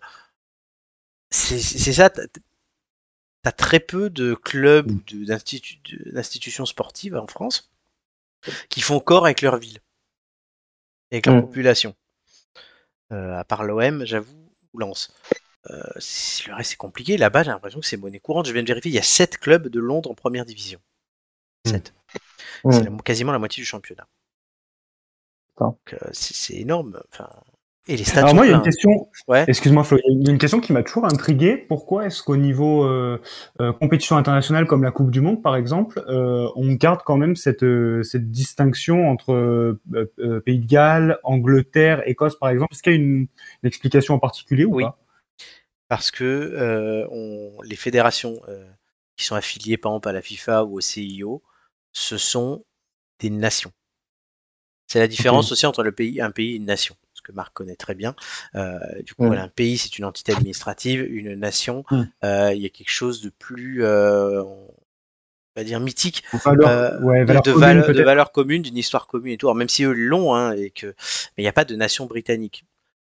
c'est 1.29 1.93
ça, 1.93 2.09
t'as 3.47 3.53
très 3.53 3.79
peu 3.79 4.09
de 4.09 4.33
clubs 4.33 4.91
ou 4.91 5.01
de- 5.07 5.23
d'institutions 6.11 6.65
sportives 6.65 7.15
en 7.15 7.27
France 7.27 7.69
qui 8.67 8.81
font 8.81 8.99
corps 8.99 9.23
avec 9.25 9.41
leur 9.41 9.55
ville, 9.57 9.79
avec 11.11 11.25
leur 11.27 11.35
Mm. 11.35 11.41
population. 11.43 11.95
Euh, 13.13 13.37
à 13.37 13.45
part 13.45 13.63
l'OM, 13.63 14.03
j'avoue, 14.05 14.51
ou 14.73 14.79
Lens. 14.79 15.13
Euh, 15.69 15.81
c'est- 15.97 16.47
le 16.47 16.55
reste, 16.55 16.71
c'est 16.71 16.75
compliqué. 16.77 17.15
Là-bas, 17.15 17.43
j'ai 17.43 17.51
l'impression 17.51 17.79
que 17.79 17.85
c'est 17.85 17.95
monnaie 17.95 18.19
courante. 18.19 18.47
Je 18.47 18.53
viens 18.53 18.63
de 18.63 18.67
vérifier, 18.67 18.91
il 18.91 18.95
y 18.95 18.99
a 18.99 19.03
7 19.03 19.37
clubs 19.37 19.69
de 19.69 19.79
Londres 19.79 20.11
en 20.11 20.15
première 20.15 20.45
division. 20.45 20.81
7. 21.65 21.93
Mm. 22.65 22.71
C'est 22.73 22.83
la- 22.83 22.97
quasiment 23.03 23.31
la 23.31 23.39
moitié 23.39 23.61
du 23.61 23.65
championnat. 23.65 24.07
Donc, 25.57 25.93
euh, 25.93 25.97
c'est 26.11 26.35
c'est 26.35 26.55
énorme. 26.55 27.01
Enfin, 27.13 27.29
et 27.87 27.95
les 27.97 28.03
stades 28.03 28.23
Alors 28.23 28.35
moi, 28.35 28.45
il 28.45 28.49
y 28.49 28.51
a 28.51 28.55
une 28.55 28.61
pleins. 28.61 28.71
question. 28.71 29.09
Ouais. 29.27 29.45
Excuse-moi, 29.47 29.83
Flo. 29.83 29.97
Il 30.09 30.25
y 30.25 30.29
a 30.29 30.31
une 30.31 30.37
question 30.37 30.59
qui 30.59 30.73
m'a 30.73 30.83
toujours 30.83 31.05
intrigué. 31.05 31.57
Pourquoi 31.57 32.05
est-ce 32.05 32.21
qu'au 32.23 32.35
niveau 32.37 32.83
euh, 32.85 33.21
euh, 33.61 33.71
compétition 33.73 34.17
internationale 34.17 34.65
comme 34.67 34.83
la 34.83 34.91
Coupe 34.91 35.11
du 35.11 35.21
Monde, 35.21 35.41
par 35.41 35.55
exemple, 35.55 36.03
euh, 36.07 36.47
on 36.55 36.73
garde 36.73 37.01
quand 37.05 37.17
même 37.17 37.35
cette 37.35 37.65
cette 38.03 38.29
distinction 38.31 39.09
entre 39.09 39.77
Pays 40.45 40.59
de 40.59 40.65
Galles, 40.67 41.19
Angleterre, 41.23 42.01
Écosse, 42.07 42.35
par 42.37 42.49
exemple? 42.49 42.73
Est-ce 42.73 42.83
qu'il 42.83 42.93
y 42.93 42.95
a 42.95 42.99
une, 42.99 43.27
une 43.63 43.67
explication 43.67 44.13
en 44.15 44.19
particulier 44.19 44.65
ou 44.65 44.75
Oui. 44.75 44.83
pas? 44.83 44.97
Parce 45.89 46.11
que 46.11 47.07
on- 47.11 47.61
les 47.63 47.75
fédérations 47.77 48.41
qui 49.15 49.25
sont 49.25 49.35
affiliées 49.35 49.77
par 49.77 49.91
exemple 49.93 50.09
à 50.09 50.13
la 50.13 50.21
FIFA 50.21 50.65
ou 50.65 50.77
au 50.77 50.81
CIO, 50.81 51.41
ce 51.93 52.17
sont 52.17 52.63
des 53.19 53.29
nations. 53.29 53.71
C'est 54.87 54.99
la 54.99 55.07
différence 55.07 55.51
aussi 55.51 55.65
entre 55.65 55.83
le 55.83 55.91
pays, 55.91 56.21
un 56.21 56.29
pays 56.31 56.53
et 56.53 56.55
une 56.57 56.65
nation, 56.65 56.95
que 57.27 57.31
Marc 57.33 57.53
connaît 57.53 57.75
très 57.75 57.93
bien. 57.95 58.15
Euh, 58.55 58.79
du 59.03 59.13
coup, 59.13 59.25
voilà, 59.25 59.43
un 59.43 59.47
pays 59.49 59.77
c'est 59.77 59.97
une 59.99 60.05
entité 60.05 60.31
administrative, 60.33 61.01
une 61.03 61.35
nation, 61.35 61.83
euh, 62.23 62.53
il 62.53 62.61
y 62.61 62.65
a 62.65 62.69
quelque 62.69 62.89
chose 62.89 63.21
de 63.21 63.29
plus, 63.29 63.83
euh, 63.83 64.41
on 64.43 64.73
va 65.55 65.63
dire 65.63 65.79
mythique, 65.79 66.23
Valeur, 66.45 67.03
ouais, 67.03 67.21
de, 67.21 67.25
valeur 67.25 67.41
de 67.41 67.51
commune, 67.51 67.67
valeur- 67.67 67.87
de 67.87 67.91
peut-être. 67.93 68.05
valeurs 68.05 68.31
communes, 68.31 68.61
d'une 68.61 68.77
histoire 68.77 69.07
commune 69.07 69.33
et 69.33 69.37
tout. 69.37 69.47
Alors, 69.47 69.55
même 69.55 69.69
si 69.69 69.83
eux 69.83 69.93
l'ont, 69.93 70.33
hein, 70.35 70.53
et 70.53 70.69
que, 70.69 70.87
mais 70.87 70.93
il 71.39 71.41
n'y 71.43 71.49
a 71.49 71.53
pas 71.53 71.65
de 71.65 71.75
nation 71.75 72.05
britannique. 72.05 72.63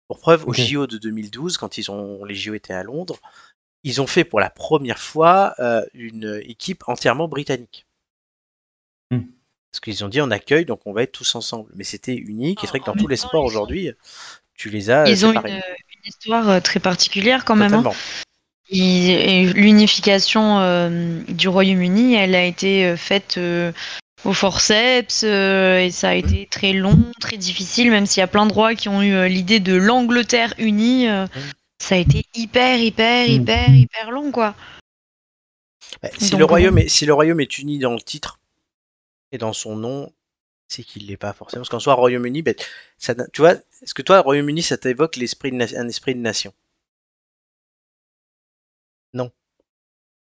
Pour 0.07 0.19
preuve, 0.19 0.45
au 0.45 0.49
Ok. 0.49 0.59
JO 0.59 0.88
de 0.88 0.97
2012, 0.97 1.57
quand 1.57 1.78
ils 1.78 1.89
ont, 1.89 2.24
les 2.26 2.36
JO 2.36 2.53
étaient 2.53 2.74
à 2.74 2.84
Londres, 2.84 3.17
ils 3.84 4.01
ont 4.01 4.07
fait 4.07 4.26
pour 4.26 4.39
la 4.39 4.49
première 4.49 4.99
fois 4.99 5.55
une 5.93 6.39
équipe 6.43 6.84
entièrement 6.88 7.28
britannique. 7.28 7.88
Parce 9.72 9.80
qu'ils 9.80 10.03
ont 10.03 10.09
dit 10.09 10.19
on 10.22 10.32
accueille, 10.32 10.65
donc 10.65 10.82
on 10.86 10.91
va 10.93 11.03
être 11.03 11.13
tous 11.13 11.34
ensemble. 11.36 11.69
Mais 11.76 11.84
c'était 11.86 12.15
unique, 12.15 12.59
et 12.63 12.67
c'est 12.67 12.72
vrai 12.72 12.80
que 12.82 12.86
dans 12.86 12.95
tous 12.95 13.07
les 13.07 13.15
sports 13.15 13.43
aujourd'hui, 13.45 13.91
tu 14.55 14.69
les 14.69 14.89
as 14.89 15.03
euh, 15.03 15.09
Ils 15.09 15.26
ont 15.26 15.30
une, 15.32 15.38
séparés. 15.38 15.53
une 15.53 16.07
histoire 16.09 16.49
euh, 16.49 16.59
très 16.59 16.80
particulière 16.80 17.45
quand 17.45 17.55
même. 17.55 17.74
hein. 17.74 17.84
L'unification 19.53 20.59
euh, 20.59 21.22
du 21.30 21.47
Royaume-Uni, 21.47 22.15
elle 22.15 22.36
a 22.36 22.43
été 22.43 22.86
euh, 22.86 22.97
faite 22.97 23.36
euh, 23.38 23.72
au 24.26 24.34
forceps 24.34 25.24
euh, 25.24 25.80
et 25.80 25.91
ça 25.91 26.09
a 26.09 26.13
été 26.15 26.47
très 26.51 26.74
long, 26.74 26.97
très 27.19 27.38
difficile, 27.38 27.89
même 27.91 28.05
s'il 28.05 28.19
y 28.19 28.24
a 28.24 28.28
plein 28.28 28.45
de 28.45 28.53
rois 28.53 28.76
qui 28.76 28.89
ont 28.89 29.01
eu 29.01 29.13
euh, 29.13 29.28
l'idée 29.28 29.59
de 29.59 29.74
l'Angleterre 29.76 30.53
unie. 30.57 31.07
euh, 31.07 31.26
ça 31.82 31.95
a 31.95 31.97
été 31.97 32.26
hyper, 32.36 32.78
hyper, 32.80 33.28
Mm. 33.28 33.32
hyper, 33.32 33.69
hyper 33.74 34.11
long, 34.11 34.32
quoi. 34.32 34.53
Bah, 36.03 36.09
si, 36.17 36.30
Donc, 36.32 36.39
le 36.39 36.45
royaume 36.45 36.78
est, 36.78 36.88
si 36.89 37.05
le 37.05 37.13
royaume 37.13 37.39
est 37.39 37.57
uni 37.57 37.80
dans 37.80 37.93
le 37.93 38.01
titre 38.01 38.39
et 39.32 39.38
dans 39.38 39.53
son 39.53 39.75
nom, 39.75 40.11
c'est 40.67 40.84
qu'il 40.84 41.07
l'est 41.07 41.17
pas 41.17 41.34
forcément. 41.34 41.61
Parce 41.61 41.69
qu'en 41.69 41.79
soi, 41.79 41.93
Royaume-Uni, 41.95 42.41
ben, 42.41 42.55
ça, 42.97 43.13
tu 43.34 43.41
vois, 43.41 43.53
est-ce 43.82 43.93
que 43.93 44.01
toi, 44.01 44.19
Royaume-Uni, 44.21 44.61
ça 44.63 44.77
t'évoque 44.77 45.15
l'esprit 45.17 45.51
un 45.53 45.88
esprit 45.88 46.15
de 46.15 46.19
nation? 46.21 46.53
Non. 49.13 49.32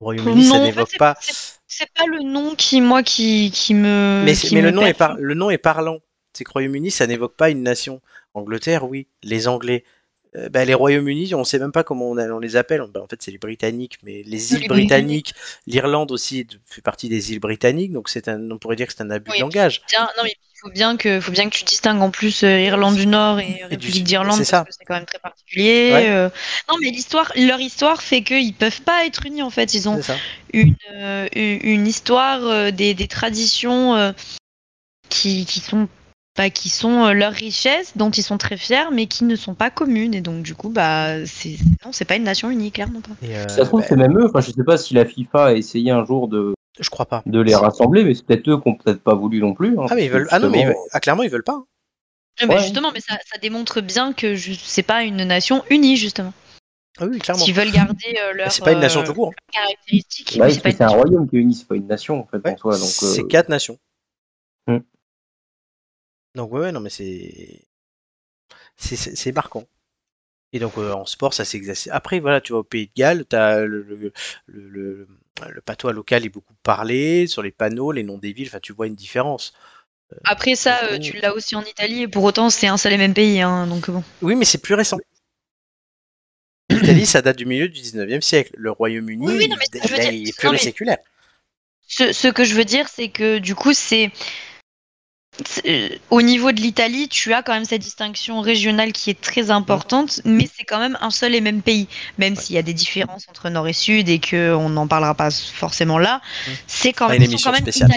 Royaume-Uni, 0.01 0.45
ça 0.45 0.51
Non, 0.51 0.55
en 0.57 0.59
fait, 0.61 0.67
n'évoque 0.67 0.97
pas. 0.99 1.17
c'est- 1.21 1.87
pas 1.95 2.07
le 2.07 2.23
nom 2.23 2.55
qui, 2.55 2.81
moi, 2.81 3.03
qui, 3.03 3.51
qui 3.53 3.75
me. 3.75 4.23
Mais, 4.25 4.35
qui 4.35 4.49
c'est- 4.49 4.55
mais 4.55 4.63
me 4.63 4.67
le, 4.69 4.73
nom 4.73 4.83
est 4.87 4.95
par- 4.95 5.09
perturbe. 5.09 5.27
le 5.27 5.35
nom 5.35 5.51
est 5.51 5.59
parlant. 5.59 5.99
C'est 6.33 6.45
que 6.45 6.51
Royaume-Uni, 6.53 6.91
ça 6.91 7.07
n'évoque 7.07 7.37
pas 7.37 7.51
une 7.51 7.63
nation. 7.63 8.01
Angleterre, 8.35 8.85
oui. 8.89 9.09
Les 9.23 9.49
Anglais. 9.49 9.85
Euh, 10.37 10.49
bah, 10.49 10.65
les 10.65 10.75
Royaumes-Unis, 10.75 11.35
on 11.35 11.45
sait 11.45 11.59
même 11.59 11.73
pas 11.73 11.85
comment 11.85 12.11
on, 12.11 12.19
on 12.19 12.39
les 12.39 12.57
appelle. 12.57 12.83
Bah, 12.93 13.01
en 13.03 13.07
fait, 13.07 13.21
c'est 13.23 13.31
les 13.31 13.39
Britanniques, 13.39 13.99
mais 14.03 14.23
les 14.25 14.55
îles 14.55 14.61
Les 14.63 14.69
Britanniques, 14.69 15.35
l'Irlande 15.67 16.11
aussi 16.11 16.47
fait 16.67 16.81
partie 16.83 17.09
des 17.09 17.33
îles 17.33 17.41
Britanniques, 17.41 17.93
donc 17.93 18.09
c'est 18.09 18.29
un, 18.29 18.51
on 18.51 18.59
pourrait 18.59 18.77
dire 18.77 18.87
que 18.87 18.93
c'est 18.97 19.03
un 19.03 19.11
abus 19.11 19.31
Oui. 19.31 19.39
de 19.39 19.43
langage. 19.43 19.83
Bien, 19.91 20.09
non, 20.17 20.23
mais 20.25 20.31
il 20.31 20.59
faut 20.69 20.71
bien 20.71 20.97
que, 20.97 21.21
faut 21.21 21.33
bien 21.33 21.51
que 21.51 21.57
tu 21.57 21.65
distingues 21.65 22.01
en 22.01 22.11
plus 22.11 22.45
euh, 22.45 22.61
Irlande 22.61 22.95
du 22.95 23.07
Nord 23.07 23.41
et 23.41 23.47
du 23.47 23.65
République 23.65 23.95
Sud, 23.97 24.05
d'Irlande 24.05 24.39
c'est 24.39 24.45
ça. 24.45 24.59
parce 24.65 24.77
que 24.77 24.77
c'est 24.79 24.85
quand 24.85 24.95
même 24.95 25.07
très 25.07 25.19
particulier. 25.19 25.91
Ouais. 25.93 26.09
euh. 26.11 26.29
Non, 26.71 26.77
mais 26.81 26.91
l'histoire, 26.91 27.33
leur 27.37 27.61
histoire 27.61 28.01
fait 28.01 28.23
qu'ils 28.23 28.55
peuvent 28.55 28.83
pas 28.83 29.05
être 29.05 29.27
unis 29.27 29.43
en 29.43 29.51
fait. 29.51 29.75
Ils 29.75 29.89
ont 29.89 30.01
une, 30.53 30.77
euh, 30.95 31.27
histoire, 31.35 32.43
euh, 32.45 32.71
des, 32.71 32.95
des 32.95 33.09
traditions 33.09 33.97
euh, 33.97 34.13
qui, 35.09 35.45
qui 35.47 35.61
sont 35.61 35.89
bah, 36.37 36.49
qui 36.51 36.69
sont 36.71 37.05
euh, 37.07 37.13
leur 37.13 37.33
richesse, 37.33 37.93
dont 37.97 38.11
ils 38.11 38.23
sont 38.23 38.39
très 38.39 38.57
fiers, 38.57 38.91
mais 38.93 39.07
qui 39.07 39.25
ne 39.25 39.37
sont 39.37 39.55
pas 39.55 39.71
communes. 39.71 40.15
Et 40.15 40.21
donc 40.21 40.43
du 40.43 40.55
coup, 40.55 40.69
bah 40.71 41.25
c'est 41.27 41.57
non, 41.85 41.93
c'est 41.93 42.05
pas 42.07 42.17
une 42.17 42.25
nation 42.25 42.51
unie, 42.51 42.73
clairement 42.73 43.01
pas. 43.01 43.11
Et, 43.27 43.37
euh, 43.37 43.49
Ça 43.49 43.57
se 43.59 43.63
trouve, 43.63 43.81
bah, 43.81 43.87
c'est 43.89 43.97
même 43.97 44.19
eux. 44.19 44.27
Enfin, 44.27 44.41
je 44.41 44.51
sais 44.53 44.65
pas 44.65 44.77
si 44.79 44.95
la 44.95 45.05
FIFA 45.05 45.47
a 45.47 45.53
essayé 45.53 45.91
un 45.91 46.05
jour 46.05 46.29
de, 46.29 46.55
je 46.81 46.89
crois 46.91 47.07
pas. 47.07 47.23
de 47.27 47.41
les 47.41 47.55
rassembler, 47.55 48.05
mais 48.05 48.15
c'est 48.15 48.25
peut-être 48.25 48.49
eux 48.49 48.61
qui 48.61 48.69
ont 48.69 48.75
peut-être 48.77 49.03
pas 49.03 49.15
voulu 49.15 49.41
non 49.41 49.53
plus. 49.55 49.79
hein, 49.79 49.87
Ah 49.91 49.95
mais 49.95 50.07
ils 50.07 50.11
veulent. 50.11 50.29
Ah 50.31 50.39
non 50.39 50.49
mais 50.51 50.61
ils 50.61 50.67
veulent- 50.67 50.77
ah, 50.93 51.01
clairement 51.01 51.23
ils 51.23 51.31
veulent 51.31 51.45
pas. 51.45 51.53
hein. 52.41 52.47
Ouais. 52.49 52.59
justement, 52.63 52.91
mais 52.95 53.01
ça, 53.01 53.19
ça 53.31 53.39
démontre 53.39 53.83
bien 53.83 54.15
que 54.15 54.35
je- 54.35 54.55
c'est 54.55 54.83
pas 54.83 55.03
une 55.03 55.23
nation 55.25 55.63
unie 55.69 55.97
justement. 55.99 56.33
Ah 56.99 57.05
oui 57.07 57.19
clairement. 57.19 57.45
Qui 57.45 57.53
veulent 57.53 57.71
garder 57.71 58.17
euh, 58.19 58.31
Bah, 58.33 58.37
leur 58.45 58.53
c'est 58.53 58.65
pas 58.65 58.73
une 58.73 58.81
nation 58.81 59.01
euh, 59.01 59.05
tout 59.05 59.13
court. 59.15 59.29
hein. 59.29 59.43
caractéristiques. 59.53 60.39
Bah, 60.39 60.49
c'est 60.51 60.57
pas 60.57 60.63
parce 60.63 60.63
que 60.63 60.69
une 60.71 60.77
c'est 60.77 60.83
un 60.83 60.87
nation. 60.87 61.01
royaume 61.03 61.29
qui 61.29 61.37
est 61.37 61.41
uni, 61.41 61.55
c'est 61.55 61.69
pas 61.69 61.77
une 61.77 61.87
nation 61.87 62.21
en 62.21 62.27
fait 62.27 62.39
Ouais. 62.45 62.53
en 62.53 62.57
soi. 62.57 62.73
Donc, 62.79 62.89
euh, 63.03 63.07
C'est 63.15 63.25
quatre 63.27 63.51
nations. 63.51 63.77
Donc 66.35 66.53
ouais, 66.53 66.61
ouais, 66.61 66.73
non 66.73 66.81
mais 66.81 66.91
c'est 66.91 67.67
c'est 68.77 68.97
c'est 68.97 69.17
c'est 69.17 69.33
marquant. 69.33 69.65
Et 70.53 70.61
donc 70.61 70.79
euh, 70.79 70.93
en 70.95 71.07
sport, 71.07 71.35
ça 71.35 71.45
s'exerce. 71.45 71.89
Après 71.93 72.21
voilà, 72.21 72.41
tu 72.41 72.53
vois 72.53 72.61
au 72.61 72.65
Pays 72.65 72.89
de 72.89 72.93
Galles, 72.97 73.25
t'as 73.27 73.61
le 73.61 73.83
le, 73.83 73.97
le, 73.97 74.13
le 74.49 75.09
le 75.51 75.61
patois 75.63 75.93
local 75.93 76.25
est 76.27 76.31
beaucoup 76.31 76.55
parlé 76.63 77.27
sur 77.27 77.43
les 77.43 77.53
panneaux, 77.53 77.93
les 77.93 78.05
noms 78.05 78.19
des 78.19 78.33
villes. 78.33 78.49
Enfin, 78.49 78.61
tu 78.61 78.73
vois 78.73 78.87
une 78.89 78.95
différence. 78.97 79.53
Après 80.25 80.55
ça, 80.57 80.81
euh, 80.85 80.99
tu 80.99 81.19
l'as 81.19 81.35
aussi 81.35 81.57
en 81.57 81.63
Italie, 81.65 82.03
et 82.03 82.09
pour 82.09 82.25
autant, 82.25 82.51
c'est 82.51 82.67
un 82.67 82.77
seul 82.77 82.93
et 82.93 82.99
même 82.99 83.15
pays. 83.15 83.41
Hein, 83.41 83.67
donc 83.67 83.91
bon. 83.91 84.05
Oui, 84.23 84.37
mais 84.37 84.45
c'est 84.45 84.59
plus 84.59 84.75
récent. 84.75 84.99
L'Italie, 86.71 87.07
ça 87.07 87.23
date 87.23 87.37
du 87.37 87.47
milieu 87.47 87.69
du 87.69 87.81
19e 87.81 88.23
siècle. 88.23 88.53
Le 88.57 88.71
Royaume-Uni, 88.71 89.25
Oui, 89.27 89.35
oui, 89.39 89.49
non, 89.49 89.57
mais 89.59 89.67
il, 89.75 89.83
je 89.83 89.89
veux 89.91 89.97
là, 89.97 90.03
dire- 90.05 90.13
il 90.13 90.29
est 90.29 90.45
non, 90.45 90.53
mais- 90.53 90.59
pluriséculaire. 90.59 90.99
Ce, 91.87 92.13
ce 92.13 92.29
que 92.29 92.45
je 92.45 92.55
veux 92.55 92.65
dire, 92.65 92.89
c'est 92.89 93.09
que 93.09 93.39
du 93.39 93.55
coup, 93.55 93.73
c'est. 93.73 94.11
Euh, 95.67 95.89
Au 96.11 96.23
niveau 96.23 96.53
de 96.53 96.61
l'Italie, 96.61 97.09
tu 97.09 97.33
as 97.33 97.43
quand 97.43 97.53
même 97.53 97.65
cette 97.65 97.81
distinction 97.83 98.41
régionale 98.41 98.93
qui 98.93 99.11
est 99.11 99.21
très 99.21 99.51
importante, 99.51 100.21
mais 100.25 100.49
c'est 100.55 100.65
quand 100.65 100.79
même 100.79 100.99
un 101.01 101.11
seul 101.11 101.35
et 101.35 101.41
même 101.41 101.63
pays. 101.63 101.89
Même 102.19 102.37
s'il 102.37 102.55
y 102.57 102.59
a 102.59 102.63
des 102.63 102.75
différences 102.75 103.27
entre 103.29 103.49
Nord 103.49 103.69
et 103.69 103.73
Sud 103.73 104.09
et 104.09 104.21
qu'on 104.21 104.69
n'en 104.69 104.87
parlera 104.87 105.15
pas 105.15 105.31
forcément 105.31 105.99
là, 105.99 106.21
c'est 106.67 106.93
quand 106.93 107.09
même, 107.09 107.23
ils 107.23 107.39
sont 107.39 107.51
quand 107.51 107.57
même 107.57 107.69
italiens. 107.69 107.97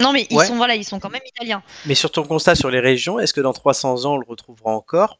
Non, 0.00 0.12
mais 0.12 0.28
ils, 0.30 0.36
Ouais. 0.36 0.46
sont, 0.46 0.56
voilà, 0.56 0.76
ils 0.76 0.84
sont 0.84 1.00
quand 1.00 1.10
même 1.10 1.22
italiens. 1.26 1.62
Mais 1.86 1.96
sur 1.96 2.12
ton 2.12 2.22
constat 2.22 2.54
sur 2.54 2.70
les 2.70 2.78
régions, 2.78 3.18
est-ce 3.18 3.34
que 3.34 3.40
dans 3.40 3.52
300 3.52 4.04
ans, 4.04 4.14
on 4.14 4.18
le 4.18 4.26
retrouvera 4.28 4.70
encore 4.70 5.18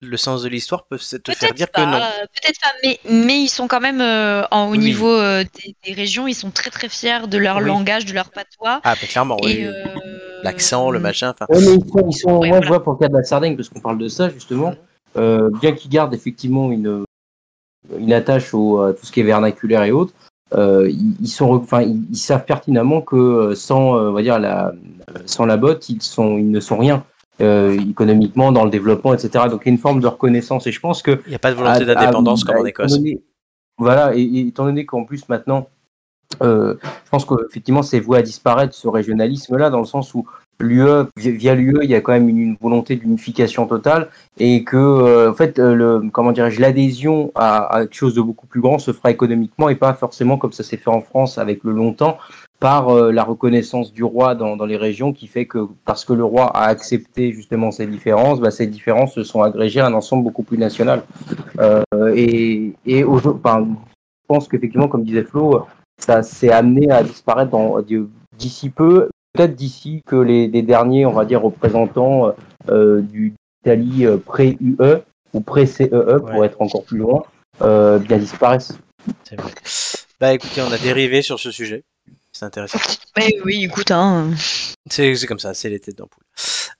Le 0.00 0.16
sens 0.16 0.42
de 0.44 0.48
l'histoire 0.48 0.84
peut 0.84 0.96
se- 0.98 1.16
te 1.16 1.32
faire 1.32 1.52
dire 1.54 1.68
pas, 1.70 1.84
que 1.84 1.90
non. 1.90 1.98
peut-être 2.32 2.60
pas, 2.60 2.68
mais, 2.84 3.00
mais 3.10 3.40
ils 3.40 3.48
sont 3.48 3.66
quand 3.66 3.80
même 3.80 4.00
euh, 4.00 4.44
en, 4.52 4.68
au 4.68 4.72
Oui. 4.72 4.78
niveau 4.78 5.10
euh, 5.10 5.42
des, 5.42 5.74
des 5.84 5.92
régions, 5.92 6.28
ils 6.28 6.34
sont 6.34 6.52
très 6.52 6.70
très 6.70 6.88
fiers 6.88 7.26
de 7.26 7.36
leur 7.36 7.56
Oui. 7.56 7.64
langage, 7.66 8.04
de 8.04 8.12
leur 8.14 8.30
patois. 8.30 8.80
Ah, 8.84 8.94
bah, 8.94 9.06
clairement, 9.08 9.36
oui. 9.42 9.64
euh, 9.64 9.72
L'accent, 10.44 10.92
le 10.92 11.00
machin. 11.00 11.30
Enfin, 11.30 11.46
Ouais, 11.48 11.58
mais 11.60 11.74
ils 11.84 11.90
sont, 11.90 12.06
ils 12.08 12.12
sont- 12.16 12.28
Ouais, 12.38 12.48
moi, 12.48 12.58
voilà. 12.58 12.62
je 12.62 12.68
vois 12.68 12.84
pour 12.84 12.92
le 12.92 12.98
cas 13.00 13.08
de 13.08 13.14
la 13.16 13.24
Sardaigne, 13.24 13.56
parce 13.56 13.68
qu'on 13.68 13.80
parle 13.80 13.98
de 13.98 14.06
ça, 14.08 14.28
justement, 14.28 14.72
euh, 15.16 15.50
bien 15.60 15.72
qu'ils 15.72 15.90
gardent 15.90 16.14
effectivement 16.14 16.70
une, 16.70 17.04
une 17.98 18.12
attache 18.12 18.54
au, 18.54 18.80
à 18.82 18.92
tout 18.94 19.04
ce 19.04 19.10
qui 19.10 19.18
est 19.18 19.24
vernaculaire 19.24 19.82
et 19.82 19.90
autres, 19.90 20.12
euh, 20.54 20.88
ils, 20.88 21.16
ils 21.20 21.28
sont, 21.28 21.66
ils, 21.80 22.04
ils 22.10 22.16
savent 22.16 22.44
pertinemment 22.44 23.00
que 23.02 23.52
sans, 23.56 23.96
euh, 23.96 24.10
on 24.10 24.12
va 24.12 24.22
dire, 24.22 24.38
la, 24.38 24.72
sans 25.26 25.44
la 25.44 25.56
botte, 25.56 25.88
ils, 25.88 26.00
sont, 26.02 26.38
ils 26.38 26.50
ne 26.52 26.60
sont 26.60 26.78
rien. 26.78 27.04
Euh, 27.40 27.78
économiquement, 27.90 28.50
dans 28.52 28.64
le 28.64 28.70
développement, 28.70 29.14
etc. 29.14 29.44
Donc, 29.50 29.62
il 29.64 29.68
y 29.68 29.70
a 29.70 29.72
une 29.72 29.78
forme 29.78 30.00
de 30.00 30.06
reconnaissance. 30.06 30.66
Et 30.66 30.72
je 30.72 30.80
pense 30.80 31.02
que 31.02 31.20
il 31.26 31.30
n'y 31.30 31.34
a 31.36 31.38
pas 31.38 31.50
de 31.50 31.56
volonté 31.56 31.80
d'indépendance 31.94 32.44
comme 32.44 32.56
en 32.56 32.64
Écosse. 32.66 32.92
donné- 32.92 33.22
voilà, 33.78 34.14
et, 34.16 34.22
et 34.22 34.40
étant 34.48 34.64
donné 34.64 34.84
qu'en 34.86 35.04
plus 35.04 35.28
maintenant, 35.28 35.68
euh, 36.42 36.74
je 37.04 37.10
pense 37.10 37.24
qu'effectivement 37.24 37.82
c'est 37.82 38.00
voué 38.00 38.18
à 38.18 38.22
disparaître 38.22 38.74
ce 38.74 38.88
régionalisme-là, 38.88 39.70
dans 39.70 39.78
le 39.78 39.84
sens 39.86 40.14
où 40.14 40.26
l'UE, 40.60 41.06
via- 41.16 41.54
l'UE, 41.54 41.78
il 41.82 41.90
y 41.90 41.94
a 41.94 42.00
quand 42.00 42.12
même 42.12 42.28
une, 42.28 42.38
une 42.38 42.56
volonté 42.60 42.96
d'unification 42.96 43.66
totale, 43.66 44.08
et 44.38 44.64
que, 44.64 44.76
euh, 44.76 45.30
en 45.30 45.34
fait, 45.34 45.58
euh, 45.58 45.74
le, 45.74 46.10
comment 46.10 46.32
dirais-je, 46.32 46.60
l'adhésion 46.60 47.30
à, 47.34 47.74
à 47.76 47.80
quelque 47.82 47.94
chose 47.94 48.14
de 48.14 48.20
beaucoup 48.20 48.46
plus 48.46 48.60
grand 48.60 48.78
se 48.78 48.92
fera 48.92 49.10
économiquement 49.10 49.68
et 49.68 49.74
pas 49.76 49.94
forcément 49.94 50.36
comme 50.36 50.52
ça 50.52 50.62
s'est 50.64 50.76
fait 50.76 50.90
en 50.90 51.00
France 51.00 51.38
avec 51.38 51.62
le 51.64 51.72
longtemps 51.72 52.18
par 52.60 52.88
euh, 52.88 53.12
la 53.12 53.22
reconnaissance 53.22 53.92
du 53.92 54.02
roi 54.02 54.34
dans, 54.34 54.56
dans 54.56 54.66
les 54.66 54.76
régions 54.76 55.12
qui 55.12 55.28
fait 55.28 55.46
que 55.46 55.68
parce 55.84 56.04
que 56.04 56.12
le 56.12 56.24
roi 56.24 56.46
a 56.56 56.64
accepté 56.64 57.32
justement 57.32 57.70
ces 57.70 57.86
différences, 57.86 58.40
bah, 58.40 58.50
ces 58.50 58.66
différences 58.66 59.14
se 59.14 59.22
sont 59.22 59.42
agrégées 59.42 59.78
à 59.80 59.86
un 59.86 59.94
ensemble 59.94 60.24
beaucoup 60.24 60.42
plus 60.42 60.58
national. 60.58 61.04
Euh, 61.60 61.82
et 62.16 62.72
et 62.84 63.04
au- 63.04 63.18
enfin, 63.28 63.64
je 63.64 64.26
pense 64.26 64.48
qu'effectivement, 64.48 64.88
comme 64.88 65.04
disait 65.04 65.22
Flo, 65.22 65.66
ça 66.00 66.24
s'est 66.24 66.50
amené 66.50 66.90
à 66.90 67.04
disparaître 67.04 67.52
dans- 67.52 67.76
d'ici 68.36 68.70
peu, 68.70 69.08
peut-être 69.38 69.54
d'ici 69.54 70.02
que 70.04 70.16
les, 70.16 70.48
les 70.48 70.62
derniers, 70.62 71.06
on 71.06 71.12
va 71.12 71.24
dire, 71.24 71.40
représentants 71.42 72.34
euh, 72.68 73.00
du 73.00 73.34
d'Italie 73.64 74.06
euh, 74.06 74.16
pré-UE 74.18 75.02
ou 75.32 75.40
pré-CEE, 75.40 75.88
pour 75.88 76.30
Ouais. 76.38 76.46
être 76.46 76.60
encore 76.60 76.84
plus 76.84 76.98
loin, 76.98 77.22
euh, 77.62 77.98
bien 77.98 78.18
disparaissent. 78.18 78.76
C'est 79.24 79.40
vrai. 79.40 79.52
Bah 80.20 80.34
écoutez, 80.34 80.60
on 80.62 80.72
a 80.72 80.78
dérivé 80.78 81.22
sur 81.22 81.38
ce 81.38 81.50
sujet. 81.52 81.84
C'est 82.32 82.44
intéressant. 82.44 82.78
Mais 83.16 83.36
oui, 83.44 83.64
écoute, 83.64 83.90
hein. 83.90 84.30
C'est 84.90 85.14
c'est 85.14 85.26
comme 85.26 85.38
ça, 85.38 85.54
c'est 85.54 85.70
les 85.70 85.80
têtes 85.80 85.98
d'ampoule. 85.98 86.24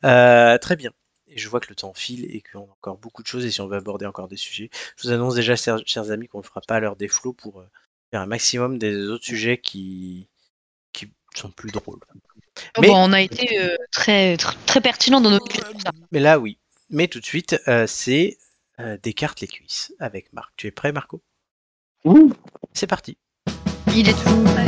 Euh, 0.04 0.58
très 0.58 0.76
bien. 0.76 0.90
Et 1.28 1.38
je 1.38 1.48
vois 1.48 1.60
que 1.60 1.68
le 1.68 1.74
temps 1.74 1.92
file 1.94 2.24
et 2.34 2.42
qu'on 2.42 2.60
a 2.60 2.62
encore 2.62 2.96
beaucoup 2.98 3.22
de 3.22 3.28
choses 3.28 3.44
et 3.44 3.50
si 3.50 3.60
on 3.60 3.66
veut 3.68 3.76
aborder 3.76 4.06
encore 4.06 4.28
des 4.28 4.36
sujets. 4.36 4.70
Je 4.96 5.06
vous 5.06 5.12
annonce 5.12 5.34
déjà, 5.34 5.56
chers, 5.56 5.78
chers 5.86 6.10
amis, 6.10 6.26
qu'on 6.26 6.38
ne 6.38 6.42
fera 6.44 6.60
pas 6.66 6.76
à 6.76 6.80
l'heure 6.80 6.96
des 6.96 7.08
flots 7.08 7.32
pour 7.34 7.60
euh, 7.60 7.68
faire 8.10 8.20
un 8.20 8.26
maximum 8.26 8.78
des 8.78 9.08
autres 9.08 9.24
sujets 9.24 9.58
qui, 9.58 10.26
qui 10.92 11.08
sont 11.34 11.50
plus 11.50 11.70
drôles. 11.70 12.00
Mais- 12.80 12.88
Bon, 12.88 12.96
on 12.96 13.12
a 13.12 13.20
été 13.20 13.58
euh, 13.60 13.76
très, 13.90 14.36
très, 14.36 14.56
très 14.66 14.80
pertinent 14.80 15.20
dans 15.20 15.30
nos 15.30 15.38
ça. 15.38 15.90
Mais 16.12 16.20
là, 16.20 16.38
oui. 16.38 16.58
Mais 16.90 17.06
tout 17.08 17.20
de 17.20 17.24
suite, 17.26 17.60
euh, 17.68 17.86
c'est 17.86 18.38
euh, 18.80 18.96
Descartes 19.02 19.40
les 19.40 19.46
cuisses 19.48 19.92
avec 19.98 20.32
Marc. 20.32 20.52
Tu 20.56 20.66
es 20.66 20.70
prêt, 20.70 20.92
Marco? 20.92 21.22
Oui. 22.04 22.30
C'est 22.72 22.86
parti. 22.86 23.18
Il 23.94 24.08
est 24.08 24.12
toujours 24.12 24.44
prêt. 24.44 24.64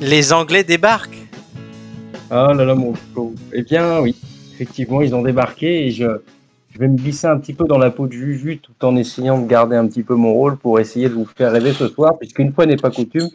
Les 0.00 0.32
Anglais 0.32 0.64
débarquent. 0.64 1.16
Ah 2.30 2.52
là 2.54 2.64
là, 2.64 2.74
mon. 2.74 2.94
Eh 3.52 3.62
bien, 3.62 4.00
oui. 4.00 4.14
Effectivement, 4.54 5.00
ils 5.02 5.14
ont 5.14 5.22
débarqué 5.22 5.86
et 5.86 5.90
je, 5.90 6.06
je 6.74 6.80
vais 6.80 6.88
me 6.88 6.96
glisser 6.96 7.28
un 7.28 7.38
petit 7.38 7.52
peu 7.52 7.66
dans 7.66 7.78
la 7.78 7.92
peau 7.92 8.08
de 8.08 8.12
Juju 8.12 8.58
tout 8.58 8.72
en 8.84 8.96
essayant 8.96 9.40
de 9.40 9.46
garder 9.46 9.76
un 9.76 9.86
petit 9.86 10.02
peu 10.02 10.16
mon 10.16 10.34
rôle 10.34 10.56
pour 10.56 10.80
essayer 10.80 11.08
de 11.08 11.14
vous 11.14 11.24
faire 11.24 11.52
rêver 11.52 11.72
ce 11.72 11.86
soir, 11.86 12.18
puisqu'une 12.18 12.52
fois 12.52 12.66
n'est 12.66 12.76
pas 12.76 12.90
coutume, 12.90 13.28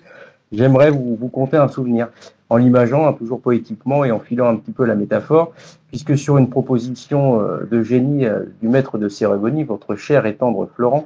j'aimerais 0.51 0.91
vous, 0.91 1.15
vous 1.15 1.29
conter 1.29 1.55
un 1.55 1.69
souvenir 1.69 2.09
en 2.49 2.57
l'imageant, 2.57 3.07
hein, 3.07 3.13
toujours 3.13 3.39
poétiquement 3.39 4.03
et 4.03 4.11
en 4.11 4.19
filant 4.19 4.49
un 4.49 4.57
petit 4.57 4.73
peu 4.73 4.83
la 4.83 4.95
métaphore, 4.95 5.53
puisque 5.87 6.17
sur 6.17 6.37
une 6.37 6.49
proposition 6.49 7.39
euh, 7.39 7.63
de 7.63 7.81
génie 7.81 8.25
euh, 8.25 8.43
du 8.61 8.67
maître 8.67 8.97
de 8.97 9.07
cérémonie, 9.07 9.63
votre 9.63 9.95
cher 9.95 10.25
et 10.25 10.35
tendre 10.35 10.67
Florent, 10.75 11.05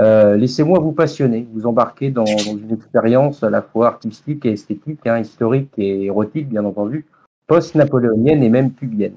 euh, 0.00 0.36
laissez-moi 0.36 0.78
vous 0.78 0.92
passionner, 0.92 1.46
vous 1.52 1.66
embarquer 1.66 2.10
dans, 2.10 2.24
une 2.24 2.72
expérience 2.72 3.42
à 3.42 3.50
la 3.50 3.60
fois 3.60 3.88
artistique 3.88 4.46
et 4.46 4.52
esthétique, 4.52 5.06
hein, 5.06 5.18
historique 5.18 5.72
et 5.76 6.04
érotique, 6.04 6.48
bien 6.48 6.64
entendu, 6.64 7.04
post-napoléonienne 7.48 8.42
et 8.42 8.48
même 8.48 8.70
pubienne. 8.70 9.16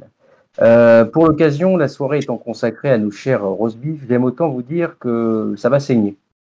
Euh, 0.62 1.06
pour 1.06 1.28
l'occasion, 1.28 1.78
la 1.78 1.88
soirée 1.88 2.20
étant 2.20 2.38
consacrée 2.38 2.90
à 2.90 2.98
nos 2.98 3.12
chers 3.12 3.46
roast-beef, 3.46 4.02
j'aime 4.08 4.24
autant 4.24 4.50
vous 4.50 4.64
dire 4.64 4.98
que 5.00 5.54
ça 5.58 5.70
va 5.70 5.80
saigner. 5.80 6.18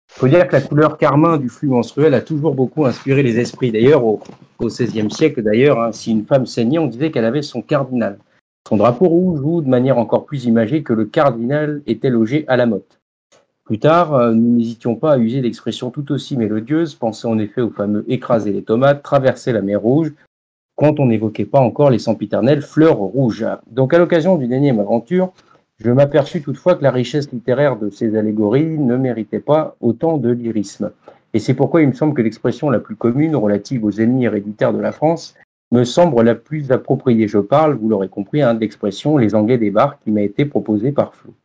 faut 0.10 0.28
dire 0.28 0.48
que 0.48 0.54
la 0.54 0.62
couleur 0.62 0.98
carmin 0.98 1.38
du 1.38 1.50
flux 1.50 1.68
menstruel 1.68 2.14
a 2.14 2.22
toujours 2.22 2.56
beaucoup 2.56 2.86
inspiré 2.86 3.22
les 3.22 3.40
esprits. 3.40 3.72
D'ailleurs, 3.72 4.04
au, 4.06 4.20
au 4.60 4.68
XVIe 4.68 5.12
siècle, 5.12 5.42
d'ailleurs, 5.44 5.80
hein, 5.80 5.92
si 5.92 6.12
une 6.12 6.26
femme 6.26 6.46
saignait, 6.46 6.80
on 6.80 6.88
disait 6.88 7.12
qu'elle 7.12 7.26
avait 7.26 7.42
son 7.42 7.62
cardinal. 7.62 8.18
Son 8.68 8.78
drapeau 8.78 9.08
rouge 9.08 9.42
ou, 9.44 9.62
de 9.62 9.70
manière 9.70 9.98
encore 9.98 10.26
plus 10.26 10.46
imagée, 10.46 10.84
que 10.84 10.94
le 10.94 11.06
cardinal 11.06 11.82
était 11.88 12.10
logé 12.10 12.46
à 12.48 12.58
la 12.58 12.66
motte. 12.66 13.00
Plus 13.66 13.80
tard, 13.80 14.14
euh, 14.16 14.34
nous 14.34 14.58
n'hésitions 14.58 14.96
pas 14.96 15.14
à 15.14 15.18
user 15.18 15.42
d'expressions 15.42 15.92
tout 15.92 16.12
aussi 16.12 16.36
mélodieuses, 16.36 16.96
pensez 16.96 17.28
en 17.28 17.38
effet 17.40 17.62
au 17.62 17.70
fameux 17.70 18.04
écraser 18.08 18.52
les 18.52 18.64
tomates, 18.64 19.04
traverser 19.04 19.52
la 19.54 19.62
mer 19.62 19.82
rouge, 19.82 20.12
quand 20.82 21.00
on 21.00 21.06
n'évoquait 21.06 21.46
pas 21.46 21.60
encore 21.60 21.92
les 21.92 22.00
sempiternelles 22.00 22.64
fleurs 22.64 22.98
rouges. 22.98 23.46
Donc 23.70 23.94
à 23.94 24.00
l'occasion 24.00 24.36
d'une 24.36 24.52
énième 24.52 24.80
aventure, 24.80 25.32
je 25.78 25.92
m'aperçus 25.92 26.42
toutefois 26.42 26.74
que 26.74 26.82
la 26.82 26.90
richesse 26.90 27.32
littéraire 27.32 27.78
de 27.78 27.92
ces 27.92 28.18
allégories 28.18 28.80
ne 28.80 28.98
méritait 28.98 29.40
pas 29.40 29.76
autant 29.80 30.18
de 30.18 30.32
lyrisme. 30.32 30.90
Et 31.36 31.40
c'est 31.40 31.54
pourquoi 31.54 31.84
il 31.84 31.90
me 31.90 31.94
semble 31.94 32.16
que 32.16 32.24
l'expression 32.24 32.72
la 32.72 32.80
plus 32.80 32.96
commune 32.96 33.36
relative 33.36 33.86
aux 33.86 33.92
ennemis 33.92 34.26
héréditaires 34.26 34.74
de 34.74 34.80
la 34.80 34.92
France 34.92 35.36
me 35.72 35.84
semble 35.84 36.20
la 36.24 36.34
plus 36.34 36.72
appropriée. 36.72 37.28
Je 37.28 37.38
parle, 37.38 37.76
vous 37.76 37.88
l'aurez 37.88 38.10
compris, 38.10 38.42
hein, 38.42 38.56
de 38.56 38.62
l'expression 38.62 39.18
les 39.18 39.36
Anglais 39.36 39.60
débarquent 39.60 40.04
qui 40.04 40.10
m'a 40.10 40.24
été 40.24 40.46
proposée 40.46 40.92
par 40.92 41.14
Flo. 41.14 41.36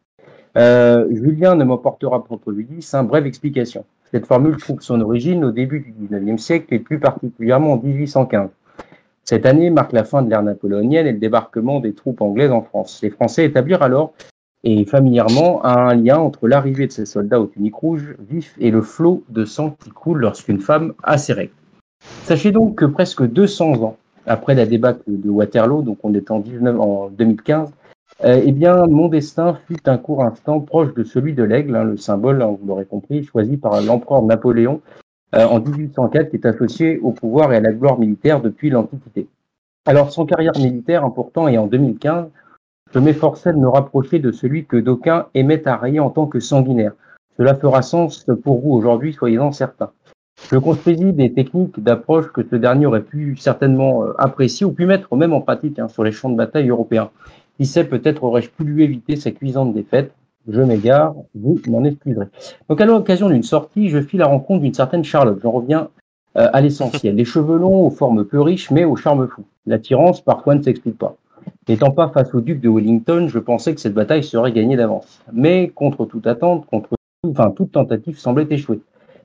Euh, 0.57 1.07
Julien 1.11 1.57
ne 1.57 1.65
m'apportera 1.65 2.25
pas 2.25 2.39
préjudice, 2.39 2.95
hein, 2.95 3.05
brève 3.05 3.27
explication. 3.27 3.85
Cette 4.11 4.25
formule 4.25 4.57
trouve 4.57 4.81
son 4.81 4.99
origine 5.03 5.45
au 5.45 5.51
début 5.51 5.81
du 5.81 5.93
XIXe 5.93 6.43
siècle 6.43 6.73
et 6.73 6.79
plus 6.79 6.99
particulièrement 6.99 7.75
en 7.75 7.77
1815. 7.83 8.49
Cette 9.28 9.44
année 9.44 9.70
marque 9.70 9.93
la 9.93 10.05
fin 10.05 10.23
de 10.23 10.31
l'ère 10.31 10.44
napoléonienne 10.44 11.07
et 11.09 11.12
le 11.12 11.19
débarquement 11.19 11.81
des 11.81 11.94
troupes 11.94 12.20
anglaises 12.20 12.53
en 12.53 12.62
France. 12.62 13.01
Les 13.03 13.11
Français 13.11 13.44
établirent 13.44 13.82
alors 13.82 14.12
et 14.62 14.85
familièrement 14.85 15.65
un 15.65 15.94
lien 15.94 16.19
entre 16.19 16.47
l'arrivée 16.47 16.86
de 16.86 16.93
ces 16.93 17.07
soldats 17.07 17.40
aux 17.40 17.47
tuniques 17.47 17.74
rouges 17.74 18.15
vifs 18.20 18.55
et 18.61 18.70
le 18.70 18.82
flot 18.82 19.24
de 19.28 19.44
sang 19.44 19.77
qui 19.82 19.90
coule 19.90 20.20
lorsqu'une 20.20 20.61
femme 20.61 20.94
a 21.03 21.19
ses 21.19 21.32
règles. 21.32 21.53
Sachez 22.23 22.53
donc 22.53 22.77
que 22.77 22.85
presque 22.85 23.24
200 23.24 23.82
ans 23.82 23.97
après 24.27 24.55
la 24.55 24.65
débâcle 24.65 25.03
de 25.07 25.28
Waterloo, 25.28 25.82
donc 25.82 25.98
on 26.05 26.15
est 26.15 26.31
en, 26.31 26.39
19, 26.39 26.81
en 26.81 27.09
2015, 27.11 27.73
euh, 28.24 28.40
eh 28.44 28.53
bien, 28.53 28.86
mon 28.86 29.09
destin 29.09 29.59
fut 29.66 29.89
un 29.89 29.98
court 29.98 30.24
instant 30.24 30.61
proche 30.61 30.94
de 30.94 31.03
celui 31.03 31.35
de 31.35 31.43
l'aigle, 31.43 31.74
hein, 31.74 31.85
le 31.85 31.97
symbole, 31.97 32.43
hein, 32.43 32.57
vous 32.61 32.66
l'aurez 32.66 32.86
compris, 32.86 33.24
choisi 33.24 33.57
par 33.57 33.81
l'empereur 33.82 34.23
Napoléon 34.23 34.81
en 35.45 35.61
1804, 35.61 36.31
qui 36.31 36.37
est 36.37 36.47
associé 36.47 36.99
au 36.99 37.13
pouvoir 37.13 37.53
et 37.53 37.57
à 37.57 37.61
la 37.61 37.73
gloire 37.73 37.99
militaire 37.99 38.41
depuis 38.41 38.71
l'Antiquité. 38.71 39.29
Alors, 39.85 40.11
son 40.11 40.27
carrière 40.27 40.57
militaire 40.57 41.05
important 41.05 41.47
et 41.49 41.59
en 41.59 41.67
2015, 41.67 42.27
je 42.93 42.99
m'efforçais 42.99 43.53
de 43.53 43.59
me 43.59 43.69
rapprocher 43.69 44.19
de 44.19 44.33
celui 44.33 44.65
que 44.65 44.77
d'aucuns 44.77 45.27
aimaient 45.35 45.67
à 45.69 45.77
rayer 45.77 46.01
en 46.01 46.11
tant 46.11 46.27
que 46.27 46.41
sanguinaire. 46.41 46.93
Cela 47.37 47.55
fera 47.55 47.83
sens 47.83 48.25
pour 48.43 48.61
vous 48.61 48.73
aujourd'hui, 48.73 49.13
soyez-en 49.13 49.53
certains. 49.53 49.91
Je 50.51 50.59
construisis 50.59 51.13
des 51.13 51.33
techniques 51.33 51.81
d'approche 51.81 52.33
que 52.33 52.43
ce 52.49 52.57
dernier 52.57 52.87
aurait 52.87 53.03
pu 53.03 53.37
certainement 53.37 54.05
euh, 54.05 54.13
apprécier 54.19 54.65
ou 54.67 54.73
pu 54.73 54.87
mettre 54.87 55.15
même 55.17 55.33
en 55.33 55.41
pratique 55.41 55.79
hein, 55.79 55.89
sur 55.89 56.05
les 56.05 56.13
champs 56.13 56.31
de 56.31 56.37
bataille 56.37 56.69
européens. 56.69 57.11
Qui 57.57 57.67
sait, 57.67 57.85
peut-être 57.85 58.23
aurais-je 58.23 58.51
pu 58.51 58.65
lui 58.65 58.85
éviter 58.85 59.17
sa 59.17 59.31
cuisante 59.31 59.73
défaite. 59.75 60.13
Je 60.48 60.60
m'égare, 60.60 61.14
vous 61.35 61.59
m'en 61.68 61.85
excuserez. 61.85 62.27
Donc 62.68 62.81
à 62.81 62.86
l'occasion 62.86 63.28
d'une 63.28 63.43
sortie, 63.43 63.89
je 63.89 64.01
fis 64.01 64.16
la 64.16 64.27
rencontre 64.27 64.62
d'une 64.62 64.74
certaine 64.74 65.05
Charlotte. 65.05 65.39
J'en 65.43 65.51
reviens 65.51 65.89
euh, 66.36 66.48
à 66.52 66.60
l'essentiel. 66.60 67.16
Les 67.16 67.24
cheveux 67.24 67.59
longs, 67.59 67.86
aux 67.86 67.90
formes 67.90 68.24
peu 68.24 68.40
riches, 68.40 68.70
mais 68.70 68.85
au 68.85 68.94
charme 68.94 69.27
fou. 69.27 69.44
L'attirance, 69.66 70.20
parfois, 70.20 70.55
ne 70.55 70.62
s'explique 70.62 70.98
pas. 70.98 71.16
N'étant 71.68 71.90
pas 71.90 72.09
face 72.09 72.32
au 72.35 72.40
duc 72.40 72.60
de 72.60 72.68
Wellington, 72.68 73.27
je 73.28 73.39
pensais 73.39 73.74
que 73.74 73.81
cette 73.81 73.94
bataille 73.94 74.23
serait 74.23 74.52
gagnée 74.52 74.77
d'avance. 74.77 75.20
Mais 75.32 75.68
contre 75.68 76.05
toute 76.05 76.27
attente, 76.27 76.66
contre 76.66 76.90
toute 77.56 77.73
tentative 77.73 78.18
semblait 78.18 78.47
échouer. 78.51 78.81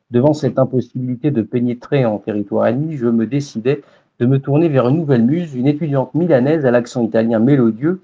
Devant 0.10 0.34
cette 0.34 0.58
impossibilité 0.58 1.30
de 1.32 1.42
pénétrer 1.42 2.06
en 2.06 2.18
territoire 2.18 2.68
ennemi, 2.68 2.98
je 2.98 3.08
me 3.08 3.28
décidai 3.28 3.84
de 4.20 4.26
me 4.26 4.40
tourner 4.40 4.70
vers 4.70 4.88
une 4.88 4.98
nouvelle 4.98 5.24
muse, 5.24 5.56
une 5.56 5.68
étudiante 5.68 6.14
milanaise 6.16 6.66
à 6.66 6.72
l'accent 6.72 7.04
italien 7.04 7.40
mélodieux, 7.40 8.02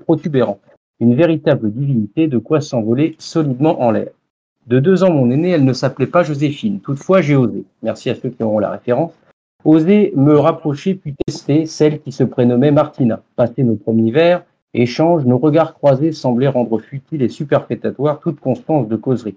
protubérant, 0.00 0.58
une 1.02 1.16
véritable 1.16 1.72
divinité 1.72 2.28
de 2.28 2.38
quoi 2.38 2.60
s'envoler 2.60 3.16
solidement 3.18 3.82
en 3.82 3.90
l'air. 3.90 4.10
De 4.68 4.78
deux 4.78 5.02
ans 5.02 5.12
mon 5.12 5.32
aînée, 5.32 5.50
elle 5.50 5.64
ne 5.64 5.72
s'appelait 5.72 6.06
pas 6.06 6.22
Joséphine. 6.22 6.78
Toutefois, 6.78 7.20
j'ai 7.20 7.34
osé, 7.34 7.64
merci 7.82 8.08
à 8.08 8.14
ceux 8.14 8.28
qui 8.28 8.40
auront 8.44 8.60
la 8.60 8.70
référence, 8.70 9.12
oser 9.64 10.12
me 10.14 10.38
rapprocher 10.38 10.94
puis 10.94 11.16
tester 11.26 11.66
celle 11.66 12.00
qui 12.00 12.12
se 12.12 12.22
prénommait 12.22 12.70
Martina. 12.70 13.20
Passer 13.34 13.64
nos 13.64 13.74
premiers 13.74 14.12
vers, 14.12 14.44
échange, 14.74 15.24
nos 15.24 15.38
regards 15.38 15.74
croisés 15.74 16.12
semblaient 16.12 16.46
rendre 16.46 16.78
futile 16.78 17.22
et 17.22 17.28
superfétatoire 17.28 18.20
toute 18.20 18.38
constance 18.38 18.86
de 18.86 18.94
causerie. 18.94 19.36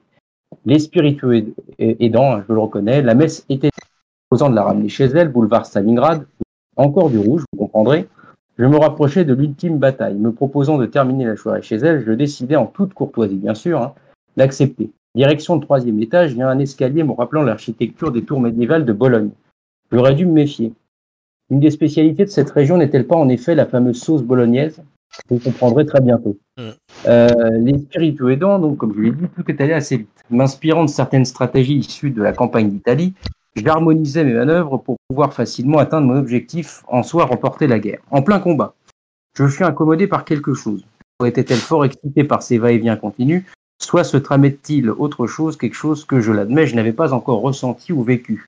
Les 0.67 0.77
spiritueux 0.77 1.47
aidants, 1.79 2.41
je 2.47 2.53
le 2.53 2.59
reconnais, 2.59 3.01
la 3.01 3.15
messe 3.15 3.43
était 3.49 3.71
posant 4.29 4.51
de 4.51 4.55
la 4.55 4.63
ramener 4.63 4.89
chez 4.89 5.05
elle, 5.05 5.29
boulevard 5.29 5.65
Stalingrad, 5.65 6.27
encore 6.75 7.09
du 7.09 7.17
rouge, 7.17 7.43
vous 7.51 7.57
comprendrez, 7.57 8.07
je 8.57 8.65
me 8.65 8.77
rapprochais 8.77 9.25
de 9.25 9.33
l'ultime 9.33 9.77
bataille. 9.77 10.15
Me 10.15 10.31
proposant 10.31 10.77
de 10.77 10.85
terminer 10.85 11.25
la 11.25 11.35
soirée 11.35 11.61
chez 11.61 11.75
elle, 11.75 12.03
je 12.05 12.11
décidai 12.11 12.55
en 12.55 12.67
toute 12.67 12.93
courtoisie, 12.93 13.35
bien 13.35 13.53
sûr, 13.53 13.81
hein, 13.81 13.93
d'accepter. 14.37 14.91
Direction 15.15 15.55
le 15.55 15.61
troisième 15.61 16.01
étage, 16.01 16.37
a 16.39 16.49
un 16.49 16.59
escalier 16.59 17.03
me 17.03 17.13
rappelant 17.13 17.43
l'architecture 17.43 18.11
des 18.11 18.23
tours 18.23 18.41
médiévales 18.41 18.85
de 18.85 18.93
Bologne. 18.93 19.29
J'aurais 19.91 20.13
dû 20.13 20.25
me 20.25 20.33
méfier. 20.33 20.73
Une 21.49 21.59
des 21.59 21.71
spécialités 21.71 22.25
de 22.25 22.29
cette 22.29 22.49
région 22.49 22.77
n'est-elle 22.77 23.07
pas 23.07 23.15
en 23.15 23.29
effet 23.29 23.55
la 23.55 23.65
fameuse 23.65 24.01
sauce 24.01 24.23
bolognaise? 24.23 24.81
Vous 25.29 25.39
comprendrez 25.39 25.85
très 25.85 26.01
bientôt. 26.01 26.37
Euh, 27.07 27.29
les 27.59 27.77
spiritueux 27.77 28.31
aidants, 28.31 28.59
donc, 28.59 28.77
comme 28.77 28.93
je 28.95 29.01
l'ai 29.01 29.11
dit, 29.11 29.27
tout 29.35 29.49
est 29.49 29.61
allé 29.61 29.73
assez 29.73 29.97
vite. 29.97 30.09
M'inspirant 30.29 30.83
de 30.83 30.89
certaines 30.89 31.25
stratégies 31.25 31.77
issues 31.77 32.11
de 32.11 32.21
la 32.21 32.33
campagne 32.33 32.69
d'Italie, 32.69 33.13
J'harmonisais 33.55 34.25
mes 34.25 34.33
manœuvres 34.33 34.77
pour 34.77 34.97
pouvoir 35.07 35.33
facilement 35.33 35.77
atteindre 35.77 36.07
mon 36.07 36.17
objectif, 36.17 36.83
en 36.87 37.03
soi 37.03 37.23
remporter 37.23 37.67
la 37.67 37.79
guerre. 37.79 38.01
En 38.11 38.21
plein 38.21 38.39
combat, 38.39 38.75
je 39.37 39.47
fus 39.47 39.63
incommodé 39.63 40.07
par 40.07 40.25
quelque 40.25 40.53
chose. 40.53 40.85
Était-elle 41.25 41.59
fort 41.59 41.85
excitée 41.85 42.25
par 42.25 42.43
ces 42.43 42.57
va-et-vient 42.57 42.97
continus, 42.97 43.45
soit 43.81 44.03
se 44.03 44.17
tramait-il 44.17 44.89
autre 44.89 45.25
chose, 45.25 45.55
quelque 45.55 45.75
chose 45.75 46.03
que, 46.03 46.19
je 46.19 46.33
l'admets, 46.33 46.67
je 46.67 46.75
n'avais 46.75 46.91
pas 46.91 47.13
encore 47.13 47.39
ressenti 47.39 47.93
ou 47.93 48.03
vécu. 48.03 48.45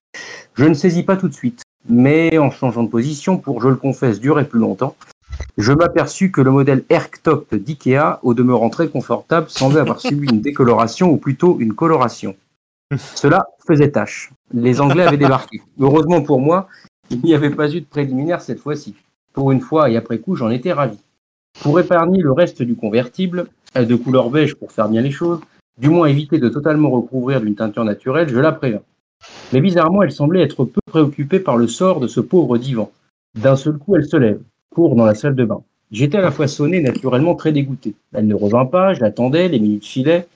Je 0.55 0.65
ne 0.65 0.73
saisis 0.73 1.03
pas 1.03 1.15
tout 1.15 1.29
de 1.29 1.33
suite, 1.33 1.61
mais 1.87 2.37
en 2.37 2.51
changeant 2.51 2.83
de 2.83 2.89
position 2.89 3.37
pour, 3.37 3.61
je 3.61 3.69
le 3.69 3.77
confesse, 3.77 4.19
durer 4.19 4.45
plus 4.45 4.59
longtemps, 4.59 4.97
je 5.57 5.71
m'aperçus 5.71 6.31
que 6.31 6.41
le 6.41 6.51
modèle 6.51 6.83
Erktop 6.89 7.55
d'IKEA, 7.55 8.19
au 8.23 8.33
demeurant 8.33 8.69
très 8.69 8.89
confortable, 8.89 9.49
semblait 9.49 9.79
avoir 9.79 10.01
subi 10.01 10.27
une 10.29 10.41
décoloration 10.41 11.09
ou 11.11 11.17
plutôt 11.17 11.57
une 11.59 11.73
coloration. 11.73 12.35
Cela 12.95 13.45
faisait 13.65 13.91
tâche. 13.91 14.31
Les 14.53 14.79
Anglais 14.79 15.03
avaient 15.03 15.17
débarqué. 15.17 15.61
Heureusement 15.79 16.21
pour 16.21 16.39
moi, 16.39 16.67
il 17.09 17.21
n'y 17.21 17.33
avait 17.33 17.49
pas 17.49 17.69
eu 17.69 17.81
de 17.81 17.85
préliminaire 17.85 18.41
cette 18.41 18.59
fois-ci. 18.59 18.95
Pour 19.33 19.51
une 19.51 19.61
fois 19.61 19.89
et 19.89 19.97
après 19.97 20.19
coup, 20.19 20.35
j'en 20.35 20.49
étais 20.49 20.73
ravi. 20.73 20.97
Pour 21.61 21.79
épargner 21.79 22.21
le 22.21 22.31
reste 22.31 22.61
du 22.61 22.75
convertible, 22.75 23.47
euh, 23.75 23.85
de 23.85 23.95
couleur 23.95 24.29
beige 24.29 24.55
pour 24.55 24.71
faire 24.71 24.89
bien 24.89 25.01
les 25.01 25.11
choses, 25.11 25.41
du 25.77 25.89
moins 25.89 26.07
éviter 26.07 26.39
de 26.39 26.49
totalement 26.49 26.89
recouvrir 26.89 27.41
d'une 27.41 27.55
teinture 27.55 27.83
naturelle, 27.83 28.29
je 28.29 28.39
la 28.39 28.51
prévins. 28.51 28.81
Mais 29.51 29.61
bizarrement, 29.61 30.03
elle 30.03 30.11
semblait 30.11 30.41
être 30.41 30.65
peu 30.65 30.79
préoccupée 30.85 31.39
par 31.39 31.57
le 31.57 31.67
sort 31.67 31.99
de 31.99 32.07
ce 32.07 32.19
pauvre 32.19 32.57
divan. 32.57 32.91
D'un 33.35 33.55
seul 33.55 33.77
coup, 33.77 33.95
elle 33.95 34.05
se 34.05 34.17
lève, 34.17 34.39
court 34.69 34.95
dans 34.95 35.05
la 35.05 35.15
salle 35.15 35.35
de 35.35 35.45
bain. 35.45 35.61
J'étais 35.91 36.17
à 36.17 36.21
la 36.21 36.31
fois 36.31 36.47
sonné 36.47 36.81
naturellement 36.81 37.35
très 37.35 37.51
dégoûté. 37.51 37.95
Elle 38.13 38.27
ne 38.27 38.35
revint 38.35 38.65
pas, 38.65 38.93
je 38.93 39.01
l'attendais, 39.01 39.47
les 39.47 39.59
minutes 39.59 39.85
filaient, 39.85 40.27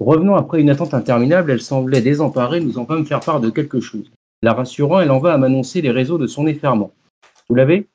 Revenant 0.00 0.34
après 0.34 0.60
une 0.60 0.70
attente 0.70 0.94
interminable, 0.94 1.50
elle 1.52 1.62
semblait 1.62 2.00
désemparée, 2.00 2.60
nous 2.60 2.78
en 2.78 2.86
me 2.90 3.04
faire 3.04 3.20
part 3.20 3.40
de 3.40 3.50
quelque 3.50 3.80
chose. 3.80 4.10
La 4.42 4.52
rassurant, 4.52 5.00
elle 5.00 5.10
en 5.10 5.20
va 5.20 5.32
à 5.32 5.38
m'annoncer 5.38 5.80
les 5.80 5.90
réseaux 5.90 6.18
de 6.18 6.26
son 6.26 6.46
effarement. 6.46 6.92
Vous 7.48 7.54
l'avez? 7.54 7.86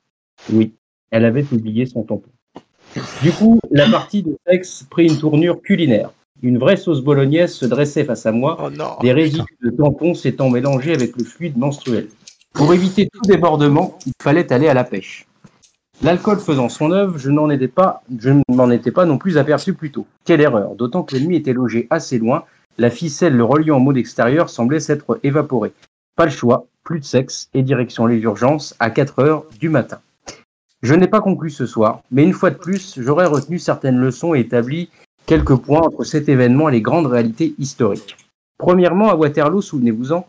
Oui. 0.52 0.72
Elle 1.10 1.24
avait 1.24 1.44
oublié 1.52 1.86
son 1.86 2.02
tampon. 2.02 2.30
Du 3.22 3.30
coup, 3.32 3.60
la 3.70 3.88
partie 3.88 4.22
de 4.22 4.36
sexe 4.46 4.84
prit 4.90 5.06
une 5.06 5.18
tournure 5.18 5.60
culinaire. 5.60 6.10
Une 6.42 6.58
vraie 6.58 6.76
sauce 6.76 7.02
bolognaise 7.02 7.52
se 7.52 7.66
dressait 7.66 8.04
face 8.04 8.24
à 8.24 8.32
moi, 8.32 8.56
Oh 8.64 8.70
non. 8.70 8.96
des 9.02 9.12
résidus 9.12 9.58
de 9.62 9.70
tampons 9.70 10.14
s'étant 10.14 10.48
mélangés 10.48 10.94
avec 10.94 11.16
le 11.16 11.24
fluide 11.24 11.58
menstruel. 11.58 12.08
Pour 12.54 12.72
éviter 12.72 13.08
tout 13.12 13.20
débordement, 13.28 13.98
il 14.06 14.12
fallait 14.20 14.50
aller 14.52 14.68
à 14.68 14.74
la 14.74 14.84
pêche. 14.84 15.26
L'alcool 16.02 16.40
faisant 16.40 16.70
son 16.70 16.92
œuvre, 16.92 17.18
je 17.18 17.30
n'en 17.30 17.50
étais 17.50 17.68
pas, 17.68 18.02
je 18.18 18.30
ne 18.30 18.42
m'en 18.48 18.70
étais 18.70 18.90
pas 18.90 19.04
non 19.04 19.18
plus 19.18 19.36
aperçu 19.36 19.74
plus 19.74 19.90
tôt. 19.90 20.06
Quelle 20.24 20.40
erreur, 20.40 20.74
d'autant 20.74 21.02
que 21.02 21.14
l'ennemi 21.14 21.36
était 21.36 21.52
logé 21.52 21.86
assez 21.90 22.18
loin, 22.18 22.44
la 22.78 22.88
ficelle 22.88 23.36
le 23.36 23.44
reliant 23.44 23.76
au 23.76 23.80
monde 23.80 23.98
extérieur 23.98 24.48
semblait 24.48 24.80
s'être 24.80 25.20
évaporée. 25.22 25.74
Pas 26.16 26.24
le 26.24 26.30
choix, 26.30 26.66
plus 26.84 27.00
de 27.00 27.04
sexe 27.04 27.50
et 27.52 27.62
direction 27.62 28.06
les 28.06 28.18
urgences 28.18 28.74
à 28.80 28.88
4 28.88 29.18
heures 29.18 29.44
du 29.58 29.68
matin. 29.68 30.00
Je 30.82 30.94
n'ai 30.94 31.06
pas 31.06 31.20
conclu 31.20 31.50
ce 31.50 31.66
soir, 31.66 32.00
mais 32.10 32.24
une 32.24 32.32
fois 32.32 32.48
de 32.48 32.56
plus, 32.56 32.98
j'aurais 32.98 33.26
retenu 33.26 33.58
certaines 33.58 33.98
leçons 33.98 34.34
et 34.34 34.40
établi 34.40 34.88
quelques 35.26 35.56
points 35.56 35.82
entre 35.82 36.04
cet 36.04 36.30
événement 36.30 36.70
et 36.70 36.72
les 36.72 36.80
grandes 36.80 37.08
réalités 37.08 37.54
historiques. 37.58 38.16
Premièrement, 38.56 39.10
à 39.10 39.16
Waterloo, 39.16 39.60
souvenez-vous-en, 39.60 40.26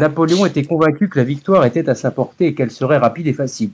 Napoléon 0.00 0.46
était 0.46 0.64
convaincu 0.64 1.08
que 1.08 1.20
la 1.20 1.24
victoire 1.24 1.64
était 1.64 1.88
à 1.88 1.94
sa 1.94 2.10
portée 2.10 2.46
et 2.46 2.54
qu'elle 2.54 2.72
serait 2.72 2.98
rapide 2.98 3.28
et 3.28 3.32
facile. 3.32 3.70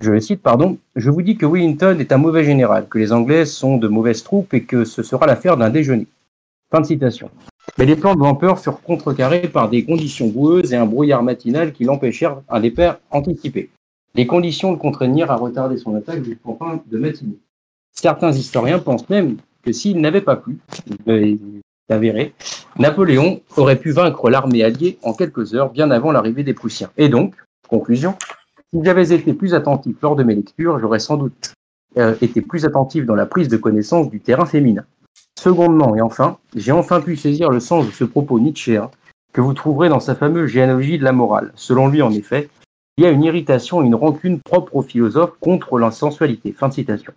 Je 0.00 0.12
le 0.12 0.20
cite, 0.20 0.42
pardon, 0.42 0.76
je 0.94 1.10
vous 1.10 1.22
dis 1.22 1.36
que 1.36 1.46
Wellington 1.46 1.96
est 1.98 2.12
un 2.12 2.18
mauvais 2.18 2.44
général, 2.44 2.86
que 2.88 2.98
les 2.98 3.12
Anglais 3.12 3.46
sont 3.46 3.78
de 3.78 3.88
mauvaises 3.88 4.22
troupes 4.22 4.52
et 4.52 4.62
que 4.62 4.84
ce 4.84 5.02
sera 5.02 5.26
l'affaire 5.26 5.56
d'un 5.56 5.70
déjeuner. 5.70 6.06
Fin 6.70 6.80
de 6.80 6.86
citation. 6.86 7.30
Mais 7.78 7.86
les 7.86 7.96
plans 7.96 8.14
de 8.14 8.20
l'empereur 8.20 8.60
furent 8.60 8.82
contrecarrés 8.82 9.48
par 9.48 9.70
des 9.70 9.84
conditions 9.84 10.28
boueuses 10.28 10.72
et 10.72 10.76
un 10.76 10.86
brouillard 10.86 11.22
matinal 11.22 11.72
qui 11.72 11.84
l'empêchèrent 11.84 12.42
à 12.48 12.58
les 12.58 12.70
pères 12.70 12.98
anticiper. 13.10 13.70
Les 14.14 14.26
conditions 14.26 14.70
le 14.70 14.78
contraignirent 14.78 15.30
à 15.30 15.36
retarder 15.36 15.76
son 15.76 15.94
attaque 15.94 16.24
jusqu'en 16.24 16.56
fin 16.56 16.80
de 16.86 16.98
matinée. 16.98 17.38
Certains 17.92 18.32
historiens 18.32 18.78
pensent 18.78 19.08
même 19.08 19.36
que 19.62 19.72
s'il 19.72 20.00
n'avait 20.00 20.20
pas 20.20 20.36
plu, 20.36 20.58
avéré, 21.88 22.34
Napoléon 22.78 23.40
aurait 23.56 23.78
pu 23.78 23.92
vaincre 23.92 24.28
l'armée 24.28 24.62
alliée 24.62 24.98
en 25.02 25.14
quelques 25.14 25.54
heures 25.54 25.70
bien 25.70 25.90
avant 25.90 26.12
l'arrivée 26.12 26.44
des 26.44 26.54
Prussiens. 26.54 26.90
Et 26.96 27.08
donc, 27.08 27.34
conclusion, 27.68 28.14
si 28.72 28.80
j'avais 28.84 29.12
été 29.12 29.32
plus 29.32 29.54
attentif 29.54 29.96
lors 30.02 30.16
de 30.16 30.22
mes 30.22 30.34
lectures, 30.34 30.78
j'aurais 30.78 30.98
sans 30.98 31.16
doute 31.16 31.52
euh, 31.98 32.14
été 32.20 32.40
plus 32.40 32.64
attentif 32.64 33.06
dans 33.06 33.14
la 33.14 33.26
prise 33.26 33.48
de 33.48 33.56
connaissance 33.56 34.10
du 34.10 34.20
terrain 34.20 34.46
féminin. 34.46 34.84
Secondement 35.38 35.94
et 35.96 36.00
enfin, 36.00 36.38
j'ai 36.54 36.72
enfin 36.72 37.00
pu 37.00 37.16
saisir 37.16 37.50
le 37.50 37.60
sens 37.60 37.86
de 37.86 37.90
ce 37.90 38.04
propos 38.04 38.40
nietzschéen 38.40 38.90
que 39.32 39.40
vous 39.40 39.54
trouverez 39.54 39.88
dans 39.88 40.00
sa 40.00 40.14
fameuse 40.14 40.50
généalogie 40.50 40.98
de 40.98 41.04
la 41.04 41.12
morale. 41.12 41.52
Selon 41.54 41.88
lui, 41.88 42.02
en 42.02 42.10
effet, 42.10 42.48
il 42.98 43.04
y 43.04 43.06
a 43.06 43.10
une 43.10 43.22
irritation 43.22 43.82
et 43.82 43.86
une 43.86 43.94
rancune 43.94 44.40
propre 44.40 44.76
aux 44.76 44.82
philosophes 44.82 45.36
contre 45.40 45.78
la 45.78 45.90
sensualité. 45.90 46.52
Fin 46.52 46.68
de 46.68 46.72
citation. 46.72 47.12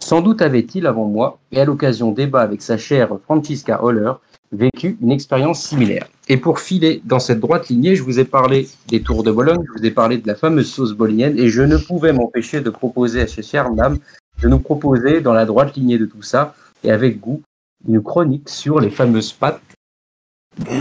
Sans 0.00 0.22
doute 0.22 0.42
avait-il, 0.42 0.88
avant 0.88 1.06
moi, 1.06 1.38
et 1.52 1.60
à 1.60 1.64
l'occasion 1.64 2.10
débat 2.10 2.40
avec 2.40 2.62
sa 2.62 2.76
chère 2.76 3.16
Francisca 3.24 3.84
Holler, 3.84 4.12
vécu 4.52 4.96
une 5.00 5.12
expérience 5.12 5.62
similaire. 5.62 6.08
Et 6.28 6.36
pour 6.36 6.60
filer 6.60 7.02
dans 7.04 7.18
cette 7.20 7.40
droite 7.40 7.68
lignée, 7.68 7.96
je 7.96 8.02
vous 8.02 8.18
ai 8.18 8.24
parlé 8.24 8.68
des 8.88 9.02
Tours 9.02 9.22
de 9.22 9.30
Bologne, 9.30 9.62
je 9.66 9.78
vous 9.80 9.86
ai 9.86 9.90
parlé 9.90 10.18
de 10.18 10.26
la 10.26 10.34
fameuse 10.34 10.70
sauce 10.70 10.92
bolognaise, 10.92 11.36
et 11.36 11.48
je 11.48 11.62
ne 11.62 11.76
pouvais 11.76 12.12
m'empêcher 12.12 12.60
de 12.60 12.70
proposer 12.70 13.22
à 13.22 13.26
ces 13.26 13.42
chères 13.42 13.70
dames 13.70 13.98
de 14.42 14.48
nous 14.48 14.58
proposer, 14.58 15.20
dans 15.20 15.34
la 15.34 15.44
droite 15.44 15.76
lignée 15.76 15.98
de 15.98 16.06
tout 16.06 16.22
ça, 16.22 16.54
et 16.82 16.90
avec 16.90 17.20
goût, 17.20 17.42
une 17.86 18.02
chronique 18.02 18.48
sur 18.48 18.80
les 18.80 18.90
fameuses 18.90 19.32
pâtes 19.32 19.60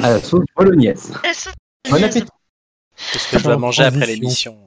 à 0.01 0.11
la 0.11 0.19
sauce 0.21 0.45
bolognaise. 0.55 1.13
Bon 1.89 2.03
appétit 2.03 2.27
Qu'est-ce 3.11 3.31
que 3.31 3.39
je 3.39 3.43
dois 3.43 3.57
manger 3.57 3.83
après 3.83 4.05
l'émission 4.07 4.57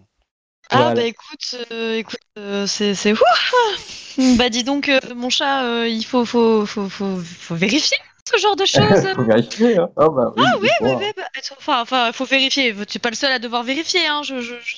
Ah 0.71 0.77
Voilà. 0.77 0.95
bah 0.95 1.03
écoute, 1.03 1.57
euh, 1.71 1.97
écoute, 1.97 2.21
euh, 2.39 2.67
c'est 2.67 2.95
c'est 2.95 3.13
Ouah 3.13 4.37
Bah 4.39 4.49
dis 4.49 4.65
donc, 4.65 4.89
euh, 4.89 5.01
mon 5.15 5.29
chat, 5.29 5.65
euh, 5.65 5.89
il 5.89 6.05
faut, 6.05 6.25
faut, 6.25 6.65
faut, 6.65 6.89
faut, 6.89 7.19
faut 7.19 7.55
vérifier 7.55 7.99
ce 8.29 8.39
genre 8.41 8.57
de 8.57 8.65
choses. 8.67 9.09
Faut 9.15 9.25
vérifier, 9.25 9.79
hein. 9.79 9.91
Oh, 9.97 10.11
bah, 10.11 10.33
oui, 10.37 10.45
Ah 10.47 10.53
oui, 10.61 10.61
oui, 10.63 10.69
dites-moi. 10.69 10.97
oui, 11.01 11.13
bah, 11.17 11.23
enfin, 11.59 11.81
enfin, 11.83 12.13
faut 12.13 12.25
vérifier. 12.25 12.75
Tu 12.87 12.97
es 12.99 13.01
pas 13.01 13.11
le 13.11 13.17
seul 13.17 13.33
à 13.33 13.39
devoir 13.39 13.63
vérifier. 13.63 14.07
Hein. 14.07 14.23
Je, 14.23 14.35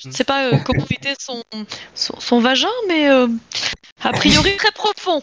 ne 0.07 0.11
sais 0.11 0.23
pas 0.23 0.47
euh, 0.47 0.57
comment 0.65 0.83
éviter 0.89 1.13
son, 1.19 1.43
son, 1.93 2.19
son 2.19 2.39
vagin, 2.39 2.67
mais 2.87 3.09
euh, 3.09 3.27
a 4.03 4.11
priori 4.11 4.55
très 4.57 4.71
profond. 4.71 5.21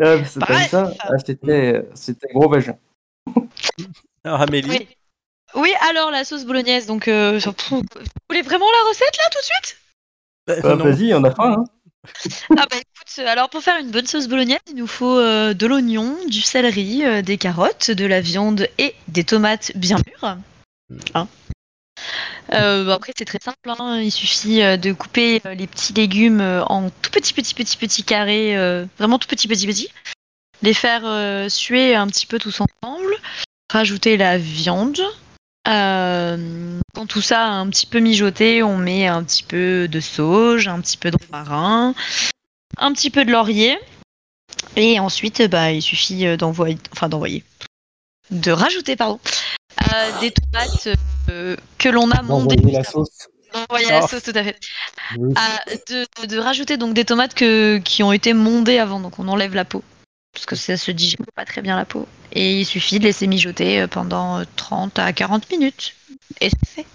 Ah, 0.00 0.16
c'est 0.24 0.40
Bah, 0.40 0.46
ouais. 0.50 0.68
ça 0.68 0.90
Ah, 1.00 1.18
C'était 1.24 1.82
c'était 1.94 2.28
gros 2.32 2.48
vagin. 2.48 2.76
Alors, 4.24 4.40
Amélie 4.42 4.68
Oui. 4.70 4.88
Oui, 5.54 5.70
alors 5.86 6.10
la 6.10 6.24
sauce 6.24 6.46
bolognaise. 6.46 6.86
Donc, 6.86 7.08
euh, 7.08 7.34
pff, 7.38 7.68
vous 7.68 7.82
voulez 8.30 8.40
vraiment 8.40 8.64
la 8.70 8.88
recette 8.88 9.14
là 9.18 9.24
tout 9.30 9.38
de 9.38 9.44
suite? 9.44 9.76
Bah, 10.46 10.54
Ah. 10.64 10.74
Vas-y, 10.82 11.12
on 11.12 11.22
a 11.24 11.30
faim. 11.34 11.56
Hein. 11.58 11.64
Ah 12.56 12.66
bah 12.70 12.76
écoute, 12.76 13.26
alors 13.26 13.48
pour 13.48 13.62
faire 13.62 13.78
une 13.78 13.90
bonne 13.90 14.06
sauce 14.06 14.26
bolognaise, 14.26 14.58
il 14.68 14.74
nous 14.74 14.86
faut 14.86 15.18
euh, 15.18 15.54
de 15.54 15.66
l'oignon, 15.66 16.16
du 16.28 16.40
céleri, 16.40 17.04
euh, 17.04 17.22
des 17.22 17.38
carottes, 17.38 17.90
de 17.90 18.04
la 18.04 18.20
viande 18.20 18.68
et 18.78 18.94
des 19.08 19.24
tomates 19.24 19.72
bien 19.76 19.98
mûres. 20.06 20.36
Hein. 21.14 21.28
Euh, 22.52 22.84
bah, 22.84 22.94
après 22.94 23.12
c'est 23.16 23.24
très 23.24 23.38
simple, 23.38 23.70
hein, 23.78 24.00
il 24.00 24.10
suffit 24.10 24.62
euh, 24.62 24.76
de 24.76 24.92
couper 24.92 25.40
euh, 25.46 25.54
les 25.54 25.66
petits 25.66 25.92
légumes 25.92 26.40
euh, 26.40 26.64
en 26.64 26.90
tout 26.90 27.10
petits 27.10 27.32
petits 27.32 27.54
petits 27.54 27.76
petits 27.76 28.04
carrés, 28.04 28.56
euh, 28.56 28.84
vraiment 28.98 29.18
tout 29.18 29.28
petits 29.28 29.48
petits 29.48 29.66
petits, 29.66 29.88
les 30.60 30.74
faire 30.74 31.02
euh, 31.04 31.48
suer 31.48 31.94
un 31.94 32.08
petit 32.08 32.26
peu 32.26 32.38
tous 32.38 32.60
ensemble, 32.60 33.14
rajouter 33.72 34.16
la 34.16 34.38
viande. 34.38 35.00
Euh, 35.68 36.80
quand 36.94 37.06
tout 37.06 37.22
ça 37.22 37.44
a 37.44 37.50
un 37.50 37.68
petit 37.68 37.86
peu 37.86 37.98
mijoté, 38.00 38.62
on 38.62 38.76
met 38.76 39.06
un 39.06 39.22
petit 39.22 39.42
peu 39.44 39.88
de 39.88 40.00
sauge, 40.00 40.66
un 40.68 40.80
petit 40.80 40.96
peu 40.96 41.10
de 41.10 41.16
romarin, 41.26 41.94
un 42.78 42.92
petit 42.92 43.10
peu 43.10 43.24
de 43.24 43.30
laurier. 43.30 43.78
Et 44.76 44.98
ensuite, 44.98 45.42
bah, 45.48 45.70
il 45.72 45.82
suffit 45.82 46.26
euh, 46.26 46.36
d'envoyer, 46.36 46.78
enfin 46.92 47.08
d'envoyer, 47.08 47.44
de 48.30 48.50
rajouter, 48.50 48.96
pardon, 48.96 49.20
euh, 49.82 50.20
des 50.20 50.32
tomates 50.32 50.88
euh, 51.30 51.56
que 51.78 51.88
l'on 51.88 52.10
a 52.10 52.22
mondées. 52.22 52.56
D'envoyer 52.56 52.78
la 52.78 52.84
sauce. 52.84 53.28
D'envoyer 53.52 53.88
la 53.90 54.00
Oh. 54.02 54.08
sauce, 54.08 54.22
tout 54.22 54.32
à 54.34 54.42
fait. 54.44 54.58
Oui. 55.18 55.34
Ah, 55.36 55.60
de, 55.88 56.26
de 56.26 56.38
rajouter 56.38 56.76
donc 56.78 56.94
des 56.94 57.04
tomates 57.04 57.34
que, 57.34 57.78
qui 57.84 58.02
ont 58.02 58.12
été 58.12 58.32
mondées 58.32 58.78
avant, 58.78 58.98
donc 58.98 59.18
on 59.18 59.28
enlève 59.28 59.54
la 59.54 59.64
peau. 59.66 59.82
Parce 60.32 60.46
que 60.46 60.56
ça 60.56 60.76
se 60.78 60.90
digère 60.90 61.18
pas 61.34 61.44
très 61.44 61.60
bien 61.60 61.76
la 61.76 61.84
peau. 61.84 62.08
Et 62.34 62.60
il 62.60 62.64
suffit 62.64 62.98
de 62.98 63.04
laisser 63.04 63.26
mijoter 63.26 63.82
euh, 63.82 63.86
pendant 63.86 64.38
euh, 64.40 64.44
30 64.56 64.98
à 64.98 65.12
40 65.12 65.50
minutes. 65.50 65.94
Et 66.40 66.48
c'est 66.50 66.66
fait. 66.84 66.86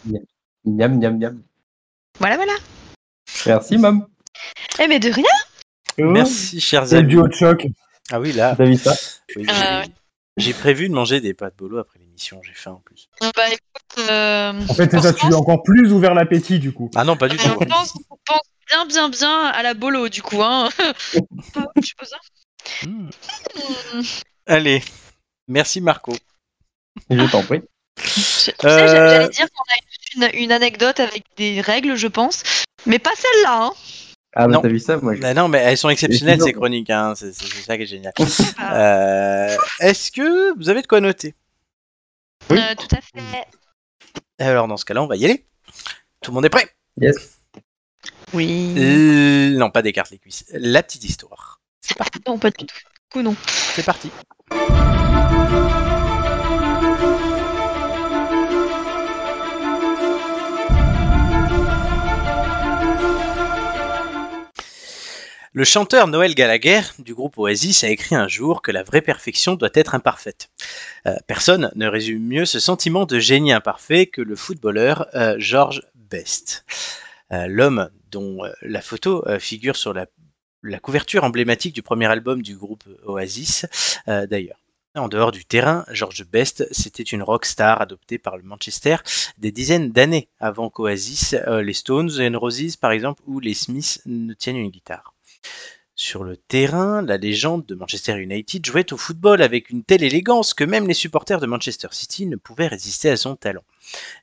Miam, 0.66 0.98
miam, 1.00 1.18
miam. 1.18 1.42
Voilà, 2.20 2.36
voilà. 2.38 2.54
Merci, 3.46 3.78
mam. 3.78 4.08
Eh 4.80 4.88
mais 4.88 5.00
de 5.00 5.10
rien 5.12 5.24
Merci, 5.98 6.60
chers 6.60 6.88
C'est 6.88 6.96
le 6.96 7.00
amis. 7.02 7.10
duo 7.10 7.28
de 7.28 7.34
choc. 7.34 7.68
Ah 8.12 8.20
oui, 8.20 8.32
là, 8.34 8.56
T'as 8.56 8.66
vu 8.66 8.78
ça 8.78 8.96
oui, 9.36 9.46
Euh, 9.50 9.84
j'ai- 10.38 10.54
prévu 10.54 10.88
de 10.90 10.94
manger 10.94 11.20
des 11.22 11.34
pâtes 11.34 11.56
bolo 11.58 11.78
après 11.80 12.00
l'émission, 12.00 12.40
j'ai 12.44 12.54
faim 12.54 12.72
en 12.72 12.80
plus. 12.86 13.10
Bah 13.22 13.48
écoute, 13.48 14.10
euh, 14.10 14.54
En 14.70 14.74
fait, 14.74 14.90
c'est 14.92 15.02
ça, 15.02 15.14
tu 15.14 15.26
as 15.26 15.36
encore 15.36 15.62
plus 15.64 15.92
ouvert 15.92 16.14
l'appétit, 16.14 16.60
du 16.60 16.72
coup. 16.72 16.90
Ah 16.96 17.04
non, 17.04 17.18
pas 17.18 17.28
du 17.28 17.36
tout. 17.38 17.48
on 17.60 17.66
pense, 17.66 17.94
on 18.10 18.18
pense 18.26 18.42
bien, 18.70 18.86
bien, 18.86 19.10
bien 19.10 19.46
à 19.48 19.62
la 19.64 19.74
bolo, 19.74 20.08
du 20.10 20.22
coup. 20.22 20.42
Hein. 20.42 20.70
Je 21.76 21.82
suppose. 21.86 22.14
hein. 22.14 22.88
Hmm. 22.88 23.10
Allez, 24.46 24.82
merci 25.48 25.82
Marco. 25.82 26.14
Je 27.10 27.32
t'en 27.32 27.44
prie. 27.44 27.62
Tu 28.02 28.10
sais, 28.22 28.54
Euh, 28.64 28.70
j'a- 28.88 28.88
j'allais 28.88 29.30
dire 29.30 29.48
qu'on 29.52 30.24
a 30.24 30.28
une, 30.30 30.44
une 30.44 30.52
anecdote 30.52 31.00
avec 31.00 31.24
des 31.36 31.62
règles, 31.62 31.96
je 31.96 32.08
pense. 32.08 32.44
Mais 32.86 33.00
pas 33.00 33.12
celle-là. 33.16 33.66
Hein. 33.68 33.72
Ah, 34.36 34.48
bah, 34.48 34.54
Non. 34.54 34.62
t'as 34.62 34.68
vu 34.68 34.80
ça 34.80 34.98
Moi, 34.98 35.16
je... 35.16 35.22
Bah 35.22 35.34
non, 35.34 35.48
mais 35.48 35.58
elles 35.60 35.78
sont 35.78 35.90
exceptionnelles 35.90 36.42
ces 36.42 36.54
chroniques, 36.54 36.90
hein. 36.92 37.14
c'est 37.16 37.34
c'est- 37.34 37.46
c'est 37.46 37.62
ça 37.64 37.76
qui 37.78 37.84
est 37.84 37.88
génial. 37.88 38.14
Euh, 38.72 39.56
Est-ce 39.80 40.12
que 40.12 40.56
vous 40.58 40.70
avez 40.70 40.82
de 40.82 40.88
quoi 40.88 41.02
noter? 41.02 41.34
Oui. 42.50 42.60
Euh, 42.60 42.76
tout 42.76 42.96
à 42.96 43.02
fait. 43.02 43.46
Alors 44.40 44.68
dans 44.68 44.78
ce 44.78 44.86
cas-là, 44.86 45.02
on 45.02 45.08
va 45.08 45.16
y 45.16 45.26
aller. 45.26 45.46
Tout 46.22 46.32
le 46.32 46.36
monde 46.36 46.46
est 46.46 46.50
prêt? 46.50 46.70
Yes. 47.02 47.40
Oui. 48.34 48.74
Non, 49.58 49.72
pas 49.72 49.82
des 49.82 49.94
cartes 49.94 50.12
les 50.12 50.20
cuisses. 50.20 50.46
La 50.52 50.84
petite 50.84 51.04
histoire. 51.04 51.60
Non, 52.28 52.38
pas 52.38 52.52
du 52.52 52.66
tout. 52.66 52.76
Coup, 53.12 53.22
non. 53.22 53.36
C'est 53.76 53.84
parti. 53.86 54.12
Le 65.58 65.64
chanteur 65.64 66.08
Noël 66.08 66.36
Gallagher 66.36 66.82
du 67.00 67.16
groupe 67.16 67.40
Oasis 67.40 67.84
a 67.84 67.90
écrit 67.90 68.14
un 68.14 68.28
jour 68.28 68.62
que 68.62 68.70
la 68.70 68.84
vraie 68.84 69.02
perfection 69.02 69.56
doit 69.56 69.72
être 69.74 69.96
imparfaite. 69.96 70.50
Euh, 71.08 71.16
personne 71.26 71.72
ne 71.74 71.88
résume 71.88 72.22
mieux 72.22 72.46
ce 72.46 72.60
sentiment 72.60 73.08
de 73.08 73.18
génie 73.18 73.52
imparfait 73.52 74.06
que 74.06 74.22
le 74.22 74.36
footballeur 74.36 75.08
euh, 75.16 75.34
George 75.40 75.82
Best. 75.96 76.64
Euh, 77.32 77.48
L'homme 77.48 77.90
dont 78.12 78.44
la 78.62 78.82
photo 78.82 79.26
figure 79.40 79.78
sur 79.78 79.96
la, 79.96 80.06
couverture 80.80 81.24
emblématique 81.24 81.74
du 81.74 81.82
premier 81.82 82.06
album 82.06 82.44
du 82.44 82.56
groupe 82.56 82.84
Oasis, 83.08 83.66
d'ailleurs. 84.06 84.60
En 84.98 85.10
dehors 85.10 85.32
du 85.32 85.46
terrain, 85.46 85.86
George 85.92 86.26
Best, 86.26 86.68
c'était 86.72 87.04
une 87.04 87.22
rock 87.22 87.46
star 87.46 87.82
adoptée 87.82 88.18
par 88.18 88.36
le 88.36 88.42
Manchester 88.42 88.98
des 89.38 89.52
dizaines 89.52 89.92
d'années 89.92 90.28
avant 90.40 90.72
qu'Oasis, 90.72 91.36
euh, 91.48 91.62
les 91.62 91.74
Stones, 91.74 92.10
and 92.20 92.38
Roses 92.40 92.78
par 92.78 92.92
exemple, 92.92 93.22
ou 93.28 93.40
les 93.40 93.54
Smiths 93.54 94.02
ne 94.08 94.34
tiennent 94.34 94.58
une 94.58 94.72
guitare. 94.72 95.14
Sur 95.94 96.24
le 96.24 96.36
terrain, 96.36 97.04
la 97.04 97.18
légende 97.18 97.66
de 97.66 97.76
Manchester 97.76 98.18
United 98.18 98.66
jouait 98.66 98.92
au 98.92 98.98
football 98.98 99.42
avec 99.44 99.70
une 99.70 99.84
telle 99.84 100.04
élégance 100.04 100.54
que 100.54 100.64
même 100.64 100.88
les 100.88 100.94
supporters 100.94 101.40
de 101.40 101.48
Manchester 101.48 101.90
City 101.92 102.26
ne 102.26 102.36
pouvaient 102.36 102.68
résister 102.68 103.10
à 103.10 103.18
son 103.18 103.36
talent. 103.36 103.64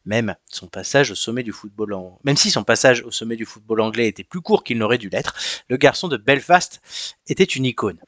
Même 0.05 0.35
si 0.49 0.59
son 0.59 0.67
passage 0.67 1.11
au 1.11 1.15
sommet 1.15 1.43
du 1.43 1.53
football 1.53 1.95
anglais 3.81 4.09
était 4.09 4.25
plus 4.25 4.41
court 4.41 4.65
qu'il 4.65 4.79
n'aurait 4.79 4.99
dû 4.99 5.09
l'être, 5.09 5.35
le 5.69 5.77
garçon 5.77 6.09
de 6.09 6.17
Belfast 6.17 6.81
était 7.29 7.45
une 7.45 7.65
icône. 7.65 7.99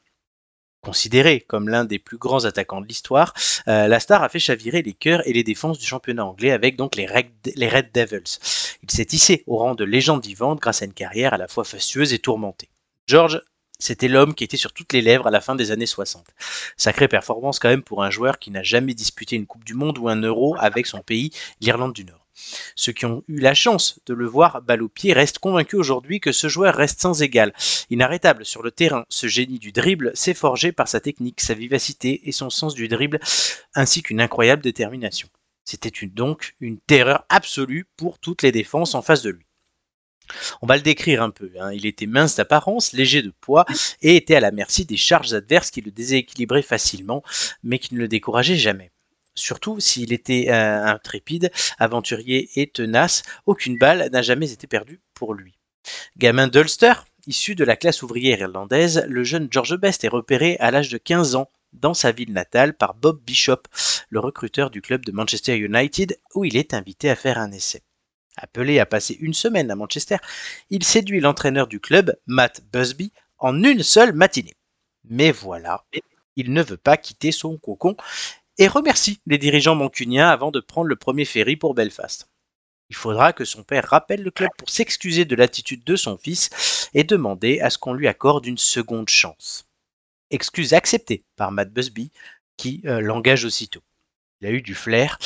Considéré 0.87 1.41
comme 1.41 1.67
l'un 1.67 1.83
des 1.83 1.99
plus 1.99 2.17
grands 2.17 2.45
attaquants 2.45 2.79
de 2.79 2.87
l'histoire, 2.87 3.33
euh, 3.67 3.89
la 3.89 3.99
star 3.99 4.23
a 4.23 4.29
fait 4.29 4.39
chavirer 4.39 4.81
les 4.81 4.93
cœurs 4.93 5.21
et 5.27 5.33
les 5.33 5.43
défenses 5.43 5.79
du 5.79 5.85
championnat 5.85 6.25
anglais 6.25 6.51
avec 6.51 6.77
donc 6.77 6.95
les 6.95 7.05
Red, 7.05 7.27
les 7.57 7.67
Red 7.67 7.91
Devils. 7.93 8.39
Il 8.83 8.89
s'est 8.89 9.07
hissé 9.11 9.43
au 9.47 9.57
rang 9.57 9.75
de 9.75 9.83
légende 9.83 10.25
vivante 10.25 10.61
grâce 10.61 10.81
à 10.81 10.85
une 10.85 10.93
carrière 10.93 11.33
à 11.33 11.37
la 11.37 11.49
fois 11.49 11.65
fastueuse 11.65 12.13
et 12.13 12.19
tourmentée. 12.19 12.69
George, 13.05 13.41
c'était 13.79 14.07
l'homme 14.07 14.33
qui 14.33 14.45
était 14.45 14.55
sur 14.55 14.71
toutes 14.71 14.93
les 14.93 15.01
lèvres 15.01 15.27
à 15.27 15.31
la 15.31 15.41
fin 15.41 15.55
des 15.55 15.71
années 15.71 15.85
60. 15.85 16.25
Sacrée 16.77 17.09
performance 17.09 17.59
quand 17.59 17.67
même 17.67 17.83
pour 17.83 18.01
un 18.01 18.09
joueur 18.09 18.39
qui 18.39 18.49
n'a 18.49 18.63
jamais 18.63 18.93
disputé 18.93 19.35
une 19.35 19.45
Coupe 19.45 19.65
du 19.65 19.73
Monde 19.73 19.97
ou 19.97 20.07
un 20.07 20.21
Euro 20.21 20.55
avec 20.57 20.85
son 20.85 21.01
pays, 21.01 21.31
l'Irlande 21.59 21.91
du 21.91 22.05
Nord. 22.05 22.26
Ceux 22.75 22.91
qui 22.91 23.05
ont 23.05 23.23
eu 23.27 23.39
la 23.39 23.53
chance 23.53 23.99
de 24.05 24.13
le 24.13 24.25
voir 24.27 24.61
balle 24.61 24.83
au 24.83 24.89
pied 24.89 25.13
restent 25.13 25.39
convaincus 25.39 25.79
aujourd'hui 25.79 26.19
que 26.19 26.31
ce 26.31 26.47
joueur 26.47 26.75
reste 26.75 27.01
sans 27.01 27.21
égal. 27.21 27.53
Inarrêtable 27.89 28.45
sur 28.45 28.63
le 28.63 28.71
terrain, 28.71 29.05
ce 29.09 29.27
génie 29.27 29.59
du 29.59 29.71
dribble 29.71 30.11
s'est 30.15 30.33
forgé 30.33 30.71
par 30.71 30.87
sa 30.87 30.99
technique, 30.99 31.41
sa 31.41 31.53
vivacité 31.53 32.27
et 32.27 32.31
son 32.31 32.49
sens 32.49 32.73
du 32.73 32.87
dribble, 32.87 33.19
ainsi 33.75 34.03
qu'une 34.03 34.21
incroyable 34.21 34.61
détermination. 34.61 35.29
C'était 35.65 35.91
donc 36.07 36.55
une 36.61 36.79
terreur 36.79 37.25
absolue 37.29 37.85
pour 37.97 38.19
toutes 38.19 38.41
les 38.43 38.51
défenses 38.51 38.95
en 38.95 39.01
face 39.01 39.21
de 39.21 39.31
lui. 39.31 39.43
On 40.61 40.67
va 40.67 40.75
le 40.75 40.81
décrire 40.81 41.21
un 41.23 41.29
peu. 41.29 41.51
hein. 41.59 41.71
Il 41.73 41.85
était 41.85 42.05
mince 42.05 42.35
d'apparence, 42.35 42.93
léger 42.93 43.21
de 43.21 43.33
poids 43.41 43.65
et 44.01 44.15
était 44.15 44.35
à 44.35 44.39
la 44.39 44.51
merci 44.51 44.85
des 44.85 44.97
charges 44.97 45.33
adverses 45.33 45.71
qui 45.71 45.81
le 45.81 45.91
déséquilibraient 45.91 46.61
facilement, 46.61 47.23
mais 47.63 47.79
qui 47.79 47.93
ne 47.95 47.99
le 47.99 48.07
décourageaient 48.07 48.57
jamais. 48.57 48.91
Surtout 49.37 49.79
s'il 49.79 50.13
était 50.13 50.47
euh, 50.49 50.83
intrépide, 50.83 51.51
aventurier 51.77 52.49
et 52.55 52.67
tenace, 52.67 53.21
aucune 53.45 53.77
balle 53.77 54.09
n'a 54.11 54.21
jamais 54.23 54.51
été 54.51 54.65
perdue 54.65 54.99
pour 55.13 55.35
lui. 55.35 55.59
Gamin 56.17 56.47
d'Ulster, 56.47 56.93
issu 57.27 57.53
de 57.53 57.63
la 57.63 57.75
classe 57.75 58.01
ouvrière 58.01 58.39
irlandaise, 58.39 59.05
le 59.07 59.23
jeune 59.23 59.47
George 59.51 59.77
Best 59.77 60.03
est 60.03 60.09
repéré 60.09 60.57
à 60.59 60.71
l'âge 60.71 60.89
de 60.89 60.97
15 60.97 61.35
ans 61.35 61.51
dans 61.71 61.93
sa 61.93 62.11
ville 62.11 62.33
natale 62.33 62.75
par 62.75 62.95
Bob 62.95 63.21
Bishop, 63.23 63.61
le 64.09 64.19
recruteur 64.19 64.71
du 64.71 64.81
club 64.81 65.05
de 65.05 65.11
Manchester 65.11 65.55
United, 65.55 66.19
où 66.33 66.43
il 66.43 66.57
est 66.57 66.73
invité 66.73 67.09
à 67.09 67.15
faire 67.15 67.37
un 67.37 67.51
essai. 67.51 67.83
Appelé 68.37 68.79
à 68.79 68.87
passer 68.87 69.17
une 69.19 69.33
semaine 69.35 69.69
à 69.69 69.75
Manchester, 69.75 70.17
il 70.71 70.83
séduit 70.83 71.19
l'entraîneur 71.19 71.67
du 71.67 71.79
club, 71.79 72.17
Matt 72.25 72.61
Busby, 72.73 73.11
en 73.37 73.63
une 73.63 73.83
seule 73.83 74.13
matinée. 74.13 74.55
Mais 75.03 75.31
voilà, 75.31 75.85
il 76.35 76.53
ne 76.53 76.63
veut 76.63 76.77
pas 76.77 76.97
quitter 76.97 77.31
son 77.31 77.57
cocon 77.57 77.95
et 78.57 78.67
remercie 78.67 79.19
les 79.25 79.37
dirigeants 79.37 79.75
mancuniens 79.75 80.29
avant 80.29 80.51
de 80.51 80.59
prendre 80.59 80.87
le 80.87 80.95
premier 80.95 81.25
ferry 81.25 81.55
pour 81.55 81.73
Belfast. 81.73 82.27
Il 82.89 82.95
faudra 82.95 83.33
que 83.33 83.45
son 83.45 83.63
père 83.63 83.85
rappelle 83.87 84.23
le 84.23 84.31
club 84.31 84.49
pour 84.57 84.69
s'excuser 84.69 85.25
de 85.25 85.35
l'attitude 85.35 85.83
de 85.83 85.95
son 85.95 86.17
fils 86.17 86.89
et 86.93 87.03
demander 87.03 87.59
à 87.59 87.69
ce 87.69 87.77
qu'on 87.77 87.93
lui 87.93 88.07
accorde 88.07 88.45
une 88.45 88.57
seconde 88.57 89.09
chance. 89.09 89.67
Excuse 90.31 90.73
acceptée 90.73 91.23
par 91.35 91.51
Matt 91.51 91.71
Busby, 91.71 92.11
qui 92.55 92.81
euh, 92.85 93.01
l'engage 93.01 93.45
aussitôt. 93.45 93.81
Il 94.41 94.47
a 94.47 94.51
eu 94.51 94.61
du 94.61 94.75
flair, 94.75 95.17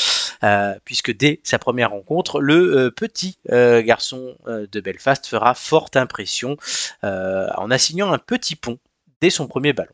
euh, 0.44 0.78
puisque 0.86 1.16
dès 1.16 1.40
sa 1.44 1.60
première 1.60 1.92
rencontre, 1.92 2.40
le 2.40 2.78
euh, 2.78 2.92
petit 2.92 3.38
garçon 3.46 4.38
de 4.48 4.80
Belfast 4.80 5.26
fera 5.26 5.54
forte 5.54 5.98
impression 5.98 6.58
en 7.04 7.72
assignant 7.72 8.12
un 8.12 8.18
petit 8.18 8.56
pont 8.56 8.80
dès 9.22 9.30
son 9.30 9.48
premier 9.48 9.74
ballon. 9.74 9.94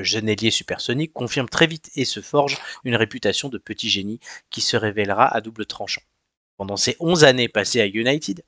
Le 0.00 0.04
jeune 0.04 0.34
supersonique 0.50 1.12
confirme 1.12 1.50
très 1.50 1.66
vite 1.66 1.90
et 1.94 2.06
se 2.06 2.22
forge 2.22 2.56
une 2.84 2.96
réputation 2.96 3.50
de 3.50 3.58
petit 3.58 3.90
génie 3.90 4.18
qui 4.48 4.62
se 4.62 4.78
révélera 4.78 5.26
à 5.26 5.42
double 5.42 5.66
tranchant. 5.66 6.00
Pendant 6.56 6.78
ses 6.78 6.96
11 7.00 7.24
années 7.24 7.48
passées 7.48 7.82
à 7.82 7.86
United, 7.86 8.42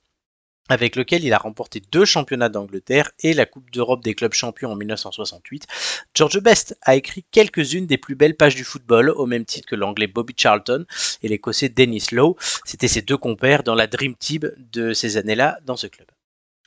avec 0.70 0.96
lequel 0.96 1.24
il 1.24 1.34
a 1.34 1.36
remporté 1.36 1.82
deux 1.92 2.06
championnats 2.06 2.48
d'Angleterre 2.48 3.10
et 3.20 3.34
la 3.34 3.44
Coupe 3.44 3.70
d'Europe 3.70 4.02
des 4.02 4.14
clubs 4.14 4.32
champions 4.32 4.72
en 4.72 4.76
1968, 4.76 5.66
George 6.14 6.40
Best 6.40 6.78
a 6.80 6.96
écrit 6.96 7.26
quelques-unes 7.30 7.86
des 7.86 7.98
plus 7.98 8.14
belles 8.14 8.38
pages 8.38 8.54
du 8.54 8.64
football, 8.64 9.10
au 9.10 9.26
même 9.26 9.44
titre 9.44 9.68
que 9.68 9.76
l'anglais 9.76 10.06
Bobby 10.06 10.32
Charlton 10.34 10.86
et 11.22 11.28
l'écossais 11.28 11.68
Dennis 11.68 12.06
Lowe. 12.12 12.34
C'était 12.64 12.88
ses 12.88 13.02
deux 13.02 13.18
compères 13.18 13.62
dans 13.62 13.74
la 13.74 13.88
Dream 13.88 14.14
Team 14.16 14.52
de 14.56 14.94
ces 14.94 15.18
années-là 15.18 15.58
dans 15.66 15.76
ce 15.76 15.86
club. 15.86 16.08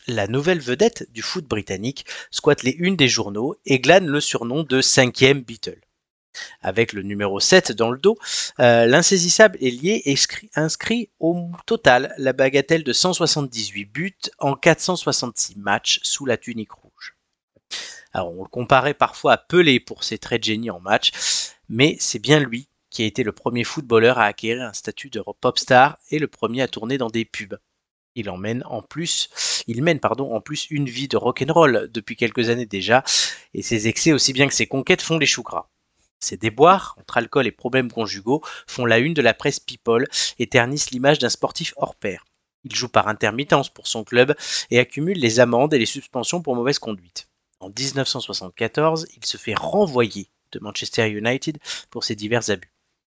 La 0.08 0.28
nouvelle 0.28 0.60
vedette 0.60 1.12
du 1.12 1.24
foot 1.24 1.46
britannique 1.46 2.06
squatte 2.30 2.62
les 2.62 2.76
unes 2.78 2.96
des 2.96 3.08
journaux 3.08 3.56
et 3.66 3.80
glane 3.80 4.06
le 4.06 4.20
surnom 4.20 4.62
de 4.62 4.80
cinquième 4.80 5.42
Beatle. 5.42 5.82
Avec 6.62 6.94
le 6.94 7.02
numéro 7.02 7.40
7 7.40 7.72
dans 7.72 7.90
le 7.90 7.98
dos, 7.98 8.16
euh, 8.60 8.86
l'insaisissable 8.86 9.58
ailier 9.62 10.04
inscrit, 10.06 10.52
inscrit 10.54 11.10
au 11.20 11.50
total 11.66 12.14
la 12.20 12.34
bagatelle 12.34 12.84
de 12.84 12.94
178 12.94 13.86
buts 13.86 14.16
en 14.38 14.54
466 14.54 15.56
matchs 15.58 16.00
sous 16.04 16.28
la 16.28 16.38
tunique 16.38 16.74
rouge. 16.74 17.16
Alors 18.14 18.32
on 18.38 18.44
le 18.44 18.50
comparait 18.50 18.94
parfois 18.94 19.34
à 19.34 19.38
Pelé 19.38 19.80
pour 19.80 20.04
ses 20.04 20.20
traits 20.20 20.42
de 20.42 20.46
génie 20.46 20.70
en 20.70 20.80
match, 20.80 21.14
mais 21.68 21.98
c'est 22.00 22.20
bien 22.20 22.40
lui 22.40 22.70
qui 22.92 23.02
a 23.02 23.06
été 23.08 23.24
le 23.24 23.32
premier 23.32 23.64
footballeur 23.64 24.20
à 24.20 24.26
acquérir 24.26 24.68
un 24.68 24.74
statut 24.74 25.10
de 25.10 25.24
pop 25.42 25.58
star 25.58 25.98
et 26.12 26.20
le 26.20 26.28
premier 26.28 26.62
à 26.62 26.68
tourner 26.68 27.00
dans 27.00 27.10
des 27.10 27.26
pubs. 27.26 27.58
Il 28.16 28.30
emmène 28.30 28.64
en 28.66 28.82
plus, 28.82 29.30
il 29.68 29.84
mène 29.84 30.00
en 30.02 30.42
plus 30.42 30.68
une 30.70 30.90
vie 30.90 31.10
de 31.10 31.18
rock'n'roll 31.18 31.90
depuis 31.92 32.16
quelques 32.16 32.50
années 32.50 32.66
déjà, 32.66 33.04
et 33.54 33.62
ses 33.62 33.90
excès 33.90 34.14
aussi 34.14 34.32
bien 34.32 34.48
que 34.48 34.54
ses 34.54 34.68
conquêtes 34.68 35.02
font 35.02 35.18
les 35.18 35.26
choux 35.26 35.44
gras. 35.44 35.70
Ces 36.22 36.38
déboires, 36.38 36.96
entre 36.98 37.18
alcool 37.18 37.46
et 37.46 37.52
problèmes 37.52 37.92
conjugaux, 37.92 38.42
font 38.68 38.86
la 38.86 39.00
une 39.00 39.14
de 39.14 39.22
la 39.22 39.34
presse 39.34 39.60
People 39.60 40.08
et 40.40 40.48
ternissent 40.48 40.92
l'image 40.92 41.20
d'un 41.20 41.30
sportif 41.30 41.74
hors 41.76 41.96
pair. 41.96 42.26
Il 42.64 42.74
joue 42.74 42.90
par 42.90 43.08
intermittence 43.08 43.70
pour 43.70 43.86
son 43.86 44.04
club 44.04 44.34
et 44.72 44.80
accumule 44.80 45.20
les 45.20 45.40
amendes 45.40 45.74
et 45.74 45.78
les 45.78 45.86
suspensions 45.86 46.42
pour 46.42 46.56
mauvaise 46.56 46.80
conduite. 46.80 47.28
En 47.60 47.70
1974, 47.70 49.08
il 49.16 49.26
se 49.26 49.38
fait 49.38 49.54
renvoyer 49.54 50.30
de 50.52 50.60
Manchester 50.60 51.10
United 51.10 51.58
pour 51.90 52.04
ses 52.04 52.16
divers 52.16 52.50
abus. 52.50 52.72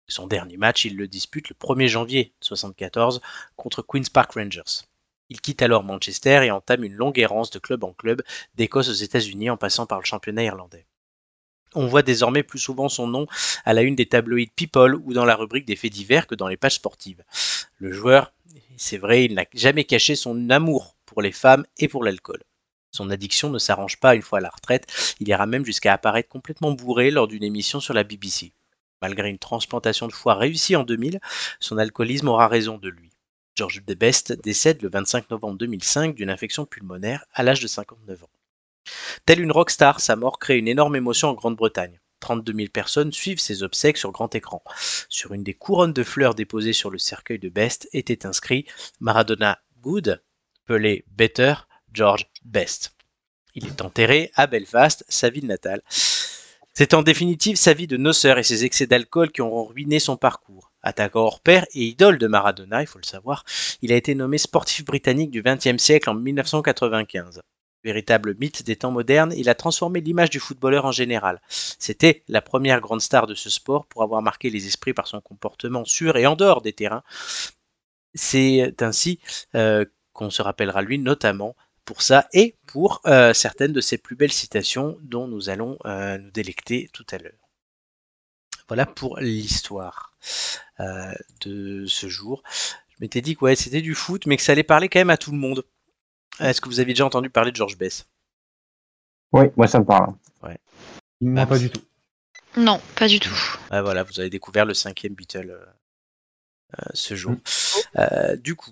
Son 0.07 0.27
dernier 0.27 0.57
match, 0.57 0.85
il 0.85 0.97
le 0.97 1.07
dispute 1.07 1.49
le 1.49 1.55
1er 1.55 1.87
janvier 1.87 2.33
1974 2.41 3.21
contre 3.55 3.81
Queen's 3.81 4.09
Park 4.09 4.33
Rangers. 4.33 4.83
Il 5.29 5.41
quitte 5.41 5.61
alors 5.61 5.83
Manchester 5.83 6.41
et 6.43 6.51
entame 6.51 6.83
une 6.83 6.93
longue 6.93 7.19
errance 7.19 7.51
de 7.51 7.59
club 7.59 7.83
en 7.83 7.93
club, 7.93 8.21
d'Écosse 8.55 8.89
aux 8.89 8.93
États-Unis 8.93 9.49
en 9.49 9.57
passant 9.57 9.85
par 9.85 9.99
le 9.99 10.05
championnat 10.05 10.43
irlandais. 10.43 10.85
On 11.75 11.85
voit 11.85 12.01
désormais 12.01 12.41
plus 12.41 12.57
souvent 12.57 12.89
son 12.89 13.05
nom 13.05 13.27
à 13.63 13.73
la 13.73 13.83
une 13.83 13.95
des 13.95 14.07
tabloïds 14.07 14.49
People 14.55 14.95
ou 14.95 15.13
dans 15.13 15.25
la 15.25 15.35
rubrique 15.35 15.65
des 15.65 15.75
faits 15.75 15.93
divers 15.93 16.25
que 16.25 16.33
dans 16.33 16.47
les 16.47 16.57
pages 16.57 16.75
sportives. 16.75 17.23
Le 17.77 17.91
joueur, 17.91 18.33
c'est 18.77 18.97
vrai, 18.97 19.25
il 19.25 19.35
n'a 19.35 19.45
jamais 19.53 19.83
caché 19.83 20.15
son 20.15 20.49
amour 20.49 20.95
pour 21.05 21.21
les 21.21 21.31
femmes 21.31 21.65
et 21.77 21.87
pour 21.87 22.03
l'alcool. 22.03 22.41
Son 22.91 23.11
addiction 23.11 23.51
ne 23.51 23.59
s'arrange 23.59 23.99
pas 23.99 24.15
une 24.15 24.23
fois 24.23 24.39
à 24.39 24.41
la 24.41 24.49
retraite, 24.49 25.15
il 25.19 25.27
ira 25.27 25.45
même 25.45 25.65
jusqu'à 25.65 25.93
apparaître 25.93 26.29
complètement 26.29 26.71
bourré 26.71 27.11
lors 27.11 27.27
d'une 27.27 27.43
émission 27.43 27.79
sur 27.79 27.93
la 27.93 28.03
BBC. 28.03 28.53
Malgré 29.01 29.29
une 29.29 29.37
transplantation 29.37 30.07
de 30.07 30.13
foie 30.13 30.33
réussie 30.33 30.75
en 30.75 30.83
2000, 30.83 31.19
son 31.59 31.77
alcoolisme 31.77 32.29
aura 32.29 32.47
raison 32.47 32.79
de 32.79 32.89
lui. 32.89 33.08
George 33.59 33.83
de 33.85 33.93
Best 33.93 34.31
décède 34.41 34.81
le 34.83 34.89
25 34.89 35.31
novembre 35.31 35.57
2005 35.57 36.15
d'une 36.15 36.29
infection 36.29 36.65
pulmonaire 36.65 37.25
à 37.33 37.43
l'âge 37.43 37.59
de 37.59 37.67
59 37.67 38.23
ans. 38.23 38.29
Telle 39.25 39.41
une 39.41 39.51
rockstar, 39.51 39.99
sa 39.99 40.15
mort 40.15 40.39
crée 40.39 40.57
une 40.57 40.69
énorme 40.69 40.95
émotion 40.95 41.27
en 41.27 41.33
Grande-Bretagne. 41.33 41.99
32 42.21 42.53
000 42.53 42.67
personnes 42.69 43.11
suivent 43.11 43.41
ses 43.41 43.61
obsèques 43.61 43.97
sur 43.97 44.13
grand 44.13 44.33
écran. 44.33 44.63
Sur 45.09 45.33
une 45.33 45.43
des 45.43 45.55
couronnes 45.55 45.91
de 45.91 46.03
fleurs 46.03 46.35
déposées 46.35 46.71
sur 46.71 46.89
le 46.89 46.97
cercueil 46.97 47.37
de 47.37 47.49
Best 47.49 47.89
était 47.91 48.25
inscrit 48.25 48.65
Maradona 49.01 49.59
Good, 49.81 50.23
Pelé 50.65 51.03
Better, 51.09 51.55
George 51.91 52.27
Best. 52.45 52.95
Il 53.55 53.67
est 53.67 53.81
enterré 53.81 54.31
à 54.35 54.47
Belfast, 54.47 55.03
sa 55.09 55.29
ville 55.29 55.47
natale. 55.47 55.81
C'est 56.71 56.93
en 56.93 57.01
définitive 57.01 57.57
sa 57.57 57.73
vie 57.73 57.87
de 57.87 57.97
noceur 57.97 58.37
et 58.37 58.43
ses 58.43 58.63
excès 58.63 58.87
d'alcool 58.87 59.33
qui 59.33 59.41
auront 59.41 59.65
ruiné 59.65 59.99
son 59.99 60.15
parcours. 60.15 60.68
Attaquant 60.81 61.21
hors 61.21 61.41
pair 61.41 61.65
et 61.73 61.83
idole 61.83 62.17
de 62.17 62.27
Maradona, 62.27 62.81
il 62.81 62.87
faut 62.87 62.99
le 62.99 63.05
savoir, 63.05 63.43
il 63.81 63.91
a 63.91 63.95
été 63.95 64.15
nommé 64.15 64.37
sportif 64.37 64.85
britannique 64.85 65.31
du 65.31 65.43
XXe 65.43 65.81
siècle 65.81 66.09
en 66.09 66.15
1995. 66.15 67.41
Véritable 67.83 68.35
mythe 68.39 68.63
des 68.63 68.75
temps 68.75 68.91
modernes, 68.91 69.33
il 69.37 69.49
a 69.49 69.55
transformé 69.55 70.01
l'image 70.01 70.29
du 70.29 70.39
footballeur 70.39 70.85
en 70.85 70.91
général. 70.91 71.41
C'était 71.47 72.23
la 72.27 72.41
première 72.41 72.81
grande 72.81 73.01
star 73.01 73.25
de 73.25 73.35
ce 73.35 73.49
sport 73.49 73.85
pour 73.85 74.03
avoir 74.03 74.21
marqué 74.21 74.49
les 74.49 74.67
esprits 74.67 74.93
par 74.93 75.07
son 75.07 75.21
comportement 75.21 75.85
sur 75.85 76.17
et 76.17 76.27
en 76.27 76.35
dehors 76.35 76.61
des 76.61 76.73
terrains. 76.73 77.03
C'est 78.13 78.81
ainsi 78.81 79.19
euh, 79.55 79.85
qu'on 80.13 80.29
se 80.29 80.41
rappellera 80.41 80.81
lui 80.81 80.99
notamment 80.99 81.55
pour 81.85 82.01
ça 82.01 82.27
et 82.33 82.55
pour 82.67 83.01
euh, 83.05 83.33
certaines 83.33 83.73
de 83.73 83.81
ses 83.81 83.97
plus 83.97 84.15
belles 84.15 84.31
citations 84.31 84.97
dont 85.01 85.27
nous 85.27 85.49
allons 85.49 85.77
euh, 85.85 86.17
nous 86.17 86.31
délecter 86.31 86.89
tout 86.93 87.05
à 87.11 87.17
l'heure. 87.17 87.49
Voilà 88.67 88.85
pour 88.85 89.17
l'histoire 89.19 90.08
de 90.79 91.85
ce 91.87 92.07
jour. 92.07 92.43
Je 92.89 92.95
m'étais 93.01 93.21
dit 93.21 93.35
que 93.35 93.45
ouais, 93.45 93.55
c'était 93.55 93.81
du 93.81 93.95
foot, 93.95 94.25
mais 94.25 94.37
que 94.37 94.43
ça 94.43 94.51
allait 94.53 94.63
parler 94.63 94.89
quand 94.89 94.99
même 94.99 95.09
à 95.09 95.17
tout 95.17 95.31
le 95.31 95.37
monde. 95.37 95.63
Est-ce 96.39 96.61
que 96.61 96.69
vous 96.69 96.79
aviez 96.79 96.93
déjà 96.93 97.05
entendu 97.05 97.29
parler 97.29 97.51
de 97.51 97.55
George 97.55 97.77
Bess? 97.77 98.07
Oui, 99.31 99.45
moi 99.57 99.67
ça 99.67 99.79
me 99.79 99.85
parle. 99.85 100.13
Moi, 101.21 101.43
Ah, 101.43 101.45
pas 101.45 101.59
du 101.59 101.69
tout. 101.69 101.81
Non, 102.55 102.81
pas 102.95 103.07
du 103.07 103.19
tout. 103.19 103.35
Ah, 103.69 103.81
Voilà, 103.81 104.03
vous 104.03 104.19
avez 104.19 104.29
découvert 104.29 104.65
le 104.65 104.73
cinquième 104.73 105.13
Beatle 105.13 105.51
euh, 105.51 105.65
euh, 106.79 106.85
ce 106.93 107.13
jour. 107.15 107.35
Euh, 107.97 108.35
du 108.37 108.55
coup, 108.55 108.71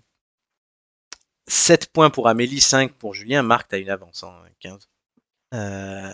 7 1.47 1.87
points 1.91 2.09
pour 2.09 2.27
Amélie, 2.27 2.61
5 2.61 2.93
pour 2.93 3.13
Julien. 3.13 3.43
Marc, 3.43 3.67
t'as 3.69 3.79
une 3.79 3.89
avance, 3.89 4.23
hein, 4.23 4.33
15. 4.61 4.87
Euh, 5.53 6.13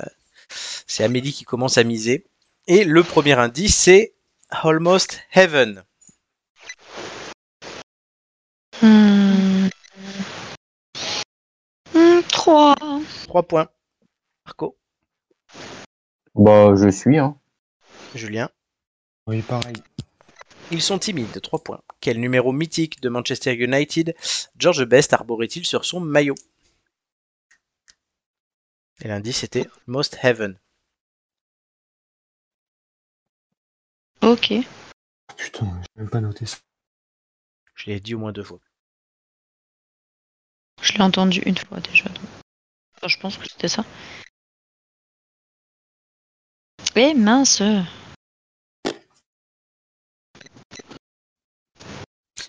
c'est 0.50 1.04
Amélie 1.04 1.34
qui 1.34 1.46
commence 1.46 1.78
à 1.78 1.84
miser. 1.84 2.26
Et 2.68 2.84
le 2.84 3.04
premier 3.04 3.34
indice, 3.34 3.76
c'est 3.76 4.14
Almost 4.62 5.20
Heaven. 5.32 5.84
Hmm. 8.82 9.68
Hmm, 11.94 12.22
trois. 12.30 12.76
3 13.28 13.44
points. 13.48 13.70
Marco, 14.46 14.78
Bah, 16.36 16.74
je 16.76 16.90
suis, 16.90 17.18
hein. 17.18 17.40
Julien. 18.16 18.50
Oui, 19.28 19.42
pareil. 19.42 19.76
Ils 20.72 20.82
sont 20.82 21.00
timides, 21.00 21.42
3 21.42 21.64
points. 21.64 21.82
Quel 22.00 22.20
numéro 22.20 22.52
mythique 22.52 23.02
de 23.02 23.10
Manchester 23.10 23.54
United 23.54 24.16
George 24.58 24.86
Best 24.86 25.14
arborait-il 25.14 25.66
sur 25.66 25.86
son 25.86 26.00
maillot? 26.00 26.36
Et 29.02 29.08
l'indice 29.08 29.44
était 29.44 29.68
Most 29.88 30.18
Heaven. 30.22 30.60
Ok. 34.34 34.52
Putain, 35.38 35.80
j'ai 35.80 36.02
même 36.02 36.10
pas 36.10 36.20
noté 36.20 36.48
ça. 36.48 36.58
Je 37.76 37.92
l'ai 37.92 38.00
dit 38.00 38.16
au 38.16 38.18
moins 38.18 38.32
deux 38.32 38.44
fois. 38.44 38.60
Je 40.82 40.92
l'ai 40.94 41.02
entendu 41.02 41.42
une 41.46 41.56
fois 41.56 41.80
déjà. 41.82 42.10
donc. 42.10 42.24
Enfin, 42.96 43.08
je 43.10 43.20
pense 43.20 43.38
que 43.38 43.48
c'était 43.48 43.68
ça. 43.68 43.86
Eh 46.96 47.14
mince. 47.14 47.62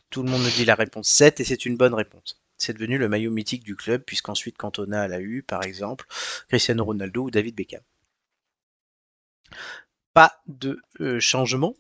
Tout 0.09 0.23
le 0.23 0.31
monde 0.31 0.43
me 0.43 0.57
dit 0.57 0.65
la 0.65 0.75
réponse 0.75 1.11
7 1.11 1.41
et 1.41 1.45
c'est 1.45 1.67
une 1.67 1.77
bonne 1.77 1.93
réponse. 1.93 2.41
C'est 2.57 2.73
devenu 2.73 2.97
le 2.97 3.11
maillot 3.11 3.31
mythique 3.31 3.63
du 3.63 3.77
club, 3.77 4.03
puisqu'ensuite 4.07 4.57
Cantona 4.57 5.07
l'a 5.07 5.21
eu, 5.21 5.43
par 5.43 5.63
exemple, 5.63 6.07
Cristiano 6.49 6.83
Ronaldo 6.83 7.25
ou 7.25 7.31
David 7.31 7.55
Beckham. 7.55 7.83
Pas 10.15 10.33
de 10.47 10.81
euh, 11.01 11.21
changement 11.21 11.75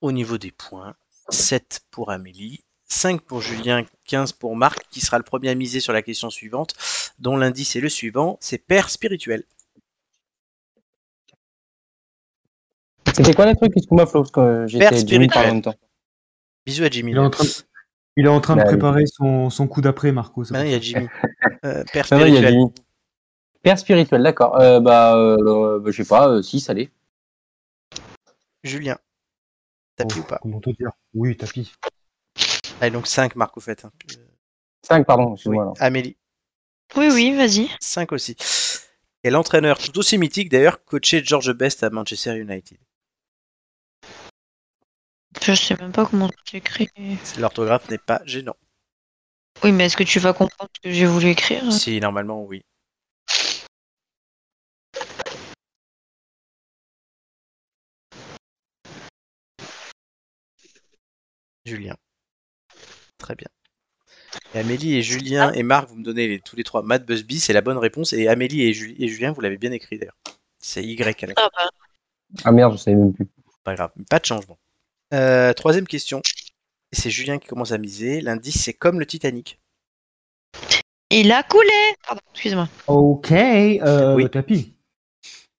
au 0.00 0.10
niveau 0.12 0.38
des 0.38 0.50
points. 0.50 0.94
7 1.30 1.86
pour 1.90 2.10
Amélie, 2.10 2.64
5 2.86 3.20
pour 3.22 3.40
Julien, 3.40 3.84
15 4.06 4.32
pour 4.32 4.56
Marc, 4.56 4.86
qui 4.90 5.00
sera 5.00 5.18
le 5.18 5.24
premier 5.24 5.48
à 5.50 5.54
miser 5.54 5.80
sur 5.80 5.92
la 5.92 6.02
question 6.02 6.30
suivante, 6.30 6.74
dont 7.18 7.36
l'indice 7.36 7.76
est 7.76 7.80
le 7.80 7.88
suivant, 7.88 8.36
c'est 8.40 8.58
père 8.58 8.90
spirituel. 8.90 9.44
C'était 13.14 13.32
quoi 13.32 13.46
les 13.46 13.54
trucs 13.54 13.76
Excuse-moi, 13.76 14.06
Flo, 14.06 14.22
parce 14.22 14.32
que 14.32 14.66
j'étais 14.66 14.96
spirituel. 14.98 15.44
en 15.44 15.52
même 15.54 15.62
temps. 15.62 15.74
Bisous 16.66 16.84
à 16.84 16.90
Jimmy. 16.90 17.12
Il 17.12 17.16
est 17.16 17.20
en 17.20 17.30
train 17.30 17.44
de, 17.44 17.50
il 18.16 18.26
est 18.26 18.28
en 18.28 18.40
train 18.40 18.56
de 18.56 18.60
Bah, 18.60 18.66
préparer 18.66 19.06
son, 19.06 19.50
son 19.50 19.68
coup 19.68 19.80
d'après, 19.80 20.10
Marco. 20.12 20.40
Maintenant, 20.40 20.58
pour 20.60 20.66
il 20.66 20.72
y 20.72 20.74
a 20.74 20.80
Jimmy. 20.80 21.08
Euh, 21.64 21.84
père 21.92 22.06
Ah 22.10 22.18
non, 22.18 22.26
il 22.26 22.34
y 22.34 22.36
a 22.36 22.40
spirituel. 22.40 22.52
Jimmy. 22.52 22.72
Père 23.62 23.78
spirituel, 23.78 24.22
d'accord. 24.22 24.60
Euh, 24.60 24.80
bah, 24.80 25.16
euh, 25.16 25.78
bah, 25.78 25.90
je 25.90 26.02
sais 26.02 26.08
pas, 26.08 26.42
6, 26.42 26.68
allez. 26.70 26.90
Julien. 28.64 28.98
Tapis 29.96 30.14
Oh, 30.18 30.20
ou 30.20 30.24
pas 30.24 30.38
Comment 30.42 30.60
te 30.60 30.70
dire? 30.70 30.90
Oui, 31.14 31.36
tapis. 31.36 31.72
Allez, 32.80 32.90
donc 32.90 33.06
5, 33.06 33.36
Marc, 33.36 33.54
vous 33.54 33.60
faites. 33.60 33.84
hein. 33.84 33.92
5, 34.82 35.06
pardon, 35.06 35.26
Oui. 35.28 35.32
excuse-moi. 35.34 35.72
Amélie, 35.78 36.16
Oui, 36.96 37.08
oui, 37.12 37.34
vas-y. 37.36 37.68
5 37.80 38.12
aussi. 38.12 38.36
Et 39.22 39.30
l'entraîneur, 39.30 39.78
tout 39.78 39.96
aussi 39.98 40.18
mythique 40.18 40.48
d'ailleurs, 40.50 40.84
coaché 40.84 41.22
George 41.24 41.52
Best 41.52 41.82
à 41.82 41.90
Manchester 41.90 42.36
United. 42.36 42.78
Je 45.42 45.54
sais 45.54 45.76
même 45.80 45.92
pas 45.92 46.06
comment 46.06 46.30
tu 46.44 46.56
écris. 46.56 46.88
L'orthographe 47.38 47.88
n'est 47.90 47.98
pas 47.98 48.22
gênant. 48.24 48.56
Oui, 49.62 49.72
mais 49.72 49.86
est-ce 49.86 49.96
que 49.96 50.04
tu 50.04 50.18
vas 50.18 50.32
comprendre 50.32 50.70
ce 50.76 50.80
que 50.88 50.92
j'ai 50.94 51.06
voulu 51.06 51.28
écrire? 51.28 51.72
Si, 51.72 51.98
normalement, 52.00 52.42
oui. 52.44 52.64
Julien. 61.64 61.96
Très 63.18 63.34
bien. 63.34 63.48
Et 64.54 64.58
Amélie 64.58 64.94
et 64.96 65.02
Julien 65.02 65.52
et 65.52 65.62
Marc, 65.62 65.88
vous 65.88 65.96
me 65.96 66.02
donnez 66.04 66.26
les, 66.28 66.40
tous 66.40 66.56
les 66.56 66.64
trois. 66.64 66.82
Matt 66.82 67.06
Busby, 67.06 67.40
c'est 67.40 67.52
la 67.52 67.60
bonne 67.60 67.78
réponse. 67.78 68.12
Et 68.12 68.28
Amélie 68.28 68.62
et, 68.62 68.72
Ju- 68.72 68.94
et 68.98 69.08
Julien, 69.08 69.32
vous 69.32 69.40
l'avez 69.40 69.56
bien 69.56 69.72
écrit 69.72 69.98
d'ailleurs. 69.98 70.16
C'est 70.58 70.84
Y 70.84 71.22
à 71.22 71.26
la 71.26 71.32
Ah 71.36 71.48
bah, 71.56 71.70
Ah 72.44 72.52
merde, 72.52 72.72
je 72.72 72.78
savais 72.78 72.96
même 72.96 73.12
plus. 73.12 73.26
Pas 73.62 73.74
grave, 73.74 73.92
pas 74.10 74.18
de 74.18 74.24
changement. 74.26 74.58
Euh, 75.14 75.52
troisième 75.54 75.86
question. 75.86 76.20
C'est 76.92 77.10
Julien 77.10 77.38
qui 77.38 77.48
commence 77.48 77.72
à 77.72 77.78
miser. 77.78 78.20
L'indice, 78.20 78.62
c'est 78.62 78.74
comme 78.74 79.00
le 79.00 79.06
Titanic. 79.06 79.58
Il 81.10 81.32
a 81.32 81.42
coulé 81.42 81.70
Pardon, 82.06 82.20
excuse-moi. 82.32 82.68
Ok, 82.88 83.30
euh, 83.32 84.14
Oui. 84.14 84.28
tapis. 84.30 84.74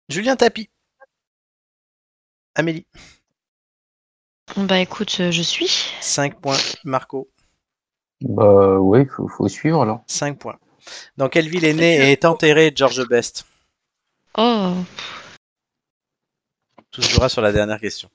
Julien 0.10 0.36
Tapi. 0.36 0.70
Amélie, 2.56 2.86
Bah 4.58 4.80
écoute, 4.80 5.18
euh, 5.20 5.32
je 5.32 5.42
suis. 5.42 5.70
5 6.02 6.40
points. 6.40 6.58
Marco, 6.84 7.30
Bah, 8.22 8.80
ouais, 8.80 9.06
faut, 9.06 9.28
faut 9.28 9.48
suivre 9.48 9.82
alors. 9.82 10.04
5 10.08 10.40
points. 10.40 10.58
Dans 11.18 11.30
quelle 11.30 11.50
ville 11.50 11.66
est 11.66 11.74
né 11.74 11.96
et 11.96 12.12
est 12.12 12.26
enterré 12.26 12.72
George 12.76 13.08
Best? 13.08 13.46
Oh, 14.38 14.74
Tout 16.92 17.02
se 17.02 17.10
jouera 17.12 17.30
sur 17.30 17.42
la 17.42 17.52
dernière 17.52 17.80
question. 17.80 18.10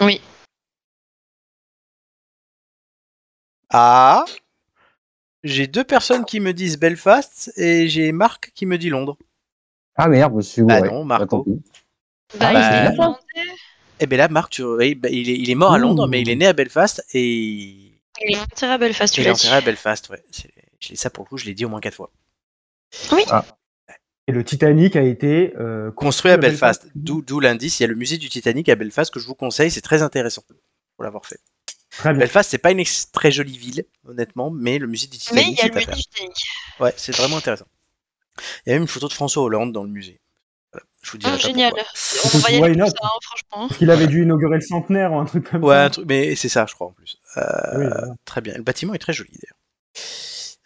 oui. 0.00 0.20
Ah 3.70 4.24
J'ai 5.44 5.66
deux 5.66 5.84
personnes 5.84 6.24
qui 6.24 6.40
me 6.40 6.52
disent 6.52 6.78
Belfast 6.78 7.52
et 7.56 7.88
j'ai 7.88 8.12
Marc 8.12 8.52
qui 8.54 8.66
me 8.66 8.78
dit 8.78 8.88
Londres. 8.90 9.16
Ah 9.96 10.08
merde, 10.08 10.34
je 10.36 10.46
suis 10.46 10.62
Bah 10.62 10.80
ouais. 10.80 10.88
non, 10.90 11.04
Marco. 11.04 11.44
Bah, 12.38 12.48
Ah, 12.48 12.52
il 12.54 12.62
s'est 12.64 12.92
demandé. 12.92 13.16
Eh 14.00 14.06
ben 14.06 14.16
là, 14.16 14.28
Marc, 14.28 14.50
tu... 14.50 14.62
oui, 14.62 14.94
bah, 14.94 15.08
il, 15.10 15.30
est, 15.30 15.38
il 15.38 15.50
est 15.50 15.54
mort 15.54 15.72
à 15.72 15.76
Ouh. 15.76 15.80
Londres, 15.80 16.06
mais 16.06 16.20
il 16.20 16.28
est 16.28 16.36
né 16.36 16.46
à 16.46 16.52
Belfast 16.52 17.04
et 17.14 17.22
il 18.20 18.34
est 18.34 18.38
enterré 18.38 18.72
à 18.72 18.78
Belfast, 18.78 19.14
tu 19.14 19.20
il 19.20 19.26
est 19.26 19.30
enterré 19.30 19.56
à 19.56 19.60
Belfast. 19.60 20.08
Ouais. 20.10 20.22
Je 20.80 20.88
l'ai 20.90 20.96
ça 20.96 21.10
pour 21.10 21.24
le 21.24 21.28
coup, 21.28 21.38
je 21.38 21.44
l'ai 21.44 21.54
dit 21.54 21.64
au 21.64 21.68
moins 21.68 21.80
quatre 21.80 21.96
fois. 21.96 22.10
Et 24.28 24.32
le 24.32 24.44
Titanic 24.44 24.96
a 24.96 25.02
été 25.02 25.54
euh, 25.58 25.90
Construit 25.92 26.32
à 26.32 26.36
Belfast, 26.36 26.88
d'où 26.94 27.22
d'où 27.22 27.40
l'indice. 27.40 27.78
Il 27.78 27.84
y 27.84 27.84
a 27.84 27.88
le 27.88 27.94
musée 27.94 28.18
du 28.18 28.28
Titanic 28.28 28.68
à 28.68 28.74
Belfast 28.74 29.12
que 29.12 29.20
je 29.20 29.26
vous 29.26 29.34
conseille, 29.34 29.70
c'est 29.70 29.82
très 29.82 30.02
intéressant 30.02 30.42
pour 30.96 31.04
l'avoir 31.04 31.26
fait. 31.26 31.38
Très 31.90 32.10
bien. 32.10 32.20
Belfast, 32.20 32.50
c'est 32.50 32.58
pas 32.58 32.72
une 32.72 32.82
très 33.12 33.30
jolie 33.30 33.56
ville, 33.56 33.84
honnêtement, 34.06 34.50
mais 34.50 34.78
le 34.78 34.86
musée 34.86 35.06
du 35.06 35.18
Mais 35.32 35.44
Titanic, 35.44 35.58
il 35.58 35.62
y 35.62 35.62
a 35.62 35.68
le 35.68 35.74
musée 35.74 35.86
du 35.86 36.02
Titanic. 36.02 36.44
Ouais, 36.80 36.92
c'est 36.96 37.14
vraiment 37.14 37.36
intéressant. 37.36 37.66
Il 38.66 38.70
y 38.70 38.72
a 38.72 38.74
même 38.74 38.82
une 38.82 38.88
photo 38.88 39.08
de 39.08 39.12
François 39.12 39.42
Hollande 39.42 39.72
dans 39.72 39.84
le 39.84 39.88
musée. 39.88 40.20
Je 41.06 41.12
vous 41.12 41.18
dirai 41.18 41.32
pas 41.32 41.38
génial. 41.38 41.72
pourquoi. 41.72 42.30
On 42.34 42.38
va 42.38 42.50
y 42.50 42.56
Why 42.60 42.64
aller 42.64 42.76
not 42.76 42.86
pour 42.86 42.94
ça, 42.98 43.06
hein, 43.06 43.18
franchement. 43.22 43.68
Parce 43.68 43.78
qu'il 43.78 43.90
avait 43.90 44.06
dû 44.08 44.22
inaugurer 44.24 44.56
le 44.56 44.60
centenaire 44.60 45.12
ou 45.12 45.18
un 45.18 45.24
truc 45.24 45.48
comme 45.50 45.62
Ouais, 45.62 45.74
ça. 45.74 45.84
un 45.84 45.90
truc- 45.90 46.06
mais 46.08 46.34
c'est 46.34 46.48
ça, 46.48 46.66
je 46.68 46.74
crois 46.74 46.88
en 46.88 46.92
plus. 46.92 47.18
Euh, 47.36 47.42
Oui, 47.76 47.86
voilà. 47.86 48.14
Très 48.24 48.40
bien. 48.40 48.54
Le 48.56 48.62
bâtiment 48.62 48.92
est 48.94 48.98
très 48.98 49.12
joli 49.12 49.30
d'ailleurs. 49.30 49.56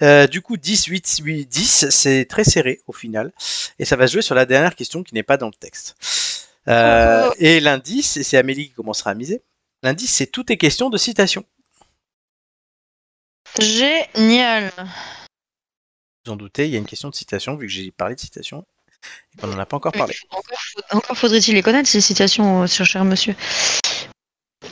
Euh, 0.02 0.26
du 0.26 0.40
coup, 0.40 0.56
10, 0.56 0.86
8, 0.86 1.18
8, 1.22 1.44
10, 1.46 1.90
c'est 1.90 2.24
très 2.24 2.42
serré 2.44 2.80
au 2.86 2.92
final. 2.94 3.32
Et 3.78 3.84
ça 3.84 3.96
va 3.96 4.06
se 4.06 4.14
jouer 4.14 4.22
sur 4.22 4.34
la 4.34 4.46
dernière 4.46 4.74
question 4.74 5.02
qui 5.02 5.14
n'est 5.14 5.22
pas 5.22 5.36
dans 5.36 5.48
le 5.48 5.52
texte. 5.52 5.94
Euh, 6.68 7.28
Oh. 7.28 7.34
et 7.38 7.60
l'indice, 7.60 8.16
et 8.16 8.22
c'est 8.22 8.38
Amélie 8.38 8.68
qui 8.68 8.74
commencera 8.74 9.10
à 9.10 9.14
miser, 9.14 9.42
l'indice, 9.82 10.12
c'est 10.14 10.26
toutes 10.26 10.50
est 10.50 10.56
question 10.56 10.88
de 10.88 10.96
citation. 10.96 11.44
Génial. 13.58 14.72
Vous 16.24 16.32
en 16.32 16.36
doutez, 16.36 16.66
il 16.66 16.70
y 16.72 16.76
a 16.76 16.78
une 16.78 16.86
question 16.86 17.08
de 17.10 17.14
citation, 17.14 17.56
vu 17.56 17.66
que 17.66 17.72
j'ai 17.72 17.90
parlé 17.90 18.14
de 18.14 18.20
citation, 18.20 18.64
et 19.34 19.40
qu'on 19.40 19.46
n'en 19.48 19.58
a 19.58 19.66
pas 19.66 19.76
encore 19.76 19.92
parlé. 19.92 20.14
Encore, 20.90 21.16
faudrait-il 21.16 21.54
les 21.54 21.62
connaître, 21.62 21.88
ces 21.88 22.00
citations, 22.00 22.62
euh, 22.62 22.66
sur 22.66 22.84
cher 22.84 23.04
monsieur. 23.04 23.34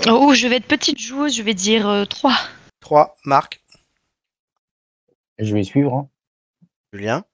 Oh, 0.09 0.33
je 0.35 0.47
vais 0.47 0.57
être 0.57 0.67
petite 0.67 0.99
joueuse, 0.99 1.35
je 1.37 1.43
vais 1.43 1.55
dire 1.55 1.89
euh, 1.89 2.05
3. 2.05 2.33
3, 2.81 3.17
Marc, 3.25 3.63
Je 5.39 5.53
vais 5.55 5.65
suivre. 5.65 5.95
hein. 5.95 6.09
Julien, 6.93 7.25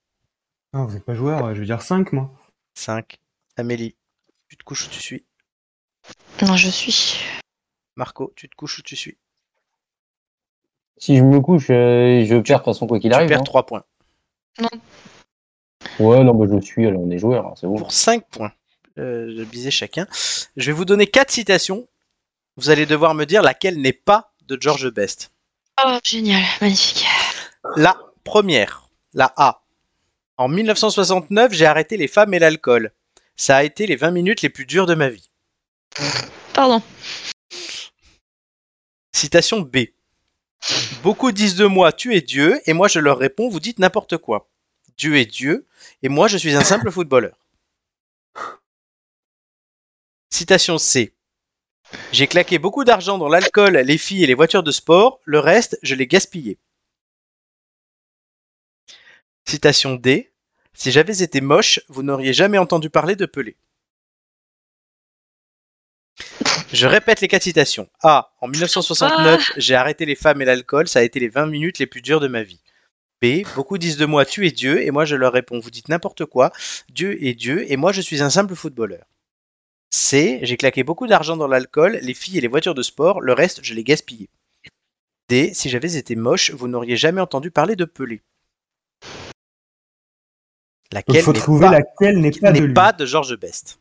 Non, 0.72 0.84
vous 0.86 0.94
n'êtes 0.94 1.04
pas 1.04 1.14
joueur, 1.14 1.54
je 1.54 1.60
veux 1.60 1.66
dire 1.66 1.82
5 1.82 2.12
moi. 2.12 2.30
5, 2.74 3.18
Amélie, 3.56 3.94
tu 4.48 4.56
te 4.56 4.64
couches 4.64 4.86
où 4.86 4.88
tu 4.90 5.00
suis? 5.00 5.24
Non, 6.42 6.56
je 6.56 6.68
suis. 6.68 7.16
Marco, 7.96 8.32
tu 8.36 8.48
te 8.48 8.54
couches 8.56 8.78
où 8.80 8.82
tu 8.82 8.96
suis? 8.96 9.16
Si 10.96 11.16
je 11.16 11.22
me 11.22 11.40
couche, 11.40 11.70
euh, 11.70 12.24
je 12.24 12.34
perds 12.40 12.60
de 12.60 12.64
toute 12.64 12.64
façon 12.74 12.86
quoi 12.86 12.98
qu'il 12.98 13.10
Tu 13.10 13.14
arrive. 13.16 13.28
perds 13.28 13.40
hein. 13.40 13.44
3 13.44 13.66
points. 13.66 13.84
Ouais, 15.98 16.24
non, 16.24 16.34
bah, 16.34 16.46
je 16.50 16.60
suis, 16.60 16.86
alors 16.86 17.02
on 17.02 17.10
est 17.10 17.18
joueur, 17.18 17.46
hein, 17.46 17.54
c'est 17.60 17.66
bon. 17.66 17.76
pour 17.76 17.92
5 17.92 18.24
points. 18.28 18.52
Euh, 18.98 19.34
je 19.36 19.42
bisais 19.44 19.70
chacun. 19.70 20.06
Je 20.56 20.66
vais 20.66 20.72
vous 20.72 20.84
donner 20.84 21.06
4 21.06 21.30
citations. 21.30 21.86
Vous 22.56 22.70
allez 22.70 22.86
devoir 22.86 23.14
me 23.14 23.24
dire 23.24 23.42
laquelle 23.42 23.80
n'est 23.80 23.92
pas 23.92 24.32
de 24.46 24.56
George 24.60 24.90
Best. 24.90 25.32
Oh, 25.84 25.98
génial, 26.04 26.42
magnifique. 26.60 27.04
La 27.76 27.96
première, 28.22 28.88
la 29.12 29.32
A. 29.36 29.62
En 30.36 30.48
1969, 30.48 31.52
j'ai 31.52 31.66
arrêté 31.66 31.96
les 31.96 32.08
femmes 32.08 32.34
et 32.34 32.38
l'alcool. 32.38 32.92
Ça 33.36 33.56
a 33.56 33.64
été 33.64 33.86
les 33.86 33.96
20 33.96 34.10
minutes 34.12 34.42
les 34.42 34.48
plus 34.48 34.66
dures 34.66 34.86
de 34.86 34.94
ma 34.94 35.08
vie. 35.08 35.30
Pardon. 36.52 36.82
Citation 39.12 39.60
B. 39.60 39.78
Beaucoup 41.02 41.32
disent 41.32 41.56
de 41.56 41.66
moi, 41.66 41.92
tu 41.92 42.14
es 42.14 42.20
Dieu, 42.20 42.60
et 42.66 42.72
moi 42.72 42.88
je 42.88 42.98
leur 42.98 43.18
réponds, 43.18 43.48
vous 43.48 43.60
dites 43.60 43.78
n'importe 43.78 44.16
quoi. 44.16 44.48
Dieu 44.96 45.16
est 45.16 45.26
Dieu, 45.26 45.66
et 46.02 46.08
moi 46.08 46.28
je 46.28 46.36
suis 46.36 46.54
un 46.54 46.64
simple 46.64 46.90
footballeur. 46.92 47.36
Citation 50.30 50.78
C. 50.78 51.14
J'ai 52.12 52.26
claqué 52.26 52.58
beaucoup 52.58 52.84
d'argent 52.84 53.18
dans 53.18 53.28
l'alcool, 53.28 53.76
les 53.76 53.98
filles 53.98 54.24
et 54.24 54.26
les 54.26 54.34
voitures 54.34 54.62
de 54.62 54.72
sport, 54.72 55.20
le 55.24 55.38
reste, 55.38 55.78
je 55.82 55.94
l'ai 55.94 56.06
gaspillé. 56.06 56.58
Citation 59.46 59.94
D. 59.94 60.32
Si 60.72 60.90
j'avais 60.90 61.22
été 61.22 61.40
moche, 61.40 61.80
vous 61.88 62.02
n'auriez 62.02 62.32
jamais 62.32 62.58
entendu 62.58 62.90
parler 62.90 63.14
de 63.14 63.26
Pelé. 63.26 63.56
Je 66.72 66.86
répète 66.88 67.20
les 67.20 67.28
quatre 67.28 67.44
citations. 67.44 67.88
A. 68.02 68.32
En 68.40 68.48
1969, 68.48 69.52
j'ai 69.56 69.74
arrêté 69.76 70.06
les 70.06 70.16
femmes 70.16 70.42
et 70.42 70.44
l'alcool, 70.44 70.88
ça 70.88 70.98
a 70.98 71.02
été 71.02 71.20
les 71.20 71.28
20 71.28 71.46
minutes 71.46 71.78
les 71.78 71.86
plus 71.86 72.02
dures 72.02 72.20
de 72.20 72.26
ma 72.26 72.42
vie. 72.42 72.60
B. 73.22 73.42
Beaucoup 73.54 73.78
disent 73.78 73.96
de 73.96 74.06
moi, 74.06 74.24
tu 74.24 74.46
es 74.46 74.50
Dieu, 74.50 74.82
et 74.82 74.90
moi 74.90 75.04
je 75.04 75.16
leur 75.16 75.32
réponds, 75.32 75.60
vous 75.60 75.70
dites 75.70 75.88
n'importe 75.88 76.24
quoi, 76.26 76.52
Dieu 76.90 77.22
est 77.24 77.34
Dieu, 77.34 77.70
et 77.70 77.76
moi 77.76 77.92
je 77.92 78.00
suis 78.00 78.22
un 78.22 78.30
simple 78.30 78.54
footballeur. 78.54 79.04
C. 79.90 80.40
J'ai 80.42 80.56
claqué 80.56 80.82
beaucoup 80.82 81.06
d'argent 81.06 81.36
dans 81.36 81.46
l'alcool, 81.46 81.98
les 82.02 82.14
filles 82.14 82.38
et 82.38 82.40
les 82.40 82.48
voitures 82.48 82.74
de 82.74 82.82
sport, 82.82 83.20
le 83.20 83.32
reste 83.32 83.60
je 83.62 83.74
l'ai 83.74 83.84
gaspillé. 83.84 84.28
D. 85.28 85.54
Si 85.54 85.70
j'avais 85.70 85.96
été 85.96 86.16
moche, 86.16 86.50
vous 86.50 86.68
n'auriez 86.68 86.96
jamais 86.96 87.20
entendu 87.20 87.50
parler 87.50 87.76
de 87.76 87.84
Pelé. 87.84 88.20
Laquelle 90.92 91.16
il 91.16 91.22
faut 91.22 91.32
n'est 91.32 91.38
trouver 91.38 91.66
pas, 91.66 91.72
laquelle 91.72 92.20
n'est 92.20 92.30
pas 92.30 92.52
de 92.52 92.72
pas 92.72 93.04
Georges 93.06 93.36
Best. 93.38 93.80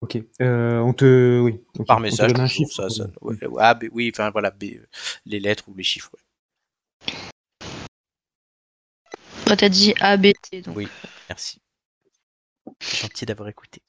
Ok. 0.00 0.18
Euh, 0.40 0.78
on 0.78 0.92
te. 0.92 1.40
Oui. 1.40 1.60
Par 1.86 1.96
On 1.96 2.00
te 2.00 2.02
message, 2.04 2.32
un 2.34 2.46
chiffre. 2.46 2.72
ça, 2.74 2.88
ça- 2.90 3.06
ouais, 3.22 3.44
ouais, 3.46 3.62
ah, 3.62 3.74
B- 3.74 3.88
oui, 3.92 4.10
enfin 4.14 4.30
voilà, 4.30 4.50
B, 4.50 4.64
les 5.26 5.40
lettres 5.40 5.64
ou 5.68 5.74
les 5.74 5.82
chiffres. 5.82 6.10
ouais. 6.14 6.20
Toi, 9.46 9.56
t'as 9.56 9.68
dit 9.68 9.94
A, 10.00 10.16
B, 10.16 10.28
T. 10.40 10.62
Donc. 10.62 10.76
Oui. 10.76 10.88
Merci. 11.28 11.60
C'est 12.80 13.02
gentil 13.02 13.26
d'avoir 13.26 13.48
écouté. 13.48 13.82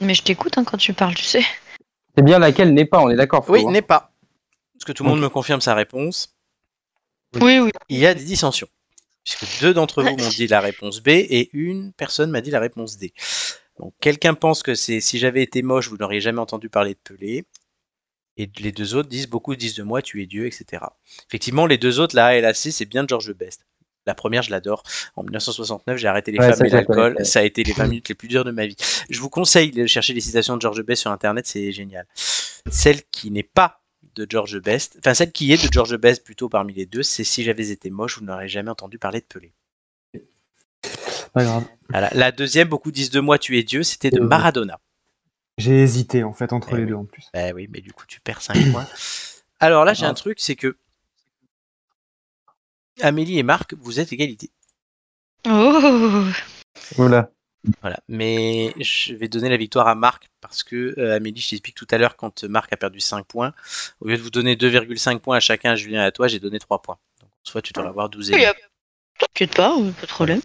Mais 0.00 0.14
je 0.14 0.22
t'écoute 0.22 0.58
hein, 0.58 0.64
quand 0.64 0.76
tu 0.76 0.92
parles, 0.92 1.14
tu 1.14 1.24
sais. 1.24 1.44
C'est 2.16 2.24
bien 2.24 2.38
laquelle 2.38 2.74
n'est 2.74 2.84
pas, 2.84 3.00
on 3.00 3.10
est 3.10 3.16
d'accord. 3.16 3.44
Oui, 3.48 3.64
hein. 3.66 3.70
n'est 3.70 3.82
pas. 3.82 4.12
Parce 4.74 4.84
que 4.84 4.92
tout 4.92 5.04
le 5.04 5.10
monde 5.10 5.20
me 5.20 5.28
confirme 5.28 5.60
sa 5.60 5.74
réponse. 5.74 6.34
Oui, 7.40 7.58
oui. 7.58 7.70
Il 7.88 7.98
y 7.98 8.06
a 8.06 8.14
des 8.14 8.24
dissensions. 8.24 8.68
Puisque 9.24 9.60
deux 9.62 9.72
d'entre 9.72 10.02
vous 10.02 10.16
m'ont 10.16 10.28
dit 10.28 10.46
la 10.46 10.60
réponse 10.60 11.00
B 11.00 11.08
et 11.08 11.48
une 11.52 11.92
personne 11.92 12.30
m'a 12.30 12.40
dit 12.40 12.50
la 12.50 12.60
réponse 12.60 12.98
D. 12.98 13.14
Donc 13.78 13.94
quelqu'un 14.00 14.34
pense 14.34 14.62
que 14.62 14.74
c'est 14.74 15.00
si 15.00 15.18
j'avais 15.18 15.42
été 15.42 15.62
moche, 15.62 15.88
vous 15.88 15.96
n'auriez 15.96 16.20
jamais 16.20 16.40
entendu 16.40 16.68
parler 16.68 16.94
de 16.94 16.98
Pelé. 17.02 17.44
Et 18.36 18.50
les 18.58 18.72
deux 18.72 18.94
autres 18.94 19.08
disent, 19.08 19.28
beaucoup 19.28 19.54
disent 19.54 19.74
de 19.74 19.82
moi, 19.82 20.02
tu 20.02 20.22
es 20.22 20.26
Dieu, 20.26 20.46
etc. 20.46 20.82
Effectivement, 21.28 21.66
les 21.66 21.78
deux 21.78 22.00
autres, 22.00 22.16
la 22.16 22.26
A 22.26 22.34
et 22.36 22.40
la 22.40 22.52
C, 22.54 22.70
c'est 22.72 22.84
bien 22.84 23.04
George 23.08 23.32
Best. 23.32 23.64
La 24.06 24.14
première, 24.14 24.42
je 24.42 24.50
l'adore. 24.50 24.82
En 25.16 25.22
1969, 25.22 25.96
j'ai 25.96 26.08
arrêté 26.08 26.30
les 26.32 26.38
Ouais, 26.38 26.52
femmes 26.52 26.66
et 26.66 26.68
l'alcool. 26.68 27.24
Ça 27.24 27.38
a 27.38 27.42
été 27.42 27.62
les 27.62 27.72
20 27.72 27.86
minutes 27.88 28.08
les 28.08 28.14
plus 28.14 28.28
dures 28.28 28.44
de 28.44 28.50
ma 28.50 28.66
vie. 28.66 28.76
Je 29.08 29.18
vous 29.20 29.30
conseille 29.30 29.70
de 29.70 29.86
chercher 29.86 30.12
les 30.12 30.20
citations 30.20 30.56
de 30.56 30.60
George 30.60 30.82
Best 30.82 31.02
sur 31.02 31.10
Internet, 31.10 31.46
c'est 31.46 31.72
génial. 31.72 32.06
Celle 32.70 33.02
qui 33.04 33.30
n'est 33.30 33.42
pas 33.42 33.80
de 34.16 34.26
George 34.28 34.60
Best, 34.60 34.96
enfin 34.98 35.14
celle 35.14 35.32
qui 35.32 35.52
est 35.52 35.66
de 35.66 35.72
George 35.72 35.96
Best 35.96 36.22
plutôt 36.22 36.48
parmi 36.48 36.74
les 36.74 36.86
deux, 36.86 37.02
c'est 37.02 37.24
si 37.24 37.42
j'avais 37.42 37.70
été 37.70 37.88
moche, 37.90 38.18
vous 38.18 38.24
n'aurez 38.24 38.48
jamais 38.48 38.70
entendu 38.70 38.98
parler 38.98 39.20
de 39.20 39.24
Pelé. 39.26 39.52
Pas 41.32 41.42
grave. 41.42 41.64
Voilà. 41.88 42.10
La 42.14 42.30
deuxième, 42.30 42.68
beaucoup 42.68 42.92
disent 42.92 43.10
de 43.10 43.20
moi, 43.20 43.38
tu 43.38 43.58
es 43.58 43.62
Dieu, 43.62 43.82
c'était 43.82 44.10
de 44.10 44.20
Euh, 44.20 44.24
Maradona. 44.26 44.78
J'ai 45.58 45.82
hésité 45.82 46.24
en 46.24 46.32
fait 46.32 46.52
entre 46.52 46.70
Eh 46.72 46.76
les 46.76 46.82
oui. 46.82 46.88
deux 46.88 46.94
en 46.94 47.04
plus. 47.04 47.28
Bah 47.32 47.52
oui, 47.54 47.68
mais 47.70 47.80
du 47.80 47.92
coup, 47.92 48.04
tu 48.06 48.20
perds 48.20 48.42
5 48.42 48.72
points. 48.72 48.86
Alors 49.60 49.84
là, 49.84 49.94
j'ai 49.94 50.06
Ah. 50.06 50.10
un 50.10 50.14
truc, 50.14 50.38
c'est 50.40 50.56
que 50.56 50.76
Amélie 53.00 53.38
et 53.38 53.42
Marc, 53.42 53.74
vous 53.74 54.00
êtes 54.00 54.12
égalité. 54.12 54.50
Oh 55.46 56.24
Voilà. 56.96 57.30
Voilà. 57.80 57.98
Mais 58.08 58.74
je 58.78 59.14
vais 59.14 59.28
donner 59.28 59.48
la 59.48 59.56
victoire 59.56 59.88
à 59.88 59.94
Marc 59.94 60.28
parce 60.40 60.62
que 60.62 60.94
euh, 60.98 61.16
Amélie, 61.16 61.40
je 61.40 61.50
t'explique 61.50 61.74
tout 61.76 61.86
à 61.90 61.98
l'heure, 61.98 62.16
quand 62.16 62.44
Marc 62.44 62.72
a 62.72 62.76
perdu 62.76 63.00
5 63.00 63.24
points, 63.26 63.54
au 64.00 64.08
lieu 64.08 64.16
de 64.16 64.22
vous 64.22 64.30
donner 64.30 64.54
2,5 64.56 65.18
points 65.20 65.36
à 65.36 65.40
chacun, 65.40 65.72
à 65.72 65.76
Julien 65.76 66.02
et 66.02 66.06
à 66.06 66.12
toi, 66.12 66.28
j'ai 66.28 66.40
donné 66.40 66.58
3 66.58 66.82
points. 66.82 66.98
Donc, 67.20 67.30
soit 67.42 67.62
tu 67.62 67.72
devrais 67.72 67.88
avoir 67.88 68.08
12 68.10 68.32
et. 68.32 68.46
T'inquiète 69.18 69.54
pas, 69.54 69.70
pas 69.76 70.02
de 70.02 70.06
problème. 70.08 70.40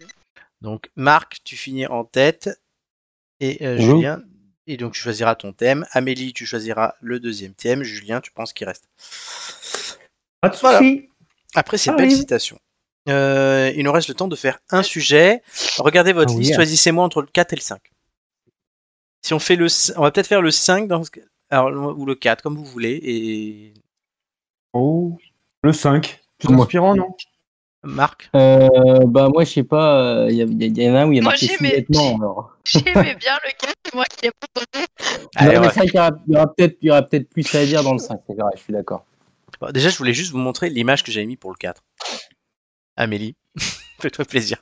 Donc, 0.60 0.90
Marc, 0.96 1.38
tu 1.44 1.56
finis 1.56 1.86
en 1.86 2.04
tête. 2.04 2.48
Et 3.40 3.66
euh. 3.66 3.78
Julien, 3.78 4.22
et 4.66 4.76
donc 4.76 4.92
tu 4.94 5.00
choisiras 5.00 5.34
ton 5.34 5.52
thème. 5.52 5.86
Amélie, 5.92 6.32
tu 6.32 6.46
choisiras 6.46 6.94
le 7.00 7.20
deuxième 7.20 7.54
thème. 7.54 7.82
Julien, 7.82 8.20
tu 8.20 8.30
penses 8.30 8.52
qu'il 8.52 8.66
reste? 8.66 8.88
Pas 10.40 10.48
de 10.48 10.56
Voilà. 10.56 10.78
soucis. 10.78 11.08
Après 11.54 11.78
ces 11.78 11.90
Ah 11.90 11.94
belles 11.96 12.08
oui. 12.08 12.16
citations, 12.16 12.58
euh, 13.08 13.72
il 13.76 13.82
nous 13.84 13.92
reste 13.92 14.08
le 14.08 14.14
temps 14.14 14.28
de 14.28 14.36
faire 14.36 14.58
un 14.70 14.82
sujet. 14.82 15.42
Regardez 15.78 16.12
votre 16.12 16.30
Ah 16.32 16.36
oui. 16.36 16.42
liste, 16.42 16.54
choisissez-moi 16.54 17.04
entre 17.04 17.20
le 17.22 17.28
4 17.28 17.52
et 17.52 17.56
le 17.56 17.60
5. 17.62 17.80
Si 19.22 19.34
on 19.34 19.38
fait 19.38 19.56
le, 19.56 19.66
on 19.96 20.02
va 20.02 20.10
peut-être 20.12 20.28
faire 20.28 20.42
le 20.42 20.50
5 20.50 20.86
dans 20.88 21.02
ce... 21.04 21.10
cas- 21.10 21.20
alors, 21.50 21.98
ou 21.98 22.06
le 22.06 22.14
4, 22.14 22.42
comme 22.42 22.56
vous 22.56 22.64
voulez. 22.64 23.00
Et 23.02 23.74
Oh, 24.72 25.18
le 25.64 25.72
5. 25.72 26.20
Plus 26.38 26.48
Moi. 26.48 26.64
inspirant, 26.64 26.94
non? 26.94 27.16
Marc, 27.82 28.28
Euh, 28.36 28.68
bah 29.06 29.28
moi 29.32 29.44
je 29.44 29.50
sais 29.52 29.62
pas, 29.62 30.26
il 30.28 30.36
y, 30.36 30.42
a- 30.42 30.44
y 30.84 30.90
en 30.90 30.94
a 30.96 31.00
un 31.00 31.08
où 31.08 31.12
il 31.12 31.16
y 31.16 31.20
a 31.20 31.22
marqué 31.22 31.48
alors. 31.94 32.54
J'aimais 32.64 33.14
bien 33.14 33.38
le 33.42 33.50
4, 33.58 33.74
c'est 33.86 33.94
moi 33.94 34.04
qui 34.04 34.26
l'ai 34.26 34.30
pas 34.38 34.46
donné. 34.54 34.86
Allez, 35.36 35.54
Non, 35.54 35.60
mais 35.62 35.66
ouais. 35.68 35.86
il 35.86 35.94
y 35.94 36.36
aura, 36.36 36.46
peut-être 36.54 36.76
il 36.82 36.88
y 36.88 36.90
aura 36.90 37.02
peut-être 37.02 37.30
plus 37.30 37.54
à 37.54 37.64
dire 37.64 37.82
dans 37.82 37.94
le 37.94 37.98
5, 37.98 38.20
c'est 38.26 38.34
vrai, 38.36 38.52
je 38.56 38.60
suis 38.62 38.72
d'accord. 38.74 39.06
Bon, 39.62 39.70
déjà 39.72 39.88
je 39.88 39.96
voulais 39.96 40.12
juste 40.12 40.30
vous 40.32 40.38
montrer 40.38 40.68
l'image 40.68 41.02
que 41.02 41.10
j'avais 41.10 41.24
mis 41.26 41.36
pour 41.36 41.50
le 41.52 41.56
4. 41.56 41.82
Amélie, 42.96 43.34
fais-toi 44.00 44.26
plaisir. 44.26 44.58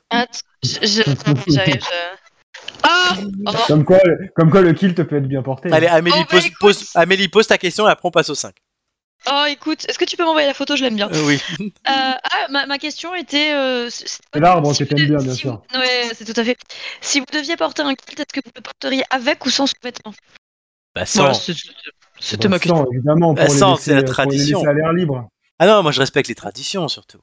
Je- 0.63 0.69
j'arrive. 1.47 1.81
je- 1.81 2.17
Ah 2.83 3.15
Oh, 3.47 3.51
comme, 3.67 3.83
quoi, 3.83 3.97
le- 4.05 4.29
comme 4.35 4.49
quoi 4.49 4.61
le 4.61 4.71
kilt 4.73 4.95
peut 5.03 5.17
être 5.17 5.27
bien 5.27 5.41
porté. 5.41 5.71
Allez, 5.73 5.87
Amélie, 5.87 6.15
Oh, 6.19 6.23
bah, 6.31 6.37
pose, 6.39 6.49
pose- 6.77 6.91
Amélie, 6.95 7.27
pose 7.27 7.47
ta 7.47 7.57
question 7.57 7.87
et 7.87 7.91
après 7.91 8.07
on 8.07 8.11
passe 8.11 8.29
au 8.29 8.35
5. 8.35 8.55
Oh, 9.31 9.45
écoute, 9.49 9.85
est-ce 9.87 9.97
que 9.99 10.05
tu 10.05 10.17
peux 10.17 10.23
m'envoyer 10.25 10.47
la 10.47 10.53
photo? 10.53 10.75
Je 10.75 10.83
l'aime 10.83 10.95
bien. 10.95 11.09
Euh, 11.11 11.25
oui. 11.25 11.41
Euh, 11.59 11.65
ah, 11.87 12.47
ma, 12.49 12.65
ma 12.65 12.77
question 12.77 13.13
était. 13.15 13.53
Euh, 13.53 13.89
C'est 13.89 14.19
l'arbre 14.35 14.73
si 14.73 14.83
que 14.85 14.93
t'aimes 14.93 15.07
bien, 15.07 15.17
bien 15.17 15.33
si 15.33 15.39
sûr. 15.39 15.61
vous- 15.73 15.79
Ouais, 15.79 16.11
c'est 16.13 16.25
tout 16.31 16.39
à 16.39 16.43
fait. 16.43 16.57
Si 17.01 17.19
vous 17.19 17.25
deviez 17.31 17.55
porter 17.57 17.81
un 17.81 17.95
kilt, 17.95 18.19
est-ce 18.19 18.33
que 18.33 18.45
vous 18.45 18.51
le 18.55 18.61
porteriez 18.61 19.03
avec 19.09 19.45
ou 19.45 19.49
sans 19.49 19.67
sous-vêtements? 19.67 20.13
Bah, 20.95 21.05
sans. 21.05 21.19
Voilà, 21.21 21.33
c'est- 21.35 21.53
c'était 22.19 22.47
ma 22.47 22.57
question. 22.59 22.85
sans, 22.85 22.91
évidemment, 22.91 23.33
pour 23.35 23.45
Bah, 23.45 23.53
les 23.53 23.59
sans, 23.59 23.75
c'est 23.75 23.91
la 23.93 24.01
pour 24.01 24.07
les 24.09 24.13
tradition. 24.13 24.59
laisser 24.59 24.69
à 24.69 24.73
l'air 24.73 24.93
libre. 24.93 25.29
Ah 25.59 25.67
non, 25.67 25.83
moi 25.83 25.91
je 25.91 25.99
respecte 25.99 26.27
les 26.29 26.35
traditions 26.35 26.87
surtout. 26.87 27.19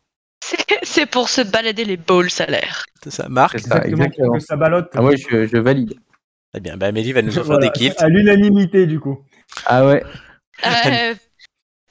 C'est- 0.83 1.07
pour 1.07 1.29
se 1.29 1.41
balader 1.41 1.85
les 1.85 1.97
balls 1.97 2.29
à 2.39 2.47
l'air. 2.47 2.85
C'est 3.03 3.11
ça, 3.11 3.29
Marc? 3.29 3.59
Ça, 3.59 3.65
Exactement, 3.67 4.05
exactement. 4.05 4.33
Que 4.35 4.41
ça 4.41 4.57
ballotte. 4.57 4.91
Ah, 4.95 5.01
moi 5.03 5.15
je, 5.17 5.47
je 5.47 5.57
valide. 5.59 5.95
Très 6.53 6.61
bien, 6.61 6.77
bah 6.77 6.87
Amélie 6.87 7.13
va 7.13 7.23
nous 7.23 7.31
offrir 7.39 7.45
Voilà, 7.57 7.67
des 7.69 7.73
kilts. 7.79 8.01
À 8.01 8.09
l'unanimité, 8.09 8.87
du 8.87 9.01
coup. 9.01 9.19
Ah 9.67 9.85
ouais. 9.87 10.03
Euh, 10.65 11.15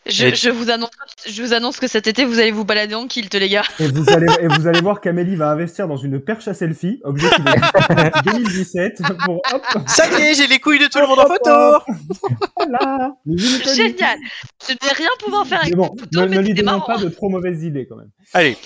je, 0.07 0.25
Et- 0.27 0.35
je 0.35 0.49
vous 0.49 0.69
annonce, 0.69 0.89
je 1.27 1.41
vous 1.41 1.53
annonce 1.53 1.77
que 1.79 1.87
cet 1.87 2.07
été, 2.07 2.25
vous 2.25 2.39
allez 2.39 2.51
vous 2.51 2.65
balader 2.65 2.95
en 2.95 3.07
kilt, 3.07 3.33
les 3.33 3.49
gars. 3.49 3.63
Et 3.79 3.87
vous 3.87 4.05
allez, 4.09 4.27
et 4.41 4.47
vous 4.47 4.67
allez 4.67 4.81
voir 4.81 5.01
qu'Amélie 5.01 5.35
va 5.35 5.49
investir 5.51 5.87
dans 5.87 5.97
une 5.97 6.19
perche 6.19 6.47
à 6.47 6.53
selfie, 6.53 6.99
objet 7.03 7.27
qui 7.29 7.41
existe 7.41 7.73
depuis 7.89 8.31
2017, 8.31 9.01
pour 9.25 9.41
hop, 9.53 9.63
Ça 9.87 10.07
y 10.19 10.21
est, 10.23 10.33
j'ai 10.35 10.47
les 10.47 10.59
couilles 10.59 10.79
de 10.79 10.87
tout 10.87 10.99
le 10.99 11.07
monde 11.07 11.19
en 11.19 11.27
photo 11.27 11.83
voilà. 12.57 13.15
Génial. 13.25 14.17
Je 14.67 14.73
ne 14.73 14.77
vais 14.87 14.93
rien 14.95 15.09
pouvoir 15.23 15.45
faire 15.47 15.61
avec 15.61 15.75
bon, 15.75 15.89
cette 15.97 15.99
photo, 16.01 16.21
ne, 16.21 16.25
mais 16.27 16.35
ne 16.37 16.41
lui 16.41 16.63
marrant. 16.63 16.81
pas 16.85 16.97
de 16.97 17.09
trop 17.09 17.29
mauvaises 17.29 17.63
idées 17.63 17.85
quand 17.87 17.97
même. 17.97 18.09
Allez, 18.33 18.57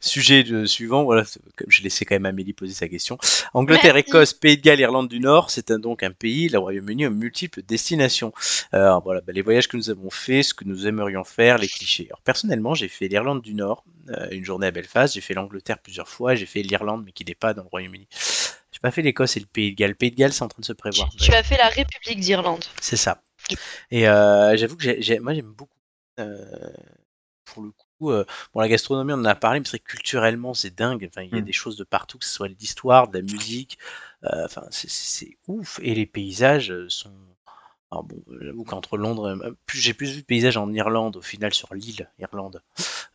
sujet 0.00 0.42
de- 0.44 0.64
suivant, 0.64 1.04
voilà, 1.04 1.24
j'ai 1.68 1.82
laissé 1.82 2.04
quand 2.04 2.14
même 2.14 2.26
Amélie 2.26 2.52
poser 2.52 2.74
sa 2.74 2.88
question. 2.88 3.18
Angleterre, 3.54 3.94
Merci. 3.94 4.10
Écosse, 4.10 4.32
Pays 4.34 4.56
de 4.56 4.62
Galles, 4.62 4.80
Irlande 4.80 5.08
du 5.08 5.20
Nord, 5.20 5.50
c'est 5.50 5.72
donc 5.72 6.02
un 6.02 6.10
pays, 6.12 6.48
le 6.48 6.58
Royaume-Uni, 6.58 7.06
aux 7.06 7.10
multiples 7.10 7.62
destinations. 7.62 8.32
Alors 8.72 9.02
voilà, 9.02 9.20
bah, 9.20 9.32
les 9.32 9.42
voyages 9.42 9.68
que 9.68 9.76
nous 9.76 9.90
avons 9.90 10.10
faits, 10.10 10.44
ce 10.44 10.54
que 10.54 10.64
nous 10.64 10.86
aimerions 10.88 11.24
faire, 11.24 11.58
les 11.58 11.68
clichés. 11.68 12.06
Alors 12.10 12.22
personnellement, 12.22 12.74
j'ai 12.74 12.88
fait 12.88 13.08
l'Irlande 13.08 13.42
du 13.42 13.54
Nord, 13.54 13.84
euh, 14.10 14.28
une 14.32 14.44
journée 14.44 14.66
à 14.68 14.70
Belfast, 14.70 15.14
j'ai 15.14 15.20
fait 15.20 15.34
l'Angleterre 15.34 15.78
plusieurs 15.78 16.08
fois, 16.08 16.34
j'ai 16.34 16.46
fait 16.46 16.62
l'Irlande, 16.62 17.02
mais 17.04 17.12
qui 17.12 17.24
n'est 17.24 17.34
pas 17.34 17.54
dans 17.54 17.62
le 17.62 17.68
Royaume-Uni. 17.68 18.08
J'ai 18.72 18.80
pas 18.80 18.90
fait 18.90 19.02
l'Écosse 19.02 19.36
et 19.36 19.40
le 19.40 19.46
Pays 19.46 19.72
de 19.72 19.76
Galles. 19.76 19.90
Le 19.90 19.96
Pays 19.96 20.10
de 20.10 20.16
Galles, 20.16 20.32
c'est 20.32 20.42
en 20.44 20.48
train 20.48 20.60
de 20.60 20.64
se 20.66 20.72
prévoir. 20.72 21.08
Tu 21.20 21.32
as 21.32 21.42
fait 21.42 21.56
la 21.56 21.68
République 21.68 22.20
d'Irlande. 22.20 22.64
C'est 22.80 22.96
ça. 22.96 23.22
Et 23.90 24.08
euh, 24.08 24.56
j'avoue 24.56 24.76
que 24.76 24.84
j'ai, 24.84 25.02
j'ai- 25.02 25.20
moi 25.20 25.34
j'aime 25.34 25.52
beaucoup. 25.52 25.72
euh, 26.20 26.44
pour 27.44 27.62
le 27.62 27.70
coup, 27.72 28.10
euh, 28.12 28.24
bon 28.54 28.60
la 28.60 28.68
gastronomie 28.68 29.12
on 29.12 29.16
en 29.16 29.24
a 29.24 29.34
parlé, 29.34 29.60
mais 29.60 29.64
c'est 29.64 29.70
vrai 29.72 29.78
que 29.80 29.90
culturellement 29.92 30.54
c'est 30.54 30.74
dingue. 30.74 31.08
Enfin, 31.10 31.22
il 31.22 31.34
y 31.34 31.38
a 31.38 31.40
Mm. 31.42 31.44
des 31.44 31.52
choses 31.52 31.76
de 31.76 31.84
partout, 31.84 32.18
que 32.18 32.24
ce 32.24 32.32
soit 32.32 32.48
d'histoire, 32.48 33.08
de 33.08 33.18
la 33.18 33.22
musique. 33.22 33.78
euh, 34.24 34.44
Enfin, 34.44 34.64
c'est, 34.70 34.90
c'est- 34.90 35.26
c'est 35.26 35.38
ouf. 35.48 35.80
Et 35.82 35.94
les 35.94 36.06
paysages 36.06 36.74
sont. 36.88 37.12
Alors 37.90 38.04
bon, 38.04 38.22
j'avoue 38.40 38.64
qu'entre 38.64 38.98
Londres, 38.98 39.26
euh, 39.42 39.56
plus, 39.66 39.78
j'ai 39.80 39.94
plus 39.94 40.10
vu 40.12 40.20
de 40.20 40.26
paysages 40.26 40.56
en 40.58 40.72
Irlande 40.72 41.16
au 41.16 41.22
final 41.22 41.54
sur 41.54 41.72
l'île 41.74 42.10
Irlande, 42.18 42.62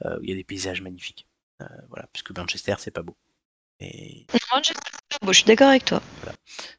euh, 0.06 0.20
où 0.20 0.24
il 0.24 0.30
y 0.30 0.34
a 0.34 0.36
des 0.36 0.44
paysages 0.44 0.82
magnifiques. 0.82 1.28
Euh, 1.62 1.66
voilà, 1.90 2.08
puisque 2.14 2.36
Manchester 2.38 2.76
c'est 2.80 2.92
pas 2.92 3.04
beau. 3.04 3.16
Et 3.80 4.28
je 4.34 4.40
bon, 5.22 5.32
je 5.32 5.38
suis 5.38 5.46
d'accord 5.46 5.70
avec 5.70 5.86
toi. 5.86 6.02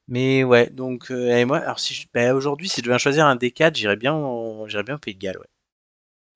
mais 0.08 0.44
ouais, 0.44 0.70
donc 0.70 1.10
euh, 1.10 1.36
et 1.36 1.44
moi, 1.44 1.58
alors 1.58 1.80
si 1.80 1.94
je- 1.94 2.06
bah, 2.12 2.34
aujourd'hui, 2.34 2.68
si 2.68 2.80
je 2.80 2.86
devais 2.86 2.98
choisir 2.98 3.26
un 3.26 3.36
des 3.36 3.50
quatre, 3.52 3.76
j'irais 3.76 3.96
bien, 3.96 4.12
en- 4.14 4.68
j'irais 4.68 4.84
bien 4.84 4.96
au 4.96 4.98
Pays 4.98 5.14
de 5.14 5.20
Galles, 5.20 5.38
ouais. 5.38 5.48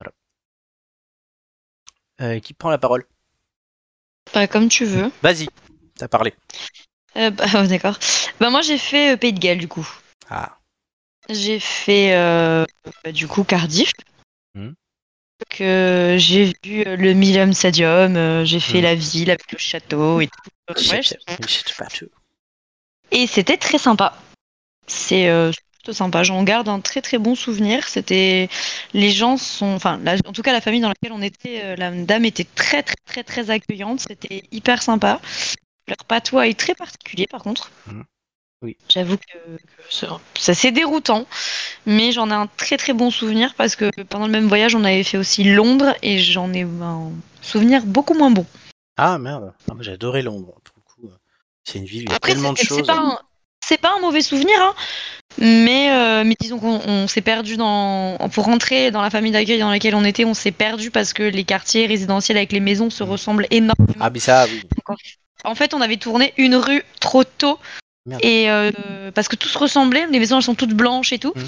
Voilà. 0.00 0.14
Euh, 2.20 2.40
qui 2.40 2.54
prend 2.54 2.70
la 2.70 2.78
parole? 2.78 3.04
Bah, 4.34 4.46
comme 4.46 4.68
tu 4.68 4.84
veux. 4.84 5.10
Vas-y, 5.22 5.48
t'as 5.96 6.08
parlé. 6.08 6.34
Euh, 7.16 7.30
bah, 7.30 7.44
oh, 7.56 7.66
d'accord. 7.68 7.98
Bah, 8.40 8.50
moi, 8.50 8.62
j'ai 8.62 8.78
fait 8.78 9.14
euh, 9.14 9.16
Pays 9.16 9.32
de 9.32 9.40
Galles, 9.40 9.58
du 9.58 9.68
coup. 9.68 9.88
Ah, 10.28 10.57
J'ai 11.30 11.60
fait, 11.60 12.14
euh, 12.14 12.64
du 13.12 13.28
coup, 13.28 13.44
Cardiff. 13.44 13.90
Donc, 14.54 15.60
euh, 15.60 16.18
j'ai 16.18 16.52
vu 16.64 16.82
euh, 16.86 16.96
le 16.96 17.12
Millennium 17.12 17.52
Stadium, 17.52 18.44
j'ai 18.44 18.58
fait 18.60 18.78
Mhm. 18.78 18.84
la 18.84 18.94
ville 18.94 19.30
avec 19.30 19.52
le 19.52 19.58
château 19.58 20.20
et 20.20 20.26
tout. 20.26 20.50
Ouais. 20.90 21.00
Et 23.10 23.26
c'était 23.26 23.56
très 23.56 23.78
sympa. 23.78 24.16
C'est 24.86 25.30
plutôt 25.78 25.92
sympa. 25.92 26.22
J'en 26.24 26.42
garde 26.42 26.68
un 26.68 26.80
très 26.80 27.00
très 27.02 27.18
bon 27.18 27.34
souvenir. 27.34 27.86
C'était 27.88 28.48
les 28.94 29.10
gens 29.10 29.36
sont, 29.36 29.66
enfin, 29.74 29.98
la- 30.02 30.16
en 30.26 30.32
tout 30.32 30.42
cas 30.42 30.52
la 30.52 30.60
famille 30.60 30.80
dans 30.80 30.88
laquelle 30.88 31.12
on 31.12 31.22
était, 31.22 31.76
la 31.76 31.90
dame 31.90 32.24
était 32.24 32.44
très 32.54 32.82
très 32.82 32.96
très 33.06 33.22
très 33.22 33.50
accueillante. 33.50 34.00
C'était 34.00 34.42
hyper 34.50 34.82
sympa. 34.82 35.20
Leur 35.86 36.04
patois 36.06 36.48
est 36.48 36.58
très 36.58 36.74
particulier 36.74 37.26
par 37.26 37.42
contre. 37.42 37.70
Mhm. 37.86 38.04
Oui. 38.62 38.76
J'avoue 38.88 39.16
que, 39.16 39.56
que 39.56 39.60
ça, 39.88 40.54
c'est 40.54 40.72
déroutant, 40.72 41.26
mais 41.86 42.10
j'en 42.10 42.28
ai 42.30 42.34
un 42.34 42.48
très 42.56 42.76
très 42.76 42.92
bon 42.92 43.10
souvenir 43.10 43.54
parce 43.54 43.76
que 43.76 43.88
pendant 44.02 44.26
le 44.26 44.32
même 44.32 44.48
voyage 44.48 44.74
on 44.74 44.82
avait 44.82 45.04
fait 45.04 45.16
aussi 45.16 45.44
Londres 45.44 45.94
et 46.02 46.18
j'en 46.18 46.52
ai 46.52 46.62
un 46.62 47.12
souvenir 47.40 47.86
beaucoup 47.86 48.14
moins 48.14 48.32
bon. 48.32 48.44
Ah 48.96 49.16
merde, 49.18 49.52
ah, 49.70 49.74
j'ai 49.80 49.92
adoré 49.92 50.22
Londres. 50.22 50.54
Pour 50.64 50.74
le 50.76 50.82
coup, 51.08 51.12
c'est 51.62 51.78
une 51.78 51.84
ville, 51.84 52.02
il 52.02 52.08
y 52.08 52.12
a 52.12 52.16
Après, 52.16 52.32
tellement 52.32 52.52
de 52.52 52.58
c'est 52.58 52.84
pas, 52.84 52.98
un- 52.98 53.18
c'est 53.64 53.80
pas 53.80 53.94
un 53.96 54.00
mauvais 54.00 54.22
souvenir, 54.22 54.56
hein, 54.60 54.74
mais, 55.38 55.92
euh, 55.92 56.24
mais 56.24 56.34
disons 56.40 56.58
qu'on 56.58 56.80
on 56.84 57.06
s'est 57.06 57.20
perdu 57.20 57.56
dans. 57.56 58.18
Pour 58.32 58.46
rentrer 58.46 58.90
dans 58.90 59.02
la 59.02 59.10
famille 59.10 59.30
d'accueil 59.30 59.60
dans 59.60 59.70
laquelle 59.70 59.94
on 59.94 60.02
était, 60.04 60.24
on 60.24 60.34
s'est 60.34 60.50
perdu 60.50 60.90
parce 60.90 61.12
que 61.12 61.22
les 61.22 61.44
quartiers 61.44 61.86
résidentiels 61.86 62.36
avec 62.38 62.50
les 62.50 62.58
maisons 62.58 62.90
se 62.90 63.04
Mhm. 63.04 63.10
ressemblent 63.10 63.46
énormément. 63.52 63.94
Ah, 64.00 64.10
mais 64.10 64.18
ça, 64.18 64.48
oui. 64.48 64.60
En 65.44 65.54
fait, 65.54 65.74
on 65.74 65.80
avait 65.80 65.96
tourné 65.96 66.34
une 66.38 66.56
rue 66.56 66.82
trop 66.98 67.22
tôt. 67.22 67.60
Merde. 68.08 68.24
Et, 68.24 68.50
euh, 68.50 68.70
parce 69.14 69.28
que 69.28 69.36
tout 69.36 69.48
se 69.48 69.58
ressemblait. 69.58 70.06
Les 70.10 70.18
maisons 70.18 70.36
elles 70.38 70.42
sont 70.42 70.54
toutes 70.54 70.74
blanches 70.74 71.12
et 71.12 71.18
tout. 71.18 71.32
Mhm. 71.36 71.44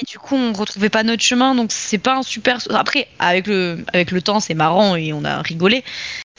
Et 0.00 0.04
du 0.06 0.18
coup, 0.18 0.36
on 0.36 0.52
retrouvait 0.52 0.90
pas 0.90 1.02
notre 1.02 1.22
chemin, 1.22 1.54
donc 1.54 1.72
c'est 1.72 1.98
pas 1.98 2.16
un 2.16 2.22
super. 2.22 2.58
Après, 2.70 3.08
avec 3.18 3.46
le 3.46 3.84
avec 3.92 4.10
le 4.10 4.20
temps, 4.22 4.38
c'est 4.40 4.54
marrant 4.54 4.96
et 4.96 5.12
on 5.12 5.24
a 5.24 5.40
rigolé. 5.42 5.82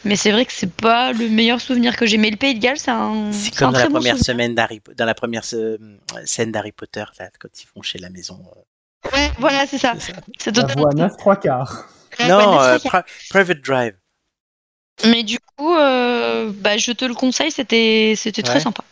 Mais 0.06 0.15
c'est 0.15 0.31
vrai 0.31 0.45
que 0.45 0.53
c'est 0.53 0.72
pas 0.72 1.11
le 1.11 1.27
meilleur 1.27 1.60
souvenir 1.60 1.98
que 1.98 2.06
j'ai. 2.06 2.18
Mais 2.18 2.30
le 2.30 2.38
Pays 2.38 2.53
de 2.56 2.60
Galles, 2.60 2.77
c'est 2.77 2.91
un. 2.91 3.31
C'est 3.34 3.53
un 3.56 3.57
comme 3.57 3.68
dans 3.68 3.73
très 3.73 3.84
la 3.84 3.90
bon 3.90 3.95
première 3.95 4.18
semaine 4.18 4.56
d'Harry, 4.56 4.81
dans 4.95 5.06
la 5.06 5.14
première 5.15 5.44
euh, 5.53 5.77
scène 6.26 6.52
d'Harry 6.52 6.72
Potter, 6.72 7.03
là, 7.19 7.30
quand 7.40 7.49
ils 7.61 7.68
vont 7.76 7.81
chez 7.81 7.99
la 7.99 8.10
maison. 8.10 8.40
euh, 8.56 9.10
Ouais, 9.14 9.31
voilà, 9.40 9.65
c'est 9.65 9.77
ça. 9.77 9.94
c'est 10.38 10.52
totalement. 10.52 10.84
voix 10.84 10.94
9 10.94 11.18
3 11.18 11.36
quarts. 11.38 11.86
Non, 12.27 12.60
ouais, 12.60 12.65
euh. 12.65 12.77
Pri- 12.80 13.03
Private 13.30 13.61
Drive. 13.61 13.95
Mais 15.06 15.23
du 15.23 15.38
coup, 15.57 15.73
euh, 15.76 16.52
bah, 16.53 16.77
je 16.77 16.91
te 16.91 17.06
le 17.06 17.14
conseille, 17.14 17.52
c'était 17.52 18.14
c'était 18.18 18.41
Ouais. 18.41 18.48
très 18.49 18.60
sympa. 18.60 18.84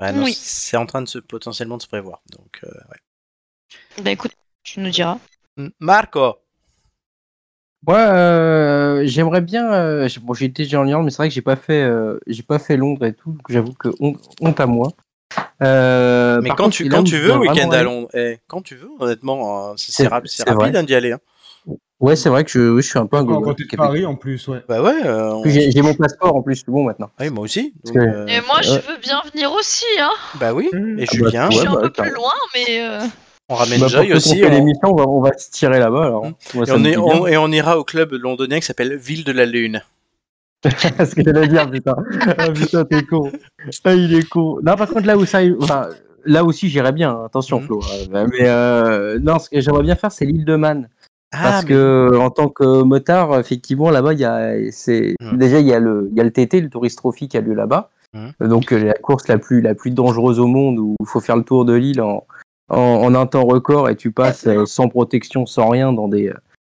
Ouais, 0.00 0.12
non, 0.12 0.22
Oui. 0.24 0.34
C'est 0.40 0.76
en 0.76 0.86
train 0.86 1.02
de 1.02 1.08
se 1.08 1.18
potentiellement 1.18 1.76
de 1.76 1.82
se 1.82 1.88
prévoir. 1.88 2.20
Donc, 2.30 2.60
euh, 2.64 2.68
ouais. 2.68 4.02
Bah 4.02 4.10
écoute, 4.12 4.32
tu 4.62 4.80
nous 4.80 4.90
diras. 4.90 5.18
Marco. 5.80 6.36
Moi, 7.86 7.98
euh, 7.98 9.02
j'aimerais 9.06 9.40
bien. 9.40 9.72
euh, 9.72 10.08
j'ai- 10.08 10.20
bon, 10.20 10.34
j'ai 10.34 10.46
été 10.46 10.64
déjà 10.64 10.80
en 10.80 10.86
Irlande, 10.86 11.04
mais 11.04 11.10
c'est 11.10 11.18
vrai 11.18 11.28
que 11.28 11.34
j'ai 11.34 11.42
pas 11.42 11.56
fait, 11.56 11.82
euh, 11.82 12.18
j'ai 12.26 12.42
pas 12.42 12.58
fait 12.58 12.76
Londres 12.76 13.04
et 13.06 13.12
tout. 13.12 13.32
donc 13.32 13.42
J'avoue 13.48 13.72
que 13.74 13.88
honte, 14.00 14.20
honte 14.40 14.60
à 14.60 14.66
moi. 14.66 14.92
Euh, 15.62 16.40
Mais 16.42 16.50
quand 16.50 16.56
contre, 16.64 16.76
tu, 16.76 16.88
quand 16.88 17.04
tu 17.04 17.18
veux, 17.18 17.36
week-end 17.38 17.70
à 17.70 17.82
Londres, 17.82 18.08
eh, 18.14 18.38
quand 18.46 18.62
tu 18.62 18.76
veux, 18.76 18.88
honnêtement, 19.00 19.70
euh, 19.70 19.74
c'est 19.76 19.92
C'est- 19.92 20.02
c'est 20.04 20.08
rap- 20.08 20.26
c'est 20.26 20.42
c'est 20.44 20.50
rapide 20.50 20.76
hein, 20.76 20.82
d'y 20.84 20.94
aller. 20.94 21.12
hein. 21.12 21.20
Ouais, 22.00 22.14
c'est 22.14 22.28
vrai 22.28 22.44
que 22.44 22.50
je, 22.50 22.76
je 22.76 22.80
suis 22.80 22.98
un 22.98 23.06
peu 23.06 23.16
un 23.16 23.24
Quand 23.26 23.40
gogo. 23.40 23.54
de 23.54 23.76
Paris 23.76 24.06
en 24.06 24.14
plus, 24.14 24.46
ouais. 24.46 24.62
Bah 24.68 24.80
ouais, 24.82 25.04
euh, 25.04 25.32
on- 25.34 25.44
J'ai 25.44 25.72
j'ai 25.72 25.82
mon 25.82 25.94
passeport 25.94 26.36
en 26.36 26.42
plus, 26.42 26.56
c'est 26.56 26.70
bon 26.70 26.84
maintenant. 26.84 27.10
oui, 27.18 27.28
moi 27.30 27.42
aussi. 27.44 27.74
Parce 27.82 27.92
donc, 27.94 28.04
que- 28.04 28.08
euh, 28.08 28.26
Et 28.28 28.40
moi, 28.46 28.62
je 28.62 28.70
veux 28.74 28.98
bien 29.02 29.20
venir 29.32 29.50
aussi, 29.52 29.84
hein. 30.00 30.10
Bah 30.38 30.52
oui, 30.54 30.68
Mmh. 30.72 31.00
et 31.00 31.02
Ah 31.02 31.06
bah, 31.06 31.12
Julien, 31.12 31.50
je 31.50 31.56
ouais, 31.56 31.60
suis 31.60 31.68
un 31.68 31.72
bah, 31.74 31.80
peu 31.82 31.90
plus 31.90 32.10
loin, 32.14 32.32
mais 32.54 32.80
euh, 32.88 33.00
on 33.48 33.54
ramène 33.56 33.80
Bah, 33.80 33.88
Joy 33.88 34.12
aussi. 34.12 34.40
on- 34.44 34.48
l'émission, 34.48 34.88
on 34.92 34.94
va, 34.94 35.08
on 35.08 35.20
va 35.20 35.36
se 35.36 35.50
tirer 35.50 35.80
là-bas. 35.80 36.06
Alors. 36.06 36.24
Mmh. 36.26 36.32
Moi, 36.54 36.64
Et 36.68 36.70
on, 36.70 36.84
est- 36.84 36.96
on- 36.96 37.26
et 37.26 37.36
on 37.36 37.48
ira 37.48 37.78
au 37.78 37.82
club 37.84 38.12
londonien 38.12 38.60
qui 38.60 38.66
s'appelle 38.66 38.94
Ville 38.96 39.24
de 39.24 39.32
la 39.32 39.44
Lune. 39.44 39.82
ce 40.64 41.14
que 41.16 41.22
j'allais 41.24 41.48
dire, 41.48 41.68
putain. 41.70 41.96
Ah, 42.38 42.50
putain, 42.52 42.84
t'es 42.84 43.02
con. 43.02 43.30
Ah, 43.84 43.94
il 43.94 44.14
est 44.14 44.28
con. 44.28 44.58
Non, 44.62 44.76
par 44.76 44.88
contre, 44.88 45.06
là 45.06 45.16
où 45.16 45.24
ça, 45.24 45.40
enfin, 45.60 45.88
là 46.24 46.44
aussi, 46.44 46.68
j'irais 46.68 46.92
bien. 46.92 47.10
hein. 47.10 47.24
Attention, 47.26 47.58
Mhm. 47.60 47.66
Flo. 47.66 47.80
Euh, 48.12 48.26
Mais 48.30 48.48
euh, 48.48 49.18
non, 49.20 49.38
ce 49.40 49.48
que 49.50 49.60
j'aimerais 49.60 49.82
bien 49.82 49.96
faire, 49.96 50.12
c'est 50.12 50.24
l'île 50.24 50.44
de 50.44 50.54
Man. 50.56 50.88
Ah, 51.32 51.38
Parce 51.42 51.64
mais- 51.64 51.70
que 51.70 52.16
en 52.18 52.30
tant 52.30 52.48
que 52.48 52.82
motard, 52.82 53.38
effectivement, 53.38 53.90
là-bas, 53.90 54.14
il 54.14 54.20
y 54.20 54.24
a, 54.24 54.54
c'est 54.72 55.14
Mhm. 55.20 55.36
déjà 55.38 55.60
il 55.60 55.66
y 55.66 55.72
a 55.74 55.78
le, 55.78 56.08
il 56.10 56.16
y 56.16 56.20
a 56.20 56.24
le 56.24 56.30
TT, 56.30 56.60
le 56.60 56.70
Tourist 56.70 56.96
Trophy 56.98 57.28
qui 57.28 57.36
a 57.36 57.40
lieu 57.42 57.54
là-bas. 57.54 57.90
Mhm. 58.14 58.32
Euh, 58.42 58.48
Donc 58.48 58.72
euh, 58.72 58.82
la 58.82 58.94
course 58.94 59.28
la 59.28 59.36
plus, 59.38 59.60
la 59.60 59.74
plus 59.74 59.90
dangereuse 59.90 60.38
au 60.40 60.46
monde 60.46 60.78
où 60.78 60.96
il 61.00 61.06
faut 61.06 61.20
faire 61.20 61.36
le 61.36 61.42
tour 61.44 61.64
de 61.66 61.74
l'île 61.74 62.00
en, 62.00 62.24
en, 62.70 62.76
en 62.78 63.14
un 63.14 63.26
temps 63.26 63.44
record 63.44 63.90
et 63.90 63.96
tu 63.96 64.10
passes 64.10 64.46
euh, 64.46 64.64
sans 64.64 64.88
protection, 64.88 65.44
sans 65.44 65.68
rien 65.68 65.92
dans 65.92 66.08
des, 66.08 66.32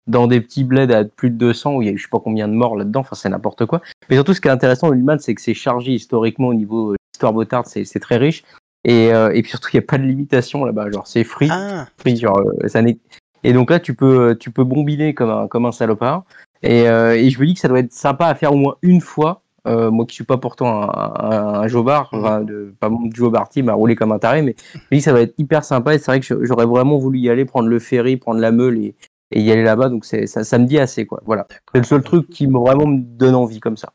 dans 0.07 0.27
des 0.27 0.41
petits 0.41 0.65
bleds 0.65 0.91
à 0.93 1.05
plus 1.05 1.29
de 1.29 1.37
200 1.37 1.75
où 1.77 1.81
il 1.81 1.87
y 1.87 1.91
a 1.93 1.95
je 1.95 2.01
sais 2.03 2.09
pas 2.11 2.19
combien 2.19 2.49
de 2.49 2.53
morts 2.53 2.75
là-dedans. 2.75 2.99
Enfin, 3.01 3.15
c'est 3.15 3.29
n'importe 3.29 3.65
quoi. 3.65 3.81
Mais 4.09 4.17
surtout, 4.17 4.33
ce 4.33 4.41
qui 4.41 4.49
est 4.49 4.51
intéressant 4.51 4.89
au 4.89 4.93
Lilleman, 4.93 5.19
c'est 5.19 5.33
que 5.33 5.41
c'est 5.41 5.53
chargé 5.53 5.93
historiquement 5.93 6.49
au 6.49 6.53
niveau 6.53 6.95
histoire 7.15 7.31
motarde, 7.33 7.67
c'est, 7.67 7.85
c'est 7.85 7.99
très 8.01 8.17
riche. 8.17 8.43
Et, 8.83 9.13
euh, 9.13 9.29
et 9.31 9.41
puis 9.43 9.51
surtout, 9.51 9.69
il 9.73 9.77
n'y 9.77 9.83
a 9.83 9.87
pas 9.87 9.97
de 9.99 10.03
limitation 10.03 10.65
là-bas. 10.65 10.89
Genre, 10.91 11.05
c'est 11.07 11.23
free 11.23 11.49
Ah, 11.51 11.85
prix, 11.97 12.17
genre, 12.17 12.39
euh, 12.39 12.67
ça 12.67 12.81
n'est- 12.81 12.97
et 13.43 13.53
donc 13.53 13.69
là 13.69 13.79
tu 13.79 13.95
peux 13.95 14.35
tu 14.39 14.51
peux 14.51 14.63
bombiner 14.63 15.13
comme 15.13 15.29
un 15.29 15.47
comme 15.47 15.65
un 15.65 15.71
salopard. 15.71 16.23
Et, 16.63 16.87
euh, 16.87 17.15
et 17.15 17.29
je 17.29 17.39
me 17.39 17.45
dis 17.45 17.55
que 17.55 17.59
ça 17.59 17.67
doit 17.67 17.79
être 17.79 17.91
sympa 17.91 18.27
à 18.27 18.35
faire 18.35 18.53
au 18.53 18.57
moins 18.57 18.75
une 18.81 19.01
fois. 19.01 19.41
Euh, 19.67 19.91
moi 19.91 20.07
qui 20.07 20.15
suis 20.15 20.23
pas 20.23 20.37
pourtant 20.37 20.81
un, 20.81 20.89
un, 20.89 21.61
un 21.61 21.67
jobard 21.67 22.09
enfin, 22.13 22.41
de, 22.41 22.73
pas 22.79 22.89
mon 22.89 23.11
jobard 23.13 23.47
team 23.47 23.69
à 23.69 23.73
rouler 23.73 23.95
comme 23.95 24.11
un 24.11 24.17
taré 24.17 24.41
mais 24.41 24.55
je 24.73 24.79
me 24.79 24.87
dis 24.93 24.97
que 24.97 25.03
ça 25.03 25.13
va 25.13 25.21
être 25.21 25.35
hyper 25.37 25.63
sympa. 25.63 25.93
Et 25.93 25.99
c'est 25.99 26.05
vrai 26.07 26.19
que 26.19 26.45
j'aurais 26.45 26.65
vraiment 26.65 26.97
voulu 26.97 27.19
y 27.19 27.29
aller 27.29 27.45
prendre 27.45 27.67
le 27.67 27.79
ferry 27.79 28.17
prendre 28.17 28.39
la 28.39 28.51
meule 28.51 28.77
et, 28.79 28.95
et 29.31 29.41
y 29.41 29.51
aller 29.51 29.63
là-bas. 29.63 29.89
Donc 29.89 30.05
ça, 30.05 30.25
ça 30.25 30.57
me 30.57 30.65
dit 30.65 30.79
assez 30.79 31.05
quoi. 31.05 31.21
Voilà. 31.25 31.47
C'est 31.73 31.79
le 31.79 31.85
seul 31.85 32.01
truc 32.01 32.29
qui 32.29 32.47
me 32.47 32.57
vraiment 32.57 32.87
me 32.87 32.99
donne 32.99 33.35
envie 33.35 33.59
comme 33.59 33.77
ça. 33.77 33.93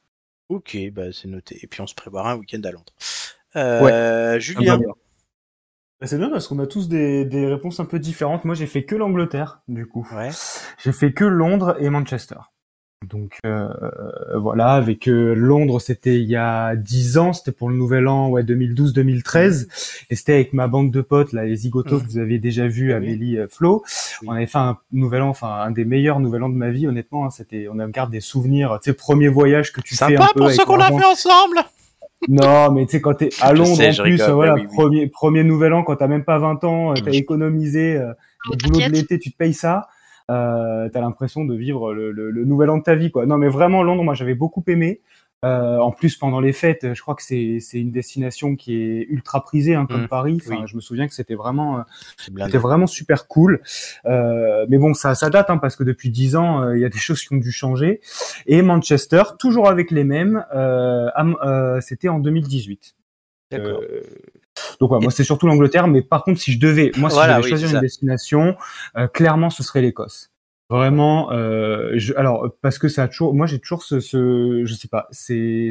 Ok, 0.48 0.77
bah 0.93 1.12
c'est 1.12 1.28
noté. 1.28 1.59
Et 1.62 1.66
puis 1.66 1.81
on 1.81 1.86
se 1.89 1.94
préparera 1.94 2.32
un 2.32 2.36
week-end 2.36 2.60
à 2.62 2.70
Londres. 2.70 2.93
Euh, 3.56 4.39
Julien. 4.39 4.78
Bah, 6.01 6.06
C'est 6.06 6.18
bien 6.18 6.31
parce 6.31 6.48
qu'on 6.48 6.59
a 6.59 6.66
tous 6.66 6.89
des, 6.89 7.24
des 7.24 7.47
réponses 7.47 7.81
un 7.81 7.85
peu 7.86 7.98
différentes. 7.98 8.44
Moi, 8.44 8.55
j'ai 8.55 8.66
fait 8.66 8.85
que 8.85 8.94
l'Angleterre, 8.94 9.60
du 9.68 9.86
coup. 9.86 10.06
Ouais. 10.14 10.31
J'ai 10.82 10.93
fait 10.93 11.12
que 11.12 11.24
Londres 11.24 11.77
et 11.81 11.89
Manchester. 11.90 12.36
Donc 13.06 13.39
euh, 13.44 13.68
voilà, 14.36 14.73
avec 14.73 15.06
euh, 15.06 15.35
Londres, 15.35 15.81
c'était 15.81 16.16
il 16.18 16.28
y 16.28 16.35
a 16.35 16.74
10 16.77 17.18
ans, 17.18 17.35
c'était 17.35 17.52
pour 17.52 17.68
le 17.68 17.77
nouvel 17.77 18.09
an, 18.09 18.31
ouais, 18.31 18.43
2012-2013, 18.43 19.68
et 20.09 20.16
c'était 20.16 20.32
avec 20.32 20.55
ma 20.55 20.66
bande 20.66 20.90
de 20.90 21.02
potes, 21.02 21.35
là, 21.35 21.44
les 21.44 21.56
zigotos 21.56 22.01
que 22.01 22.06
vous 22.06 22.18
avez 22.18 22.39
déjà 22.39 22.66
vu, 22.66 22.89
Oui. 22.89 22.93
Amélie, 22.94 23.39
euh, 23.39 23.48
Flo. 23.48 23.85
Oui. 24.23 24.28
On 24.28 24.32
avait 24.32 24.47
fait 24.47 24.59
un 24.59 24.78
nouvel 24.93 25.20
an, 25.23 25.28
enfin 25.28 25.48
un 25.60 25.70
des 25.73 25.85
meilleurs 25.85 26.20
nouvel 26.20 26.43
an 26.43 26.48
de 26.48 26.55
ma 26.55 26.70
vie, 26.70 26.86
honnêtement. 26.86 27.27
hein, 27.27 27.31
c'était, 27.31 27.68
on 27.70 27.77
garde 27.89 28.10
des 28.10 28.20
souvenirs, 28.20 28.78
tu 28.82 28.90
sais, 28.90 28.97
premier 28.97 29.28
voyage 29.28 29.74
que 29.74 29.82
tu 29.82 29.94
fais 29.94 30.05
un 30.05 30.09
Sympa 30.09 30.31
peu 30.32 30.40
pour 30.40 30.51
ceux 30.51 30.64
qu'on 30.64 30.81
a 30.81 30.89
fait 30.89 31.05
ensemble? 31.06 31.59
Non, 32.28 32.72
mais 32.72 32.86
tu 32.86 32.92
sais, 32.92 33.00
quand 33.00 33.14
t'es 33.14 33.28
à 33.40 33.52
Londres, 33.52 33.76
sais, 33.76 33.90
en 33.90 34.02
plus, 34.02 34.12
rigole, 34.12 34.30
voilà, 34.32 34.54
oui, 34.54 34.62
oui. 34.62 34.74
premier, 34.74 35.06
premier 35.06 35.44
nouvel 35.44 35.72
an, 35.72 35.82
quand 35.82 35.96
t'as 35.96 36.08
même 36.08 36.24
pas 36.24 36.38
20 36.38 36.64
ans, 36.64 36.90
euh, 36.92 36.94
t'as 36.94 37.12
économisé, 37.12 37.96
euh, 37.96 38.12
le 38.50 38.56
boulot 38.56 38.86
de 38.86 38.92
l'été, 38.92 39.18
tu 39.18 39.30
te 39.30 39.36
payes 39.36 39.54
ça, 39.54 39.88
euh, 40.30 40.88
t'as 40.88 41.00
l'impression 41.00 41.44
de 41.44 41.54
vivre 41.54 41.92
le, 41.94 42.10
le, 42.10 42.30
le 42.30 42.44
nouvel 42.44 42.70
an 42.70 42.78
de 42.78 42.82
ta 42.82 42.94
vie, 42.94 43.10
quoi. 43.10 43.26
Non, 43.26 43.38
mais 43.38 43.48
vraiment, 43.48 43.82
Londres, 43.82 44.02
moi, 44.02 44.14
j'avais 44.14 44.34
beaucoup 44.34 44.64
aimé. 44.66 45.00
Euh, 45.44 45.78
en 45.78 45.92
plus, 45.92 46.16
pendant 46.16 46.40
les 46.40 46.52
fêtes, 46.52 46.94
je 46.94 47.00
crois 47.00 47.14
que 47.14 47.22
c'est 47.22 47.60
une 47.74 47.92
destination 47.92 48.56
qui 48.56 48.74
est 48.74 49.06
ultra 49.08 49.44
prisée, 49.44 49.74
hein, 49.74 49.86
comme 49.86 50.04
Mm, 50.04 50.08
Paris. 50.08 50.42
Enfin, 50.44 50.62
oui. 50.62 50.66
je 50.66 50.76
me 50.76 50.80
souviens 50.80 51.06
que 51.06 51.14
c'était 51.14 51.34
vraiment, 51.34 51.78
euh, 51.78 51.82
c'était 52.18 52.58
vraiment 52.58 52.86
super 52.86 53.28
cool. 53.28 53.62
Euh, 54.06 54.66
mais 54.68 54.78
bon, 54.78 54.94
ça, 54.94 55.14
ça 55.14 55.30
date, 55.30 55.50
hein, 55.50 55.58
parce 55.58 55.76
que 55.76 55.84
depuis 55.84 56.10
10 56.10 56.36
ans, 56.36 56.62
euh, 56.62 56.76
il 56.76 56.80
y 56.80 56.84
a 56.84 56.88
des 56.88 56.98
choses 56.98 57.22
qui 57.22 57.32
ont 57.34 57.38
dû 57.38 57.52
changer. 57.52 58.00
Et 58.46 58.62
Manchester, 58.62 59.22
toujours 59.38 59.68
avec 59.68 59.90
les 59.90 60.04
mêmes, 60.04 60.44
euh, 60.54 61.80
c'était 61.80 62.08
en 62.08 62.18
2018. 62.18 62.94
D'accord. 63.50 63.80
Euh, 63.82 64.00
donc 64.80 64.90
ouais, 64.90 64.98
moi 65.00 65.10
c'est 65.10 65.24
surtout 65.24 65.46
l'Angleterre, 65.46 65.86
mais 65.86 66.02
par 66.02 66.24
contre 66.24 66.40
si 66.40 66.52
je 66.52 66.58
devais, 66.58 66.90
moi 66.96 67.10
si 67.10 67.14
Voilà, 67.16 67.34
je 67.34 67.38
devais 67.38 67.44
oui, 67.44 67.58
choisir 67.60 67.76
une 67.76 67.80
destination, 67.82 68.56
euh, 68.96 69.06
clairement 69.06 69.50
ce 69.50 69.62
serait 69.62 69.82
l'Écosse. 69.82 70.30
Vraiment, 70.68 71.30
euh, 71.30 71.93
je, 71.94 72.12
alors 72.16 72.51
parce 72.60 72.78
que 72.80 72.88
ça 72.88 73.05
a 73.05 73.09
toujours, 73.09 73.32
moi 73.34 73.47
j'ai 73.47 73.60
toujours 73.60 73.84
ce, 73.84 74.01
ce, 74.01 74.62
je 74.64 74.74
sais 74.74 74.88
pas, 74.88 75.06
c'est 75.12 75.70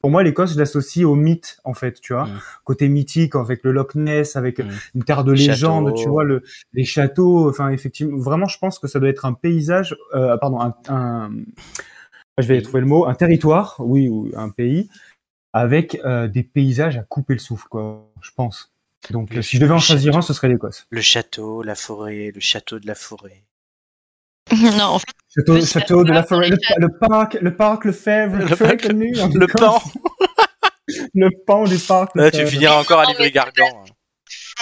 pour 0.00 0.10
moi 0.10 0.24
l'Écosse 0.24 0.54
je 0.54 0.58
l'associe 0.58 1.06
au 1.06 1.14
mythe 1.14 1.60
en 1.62 1.74
fait, 1.74 2.00
tu 2.00 2.12
vois, 2.12 2.24
Mm. 2.26 2.40
côté 2.64 2.88
mythique 2.88 3.36
avec 3.36 3.62
le 3.62 3.70
Loch 3.70 3.94
Ness, 3.94 4.34
avec 4.34 4.58
Mm. 4.58 4.68
une 4.96 5.04
terre 5.04 5.22
de 5.22 5.30
légende, 5.32 5.86
châteaux. 5.90 6.02
tu 6.02 6.08
vois, 6.08 6.24
le, 6.24 6.42
les 6.72 6.84
châteaux, 6.84 7.48
enfin 7.48 7.68
effectivement, 7.70 8.18
vraiment 8.18 8.46
je 8.48 8.58
pense 8.58 8.80
que 8.80 8.88
ça 8.88 8.98
doit 8.98 9.10
être 9.10 9.26
un 9.26 9.32
paysage, 9.32 9.96
euh, 10.14 10.36
pardon, 10.38 10.60
un, 10.60 10.74
un- 10.88 11.30
je 12.38 12.46
vais 12.48 12.60
trouver 12.62 12.80
le 12.80 12.86
mot, 12.86 13.06
un 13.06 13.14
territoire, 13.14 13.76
oui, 13.78 14.08
ou 14.08 14.28
un 14.36 14.48
pays 14.50 14.88
avec 15.52 16.00
euh, 16.04 16.26
des 16.26 16.42
paysages 16.42 16.96
à 16.96 17.02
couper 17.02 17.34
le 17.34 17.38
souffle, 17.38 17.68
quoi, 17.68 18.10
je 18.22 18.30
pense. 18.34 18.72
Donc, 19.10 19.32
Le 19.34 19.42
si 19.42 19.56
je 19.56 19.62
devais 19.62 19.74
en 19.74 19.78
choisir 19.78 20.16
un, 20.16 20.22
ce 20.22 20.32
serait 20.32 20.48
l'Écosse. 20.48 20.86
Le 20.90 21.00
château, 21.00 21.62
la 21.62 21.74
forêt, 21.76 22.32
le 22.34 22.40
château 22.40 22.80
de 22.80 22.86
la 22.88 22.94
forêt. 22.96 23.44
non, 24.78 24.84
en 24.84 24.98
fait, 24.98 25.06
Château, 25.64 26.04
de 26.04 26.12
la 26.12 26.22
forêt, 26.24 26.50
le, 26.50 26.58
le 26.78 26.88
parc, 26.98 27.34
le 27.40 27.56
parc, 27.56 27.84
le 27.84 27.92
Fèvre, 27.92 28.36
Le 28.36 28.44
le, 28.46 28.56
parc, 28.56 28.82
connu, 28.86 29.18
en 29.20 29.28
Le 29.28 29.44
Écosse. 29.44 29.60
pan. 29.60 29.82
le 31.14 31.30
pan 31.46 31.64
du 31.64 31.78
parc. 31.78 32.10
le 32.14 32.24
Là, 32.24 32.30
tu 32.30 32.46
finiras 32.46 32.80
encore 32.80 33.00
à 33.00 33.04
Non, 33.04 33.10
mais 33.18 33.24
Livry-Gargan. 33.24 33.84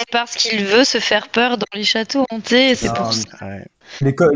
C'est 0.01 0.11
parce 0.11 0.35
qu'il 0.35 0.65
veut 0.65 0.83
se 0.83 0.99
faire 0.99 1.27
peur 1.29 1.57
dans 1.57 1.65
les 1.73 1.83
châteaux 1.83 2.25
hantés, 2.29 2.75
c'est 2.75 2.89
Ah, 2.89 2.93
pour 2.93 3.07
mais- 3.07 3.13
ça. 3.13 3.45
Ouais. 3.47 3.65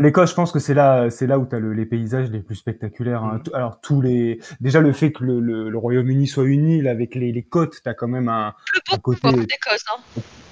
L'Écosse, 0.00 0.30
je 0.30 0.34
pense 0.34 0.52
que 0.52 0.58
c'est 0.58 0.74
là, 0.74 1.08
c'est 1.08 1.26
là 1.26 1.38
où 1.38 1.46
tu 1.46 1.56
as 1.56 1.60
les 1.60 1.86
paysages 1.86 2.30
les 2.30 2.40
plus 2.40 2.56
spectaculaires. 2.56 3.22
hein. 3.24 3.40
Tout- 3.42 3.54
Alors 3.54 3.80
tous 3.80 4.02
les, 4.02 4.38
déjà 4.60 4.80
le 4.80 4.92
fait 4.92 5.12
que 5.12 5.24
le, 5.24 5.40
le- 5.40 5.70
le 5.70 5.78
Royaume-Uni 5.78 6.26
soit 6.26 6.44
une 6.44 6.68
île 6.68 6.88
avec 6.88 7.14
les, 7.14 7.32
les 7.32 7.42
côtes, 7.42 7.76
t'as 7.82 7.94
quand 7.94 8.08
même 8.08 8.28
un, 8.28 8.54
côté, 9.02 9.20
hein. 9.24 9.34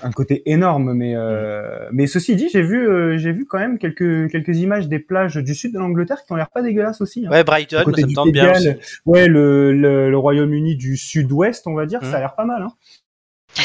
un 0.02 0.10
côté 0.10 0.42
énorme. 0.50 0.94
Mais 0.94 1.14
euh, 1.16 1.86
mais 1.92 2.06
ceci 2.06 2.34
dit, 2.34 2.48
j'ai 2.50 2.62
vu, 2.62 2.88
euh, 2.88 3.18
j'ai 3.18 3.32
vu 3.32 3.44
quand 3.46 3.58
même 3.58 3.78
quelques 3.78 4.30
quelques 4.30 4.56
images 4.58 4.88
des 4.88 5.00
plages 5.00 5.36
du 5.36 5.54
sud 5.54 5.74
de 5.74 5.78
l'Angleterre 5.78 6.24
qui 6.24 6.32
ont 6.32 6.36
l'air 6.36 6.50
pas 6.50 6.62
dégueulasses 6.62 7.00
aussi. 7.02 7.26
hein. 7.26 7.30
Ouais, 7.30 7.44
Brighton, 7.44 7.82
côté 7.84 8.02
ça 8.02 8.06
me 8.06 8.14
tente 8.14 8.32
bien 8.32 8.52
aussi. 8.52 8.70
Ouais, 9.04 9.26
le, 9.28 9.72
le, 9.72 10.08
le 10.10 10.16
Royaume-Uni 10.18 10.76
du 10.76 10.96
sud-ouest, 10.96 11.66
on 11.66 11.74
va 11.74 11.84
dire, 11.84 12.00
ça 12.02 12.16
a 12.16 12.20
l'air 12.20 12.34
pas 12.36 12.46
mal. 12.46 12.62
Hein. 12.62 12.72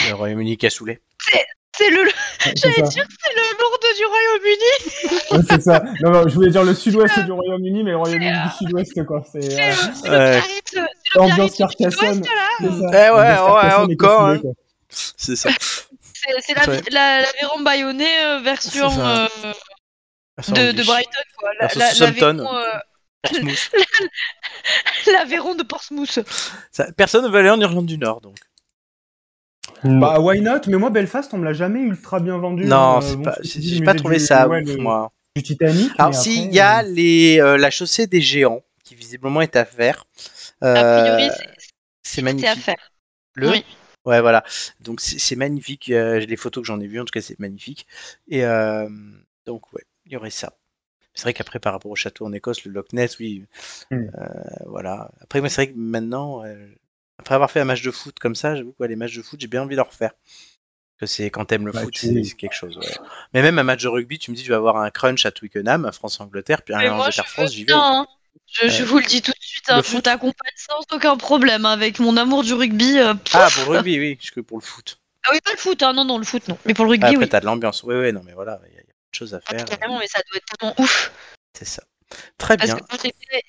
Le 0.09 0.15
Royaume-Uni 0.15 0.57
cassoulet. 0.57 0.99
C'est 1.79 1.89
le, 1.91 2.09
j'allais 2.55 2.81
dire 2.81 3.07
que 3.07 3.13
c'est 3.23 3.35
le 3.35 3.57
lourd 3.57 3.79
du 3.97 4.05
Royaume-Uni. 4.05 5.31
Ouais, 5.31 5.39
c'est 5.49 5.61
ça. 5.61 5.81
Non, 6.01 6.11
non, 6.11 6.27
je 6.27 6.35
voulais 6.35 6.49
dire 6.51 6.63
le 6.63 6.73
sud-ouest 6.75 7.19
du 7.19 7.31
Royaume-Uni, 7.31 7.83
mais 7.83 7.91
le 7.91 7.97
Royaume-Uni 7.97 8.31
du 8.31 8.57
sud-ouest, 8.57 9.05
quoi. 9.05 9.23
C'est 9.31 9.41
C'est 9.41 9.61
euh, 9.61 9.73
c'est 9.93 10.09
Ouais. 10.09 10.17
le 10.17 10.17
Biarritz, 10.31 10.61
c'est 10.73 10.79
le 11.15 11.21
ambiance 11.21 11.55
Carcassonne. 11.55 12.23
Eh 12.61 12.65
ouais, 12.65 13.09
ouais, 13.11 13.73
encore, 13.93 14.21
hein. 14.27 14.39
C'est 14.89 15.35
ça. 15.37 15.49
C'est 16.41 16.53
la, 16.53 16.65
Ouais. 16.67 16.81
la, 16.91 17.21
l'Aveyron 17.21 17.61
bayonnais 17.61 18.25
euh, 18.25 18.39
version 18.41 18.89
euh, 18.99 19.27
de, 20.49 20.71
de 20.73 20.83
Brighton, 20.83 21.19
quoi. 21.37 21.49
La, 21.61 21.67
Version 21.67 22.05
la, 22.05 22.11
l'Aveyron, 22.11 22.57
euh, 22.57 23.51
l'Aveyron 25.11 25.55
de 25.55 25.63
Portsmouth. 25.63 26.19
Ça- 26.71 26.91
Personne 26.97 27.23
ne 27.23 27.29
veut 27.29 27.39
aller 27.39 27.49
en 27.49 27.59
Irlande 27.59 27.85
du 27.85 27.97
Nord, 27.97 28.21
donc. 28.21 28.35
Bah, 29.83 30.19
why 30.19 30.41
not? 30.41 30.61
Mais 30.67 30.77
moi, 30.77 30.89
Belfast, 30.89 31.33
on 31.33 31.37
me 31.37 31.45
l'a 31.45 31.53
jamais 31.53 31.79
ultra 31.81 32.19
bien 32.19 32.37
vendu. 32.37 32.65
Non, 32.65 32.99
Euh, 33.01 33.15
bon, 33.15 33.23
pas, 33.23 33.37
j'ai 33.41 33.81
pas 33.83 33.93
trouvé 33.93 34.17
du- 34.17 34.23
ça 34.25 34.47
ouais, 34.47 34.61
ouf, 34.61 34.67
le- 34.69 34.77
moi. 34.77 35.11
Du 35.35 35.43
Titanic. 35.43 35.91
Alors, 35.97 36.13
si, 36.15 36.43
il 36.45 36.53
y 36.53 36.59
a 36.59 36.79
euh, 36.79 36.83
les, 36.83 37.39
euh, 37.39 37.57
la 37.57 37.69
chaussée 37.69 38.07
des 38.07 38.21
géants, 38.21 38.61
qui 38.83 38.95
visiblement 38.95 39.41
est 39.41 39.55
à 39.55 39.65
faire. 39.65 40.05
A 40.61 40.83
priori, 40.83 41.29
Euh, 41.29 41.31
c'est- 42.03 42.21
magnifique. 42.21 42.49
à 42.49 42.55
faire. 42.55 42.91
Le 43.35 43.49
Oui. 43.51 43.65
Ouais, 44.05 44.21
voilà. 44.21 44.43
Donc, 44.81 45.01
c'est 45.01 45.19
c'est 45.19 45.35
magnifique. 45.35 45.89
euh, 45.91 46.19
les 46.19 46.35
photos 46.35 46.63
que 46.63 46.67
j'en 46.67 46.79
ai 46.79 46.87
vues, 46.87 46.99
en 46.99 47.05
tout 47.05 47.11
cas, 47.11 47.21
c'est 47.21 47.39
magnifique. 47.39 47.85
Et 48.27 48.43
euh, 48.43 48.89
donc, 49.45 49.71
ouais, 49.73 49.83
il 50.05 50.13
y 50.13 50.15
aurait 50.17 50.29
ça. 50.29 50.53
C'est 51.13 51.23
vrai 51.23 51.33
qu'après, 51.33 51.59
par 51.59 51.73
rapport 51.73 51.91
au 51.91 51.95
château 51.95 52.25
en 52.25 52.33
Écosse, 52.33 52.63
le 52.65 52.71
Loch 52.71 52.91
Ness, 52.93 53.19
oui. 53.19 53.45
Mm. 53.91 53.95
euh, 53.95 54.27
voilà. 54.65 55.11
Après, 55.21 55.41
c'est 55.49 55.55
vrai 55.55 55.67
que 55.71 55.77
maintenant, 55.77 56.43
euh, 56.45 56.67
après 57.19 57.35
avoir 57.35 57.51
fait 57.51 57.59
un 57.59 57.65
match 57.65 57.81
de 57.81 57.91
foot 57.91 58.17
comme 58.19 58.35
ça, 58.35 58.55
j'avoue 58.55 58.71
que 58.71 58.77
ouais, 58.79 58.87
les 58.87 58.95
matchs 58.95 59.15
de 59.15 59.21
foot, 59.21 59.39
j'ai 59.39 59.47
bien 59.47 59.61
envie 59.61 59.75
de 59.75 59.81
le 59.81 59.87
refaire. 59.87 60.11
Que 60.99 61.05
c'est 61.05 61.29
quand 61.29 61.45
t'aimes 61.45 61.65
le 61.65 61.71
Bah, 61.71 61.81
foot, 61.83 61.93
tu- 61.93 62.25
c'est 62.25 62.35
quelque 62.35 62.53
chose. 62.53 62.77
ouais. 62.77 62.97
Mais 63.33 63.41
même 63.41 63.57
un 63.59 63.63
match 63.63 63.83
de 63.83 63.87
rugby, 63.87 64.19
tu 64.19 64.31
me 64.31 64.35
dis, 64.35 64.43
tu 64.43 64.49
vas 64.49 64.57
avoir 64.57 64.77
un 64.77 64.89
crunch 64.89 65.25
à 65.25 65.31
Twickenham, 65.31 65.89
France-Angleterre, 65.93 66.61
puis 66.61 66.73
un 66.73 66.91
Angleterre-France, 66.91 67.53
j'y 67.53 67.63
vais. 67.63 67.73
Non, 67.73 67.79
hein. 68.01 68.07
je, 68.47 68.67
je 68.67 68.83
vous 68.83 68.99
le 68.99 69.05
dis 69.05 69.21
tout 69.21 69.31
de 69.31 69.37
suite, 69.45 69.65
le 69.69 69.75
hein, 69.75 69.81
foot 69.81 69.97
je 69.97 70.01
t'accompagne 70.01 70.51
sans 70.57 70.95
aucun 70.95 71.15
problème 71.15 71.65
hein, 71.65 71.71
avec 71.71 71.99
mon 71.99 72.17
amour 72.17 72.43
du 72.43 72.53
rugby. 72.53 72.99
euh. 72.99 73.13
Ah, 73.33 73.47
pour 73.53 73.71
le 73.71 73.77
rugby, 73.79 73.97
oui, 73.99 74.17
je 74.21 74.31
que 74.31 74.41
pour 74.41 74.57
le 74.57 74.63
foot. 74.63 74.99
Ah 75.25 75.29
oui, 75.31 75.39
pas 75.43 75.51
le 75.51 75.57
foot, 75.57 75.81
hein, 75.83 75.93
non, 75.93 76.03
non, 76.03 76.17
le 76.17 76.25
foot, 76.25 76.45
non. 76.49 76.57
Mais 76.65 76.73
pour 76.73 76.83
le 76.85 76.89
Ah, 76.89 76.93
rugby, 76.93 77.05
après, 77.07 77.17
oui. 77.19 77.29
t'as 77.29 77.39
de 77.39 77.45
l'ambiance. 77.45 77.83
Oui, 77.83 77.95
oui, 77.95 78.11
non, 78.11 78.21
mais 78.25 78.33
voilà, 78.33 78.59
il 78.67 78.73
y, 78.73 78.77
a 78.77 78.81
il 78.81 78.87
y 78.87 78.89
a 78.89 78.93
plein 78.93 79.09
de 79.11 79.15
choses 79.15 79.33
à 79.33 79.39
faire. 79.41 79.65
Carrément, 79.65 79.99
mais 79.99 80.07
ça 80.07 80.19
doit 80.29 80.37
être 80.37 80.45
tellement 80.57 80.75
ouf. 80.79 81.11
C'est 81.57 81.65
ça. 81.65 81.83
Très 82.37 82.57
Parce 82.57 82.71
bien. 82.71 82.79
que 82.79 82.83
quand 82.89 82.97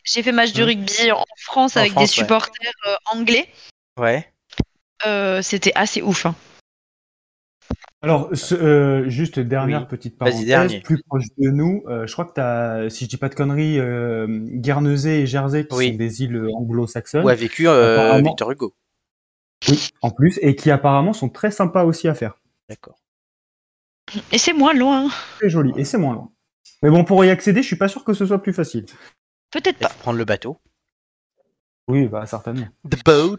j'ai 0.05 0.23
fait, 0.23 0.33
match 0.33 0.53
de 0.53 0.63
Hmm. 0.63 0.67
rugby 0.67 1.13
en 1.13 1.25
France 1.39 1.77
En 1.77 1.81
avec 1.81 1.93
France, 1.93 2.05
des 2.05 2.11
ouais. 2.11 2.25
supporters 2.25 2.73
euh, 2.89 2.95
anglais, 3.13 3.49
Ouais. 3.99 4.31
euh, 5.07 5.41
c'était 5.43 5.73
assez 5.75 6.03
ouf. 6.03 6.27
hein. 6.27 6.35
Alors, 8.03 8.31
ce- 8.35 8.55
euh, 8.55 9.09
juste 9.11 9.39
dernière 9.39 9.83
Oui. 9.83 9.87
petite 9.89 10.17
parenthèse, 10.17 10.81
plus 10.83 11.03
proche 11.03 11.25
de 11.37 11.51
nous, 11.51 11.85
euh, 11.87 12.07
je 12.07 12.13
crois 12.15 12.25
que 12.25 12.33
t'as, 12.33 12.89
si 12.89 13.05
je 13.05 13.11
dis 13.11 13.19
pas 13.19 13.29
de 13.29 13.35
conneries, 13.35 13.79
euh, 13.79 14.27
Guernesey 14.55 15.21
et 15.21 15.27
Jersey 15.27 15.67
qui 15.67 15.75
Oui. 15.77 15.91
sont 15.91 15.97
des 15.97 16.23
îles 16.23 16.49
anglo-saxonnes, 16.55 17.25
Où 17.25 17.29
a 17.29 17.35
vécu 17.35 17.69
euh. 17.69 18.21
Victor 18.23 18.51
Hugo. 18.53 18.75
oui, 19.69 19.89
en 20.01 20.11
plus, 20.11 20.39
et 20.41 20.57
qui 20.57 20.71
apparemment 20.71 21.13
sont 21.13 21.29
très 21.29 21.51
sympas 21.51 21.85
aussi 21.85 22.09
à 22.09 22.15
faire. 22.15 22.39
D'accord. 22.71 22.99
Et 24.33 24.39
c'est 24.39 24.55
moins 24.55 24.73
loin. 24.73 25.09
Très 25.39 25.51
joli, 25.51 25.73
et 25.77 25.85
c'est 25.85 25.99
moins 25.99 26.15
loin. 26.15 26.33
Mais 26.83 26.91
bon, 26.91 27.05
pour 27.05 27.25
y 27.25 27.31
accéder, 27.31 27.63
je 27.63 27.67
suis 27.67 27.77
pas 27.77 27.89
sûr 27.89 28.05
que 28.05 28.15
ce 28.15 28.27
soit 28.27 28.43
plus 28.43 28.53
facile. 28.53 28.87
Peut-être 29.51 29.79
pas. 29.79 29.89
prendre 29.89 30.19
le 30.19 30.25
bateau. 30.25 30.59
Oui, 31.89 32.07
bah 32.07 32.25
certainement. 32.27 32.69
The 32.89 33.05
boat. 33.05 33.37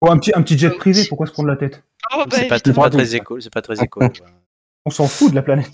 Oh, 0.00 0.10
un 0.10 0.18
petit, 0.18 0.32
un 0.34 0.42
petit 0.42 0.58
jet 0.58 0.70
privé, 0.70 1.04
pourquoi 1.08 1.26
se 1.26 1.32
prendre 1.32 1.48
la 1.48 1.56
tête? 1.56 1.82
Oh, 2.14 2.24
bah, 2.26 2.36
c'est 2.36 2.48
pas, 2.48 2.90
très 2.90 3.14
écolo. 3.14 3.40
C'est 3.40 3.52
pas 3.52 3.62
très 3.62 3.82
écolo. 3.82 4.06
ouais. 4.06 4.12
On 4.86 4.90
s'en 4.90 5.06
fout 5.06 5.30
de 5.30 5.34
la 5.34 5.42
planète. 5.42 5.72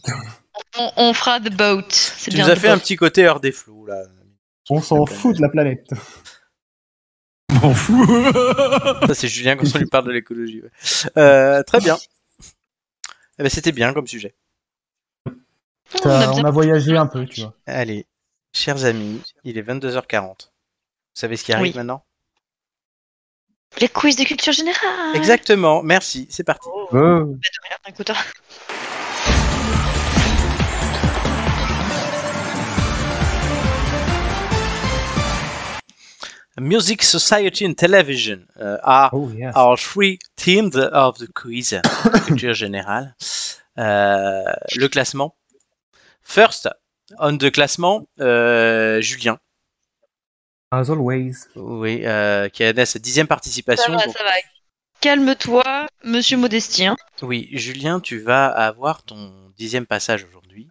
on, 0.78 0.90
on 0.96 1.12
fera 1.14 1.40
the 1.40 1.52
boat. 1.52 1.88
Tu 2.22 2.30
bien. 2.30 2.44
nous 2.44 2.50
as 2.50 2.56
fait 2.56 2.68
un 2.68 2.78
petit 2.78 2.96
côté 2.96 3.24
heure 3.26 3.40
des 3.40 3.52
flots 3.52 3.86
là. 3.86 4.04
On 4.68 4.80
s'en 4.80 5.04
fout 5.04 5.36
de 5.36 5.42
la 5.42 5.48
planète. 5.48 5.88
M'en 7.62 7.74
fous. 7.74 8.06
Ça 9.08 9.14
c'est 9.14 9.26
Julien 9.26 9.56
quand 9.56 9.66
on 9.74 9.78
lui 9.78 9.86
parle 9.86 10.06
de 10.06 10.12
l'écologie. 10.12 10.62
ouais. 10.62 11.10
Euh, 11.16 11.62
très 11.64 11.80
bien. 11.80 11.96
Eh 13.38 13.42
ben, 13.42 13.48
c'était 13.48 13.72
bien 13.72 13.92
comme 13.92 14.06
sujet. 14.06 14.34
On 16.04 16.08
a 16.10 16.28
on 16.28 16.34
bien- 16.34 16.44
a 16.44 16.50
voyagé 16.50 16.96
un 16.96 17.06
peu, 17.06 17.26
tu 17.26 17.40
vois. 17.42 17.54
Allez, 17.66 18.06
chers 18.52 18.84
amis, 18.84 19.20
il 19.44 19.58
est 19.58 19.62
22h40. 19.62 20.50
Vous 20.50 21.20
savez 21.20 21.36
ce 21.36 21.44
qui 21.44 21.52
arrive 21.52 21.72
Oui. 21.72 21.76
maintenant? 21.76 22.04
Les 23.80 23.88
quiz 23.88 24.16
de 24.16 24.24
culture 24.24 24.52
générale. 24.52 25.14
Exactement. 25.16 25.82
Merci. 25.82 26.26
C'est 26.30 26.44
parti. 26.44 26.68
Oh, 26.72 26.88
Euh, 26.94 27.20
bah, 27.24 27.26
de 27.26 27.68
rien, 27.68 27.76
écoute. 27.88 28.10
Music, 36.60 37.02
Society 37.02 37.64
and 37.64 37.74
Television 37.76 38.40
uh, 38.60 38.76
are 38.82 39.10
Oh, 39.14 39.30
yes. 39.30 39.54
our 39.56 39.76
three 39.78 40.18
teams 40.36 40.76
of 40.76 41.16
the 41.18 41.26
quiz 41.32 41.74
culture 42.26 42.52
générale. 42.54 43.14
Euh, 43.78 44.44
le 44.76 44.88
classement. 44.88 45.34
First, 46.30 46.68
on 47.18 47.36
the 47.38 47.50
classement, 47.50 48.06
euh, 48.20 49.00
Julien, 49.00 49.40
As 50.70 50.88
always. 50.88 51.32
oui, 51.56 52.02
euh, 52.06 52.48
qui 52.48 52.62
a 52.62 52.86
sa 52.86 53.00
dixième 53.00 53.24
Ça 53.24 53.28
participation. 53.28 53.92
va, 53.92 54.04
donc- 54.04 54.16
ça 54.16 54.22
va. 54.22 54.30
Calme-toi, 55.00 55.88
monsieur 56.04 56.36
Modestien. 56.36 56.94
oui, 57.22 57.48
Julien, 57.50 57.98
tu 57.98 58.20
vas 58.20 58.46
avoir 58.46 59.02
ton 59.02 59.50
dixième 59.56 59.86
passage 59.86 60.22
aujourd'hui, 60.22 60.68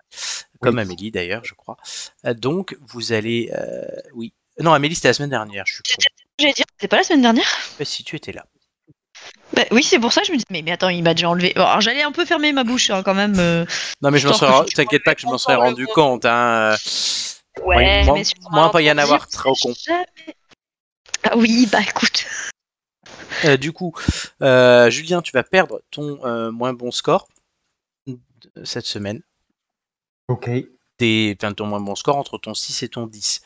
comme 0.61 0.76
Oui. 0.76 0.81
Amélie 0.84 1.11
d'ailleurs, 1.11 1.44
je 1.44 1.56
crois. 1.56 1.76
Euh, 2.26 2.34
donc, 2.34 2.77
vous 2.80 3.11
allez, 3.11 3.52
euh, 3.53 3.86
oui, 4.14 4.34
non, 4.61 4.72
Amélie 4.72 4.95
c'était 4.95 5.10
la 5.10 5.14
semaine 5.14 5.30
dernière. 5.30 5.65
Je 5.68 5.73
suis. 5.73 5.84
J'allais 6.40 6.53
dire, 6.53 6.65
c'était 6.72 6.88
pas 6.88 6.95
la 6.98 7.03
semaine 7.03 7.22
dernière? 7.23 7.49
Mais 7.80 7.84
si 7.86 8.06
tu 8.06 8.15
étais 8.15 8.31
là. 8.31 8.45
Bah, 9.53 9.64
Oui, 9.72 9.84
c'est 9.84 9.99
pour 9.99 10.14
ça 10.14 10.22
que 10.22 10.27
je 10.27 10.31
me 10.34 10.38
dis, 10.38 10.45
mais, 10.49 10.61
mais 10.61 10.72
attends, 10.72 10.89
il 10.89 11.03
m'a 11.03 11.14
déjà 11.14 11.30
enlevé. 11.30 11.53
Bon, 11.56 11.64
alors 11.64 11.81
j'allais 11.81 12.03
un 12.03 12.11
peu 12.11 12.26
fermer 12.26 12.53
ma 12.53 12.64
bouche 12.64 12.89
hein, 12.89 13.01
quand 13.03 13.14
même. 13.15 13.35
euh. 13.39 13.65
Non, 14.01 14.11
mais 14.11 14.19
je 14.19 14.27
m'en 14.27 14.34
serais, 14.34 14.65
t'inquiète 14.73 15.03
pas 15.03 15.15
que 15.15 15.22
je 15.22 15.26
m'en 15.27 15.38
serais 15.38 15.56
rendu 15.56 15.88
compte. 15.88 16.26
Hein. 16.26 16.76
Ouais, 17.64 18.03
moins- 18.06 18.14
mais 18.15 18.23
sur 18.23 18.38
moins 18.51 18.65
un 18.68 18.69
pas 18.69 18.81
y 18.81 18.91
en 18.91 18.97
avoir 18.97 19.19
dire, 19.19 19.27
trop 19.30 19.53
con. 19.61 19.73
jamais- 19.85 20.06
Ah 21.23 21.35
oui, 21.35 21.68
bah 21.72 21.80
écoute. 21.81 22.26
Euh, 23.45 23.57
du 23.57 23.72
coup, 23.73 23.93
euh, 24.41 24.89
Julien, 24.89 25.22
tu 25.22 25.31
vas 25.31 25.43
perdre 25.43 25.81
ton 25.91 26.23
euh, 26.26 26.51
moins 26.51 26.73
bon 26.73 26.91
score 26.91 27.27
euh, 28.07 28.14
cette 28.64 28.85
semaine. 28.85 29.22
Ok. 30.27 30.49
Tes- 30.97 31.35
enfin, 31.41 31.53
ton 31.53 31.65
moins 31.65 31.80
bon 31.81 31.95
score 31.95 32.18
entre 32.18 32.38
ton 32.38 32.53
6 32.53 32.84
et 32.84 32.89
ton 32.89 33.07
10. 33.07 33.41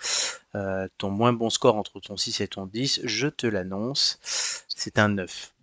Euh, 0.55 0.87
ton 0.97 1.09
moins 1.09 1.33
bon 1.33 1.49
score 1.49 1.75
entre 1.75 1.99
ton 1.99 2.17
6 2.17 2.41
et 2.41 2.47
ton 2.47 2.65
10, 2.65 3.01
je 3.03 3.27
te 3.27 3.47
l'annonce, 3.47 4.19
c'est 4.67 4.99
un 4.99 5.09
9. 5.09 5.53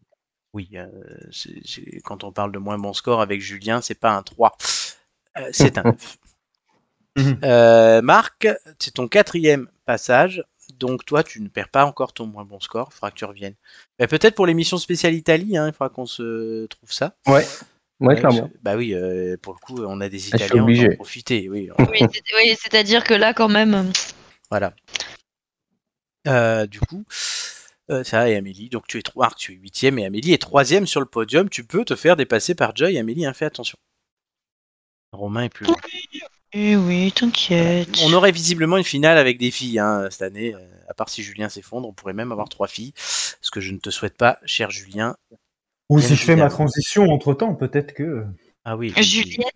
Oui, 0.52 0.68
euh, 0.74 0.86
c'est- 1.30 1.60
c'est- 1.64 2.00
quand 2.02 2.24
on 2.24 2.32
parle 2.32 2.50
de 2.52 2.58
moins 2.58 2.78
bon 2.78 2.92
score 2.92 3.20
avec 3.20 3.40
Julien, 3.40 3.80
c'est 3.80 3.94
pas 3.98 4.12
un 4.12 4.22
3. 4.22 4.56
Euh, 5.38 5.48
c'est 5.52 5.78
un 5.78 5.82
9. 5.84 6.18
Mhm. 7.16 7.40
Euh, 7.44 8.02
Marc, 8.02 8.46
c'est 8.78 8.94
ton 8.94 9.08
quatrième 9.08 9.68
passage. 9.84 10.44
Donc 10.78 11.04
toi, 11.04 11.24
tu 11.24 11.40
ne 11.42 11.48
perds 11.48 11.68
pas 11.68 11.84
encore 11.84 12.12
ton 12.12 12.26
moins 12.26 12.44
bon 12.44 12.60
score. 12.60 12.88
Il 12.92 12.94
faudra 12.94 13.10
que 13.10 13.16
tu 13.16 13.24
reviennes. 13.24 13.56
Mais 13.98 14.06
Peut-être 14.06 14.36
pour 14.36 14.46
l'émission 14.46 14.76
spéciale 14.78 15.14
Italie, 15.14 15.56
hein, 15.56 15.66
il 15.66 15.72
faudra 15.72 15.88
qu'on 15.88 16.06
se 16.06 16.66
trouve 16.66 16.92
ça. 16.92 17.16
Ouais, 17.26 17.32
ouais, 17.34 17.44
Ouais, 18.00 18.16
clairement. 18.16 18.48
je- 18.54 18.58
Bah 18.62 18.76
oui, 18.76 18.94
euh, 18.94 19.36
pour 19.42 19.54
le 19.54 19.58
coup, 19.58 19.82
on 19.84 20.00
a 20.00 20.08
des 20.08 20.20
suis 20.20 20.28
Italiens, 20.36 20.62
on 20.62 20.64
obligé. 20.66 20.86
va 20.86 20.92
en 20.92 20.96
profiter. 20.96 21.48
Oui, 21.48 21.68
Oui, 21.92 21.98
c'est- 22.12 22.22
oui, 22.36 22.56
c'est-à-dire 22.60 23.02
que 23.02 23.14
là, 23.14 23.34
quand 23.34 23.48
même. 23.48 23.90
voilà. 24.50 24.72
Euh, 26.28 26.66
du 26.66 26.78
coup, 26.80 27.04
euh, 27.90 28.04
ça 28.04 28.28
et 28.28 28.36
Amélie. 28.36 28.68
Donc 28.68 28.86
tu 28.86 28.98
es 28.98 29.02
trois, 29.02 29.30
tu 29.36 29.52
es 29.52 29.56
huitième 29.56 29.98
et 29.98 30.06
Amélie 30.06 30.32
est 30.32 30.38
troisième 30.38 30.86
sur 30.86 31.00
le 31.00 31.06
podium. 31.06 31.48
Tu 31.48 31.64
peux 31.64 31.84
te 31.84 31.96
faire 31.96 32.16
dépasser 32.16 32.54
par 32.54 32.74
Joy. 32.74 32.98
Amélie, 32.98 33.26
hein, 33.26 33.32
fais 33.32 33.46
attention. 33.46 33.76
Romain 35.12 35.44
est 35.44 35.48
plus 35.48 35.66
loin. 35.66 35.76
Eh 36.52 36.76
oui, 36.76 37.12
t'inquiète. 37.12 38.00
On 38.04 38.12
aurait 38.12 38.32
visiblement 38.32 38.76
une 38.76 38.84
finale 38.84 39.18
avec 39.18 39.38
des 39.38 39.50
filles 39.50 39.78
hein, 39.78 40.08
cette 40.10 40.22
année. 40.22 40.54
euh, 40.54 40.58
à 40.88 40.94
part 40.94 41.08
si 41.08 41.22
Julien 41.22 41.48
s'effondre, 41.48 41.88
on 41.88 41.92
pourrait 41.92 42.12
même 42.12 42.32
avoir 42.32 42.48
trois 42.48 42.66
filles. 42.66 42.92
Ce 42.96 43.50
que 43.50 43.60
je 43.60 43.72
ne 43.72 43.78
te 43.78 43.90
souhaite 43.90 44.16
pas, 44.16 44.38
cher 44.44 44.70
Julien. 44.70 45.14
Ou 45.88 46.00
si 46.00 46.16
je 46.16 46.24
fais 46.24 46.36
ma 46.36 46.48
transition 46.48 47.04
entre 47.10 47.34
temps, 47.34 47.54
peut-être 47.54 47.92
que. 47.94 48.24
Ah 48.64 48.76
oui, 48.76 48.92
Juliette. 48.98 49.52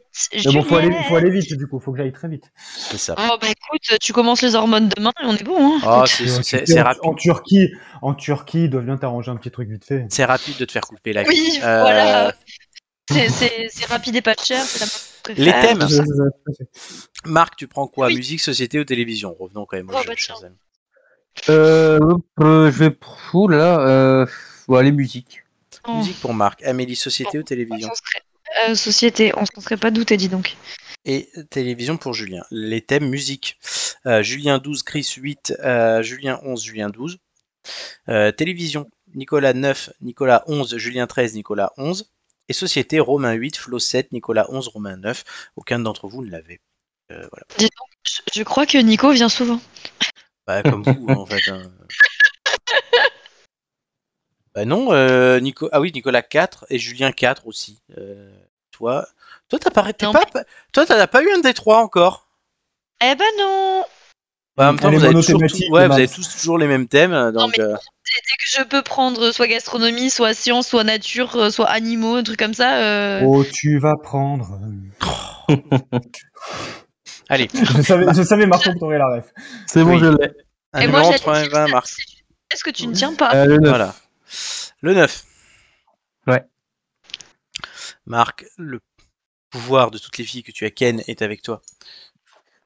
Mais 0.46 0.52
bon, 0.52 0.62
faut 0.62 0.76
aller, 0.76 0.86
Juliette. 0.86 1.06
faut 1.08 1.16
aller 1.16 1.30
vite, 1.30 1.52
du 1.56 1.66
coup, 1.66 1.78
faut 1.78 1.92
que 1.92 1.98
j'aille 1.98 2.12
très 2.12 2.28
vite. 2.28 2.50
c'est 2.56 2.96
ça. 2.98 3.14
Oh 3.18 3.36
bah 3.40 3.48
écoute, 3.48 3.98
tu 4.00 4.12
commences 4.14 4.40
les 4.40 4.54
hormones 4.54 4.88
demain 4.88 5.12
et 5.22 5.26
on 5.26 5.34
est 5.36 5.42
bon. 5.44 5.56
Hein. 5.58 5.80
Oh, 5.86 6.04
Écoute. 6.06 6.42
c'est- 6.44 6.80
rapide. 6.80 7.00
en 7.04 7.14
Turquie, 7.14 7.68
en 8.00 8.14
Turquie, 8.14 8.68
doit 8.70 8.80
bien 8.80 8.96
t'arranger 8.96 9.30
un 9.30 9.36
petit 9.36 9.50
truc 9.50 9.68
vite 9.68 9.84
fait. 9.84 10.06
C'est 10.08 10.24
rapide 10.24 10.56
de 10.56 10.64
te 10.64 10.72
faire 10.72 10.82
couper 10.82 11.12
la 11.12 11.22
Oui. 11.24 11.58
Euh, 11.62 11.80
voilà. 11.82 12.32
C'est- 13.10 13.84
rapide 13.90 14.16
et 14.16 14.22
pas 14.22 14.34
cher. 14.42 14.64
la 15.28 15.34
Les 15.34 15.52
thèmes. 15.52 15.86
Marc, 17.26 17.56
tu 17.56 17.68
prends 17.68 17.86
quoi? 17.86 18.06
Oui. 18.06 18.16
Musique, 18.16 18.40
société 18.40 18.78
ou 18.80 18.84
télévision? 18.84 19.36
Revenons 19.38 19.66
quand 19.66 19.76
même 19.76 19.90
au 19.90 19.94
Oh, 19.94 19.98
jeu, 20.02 20.08
bah, 20.08 20.14
chers 20.16 20.42
amis. 20.44 20.56
Euh, 21.50 21.98
euh, 22.40 22.70
je 22.70 22.78
vais. 22.84 22.96
Ouh 23.34 23.48
là 23.48 23.56
là, 23.58 23.80
euh, 23.80 24.26
bon, 24.68 24.80
les 24.80 24.92
musiques. 24.92 25.44
Oh, 25.86 25.96
Musique 25.96 26.18
pour 26.20 26.32
Marc. 26.32 26.62
Amélie, 26.64 26.96
société 26.96 27.36
ou 27.38 27.42
on 27.42 27.44
télévision 27.44 27.90
euh, 28.68 28.74
société, 28.74 29.32
on 29.36 29.44
s'en 29.46 29.60
serait 29.60 29.76
pas 29.76 29.90
douté, 29.90 30.16
dis 30.16 30.28
donc. 30.28 30.56
Et 31.04 31.28
télévision 31.50 31.96
pour 31.96 32.14
Julien. 32.14 32.44
Les 32.50 32.80
thèmes 32.80 33.08
musique. 33.08 33.58
Euh, 34.06 34.22
Julien 34.22 34.58
12, 34.58 34.82
Chris 34.82 35.06
8, 35.16 35.54
euh, 35.60 36.02
Julien 36.02 36.40
11, 36.44 36.62
Julien 36.62 36.88
12. 36.88 37.18
Euh, 38.08 38.32
télévision, 38.32 38.90
Nicolas 39.14 39.52
9, 39.52 39.90
Nicolas 40.00 40.44
11, 40.46 40.76
Julien 40.78 41.06
13, 41.06 41.34
Nicolas 41.34 41.72
11. 41.76 42.10
Et 42.48 42.52
société, 42.52 43.00
Romain 43.00 43.32
8, 43.32 43.56
Flo 43.56 43.78
7, 43.78 44.12
Nicolas 44.12 44.46
11, 44.50 44.68
Romain 44.68 44.96
9. 44.96 45.24
Aucun 45.56 45.78
d'entre 45.78 46.08
vous 46.08 46.24
ne 46.24 46.30
l'avait. 46.30 46.60
Euh, 47.10 47.26
voilà. 47.30 47.46
Dis 47.58 47.64
donc, 47.64 47.88
je, 48.06 48.20
je 48.34 48.42
crois 48.42 48.66
que 48.66 48.78
Nico 48.78 49.10
vient 49.12 49.28
souvent. 49.28 49.60
Bah, 50.46 50.62
comme 50.62 50.82
vous, 50.82 51.06
en 51.08 51.26
fait. 51.26 51.50
hein. 51.50 51.62
Bah 54.54 54.64
non, 54.64 54.92
euh, 54.92 55.40
Nico... 55.40 55.68
ah 55.72 55.80
oui, 55.80 55.90
Nicolas 55.92 56.22
4 56.22 56.66
et 56.70 56.78
Julien 56.78 57.10
4 57.10 57.48
aussi. 57.48 57.80
Euh, 57.98 58.32
toi, 58.76 59.06
toi 59.48 59.58
t'as 59.58 59.70
pas, 59.70 59.92
t'es 59.92 60.06
Non. 60.06 60.12
pas, 60.12 60.24
toi 60.72 60.86
t'as 60.86 61.06
pas 61.06 61.22
eu 61.22 61.30
un 61.32 61.38
des 61.40 61.54
trois 61.54 61.78
encore. 61.78 62.28
Eh 63.02 63.14
ben 63.14 63.24
non 63.38 63.84
Ouais, 64.56 64.64
en 64.66 64.72
même 64.72 64.78
temps, 64.78 64.88
Elle 64.88 64.94
est 64.94 64.98
vous 64.98 65.04
avez, 65.06 65.14
toujours, 65.14 65.40
monothématique, 65.40 65.72
ouais, 65.72 65.80
le 65.82 65.86
vous 65.88 65.92
avez 65.94 66.02
Max. 66.04 66.14
tous 66.14 66.36
toujours 66.36 66.58
les 66.58 66.68
mêmes 66.68 66.86
thèmes, 66.86 67.32
donc. 67.32 67.56
mais- 67.58 67.64
euh, 67.64 67.74
Dès 67.74 68.36
que 68.38 68.62
je 68.62 68.62
peux 68.68 68.82
prendre 68.82 69.32
soit 69.32 69.48
gastronomie, 69.48 70.10
soit 70.10 70.32
science, 70.34 70.68
soit 70.68 70.84
nature, 70.84 71.34
euh, 71.34 71.50
soit 71.50 71.68
animaux, 71.68 72.14
un 72.16 72.22
truc 72.22 72.38
comme 72.38 72.54
ça. 72.54 72.76
euh, 72.78 73.22
Oh, 73.24 73.42
tu 73.44 73.78
vas 73.80 73.94
prendre. 74.00 74.60
Allez, 77.28 77.48
Je 77.52 77.82
savais, 77.82 78.04
je 78.14 78.22
savais 78.22 78.46
Marco, 78.46 78.70
que 78.72 78.78
t'aurais 78.78 78.98
la 78.98 79.08
ref. 79.08 79.32
C'est 79.66 79.82
bon, 79.82 79.94
Oui. 79.94 79.98
je 80.00 80.06
l'ai. 80.06 80.30
un 80.74 80.80
Et 80.82 80.86
moi, 80.86 81.00
numéro 81.00 81.04
j'allais 81.04 81.14
entre 81.22 81.28
1 81.30 81.40
et 81.40 81.42
dire 81.42 81.52
20, 81.52 81.66
ça, 81.66 81.72
Marc. 81.72 81.86
c'est- 81.88 82.02
Est-ce 82.52 82.64
que 82.64 82.70
tu 82.70 82.86
ne 82.86 82.92
tiens 82.94 83.14
pas? 83.14 83.34
Euh, 83.34 83.46
le 83.46 83.56
9. 83.56 83.68
Voilà. 83.70 83.94
Le 84.82 84.94
9. 84.94 85.24
Ouais. 86.28 86.44
Marc, 88.06 88.46
le 88.58 88.80
pouvoir 89.50 89.90
de 89.90 89.98
toutes 89.98 90.18
les 90.18 90.24
filles 90.24 90.42
que 90.42 90.52
tu 90.52 90.64
as 90.64 90.70
ken 90.70 91.02
est 91.08 91.22
avec 91.22 91.42
toi. 91.42 91.62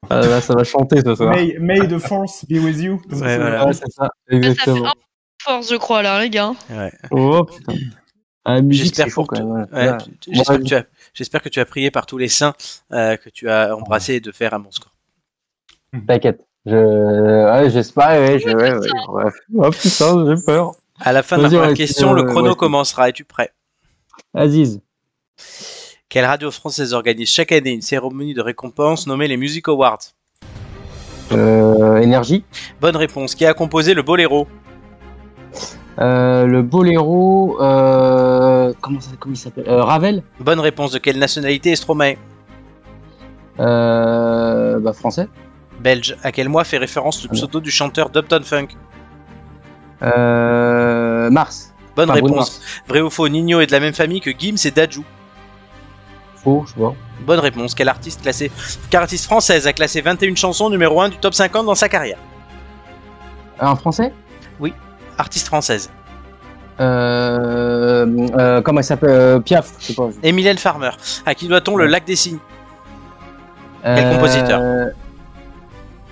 Ah, 0.09 0.21
là, 0.21 0.41
ça 0.41 0.53
va 0.53 0.63
chanter 0.63 1.01
ce 1.03 1.13
soir. 1.15 1.33
May, 1.35 1.57
may 1.59 1.87
the 1.87 1.99
force 1.99 2.45
be 2.45 2.53
with 2.53 2.77
you. 2.77 2.93
Ouais, 3.09 3.17
c'est- 3.17 3.37
voilà. 3.37 3.65
Ouais, 3.65 3.73
c'est 3.73 3.91
ça, 3.91 4.03
Ça 4.05 4.09
fait 4.29 4.35
exactement. 4.37 4.85
un 4.87 4.93
force, 5.43 5.69
je 5.69 5.75
crois, 5.75 6.01
là, 6.01 6.21
les 6.21 6.29
gars. 6.29 6.53
Ouais. 6.69 6.91
Oh 7.11 7.43
putain. 7.43 7.73
Ah, 8.45 8.61
la 8.61 8.69
J'espère 8.69 9.09
chaud. 9.09 9.25
Ouais, 9.31 9.41
Ouais. 9.41 9.97
que, 9.97 10.63
tu 10.63 10.75
as- 10.75 10.85
j'espère 11.13 11.41
que 11.41 11.49
tu 11.49 11.59
as 11.59 11.65
prié 11.65 11.91
par 11.91 12.05
tous 12.05 12.17
les 12.17 12.29
saints 12.29 12.53
euh, 12.93 13.17
que 13.17 13.29
tu 13.29 13.49
as 13.49 13.75
embrassés 13.75 14.21
de 14.21 14.31
faire 14.31 14.53
un 14.53 14.59
bon 14.59 14.71
score. 14.71 14.93
T'inquiète. 16.07 16.45
Je... 16.65 16.75
Ouais, 16.75 17.69
j'espère, 17.69 18.19
ouais, 18.19 18.39
je... 18.39 18.49
Oh 19.55 19.69
putain, 19.71 20.35
j'ai 20.35 20.43
peur. 20.43 20.71
À 21.01 21.13
la 21.13 21.23
fin 21.23 21.37
de 21.37 21.43
Vas-y, 21.43 21.55
première 21.57 21.73
question, 21.75 22.13
le 22.13 22.23
chrono 22.23 22.49
ouais. 22.51 22.55
commencera. 22.55 23.09
Es-tu 23.09 23.23
prêt? 23.25 23.51
Aziz. 24.33 24.81
Quelle 26.09 26.25
radio 26.25 26.49
française 26.51 26.93
organise 26.93 27.29
chaque 27.29 27.51
année 27.51 27.71
une 27.71 27.81
cérémonie 27.81 28.33
de 28.33 28.41
récompense 28.41 29.05
nommée 29.07 29.27
les 29.27 29.37
Music 29.37 29.67
Awards 29.67 29.99
Euh, 31.31 31.97
énergie. 31.97 32.43
Bonne 32.81 32.95
réponse. 32.95 33.35
Qui 33.35 33.45
a 33.45 33.53
composé 33.53 33.93
le 33.93 34.01
Boléro 34.01 34.47
Euh, 35.99 36.45
le 36.45 36.61
boléro. 36.63 37.57
Euh... 37.61 38.73
Comment, 38.81 39.01
ça, 39.01 39.11
comment 39.19 39.35
il 39.35 39.37
s'appelle 39.37 39.65
euh, 39.67 39.83
Ravel. 39.83 40.23
Bonne 40.39 40.59
réponse. 40.59 40.91
De 40.91 40.97
quelle 40.97 41.19
nationalité 41.19 41.71
est 41.71 41.75
Stromae 41.75 42.15
Euh... 43.59 44.79
Bah, 44.79 44.93
français. 44.93 45.27
Belge. 45.81 46.17
À 46.23 46.31
quel 46.31 46.49
mois 46.49 46.63
fait 46.63 46.77
référence 46.77 47.21
le 47.23 47.29
pseudo 47.29 47.59
du 47.59 47.69
chanteur 47.71 48.09
Dupton 48.09 48.41
Funk 48.43 48.69
Euh... 50.01 51.29
Mars. 51.29 51.73
Bonne 51.95 52.09
Enfin, 52.09 52.19
Bruno 52.21 52.35
réponse. 52.37 52.61
Vrai 52.87 53.01
ou 53.01 53.09
faux 53.09 53.27
Nino 53.27 53.59
est 53.59 53.67
de 53.67 53.71
la 53.73 53.79
même 53.81 53.93
famille 53.93 54.21
que 54.21 54.31
Gims 54.31 54.55
et 54.65 54.71
Dajou 54.71 55.03
Faux, 56.43 56.65
je 56.67 56.75
vois. 56.75 56.95
Bonne 57.25 57.39
réponse. 57.39 57.75
Quel 57.75 57.89
artiste 57.89 58.21
classé 58.21 58.51
Quelle 58.89 59.01
artiste 59.01 59.25
française 59.25 59.67
a 59.67 59.73
classé 59.73 60.01
21 60.01 60.35
chansons 60.35 60.69
numéro 60.69 61.01
1 61.01 61.09
du 61.09 61.17
top 61.17 61.33
50 61.33 61.65
dans 61.65 61.75
sa 61.75 61.89
carrière? 61.89 62.17
Un 63.59 63.75
français? 63.75 64.13
Artiste 65.17 65.47
française. 65.47 65.89
euh... 66.79 68.05
euh, 68.37 68.61
Comment 68.61 68.79
il 68.79 68.83
s'appelle? 68.85 69.09
Euh, 69.09 69.39
Piaf, 69.41 69.73
je 69.79 69.87
sais 69.87 69.93
pas. 69.93 70.09
Farmer. 70.57 70.91
À 71.25 71.35
qui 71.35 71.47
doit-on 71.49 71.75
le 71.75 71.85
lac 71.87 72.05
des 72.05 72.15
signes 72.15 72.39
Quel 73.83 74.09
compositeur? 74.15 74.61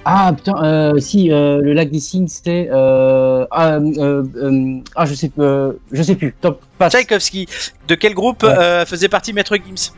Ah 0.09 0.31
putain, 0.33 0.55
euh, 0.63 0.99
si 0.99 1.31
euh, 1.33 1.59
le 1.61 1.73
lac 1.73 1.89
des 1.89 1.99
signes 1.99 2.27
c'était 2.29 2.69
euh, 2.71 3.45
ah, 3.51 3.73
euh, 3.75 4.23
euh, 4.37 4.79
ah 4.95 5.05
je 5.05 5.13
sais 5.13 5.29
euh, 5.37 5.73
je 5.91 6.01
sais 6.01 6.15
plus. 6.15 6.33
Top 6.39 6.61
passe. 6.77 6.93
Tchaïkovski. 6.93 7.45
De 7.89 7.95
quel 7.95 8.13
groupe 8.13 8.43
Ouais. 8.43 8.49
euh, 8.49 8.85
faisait 8.85 9.09
partie 9.09 9.33
Maître 9.33 9.55
Gims? 9.57 9.93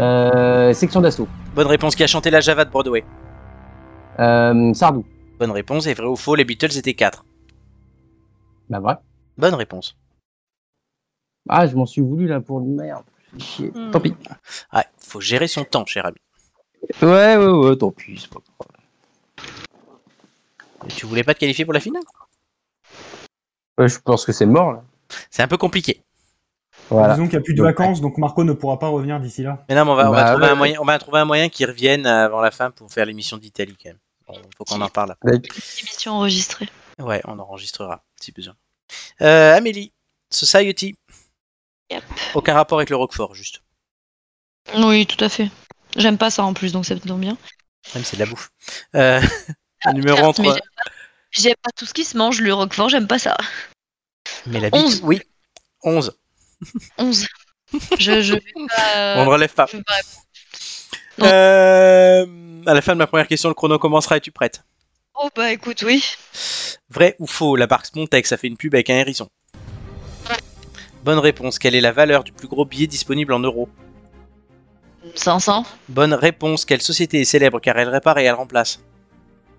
Euh, 0.00 0.72
section 0.72 1.00
d'assaut. 1.00 1.28
Bonne 1.54 1.66
réponse. 1.66 1.94
Qui 1.94 2.02
a 2.02 2.06
chanté 2.06 2.30
la 2.30 2.40
Java 2.40 2.64
de 2.64 2.70
Broadway 2.70 3.04
Euh, 4.18 4.72
Sardou. 4.74 5.04
Bonne 5.38 5.50
réponse. 5.50 5.86
Et 5.86 5.94
vrai 5.94 6.06
ou 6.06 6.16
faux 6.16 6.34
Les 6.34 6.44
Beatles 6.44 6.76
étaient 6.76 6.94
4 6.94 7.24
Bah 8.70 8.80
ouais. 8.80 8.94
Bonne 9.36 9.54
réponse. 9.54 9.96
Ah 11.48 11.66
je 11.66 11.74
m'en 11.74 11.86
suis 11.86 12.02
voulu 12.02 12.26
là 12.26 12.40
pour 12.40 12.60
une 12.60 12.76
merde. 12.76 13.04
Chier. 13.38 13.70
Hmm. 13.74 13.90
Tant 13.90 14.00
pis. 14.00 14.14
Ouais, 14.72 14.84
faut 14.98 15.20
gérer 15.20 15.48
son 15.48 15.64
temps, 15.64 15.86
cher 15.86 16.06
ami. 16.06 16.16
Ouais 17.02 17.36
ouais 17.36 17.46
ouais 17.46 17.76
tant 17.76 17.90
pis. 17.90 18.18
c'est 18.20 18.28
pas 18.30 18.40
grave. 18.58 18.68
Et 20.86 20.88
tu 20.88 21.06
voulais 21.06 21.24
pas 21.24 21.34
te 21.34 21.40
qualifier 21.40 21.64
pour 21.64 21.74
la 21.74 21.80
finale? 21.80 22.02
Ouais, 23.78 23.88
je 23.88 23.98
pense 24.00 24.24
que 24.24 24.32
c'est 24.32 24.46
mort 24.46 24.72
là. 24.72 24.84
C'est 25.30 25.42
un 25.42 25.48
peu 25.48 25.56
compliqué. 25.56 26.02
Voilà. 26.90 27.14
Disons 27.14 27.24
qu'il 27.28 27.38
n'y 27.38 27.42
a 27.42 27.44
plus 27.44 27.54
de 27.54 27.58
Donc, 27.58 27.66
vacances, 27.66 28.00
donc 28.00 28.18
Marco 28.18 28.42
ne 28.44 28.52
pourra 28.52 28.78
pas 28.78 28.88
revenir 28.88 29.20
d'ici 29.20 29.42
là. 29.42 29.64
Mais 29.68 29.74
non, 29.74 29.84
mais 29.84 29.92
on 29.92 29.94
va, 29.96 30.08
on 30.10 30.12
va 30.12 30.22
Bah, 30.24 30.30
trouver 30.32 30.44
ouais. 30.46 30.50
un 30.50 30.54
moyen, 30.56 30.78
on 30.80 30.84
va 30.84 30.98
trouver 30.98 31.18
un 31.20 31.24
moyen 31.24 31.48
qu'il 31.48 31.66
revienne 31.66 32.06
avant 32.06 32.40
la 32.40 32.50
fin 32.50 32.70
pour 32.70 32.90
faire 32.90 33.06
l'émission 33.06 33.36
d'Italie 33.36 33.76
quand 33.82 33.90
même. 33.90 33.98
Bon, 34.26 34.34
faut 34.56 34.64
qu'on 34.64 34.80
en 34.80 34.88
parle. 34.88 35.14
Émission 35.80 36.12
enregistrée. 36.12 36.68
Ouais, 36.98 37.20
on 37.26 37.38
enregistrera 37.38 38.04
si 38.20 38.32
besoin. 38.32 38.54
Euh, 39.22 39.56
Amélie, 39.56 39.92
Society. 40.30 40.94
Yep. 41.90 42.04
Aucun 42.34 42.54
rapport 42.54 42.78
avec 42.78 42.90
le 42.90 42.96
Roquefort, 42.96 43.34
juste. 43.34 43.62
Oui, 44.76 45.06
tout 45.06 45.22
à 45.24 45.28
fait. 45.28 45.48
J'aime 45.96 46.18
pas 46.18 46.30
ça 46.30 46.44
en 46.44 46.54
plus, 46.54 46.72
donc 46.72 46.86
ça 46.86 46.94
me 46.94 47.00
tombe 47.00 47.20
bien. 47.20 47.36
Même 47.94 48.04
c'est 48.04 48.16
de 48.16 48.22
la 48.24 48.30
bouffe. 48.30 48.50
Euh, 48.94 49.20
numéro 49.94 50.16
certes, 50.18 50.28
entre. 50.28 50.42
mais 50.42 50.60
j'aime 51.32 51.54
pas- 51.54 51.70
pas 51.70 51.72
tout 51.76 51.86
ce 51.86 51.94
qui 51.94 52.04
se 52.04 52.16
mange, 52.16 52.40
le 52.40 52.52
roquefort, 52.54 52.88
j'aime 52.88 53.06
pas 53.08 53.18
ça. 53.18 53.36
Mais 54.46 54.60
la 54.60 54.70
bite, 54.70 54.80
Onze. 54.80 55.00
oui. 55.02 55.20
11. 55.82 56.16
11. 56.98 57.26
je, 57.98 58.34
pas. 58.34 59.14
on 59.20 59.24
ne 59.24 59.30
relève 59.30 59.54
pas. 59.54 59.66
Euh, 61.22 62.26
à 62.66 62.74
la 62.74 62.80
fin 62.80 62.92
de 62.92 62.98
ma 62.98 63.06
première 63.06 63.28
question, 63.28 63.48
le 63.48 63.54
chrono 63.54 63.78
commencera. 63.78 64.16
Es-tu 64.16 64.32
prête? 64.32 64.64
Oh 65.14 65.28
bah 65.36 65.52
écoute, 65.52 65.82
oui. 65.86 66.04
Vrai 66.88 67.16
ou 67.18 67.26
faux 67.26 67.56
La 67.56 67.66
marque 67.66 67.94
Montex 67.94 68.32
a 68.32 68.36
fait 68.36 68.48
une 68.48 68.56
pub 68.56 68.74
avec 68.74 68.90
un 68.90 68.94
hérisson. 68.94 69.28
Bonne 71.04 71.18
réponse. 71.18 71.58
Quelle 71.58 71.74
est 71.74 71.80
la 71.80 71.92
valeur 71.92 72.24
du 72.24 72.32
plus 72.32 72.48
gros 72.48 72.64
billet 72.64 72.86
disponible 72.86 73.32
en 73.32 73.40
euros? 73.40 73.68
500. 75.14 75.64
Bonne 75.88 76.14
réponse. 76.14 76.64
Quelle 76.64 76.82
société 76.82 77.20
est 77.20 77.24
célèbre 77.24 77.60
car 77.60 77.78
elle 77.78 77.88
répare 77.88 78.18
et 78.18 78.24
elle 78.24 78.34
remplace? 78.34 78.82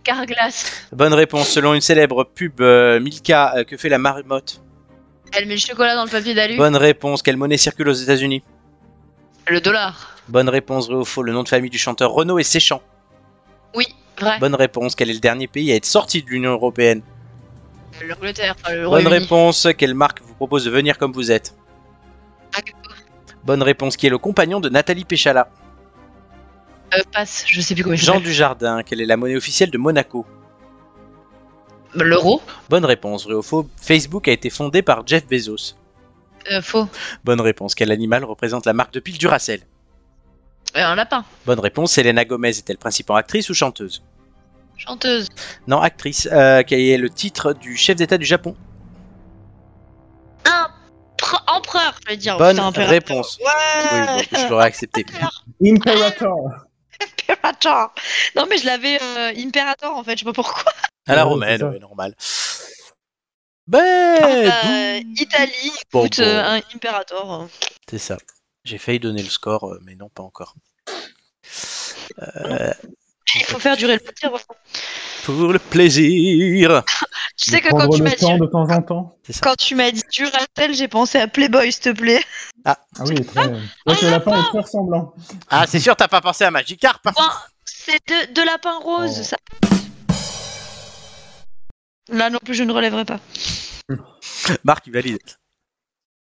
Carglass. 0.04 0.88
Bonne 0.92 1.14
réponse. 1.14 1.50
Selon 1.50 1.74
une 1.74 1.82
célèbre 1.82 2.24
pub 2.24 2.62
euh, 2.62 3.00
Milka, 3.00 3.56
euh, 3.58 3.64
que 3.64 3.78
fait 3.78 3.90
la 3.90 3.98
marmotte? 3.98 4.62
Elle 5.34 5.48
met 5.48 5.56
le 5.56 5.60
chocolat 5.60 5.96
dans 5.96 6.04
le 6.06 6.10
papier 6.10 6.34
d'alu. 6.34 6.58
Bonne 6.58 6.76
réponse. 6.76 7.22
Quelle 7.22 7.38
monnaie 7.38 7.58
circule 7.58 7.88
aux 7.90 7.94
États-Unis? 7.94 8.44
Le 9.48 9.62
dollar. 9.62 10.16
Bonne 10.28 10.50
réponse. 10.50 10.88
Vrai 10.88 10.96
ou 10.98 11.06
faux 11.06 11.24
Le 11.24 11.32
nom 11.34 11.44
de 11.44 11.50
famille 11.50 11.70
du 11.70 11.78
chanteur 11.78 12.12
Renaud 12.12 12.38
est 12.40 12.44
Séchant. 12.44 12.82
Oui, 13.76 13.86
vrai. 14.20 14.40
Bonne 14.40 14.56
réponse. 14.56 14.96
Quel 14.96 15.10
est 15.10 15.14
le 15.14 15.20
dernier 15.20 15.48
pays 15.48 15.72
à 15.72 15.76
être 15.76 15.86
sorti 15.86 16.22
de 16.24 16.30
l'Union 16.30 16.52
Européenne? 16.52 17.02
L'Angleterre, 18.06 18.56
le 18.70 18.78
Bonne 18.82 18.88
Royaume-Uni. 18.88 19.20
réponse. 19.20 19.68
Quelle 19.78 19.94
marque 19.94 20.22
vous 20.22 20.34
propose 20.36 20.66
de 20.66 20.70
venir 20.72 20.98
comme 20.98 21.12
vous 21.14 21.32
êtes? 21.32 21.56
Bonne 23.44 23.64
réponse. 23.64 23.96
Qui 23.98 24.08
est 24.08 24.12
le 24.12 24.18
compagnon 24.18 24.60
de 24.60 24.70
Nathalie 24.70 25.06
Péchala? 25.06 25.50
Euh, 26.94 27.02
passe, 27.14 27.46
je 27.48 27.62
sais 27.62 27.74
plus 27.74 27.84
comment 27.84 27.96
il 27.96 28.00
Jean 28.00 28.14
s'appelle. 28.14 28.24
Dujardin. 28.28 28.84
Quelle 28.84 29.02
est 29.02 29.06
la 29.06 29.18
monnaie 29.18 29.38
officielle 29.38 29.72
de 29.72 29.78
Monaco? 29.78 30.26
L'euro. 31.96 32.42
Bonne 32.70 32.86
réponse. 32.86 33.26
Vrai 33.26 33.34
ou 33.36 33.42
faux 33.42 33.68
Facebook 33.78 34.28
a 34.28 34.32
été 34.32 34.50
fondé 34.50 34.82
par 34.82 35.06
Jeff 35.06 35.28
Bezos. 35.28 35.76
Euh, 36.52 36.62
faux. 36.62 36.88
Bonne 37.24 37.42
réponse. 37.42 37.76
Quel 37.76 37.92
animal 37.92 38.24
représente 38.24 38.66
la 38.66 38.74
marque 38.74 38.94
de 38.94 39.00
pile 39.00 39.18
Duracell 39.18 39.62
Euh, 40.78 40.84
un 40.84 40.96
lapin. 40.96 41.24
Bonne 41.46 41.60
réponse. 41.60 41.94
Selena 41.94 42.26
Gomez 42.26 42.50
est-elle 42.58 42.78
principalement 42.78 43.18
actrice 43.18 43.50
ou 43.50 43.54
chanteuse 43.54 44.02
Chanteuse. 44.78 45.28
Non, 45.68 45.80
actrice. 45.80 46.28
Euh, 46.32 46.64
quel 46.66 46.80
est 46.80 46.98
le 46.98 47.10
titre 47.10 47.54
du 47.54 47.78
chef 47.78 47.98
d'État 47.98 48.18
du 48.18 48.26
Japon 48.26 48.56
empereur, 51.48 51.94
je 52.04 52.10
vais 52.12 52.18
dire. 52.18 52.38
Bonne 52.38 52.60
réponse. 52.60 53.38
Oui, 53.40 53.46
Ouais. 53.92 54.28
bon, 54.32 54.38
je 54.40 54.48
l'aurais 54.50 54.66
accepté. 54.66 55.06
Imperator. 55.64 56.50
Imperator. 57.30 57.94
Non 58.36 58.46
mais 58.50 58.58
je 58.58 58.66
l'avais 58.66 59.02
euh, 59.02 59.34
Imperator 59.38 59.96
en 59.98 60.04
fait, 60.04 60.14
je 60.14 60.20
sais 60.20 60.26
pas 60.26 60.34
pourquoi. 60.34 60.64
À 61.08 61.16
la 61.16 61.24
romaine, 61.24 61.64
ouais, 61.64 61.80
normal. 61.80 62.16
Ben, 63.68 63.80
Euh, 64.24 65.02
Italie, 65.16 65.72
Bon, 65.92 66.06
écoute, 66.06 66.20
bon. 66.20 66.24
euh, 66.26 66.44
un 66.44 66.62
Imperator. 66.76 67.48
c'est 67.90 67.98
ça. 67.98 68.18
J'ai 68.64 68.78
failli 68.78 69.00
donner 69.00 69.24
le 69.24 69.30
score, 69.30 69.76
mais 69.82 69.96
non, 69.96 70.10
pas 70.10 70.24
encore. 70.24 70.56
Euh, 72.22 72.74
Il 73.36 73.44
faut 73.46 73.60
faire 73.60 73.78
durer 73.78 73.94
le 73.94 74.00
plaisir. 74.00 74.32
pour 75.24 75.54
le 75.54 75.60
plaisir. 75.60 76.84
Tu 77.38 77.50
sais 77.50 77.62
que 77.62 77.70
quand 77.70 77.88
tu 77.90 78.00
le 78.00 78.04
m'as 78.04 78.16
dit, 78.16 78.26
de 78.40 78.46
temps 78.46 78.70
en 78.70 78.82
temps. 78.84 79.18
C'est 79.26 79.34
ça. 79.34 79.40
quand 79.42 79.56
tu 79.56 79.74
m'as 79.74 79.90
dit 79.90 80.04
Duracell, 80.14 80.76
j'ai 80.76 80.88
pensé 80.88 81.18
à 81.18 81.28
Playboy, 81.28 81.72
s'il 81.72 81.82
te 81.82 81.90
plaît. 81.90 82.24
Ah 82.66 82.78
oui, 83.06 83.16
très. 83.26 83.48
Ouais, 83.48 83.96
ce 84.00 84.06
lapin 84.12 84.40
est 84.40 84.50
très 84.50 84.60
ressemblant. 84.60 85.14
Ah, 85.50 85.66
c'est 85.68 85.80
sûr, 85.80 85.96
t'as 85.96 86.08
pas 86.08 86.22
pensé 86.22 86.44
à 86.44 86.52
Magikarp 86.52 87.00
hein 87.08 87.12
Enfin, 87.16 87.32
c'est 87.66 88.00
de, 88.08 88.34
de 88.34 88.42
lapin 88.46 88.78
rose, 88.80 89.18
Oh. 89.20 89.24
ça. 89.24 89.38
Là 92.10 92.30
non 92.30 92.40
plus, 92.44 92.54
je 92.54 92.64
ne 92.64 92.74
relèverai 92.74 93.06
pas. 93.06 93.20
Marc, 94.64 94.86
il 94.88 94.94
valide. 94.94 95.20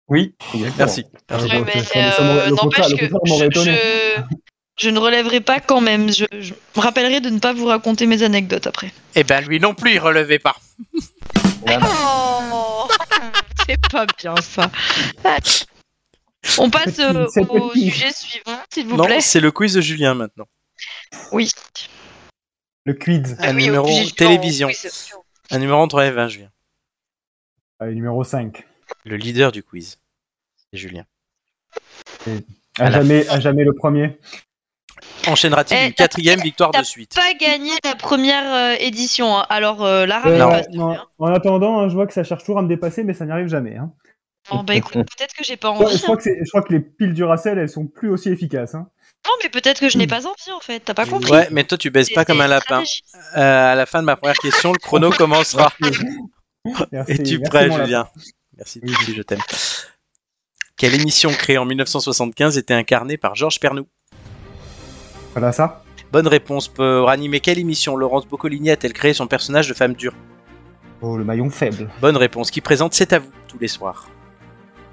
Oui. 0.09 0.35
Merci. 0.79 1.05
Ah, 1.29 1.39
bon, 1.39 1.65
mais, 1.65 1.83
euh, 1.97 2.47
le 2.49 2.57
contraire- 2.57 2.89
le 2.89 3.09
m'aurait 3.29 3.47
étonné. 3.47 3.77
je- 3.77 4.23
je 4.78 4.90
ne 4.90 4.98
relèverai 4.98 5.40
pas 5.40 5.61
quand 5.61 5.81
même. 5.81 6.12
Je, 6.12 6.24
je 6.39 6.53
me 6.77 6.81
rappellerai 6.81 7.20
de 7.20 7.31
ne 7.31 7.39
pas 7.39 7.53
vous 7.53 7.66
raconter 7.66 8.07
mes 8.07 8.23
anecdotes 8.23 8.66
après. 8.66 8.93
Eh 9.15 9.24
ben 9.24 9.40
lui 9.47 9.59
non 9.61 9.74
plus, 9.74 9.93
il 9.94 9.98
relevait 9.98 10.39
pas. 10.39 10.57
Oh 11.69 12.89
C'est 13.69 13.81
pas 13.90 14.07
bien 14.19 14.35
ça. 14.36 14.70
On 16.59 16.70
passe 16.70 16.98
euh, 17.01 17.27
au 17.48 17.73
sujet 17.73 18.12
suivant, 18.12 18.59
s'il 18.73 18.86
vous 18.86 18.97
Non, 18.97 19.07
plaît. 19.07 19.20
c'est 19.20 19.40
le 19.40 19.51
quiz 19.51 19.74
de 19.74 19.81
Julien 19.81 20.15
maintenant. 20.15 20.47
Oui. 21.32 21.51
Le 22.85 22.94
quiz, 22.94 23.32
Un 23.40 23.48
Ah 23.48 23.53
oui, 23.53 23.65
numéro 23.65 23.89
télévision. 24.16 24.69
Un 25.51 25.59
numéro 25.59 25.81
entre 25.81 25.98
1 26.01 26.07
et 26.07 26.11
20, 26.12 26.28
Julien. 26.28 26.51
euh, 27.82 27.90
numéro 27.93 28.23
5. 28.23 28.65
Le 29.05 29.16
leader 29.16 29.51
du 29.51 29.65
quiz. 29.65 29.98
C'est 30.70 30.78
Julien. 30.78 31.05
À 32.78 32.90
jamais, 32.93 33.27
à 33.28 33.40
jamais 33.40 33.65
le 33.65 33.74
premier. 33.74 34.16
Enchaînera-t-il 35.27 35.77
Eh, 35.81 35.87
une 35.89 35.93
quatrième 35.95 36.41
victoire 36.41 36.70
de 36.70 36.83
suite 36.85 37.15
pas 37.15 37.35
gagné 37.35 37.73
la 37.85 37.95
première 37.97 38.45
euh, 38.55 38.74
édition. 38.78 39.37
hein. 39.39 39.47
Alors, 39.49 39.85
euh, 39.85 40.07
Lara, 40.07 40.28
Euh, 40.28 40.62
non. 40.73 40.97
En 41.19 41.27
attendant, 41.35 41.81
hein, 41.81 41.89
je 41.89 41.95
vois 41.95 42.07
que 42.07 42.12
ça 42.12 42.23
cherche 42.24 42.43
toujours 42.43 42.59
à 42.59 42.62
me 42.62 42.69
dépasser, 42.69 43.03
mais 43.03 43.12
ça 43.15 43.24
n'y 43.27 43.33
arrive 43.33 43.49
jamais. 43.49 43.77
Hein. 43.77 43.91
Bon, 44.51 44.62
bah 44.62 44.74
écoute, 44.77 44.93
peut-être 45.19 45.35
que 45.35 45.43
j'ai 45.43 45.57
pas 45.57 45.70
Ouais, 45.73 45.85
envie. 45.87 45.97
je, 45.97 46.03
crois 46.03 46.16
que 46.16 46.23
c'est- 46.23 46.39
je 46.45 46.49
crois 46.51 46.62
que 46.62 46.73
les 46.73 46.78
piles 46.81 47.12
du 47.15 47.24
Racel, 47.24 47.59
elles 47.59 47.69
sont 47.69 47.87
plus 47.87 48.09
aussi 48.11 48.28
efficaces. 48.31 48.74
Hein. 48.77 48.87
Non, 49.27 49.33
mais 49.43 49.49
peut-être 49.49 49.81
que 49.81 49.89
je 49.89 49.99
n'ai 49.99 50.07
pas 50.07 50.24
envie 50.27 50.53
en 50.55 50.61
fait. 50.61 50.78
T'as 50.85 50.95
pas 50.95 51.05
compris. 51.07 51.33
Ouais, 51.33 51.49
mais 51.51 51.65
toi 51.65 51.77
tu 51.77 51.91
baisses 51.91 52.11
pas 52.11 52.24
comme 52.24 52.41
un 52.41 52.47
lapin. 52.47 52.85
Euh, 53.37 53.73
à 53.73 53.74
la 53.74 53.85
fin 53.87 54.01
de 54.01 54.05
ma 54.07 54.15
première 54.15 54.37
question, 54.37 54.73
le 54.73 54.78
chrono 54.78 55.11
commencera. 55.19 55.73
Merci, 56.93 57.12
Es-tu 57.12 57.41
prêt. 57.41 57.69
Julien 57.70 58.07
Merci, 58.57 58.81
je 58.85 59.23
t'aime. 59.23 59.41
Quelle 60.77 60.95
émission 60.95 61.31
créée 61.33 61.59
en 61.59 61.65
1975 61.65 62.57
était 62.59 62.74
incarnée 62.74 63.16
par 63.16 63.35
Georges 63.35 63.59
Pernou 63.59 63.87
Voilà 65.37 65.53
ça. 65.53 65.83
Bonne 66.13 66.29
réponse. 66.29 66.67
Pour 66.67 67.11
animer 67.11 67.41
quelle 67.41 67.59
émission 67.59 67.95
Laurence 67.95 68.27
Boccolini 68.27 68.71
a-t-elle 68.71 68.95
créé 68.95 69.13
son 69.13 69.27
personnage 69.27 69.69
de 69.69 69.75
femme 69.75 69.93
dure? 69.93 70.15
Oh, 71.03 71.19
le 71.19 71.25
maillon 71.25 71.51
faible. 71.51 71.91
Bonne 72.01 72.17
réponse. 72.17 72.51
Qui 72.51 72.63
présente 72.63 72.95
C'est 72.95 73.13
à 73.13 73.19
vous 73.19 73.29
tous 73.47 73.59
les 73.59 73.69
soirs 73.69 74.09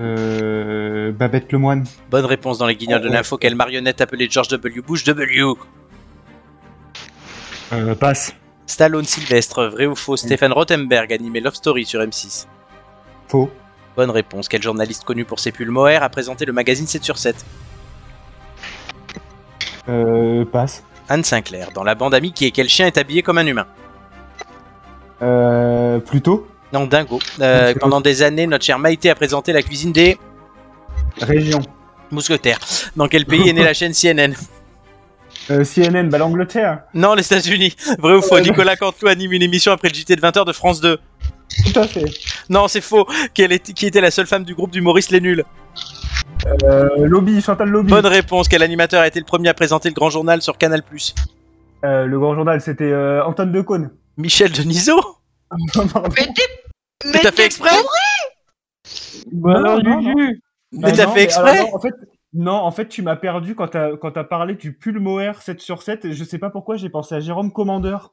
Euh, 0.02 1.14
Babette 1.14 1.49
Lemoine. 1.53 1.86
Bonne 2.11 2.26
réponse 2.26 2.57
dans 2.57 2.68
les 2.68 2.76
guignols 2.76 2.99
de 3.02 3.07
Oh, 3.07 3.14
l'info. 3.14 3.38
Quelle 3.38 3.56
marionnette 3.56 4.02
appelée 4.02 4.28
George 4.30 4.49
W. 4.49 4.82
Bush 4.82 5.06
W 5.06 5.53
Euh, 7.72 7.95
passe. 7.95 8.36
Stallone 8.65 9.06
Sylvestre, 9.06 9.64
vrai 9.68 9.86
ou 9.86 9.95
faux 9.95 10.18
Stéphane 10.18 10.52
Rothenberg 10.52 11.14
animé 11.14 11.40
Love 11.40 11.56
Story 11.56 11.86
sur 11.86 12.02
M6. 12.02 12.48
Faux. 13.30 13.49
Bonne 13.95 14.10
réponse. 14.11 14.49
Quel 14.49 14.61
journaliste 14.61 15.06
connu 15.06 15.24
pour 15.24 15.40
ses 15.40 15.53
pulls 15.53 15.72
mohair 15.72 16.03
a 16.03 16.10
présenté 16.10 16.44
le 16.44 16.52
magazine 16.52 16.86
7 16.88 17.02
sur 17.02 17.18
7 17.18 17.45
Euh, 19.89 20.45
passe. 20.45 20.84
Anne 21.10 21.23
Sinclair. 21.23 21.72
Dans 21.73 21.84
la 21.84 21.95
bande 21.95 22.14
amie 22.14 22.31
qui 22.34 22.45
est 22.45 22.51
quel 22.51 22.69
chien 22.69 22.88
est 22.88 22.97
habillé 22.97 23.22
comme 23.22 23.38
un 23.38 23.45
humain 23.45 23.68
Euh, 25.22 25.99
plutôt. 25.99 26.47
Non, 26.72 26.85
dingo. 26.85 27.19
Euh, 27.39 27.73
pendant 27.80 28.01
des 28.01 28.23
années, 28.23 28.47
notre 28.47 28.65
chère 28.65 28.80
Maïté 28.80 29.10
a 29.10 29.15
présenté 29.15 29.53
la 29.53 29.61
cuisine 29.61 29.91
des 29.91 30.18
Région. 31.22 31.61
mousquetaires. 32.11 32.60
Dans 32.95 33.07
quel 33.07 33.26
pays 33.26 33.47
est 33.49 33.53
née 33.53 33.64
la 33.64 33.73
chaîne 33.73 33.93
CNN 33.93 34.34
Euh, 35.51 35.64
CNN, 35.64 36.10
bah 36.10 36.18
l'Angleterre. 36.18 36.84
Non, 36.93 37.14
les 37.15 37.23
États-Unis. 37.26 37.76
Vrai 37.99 38.15
ou 38.15 38.22
faux 38.22 38.39
Nicolas 38.39 38.76
Canteloup 38.76 39.10
anime 39.10 39.34
une 39.34 39.41
émission 39.43 39.72
après 39.72 39.89
le 39.89 39.93
JT 39.95 40.15
de 40.15 40.22
20h 40.22 40.45
de 40.45 40.53
France 40.53 40.80
2. 40.81 40.97
Tout 41.72 41.80
à 41.80 41.88
fait. 41.88 42.05
Non, 42.49 42.68
c'est 42.68 42.81
faux. 42.81 43.05
Quelle 43.34 43.51
était- 43.51 43.73
qui 43.73 43.85
était 43.85 44.01
la 44.01 44.10
seule 44.10 44.26
femme 44.26 44.43
du 44.43 44.55
groupe 44.55 44.72
d'humoristes 44.72 45.11
Les 45.11 45.22
Nuls? 45.22 45.43
Euh, 46.45 47.07
Lobby, 47.07 47.41
Chantal 47.41 47.70
Lobby. 47.70 47.91
Bonne 47.91 48.06
réponse. 48.06 48.48
Quel 48.48 48.64
animateur 48.64 49.02
a 49.02 49.07
été 49.07 49.20
le 49.20 49.26
premier 49.26 49.49
à 49.49 49.53
présenter 49.53 49.90
le 49.90 49.94
grand 49.94 50.10
journal 50.10 50.41
sur 50.41 50.57
Canal 50.57 50.84
Euh, 51.86 52.06
le 52.06 52.20
grand 52.20 52.36
journal, 52.36 52.61
c'était 52.61 52.91
euh, 52.91 53.24
Antoine 53.26 53.52
Decaune. 53.52 53.91
Michel 54.18 54.52
Denisot? 54.52 54.99
Mais 55.56 56.26
t'es. 56.34 56.44
Mais 57.06 57.11
Mais 57.14 57.20
t'as 57.22 57.32
fait 57.32 57.45
exprès? 57.45 57.70
Bah 59.32 59.60
non, 59.60 59.82
non, 59.82 60.02
non. 60.02 60.14
Mais 60.15 60.34
Bah 60.72 60.91
t'as 60.91 61.07
fait 61.07 61.24
exprès? 61.24 61.57
alors 61.60 61.68
non, 61.72 61.76
en 61.76 61.80
fait, 61.80 61.94
non, 62.34 62.52
en 62.53 62.72
fait, 62.72 62.88
tu 62.88 63.02
m'as 63.02 63.15
perdu 63.15 63.56
quand 63.56 63.68
t'as 63.68 63.95
quand 63.98 64.11
t'as 64.11 64.24
parlé 64.24 64.56
du 64.56 64.74
pull 64.74 64.99
mohair 64.99 65.41
7 65.41 65.60
sur 65.60 65.82
7. 65.84 66.11
Je 66.11 66.24
sais 66.24 66.40
pas 66.40 66.49
pourquoi 66.49 66.78
j'ai 66.78 66.90
pensé 66.90 67.15
à 67.15 67.20
Jérôme 67.20 67.52
Commandeur. 67.52 68.11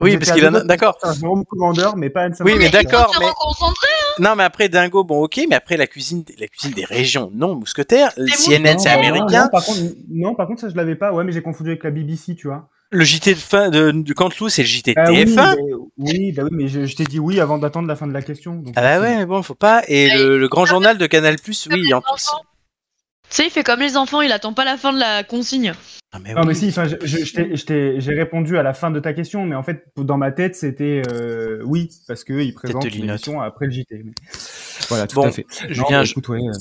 Oui, 0.00 0.16
parce 0.16 0.32
qu'il 0.32 0.46
en 0.46 0.54
a. 0.54 0.60
de 0.60 0.66
D'accord. 0.66 0.96
Jérôme 1.20 1.44
Commandeur, 1.44 1.96
mais 1.96 2.10
pas 2.10 2.22
Anne 2.22 2.34
Oui, 2.40 2.54
mais 2.58 2.70
d'accord, 2.70 3.12
mais- 3.20 3.26
reconcentré. 3.26 3.86
Non, 4.18 4.34
mais 4.36 4.44
après 4.44 4.68
Dingo, 4.68 5.04
bon, 5.04 5.22
ok, 5.22 5.40
mais 5.48 5.54
après 5.56 5.76
la 5.76 5.86
cuisine, 5.86 6.24
la 6.38 6.46
cuisine 6.48 6.72
des 6.72 6.84
régions, 6.84 7.30
non, 7.34 7.54
mousquetaire. 7.54 8.12
Des 8.16 8.30
CNN, 8.32 8.78
c'est 8.78 8.88
américain. 8.90 9.44
Non, 9.44 9.48
par 9.50 9.64
contre, 9.64 9.80
non, 10.10 10.34
par 10.34 10.46
contre, 10.46 10.60
ça 10.62 10.68
je 10.68 10.76
l'avais 10.76 10.94
pas. 10.96 11.12
Ouais, 11.12 11.24
mais 11.24 11.32
j'ai 11.32 11.42
confondu 11.42 11.70
avec 11.70 11.84
la 11.84 11.90
BBC, 11.90 12.34
tu 12.34 12.48
vois. 12.48 12.68
Le 12.92 13.04
JT 13.04 13.34
de 13.34 13.38
fin 13.38 13.70
de, 13.70 13.92
du 13.92 14.14
Canteloup, 14.14 14.48
c'est 14.48 14.62
le 14.62 14.68
JT 14.68 14.94
de 14.94 15.00
Ah 15.00 15.10
oui, 15.12 15.24
TF1. 15.24 15.56
mais- 15.56 15.72
oui, 15.98 16.32
bah 16.32 16.42
oui, 16.42 16.50
mais 16.52 16.66
je, 16.68 16.86
je 16.86 16.96
t'ai 16.96 17.04
dit 17.04 17.20
oui 17.20 17.38
avant 17.38 17.56
d'attendre 17.58 17.86
la 17.86 17.94
fin 17.94 18.08
de 18.08 18.12
la 18.12 18.20
question. 18.22 18.54
donc 18.56 18.74
Ah 18.76 18.80
bah 18.82 19.00
ouais, 19.00 19.16
mais 19.18 19.26
bon, 19.26 19.42
faut 19.44 19.54
pas. 19.54 19.82
Et 19.86 20.10
le, 20.10 20.38
le 20.38 20.48
grand 20.48 20.66
journal 20.66 20.98
de 20.98 21.06
Canal 21.06 21.36
Plus, 21.36 21.68
oui, 21.70 21.94
en 21.94 22.00
plus. 22.00 22.26
Tu 22.26 23.36
sais, 23.36 23.44
il 23.46 23.50
fait 23.50 23.62
comme 23.62 23.78
les 23.80 23.96
enfants, 23.96 24.22
il 24.22 24.32
attend 24.32 24.54
pas 24.54 24.64
la 24.64 24.76
fin 24.76 24.92
de 24.92 24.98
la 24.98 25.22
consigne. 25.22 25.72
Ah, 26.12 26.18
mais 26.18 26.34
Non, 26.34 26.40
oui. 26.40 26.48
mais 26.48 26.54
si, 26.54 26.68
enfin, 26.70 26.86
je, 26.88 26.96
je- 27.04 27.94
j'ai 28.00 28.14
répondu 28.14 28.58
à 28.58 28.64
la 28.64 28.74
fin 28.74 28.90
de 28.90 28.98
ta 28.98 29.12
question, 29.12 29.46
mais 29.46 29.54
en 29.54 29.62
fait, 29.62 29.84
dans 29.96 30.16
ma 30.18 30.32
tête, 30.32 30.56
c'était 30.56 31.02
euh, 31.08 31.62
oui, 31.64 31.88
parce 32.08 32.24
qu'il 32.24 32.52
présente 32.54 32.82
de 32.82 32.88
une 32.88 32.94
linotte. 32.94 33.10
émission 33.26 33.40
après 33.40 33.66
le 33.66 33.72
JT. 33.72 34.02
mais- 34.04 34.12
Voilà, 34.88 35.06
tout 35.06 35.16
Bon, 35.16 35.28
à 35.28 35.30
fait. 35.30 35.46
Non, 35.68 35.74
Julien, 35.74 36.02
je, 36.04 36.10
écoute, 36.10 36.28
ouais, 36.30 36.40
euh, 36.40 36.52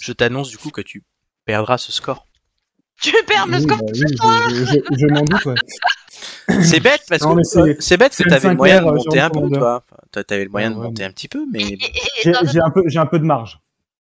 je 0.00 0.12
t'annonce 0.12 0.50
du 0.50 0.58
coup 0.58 0.68
que 0.70 0.82
tu 0.82 1.02
perdras 1.46 1.78
ce 1.78 1.90
score. 1.90 2.26
Tu 3.00 3.12
perds 3.26 3.46
le 3.46 3.56
oui, 3.56 3.62
score. 3.62 3.78
bah 3.78 3.84
oui, 3.94 4.00
je, 4.54 4.64
je- 4.66 4.98
je 4.98 5.06
m'en 5.06 5.22
doute, 5.22 5.44
ouais. 5.46 5.54
C'est 6.62 6.80
bête 6.80 7.02
parce 7.08 7.22
Non, 7.22 7.36
que 7.36 7.42
c'est- 7.44 7.58
euh, 7.60 7.74
c'est 7.78 7.96
bête 7.96 8.10
que 8.10 8.16
c'est 8.16 8.24
t'avais 8.24 8.48
le 8.50 8.56
moyen 8.56 8.80
de 8.82 8.90
monter 8.90 9.20
un 9.20 9.30
peu, 9.30 9.48
toi. 9.48 9.82
Enfin, 9.88 10.02
toi, 10.12 10.24
t'avais 10.24 10.44
le 10.44 10.50
moyen 10.50 10.68
Ouais, 10.68 10.74
de 10.74 10.80
ouais, 10.80 10.86
monter 10.88 11.04
un 11.04 11.10
petit 11.10 11.28
peu, 11.28 11.46
mais 11.50 11.78
J'ai 12.22 12.34
un, 12.60 12.70
peu- 12.70 12.82
j'ai 12.86 12.98
un 12.98 13.06
peu 13.06 13.18
de 13.18 13.24
marge. 13.24 13.58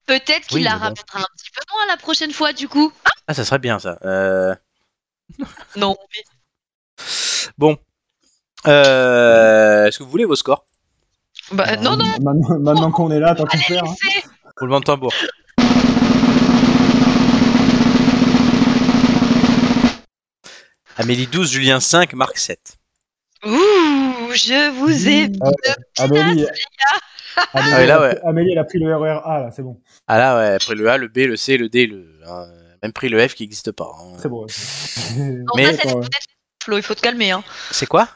Peut-être 0.07 0.47
qu'il 0.49 0.57
Oui, 0.59 0.63
la 0.65 0.73
ramènera 0.73 0.91
un 1.21 1.27
petit 1.37 1.51
peu 1.55 1.63
moins 1.73 1.87
la 1.87 1.97
prochaine 1.97 2.33
fois, 2.33 2.53
du 2.53 2.67
coup. 2.67 2.93
ah, 3.29 3.35
ça 3.35 3.45
serait 3.45 3.61
bien 3.61 3.79
ça. 3.79 3.99
Euh, 4.05 4.55
Non. 5.77 5.97
Bon, 7.59 7.79
Euh, 8.67 9.87
est-ce 9.87 9.99
que 9.99 10.03
vous 10.03 10.11
voulez 10.11 10.25
vos 10.27 10.37
scores? 10.37 10.67
Bah, 11.53 11.65
Euh, 11.71 11.77
non, 11.77 11.97
non. 11.97 12.05
Maintenant, 12.21 12.59
maintenant 12.61 12.91
qu'on 12.91 13.11
est 13.11 13.19
là, 13.21 13.35
tant 13.35 13.45
Allez, 13.45 13.63
faire. 13.63 13.85
hein. 13.85 13.95
Roulement 14.59 14.81
de 14.81 14.85
tambour. 14.85 15.13
Amélie 20.97 21.27
12, 21.27 21.51
Julien 21.53 21.81
5, 21.81 22.13
Marc 22.15 22.37
7. 22.39 22.77
Ouh, 23.47 23.51
je 24.35 24.71
vous 24.79 25.09
ai. 25.09 25.29
Ouais. 25.29 25.75
Amélie, 25.99 26.21
Amélie, 26.21 26.47
Ah 27.55 27.71
là, 27.71 27.81
elle 27.83 27.91
a- 27.91 28.01
ouais. 28.01 28.21
Amélie, 28.25 28.53
elle 28.53 28.59
a 28.59 28.65
pris 28.65 28.79
le 28.79 28.95
RER 28.95 29.21
A, 29.25 29.41
là, 29.41 29.51
c'est 29.51 29.63
bon. 29.63 29.81
Ah 30.09 30.19
là, 30.19 30.37
ouais, 30.37 30.55
après 30.57 30.75
le 30.75 30.89
A, 30.91 30.99
le 30.99 31.09
B, 31.09 31.19
le 31.19 31.37
C, 31.37 31.57
le 31.57 31.69
D, 31.69 31.87
le. 31.87 32.07
Même 32.83 32.93
pris 32.93 33.09
le 33.09 33.27
F 33.27 33.35
qui 33.35 33.43
n'existe 33.45 33.73
pas. 33.73 33.95
hein. 33.99 34.17
C'est 34.21 34.29
bon. 34.29 34.47
Mais- 35.57 35.73
là, 35.73 35.95
Ouais. 35.95 36.07
Flo, 36.63 36.77
il 36.77 36.83
faut 36.83 36.95
te 36.95 37.01
calmer. 37.01 37.31
Hein. 37.31 37.43
C'est 37.71 37.87
quoi? 37.87 38.09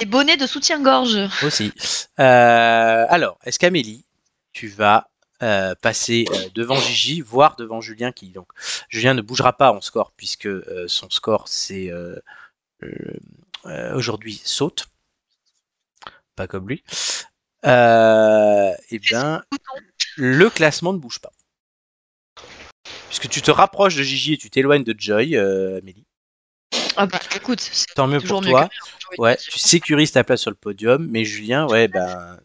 Les 0.00 0.06
bonnets 0.06 0.36
de 0.36 0.46
soutien-gorge. 0.46 1.18
Aussi. 1.42 1.72
Euh, 2.18 3.06
alors, 3.08 3.38
est-ce 3.44 3.58
qu'Amélie, 3.58 4.04
tu 4.52 4.68
vas 4.68 5.08
euh, 5.42 5.74
passer 5.74 6.24
euh, 6.32 6.48
devant 6.54 6.76
Gigi, 6.76 7.20
voire 7.20 7.56
devant 7.56 7.80
Julien 7.80 8.12
qui 8.12 8.28
donc 8.28 8.48
Julien 8.88 9.14
ne 9.14 9.22
bougera 9.22 9.52
pas 9.54 9.72
en 9.72 9.80
score 9.80 10.12
puisque 10.16 10.46
euh, 10.46 10.84
son 10.86 11.08
score 11.10 11.48
c'est 11.48 11.90
euh, 11.90 12.16
euh, 12.82 12.88
euh, 13.66 13.94
aujourd'hui 13.94 14.40
saute, 14.44 14.88
pas 16.36 16.46
comme 16.46 16.68
lui. 16.68 16.82
Euh, 17.66 18.72
et 18.90 18.98
bien, 18.98 19.42
le 20.16 20.48
classement 20.50 20.92
ne 20.92 20.98
bouge 20.98 21.18
pas. 21.20 21.32
Puisque 23.08 23.28
tu 23.28 23.42
te 23.42 23.50
rapproches 23.50 23.96
de 23.96 24.02
Gigi 24.02 24.34
et 24.34 24.36
tu 24.36 24.50
t'éloignes 24.50 24.84
de 24.84 24.94
Joy, 24.96 25.36
euh, 25.36 25.78
Amélie. 25.78 26.06
Ah 26.96 27.06
bah 27.06 27.18
écoute, 27.34 27.60
c'est 27.60 27.86
Tant 27.94 28.06
mieux 28.06 28.20
pour 28.20 28.40
toi. 28.42 28.68
Ouais, 29.18 29.36
tu 29.36 29.58
sécurises 29.58 30.12
ta 30.12 30.24
place 30.24 30.40
sur 30.40 30.50
le 30.50 30.56
podium, 30.56 31.06
mais 31.10 31.24
Julien, 31.24 31.66
ouais, 31.66 31.88
ben. 31.88 32.38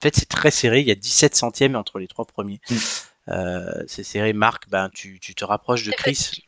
En 0.00 0.04
fait, 0.04 0.14
c'est 0.14 0.28
très 0.28 0.52
serré. 0.52 0.80
Il 0.80 0.86
y 0.86 0.92
a 0.92 0.94
17 0.94 1.34
centièmes 1.34 1.74
entre 1.74 1.98
les 1.98 2.06
trois 2.06 2.24
premiers. 2.24 2.60
Mm. 2.70 2.76
Euh, 3.30 3.84
c'est 3.88 4.04
serré. 4.04 4.32
Marc, 4.32 4.68
ben, 4.68 4.90
tu, 4.94 5.18
tu 5.18 5.34
te 5.34 5.44
rapproches 5.44 5.84
de 5.84 5.90
Chris. 5.90 6.44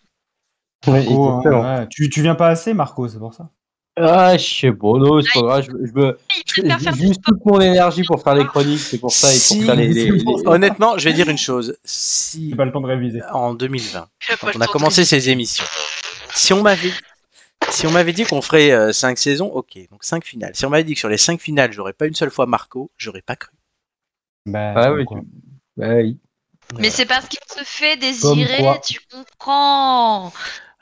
Marco, 0.86 1.28
hein, 1.28 1.80
ouais. 1.80 1.88
tu, 1.88 2.08
tu 2.08 2.22
viens 2.22 2.36
pas 2.36 2.48
assez, 2.48 2.72
Marco, 2.72 3.08
c'est 3.08 3.18
pour 3.18 3.34
ça. 3.34 3.50
Ah, 3.96 4.36
je 4.36 4.44
sais 4.44 4.72
pas, 4.72 4.86
non, 4.98 5.20
c'est 5.20 5.32
pas 5.32 5.42
grave. 5.42 5.64
Je, 5.66 5.86
je 5.86 5.92
me, 5.92 6.18
toute 7.22 7.44
mon 7.44 7.60
énergie 7.60 8.02
pour 8.04 8.22
faire 8.22 8.34
les 8.34 8.46
chroniques, 8.46 8.78
c'est 8.80 8.98
pour 8.98 9.10
ça, 9.12 9.28
et 9.28 9.32
pour 9.32 9.56
Si, 9.56 9.66
faire 9.66 9.74
les. 9.74 10.10
Honnêtement, 10.46 10.96
je 10.96 11.04
vais 11.04 11.12
dire 11.12 11.28
une 11.28 11.36
chose. 11.38 11.76
Si 11.84 12.50
J'ai 12.50 12.56
pas 12.56 12.64
le 12.64 12.72
temps 12.72 12.80
de 12.80 12.86
réviser. 12.86 13.20
en 13.32 13.52
2020, 13.54 14.08
J'ai 14.20 14.36
pas 14.36 14.52
quand 14.52 14.58
on 14.58 14.60
a 14.60 14.66
commencé 14.68 15.04
ces 15.04 15.28
émissions, 15.28 15.64
si 16.34 16.52
on 16.52 16.62
m'avait 16.62 16.92
si 17.68 17.86
on 17.86 17.90
m'avait 17.90 18.12
dit 18.14 18.24
qu'on 18.24 18.40
ferait 18.40 18.92
5 18.92 19.18
saisons, 19.18 19.48
ok, 19.48 19.78
donc 19.90 20.02
5 20.02 20.24
finales. 20.24 20.52
Si 20.54 20.64
on 20.64 20.70
m'avait 20.70 20.84
dit 20.84 20.94
que 20.94 20.98
sur 21.00 21.08
les 21.10 21.18
5 21.18 21.40
finales, 21.40 21.72
j'aurais 21.72 21.92
pas 21.92 22.06
une 22.06 22.14
seule 22.14 22.30
fois 22.30 22.46
Marco, 22.46 22.90
j'aurais 22.96 23.22
pas 23.22 23.36
cru. 23.36 23.50
Bah, 24.46 24.72
Ah 24.76 24.92
oui, 24.92 25.04
bah 25.76 25.94
oui. 25.96 26.18
Mais 26.78 26.88
c'est 26.90 27.04
parce 27.04 27.26
qu'il 27.26 27.40
se 27.48 27.62
fait 27.64 27.96
désirer, 27.96 28.62
tu 28.86 28.98
comprends. 29.12 30.32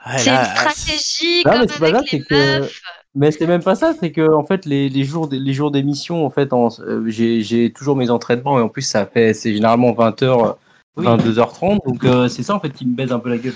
Ouais, 0.07 0.19
c'est 0.19 0.31
une 0.31 0.45
stratégie 0.45 1.43
Non, 1.45 1.67
comme 1.67 1.85
avec 1.85 2.13
les 2.13 2.23
que- 2.23 2.59
meufs. 2.61 2.83
Mais 3.19 3.33
c'est 3.33 3.47
même 3.47 3.63
pas 3.63 3.75
ça, 3.75 3.93
c'est 3.99 4.13
que 4.13 4.33
en 4.33 4.45
fait 4.45 4.65
les, 4.65 4.89
les 4.89 5.05
jours 5.05 5.27
des- 5.29 5.39
les 5.41 5.53
jours 5.53 5.71
d'émission 5.71 6.25
en 6.25 6.31
fait 6.31 6.53
euh, 6.53 7.03
j'ai 7.09 7.43
j'ai 7.43 7.73
toujours 7.73 7.97
mes 7.97 8.11
entraînements 8.11 8.59
et 8.59 8.63
en 8.63 8.69
plus 8.69 8.83
ça 8.83 9.07
fait 9.07 9.35
c'est 9.35 9.53
généralement 9.53 9.93
20h 9.93 10.55
Oui. 10.97 11.05
22h30 11.05 11.79
donc 11.87 12.05
euh, 12.05 12.29
c'est 12.29 12.43
ça 12.43 12.55
en 12.55 12.61
fait 12.61 12.71
qui 12.71 12.87
me 12.87 12.95
baise 12.95 13.13
un 13.13 13.19
peu 13.19 13.29
la 13.31 13.39
gueule. 13.39 13.55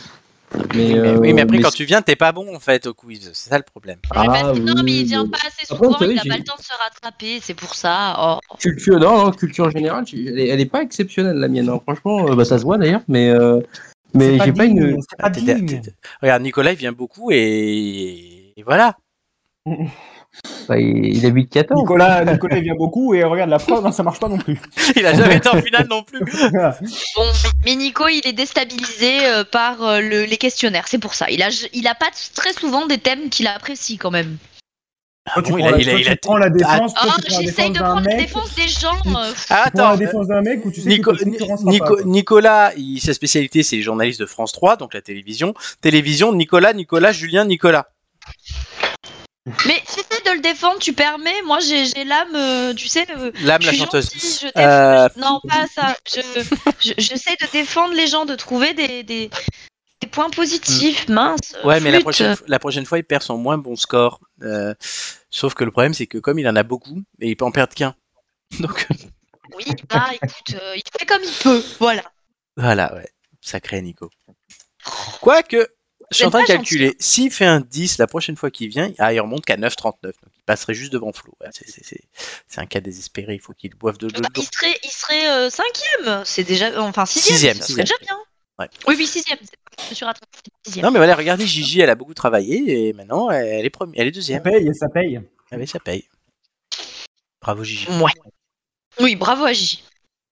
Mais, 0.75 0.93
Mais, 0.93 0.99
euh, 0.99 1.17
oui, 1.19 1.33
mais 1.33 1.41
après, 1.43 1.61
quand 1.61 1.71
tu 1.71 1.85
viens, 1.87 2.03
t'es 2.03 2.15
pas 2.15 2.31
bon 2.31 2.55
en 2.55 2.61
fait 2.61 2.87
au 2.87 2.93
quiz. 2.93 3.31
C'est 3.33 3.49
ça 3.49 3.57
le 3.57 3.65
problème. 3.65 3.97
Ah, 4.11 4.21
Mais 4.21 4.27
parce 4.29 4.59
que- 4.59 4.65
non, 4.65 4.83
mais 4.85 4.93
il 5.01 5.07
vient 5.07 5.27
pas 5.27 5.39
assez 5.47 5.65
souvent, 5.65 5.97
il 6.03 6.15
n'a 6.15 6.23
j'ai- 6.23 6.29
pas 6.29 6.37
le 6.37 6.45
temps 6.45 6.57
de 6.59 6.63
se 6.63 6.73
rattraper, 6.79 7.39
c'est 7.41 7.55
pour 7.55 7.75
ça. 7.75 8.17
Oh. 8.21 8.55
culture 8.59 9.01
non, 9.01 9.25
non, 9.25 9.31
culture 9.31 9.65
en 9.67 9.71
général 9.71 10.05
j'ai- 10.07 10.27
elle 10.27 10.39
est, 10.39 10.49
elle 10.49 10.61
est 10.61 10.67
pas 10.67 10.83
exceptionnelle 10.83 11.37
la 11.39 11.49
mienne 11.49 11.71
hein. 11.71 11.81
franchement 11.83 12.29
euh, 12.29 12.35
bah, 12.35 12.45
ça 12.45 12.59
se 12.59 12.65
voit 12.65 12.77
d'ailleurs 12.77 13.01
mais 13.09 13.31
euh, 13.31 13.61
mais 14.13 14.39
j'ai 14.45 14.53
pas 14.53 14.67
une 14.67 14.99
pas 15.19 15.31
t'es- 15.31 15.57
Regarde, 16.21 16.43
Nicolas, 16.43 16.73
il 16.73 16.79
vient 16.79 16.93
beaucoup 16.93 17.31
et, 17.31 18.53
et 18.57 18.63
voilà. 18.63 18.97
Bah, 20.69 20.79
il, 20.79 21.17
il 21.17 21.27
habite 21.27 21.51
14 21.53 21.81
Nicolas, 21.83 22.25
Nicolas 22.33 22.57
il 22.59 22.65
vient 22.65 22.75
beaucoup 22.75 23.15
et 23.15 23.23
regarde 23.23 23.51
la 23.51 23.59
preuve, 23.59 23.85
hein, 23.87 23.93
ça 23.93 24.03
marche 24.03 24.19
pas 24.19 24.29
non 24.29 24.39
plus. 24.39 24.61
Il 24.97 25.07
a 25.07 25.15
jamais 25.15 25.37
été 25.37 25.49
en 25.49 25.61
finale 25.63 25.87
non 25.89 26.03
plus. 26.03 26.21
Bon, 27.17 27.23
mais 27.65 27.75
Nico, 27.77 28.09
il 28.09 28.27
est 28.27 28.33
déstabilisé 28.33 29.27
euh, 29.27 29.45
par 29.45 29.83
euh, 29.83 30.01
le- 30.01 30.25
les 30.25 30.37
questionnaires, 30.39 30.89
c'est 30.89 30.99
pour 30.99 31.15
ça. 31.15 31.31
Il 31.31 31.43
a, 31.43 31.49
il 31.73 31.87
a 31.87 31.95
pas 31.95 32.09
très 32.35 32.53
souvent 32.53 32.87
des 32.87 32.99
thèmes 32.99 33.29
qu'il 33.31 33.47
apprécie 33.47 33.99
quand 33.99 34.11
même. 34.11 34.37
Bon, 35.37 35.43
prends 35.43 35.57
il 35.59 35.65
a- 35.67 35.71
la- 35.71 35.79
il 35.79 35.89
a- 35.89 35.93
toi, 35.93 35.99
il 36.01 36.05
tu 36.05 36.11
a- 36.11 36.17
prends 36.17 36.37
la 36.39 36.51
défense, 36.51 36.95
tu 36.95 37.01
prends 37.07 37.07
la 37.17 37.41
j'essaye 37.41 37.71
défense 37.71 37.73
de 37.73 37.79
prendre 37.79 38.09
la 38.09 38.17
défense 38.17 38.55
des 38.57 38.69
gens. 38.69 38.97
euh, 39.07 39.33
Ah, 39.51 39.65
Tu 39.67 39.71
prends 39.77 39.83
la 39.83 39.89
attends, 39.91 39.97
défense 39.97 40.27
d'un 40.29 40.41
mec 40.43 40.65
où 40.65 40.73
tu 40.73 40.81
sais 40.81 40.89
Nico- 40.89 41.13
que 41.15 41.25
Nico- 41.25 41.79
pas, 41.79 41.87
quoi. 41.87 42.05
Nicolas, 42.05 42.73
il- 42.77 43.01
sa 43.01 43.15
spécialité, 43.15 43.63
c'est 43.63 43.77
les 43.77 43.83
journalistes 43.83 44.19
de 44.21 44.27
France 44.27 44.51
3, 44.53 44.77
donc 44.77 44.95
la 44.95 45.03
télévision. 45.03 45.55
Télévision, 45.81 46.33
Nicolas, 46.33 46.73
Nicolas, 46.73 47.13
Julien, 47.13 47.45
Nicolas. 47.45 47.87
Mais 49.67 49.83
si 49.87 50.01
c'est 50.09 50.25
de 50.25 50.31
le 50.33 50.41
défendre, 50.41 50.79
tu 50.79 50.93
permets. 50.93 51.43
Moi, 51.45 51.59
j'ai 51.61 52.05
l'âme, 52.05 52.35
euh, 52.37 52.75
tu 52.75 52.87
sais. 52.89 53.07
euh, 53.11 53.33
L'âme, 53.41 53.61
je 53.63 53.67
la 53.67 53.73
chanteuse. 53.73 54.05
gentille, 54.13 54.39
je 54.55 54.61
Euh, 54.61 55.09
Non, 55.17 55.41
pas 55.49 55.67
ça. 55.67 55.97
Je- 56.09 56.21
je- 56.81 56.93
J'essaie 56.99 57.37
de 57.41 57.51
défendre 57.51 57.93
les 57.95 58.07
gens, 58.07 58.25
de 58.25 58.37
trouver 58.37 58.73
des, 58.73 59.03
des, 59.03 59.31
des 60.01 60.07
points 60.07 60.31
positifs. 60.31 61.09
Mince. 61.09 61.57
Ouais, 61.65 61.81
mais 61.81 61.91
la 61.91 62.01
prochaine, 62.01 62.37
la 62.47 62.59
prochaine 62.61 62.87
fois, 62.87 62.99
il 62.99 63.05
perd 63.05 63.23
son 63.23 63.37
moins 63.37 63.59
bon 63.59 63.75
score. 63.75 64.21
Sauf 65.31 65.55
que 65.55 65.65
le 65.65 65.71
problème, 65.73 65.95
c'est 65.95 66.07
que 66.07 66.19
comme 66.19 66.39
il 66.39 66.47
en 66.49 66.55
a 66.57 66.63
beaucoup, 66.63 67.03
et 67.21 67.29
il 67.31 67.37
peut 67.37 67.45
en 67.45 67.51
perdre 67.53 67.75
qu'un. 67.75 67.95
Donc, 68.61 68.87
Oui, 69.57 69.65
bah 69.89 70.07
écoute, 70.15 70.55
il 70.77 70.83
fait 70.99 71.07
comme 71.07 71.23
il 71.25 71.33
peut. 71.43 71.65
Voilà. 71.81 72.03
voilà, 72.57 72.95
ouais. 72.95 73.09
Sacré 73.41 73.83
Nico. 73.83 74.09
Quoique, 75.21 75.67
je 76.13 76.17
suis 76.19 76.25
en 76.25 76.31
train 76.31 76.43
de 76.43 76.47
calculer. 76.47 76.95
S'il 76.99 77.31
fait 77.31 77.45
un 77.45 77.61
10 77.61 77.99
la 77.99 78.07
prochaine 78.07 78.37
fois 78.37 78.51
qu'il 78.51 78.69
vient, 78.69 78.93
ah, 78.99 79.13
il 79.13 79.21
remonte 79.21 79.45
qu'à 79.45 79.57
9,39. 79.57 80.03
Donc, 80.03 80.15
il 80.37 80.43
passerait 80.47 80.75
juste 80.75 80.93
devant 80.93 81.13
Flo. 81.13 81.33
C'est- 81.53 82.01
un 82.57 82.67
cas 82.67 82.81
désespéré. 82.81 83.35
Il 83.35 83.41
faut 83.41 83.53
qu'il 83.55 83.75
boive 83.75 83.99
de 83.99 84.07
l'eau. 84.07 84.21
Bah, 84.21 84.29
il 84.37 84.43
serait, 84.43 84.79
il 84.85 84.91
serait 84.91 85.29
euh, 85.31 85.51
cinquième. 85.51 86.23
C'est 86.25 86.45
déjà, 86.45 86.81
enfin 86.81 87.07
sixième. 87.07 87.35
Sixième, 87.35 87.57
ça 87.61 87.75
déjà 87.75 87.95
bien. 88.01 88.17
Ouais. 88.59 88.69
Oui, 88.87 88.95
oui, 88.99 89.07
sixième. 89.07 89.39
Je 89.83 89.91
me 89.91 89.95
suis 89.95 90.05
rattrapée. 90.05 90.27
Sixième. 90.65 90.85
Non, 90.85 90.91
mais 90.93 90.99
voilà, 90.99 91.15
regardez, 91.17 91.47
Gigi, 91.47 91.81
elle 91.81 91.91
a 91.91 91.95
beaucoup 91.95 92.15
travaillé 92.15 92.89
et 92.89 92.93
maintenant, 92.93 93.31
elle 93.31 93.65
est, 93.65 93.71
première, 93.71 94.01
elle 94.01 94.09
est 94.09 94.13
Ça 94.13 94.15
deuxième. 94.17 94.43
paye, 94.43 94.75
ça 94.75 94.89
paye. 94.89 95.21
Ah 95.51 95.57
oui, 95.59 95.67
ça 95.67 95.81
paye. 95.81 96.05
Bravo, 97.41 97.65
Gigi. 97.65 97.87
Ouais. 97.89 98.13
Oui, 99.01 99.17
bravo 99.17 99.45
à 99.45 99.53
Gigi. 99.53 99.83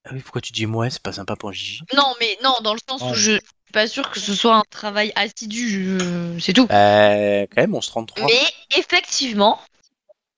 Ah 0.05 0.11
oui, 0.13 0.21
pourquoi 0.21 0.41
tu 0.41 0.53
dis 0.53 0.67
moi 0.67 0.89
C'est 0.91 1.03
pas 1.03 1.13
sympa 1.13 1.37
pour 1.37 1.53
Gigi. 1.53 1.81
Non, 1.97 2.15
mais 2.21 2.39
non, 2.43 2.55
dans 2.63 2.75
le 2.75 2.81
sens 2.89 3.03
où 3.03 3.15
je 3.15 3.39
pas 3.71 3.87
sûre 3.89 4.11
que 4.11 4.21
ce 4.21 4.35
soit 4.35 4.57
un 4.57 4.63
travail 4.71 5.13
assidu. 5.15 5.69
je- 5.99 6.39
C'est 6.41 6.53
tout. 6.53 6.67
Euh, 6.71 7.47
quand 7.55 7.61
même, 7.63 7.75
on 7.75 7.81
se 7.81 7.89
33. 7.91 8.27
Mais 8.27 8.41
effectivement, 8.77 9.61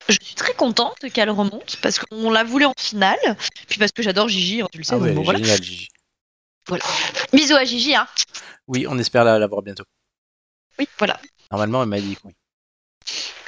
je 0.09 0.16
suis 0.22 0.34
très 0.34 0.54
contente 0.54 0.98
qu'elle 1.12 1.30
remonte 1.30 1.76
parce 1.82 1.98
qu'on 1.98 2.30
l'a 2.30 2.44
voulu 2.44 2.64
en 2.66 2.74
finale. 2.78 3.18
Puis 3.68 3.78
parce 3.78 3.92
que 3.92 4.02
j'adore 4.02 4.28
Gigi, 4.28 4.62
hein, 4.62 4.68
tu 4.72 4.78
le 4.78 4.84
sais. 4.84 4.94
Ah 4.94 4.98
donc 4.98 5.04
ouais, 5.06 5.12
bon, 5.12 5.20
est 5.22 5.24
voilà. 5.24 5.38
géniale, 5.40 5.62
Gigi. 5.62 5.88
Bisous 7.32 7.56
à 7.56 7.64
Gigi. 7.64 7.94
Hein. 7.94 8.06
Oui, 8.68 8.86
on 8.88 8.98
espère 8.98 9.24
la, 9.24 9.38
la 9.38 9.46
voir 9.46 9.62
bientôt. 9.62 9.84
Oui, 10.78 10.88
voilà. 10.98 11.20
Normalement, 11.50 11.82
elle 11.82 11.88
m'a 11.88 12.00
dit 12.00 12.16
que 12.16 12.20
oui. 12.24 12.34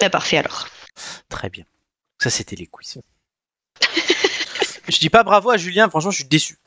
Bah, 0.00 0.10
parfait 0.10 0.38
alors. 0.38 0.68
Très 1.28 1.48
bien. 1.48 1.64
Ça, 2.20 2.30
c'était 2.30 2.56
les 2.56 2.66
quiz. 2.66 2.98
je 4.88 4.98
dis 4.98 5.10
pas 5.10 5.22
bravo 5.22 5.50
à 5.50 5.56
Julien, 5.56 5.88
franchement, 5.88 6.10
je 6.10 6.16
suis 6.16 6.24
déçu. 6.24 6.58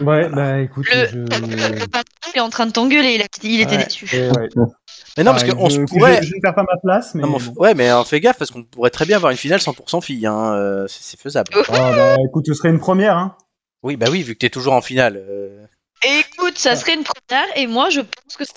Ouais, 0.00 0.28
bah 0.28 0.60
écoute, 0.60 0.86
Le, 0.92 1.06
je. 1.06 1.18
le 1.80 1.86
patron 1.88 2.32
est 2.34 2.40
en 2.40 2.50
train 2.50 2.66
de 2.66 2.72
t'engueuler, 2.72 3.14
il, 3.14 3.22
a- 3.22 3.26
il 3.42 3.60
était 3.60 3.76
Ouais. 3.76 3.84
déçu. 3.84 4.08
Euh, 4.14 4.30
ouais. 4.32 4.48
Mais 5.16 5.24
non, 5.24 5.32
parce 5.32 5.42
Ouais, 5.42 5.50
qu'on 5.50 5.68
se 5.70 5.80
pourrait. 5.80 6.22
Je, 6.22 6.28
je 6.28 6.34
ne 6.36 6.40
perds 6.40 6.54
pas 6.54 6.62
ma 6.62 6.76
place, 6.82 7.14
mais. 7.14 7.22
Non, 7.22 7.38
bon. 7.38 7.54
Ouais, 7.56 7.74
mais 7.74 7.92
on 7.92 8.04
fait 8.04 8.20
gaffe 8.20 8.38
parce 8.38 8.50
qu'on 8.50 8.62
pourrait 8.64 8.90
très 8.90 9.04
bien 9.06 9.16
avoir 9.16 9.32
une 9.32 9.38
finale 9.38 9.58
100% 9.60 10.00
fille. 10.02 10.26
Hein. 10.26 10.54
euh, 10.54 10.86
c'est 10.88 11.02
c'est 11.02 11.20
faisable. 11.20 11.50
Oh. 11.56 11.62
Oh, 11.68 11.72
bah 11.72 12.16
écoute, 12.28 12.46
ce 12.46 12.54
serait 12.54 12.68
une 12.70 12.78
première, 12.78 13.16
hein. 13.16 13.36
Oui, 13.82 13.96
bah 13.96 14.06
oui, 14.10 14.22
vu 14.22 14.34
que 14.34 14.38
t'es 14.40 14.50
toujours 14.50 14.72
en 14.74 14.80
finale. 14.80 15.16
euh, 15.28 15.64
Écoute, 16.20 16.58
ça 16.58 16.76
serait 16.76 16.94
une 16.94 17.02
première 17.02 17.46
et 17.56 17.66
moi 17.66 17.90
je 17.90 18.00
pense 18.00 18.36
que 18.36 18.44
c'est 18.44 18.54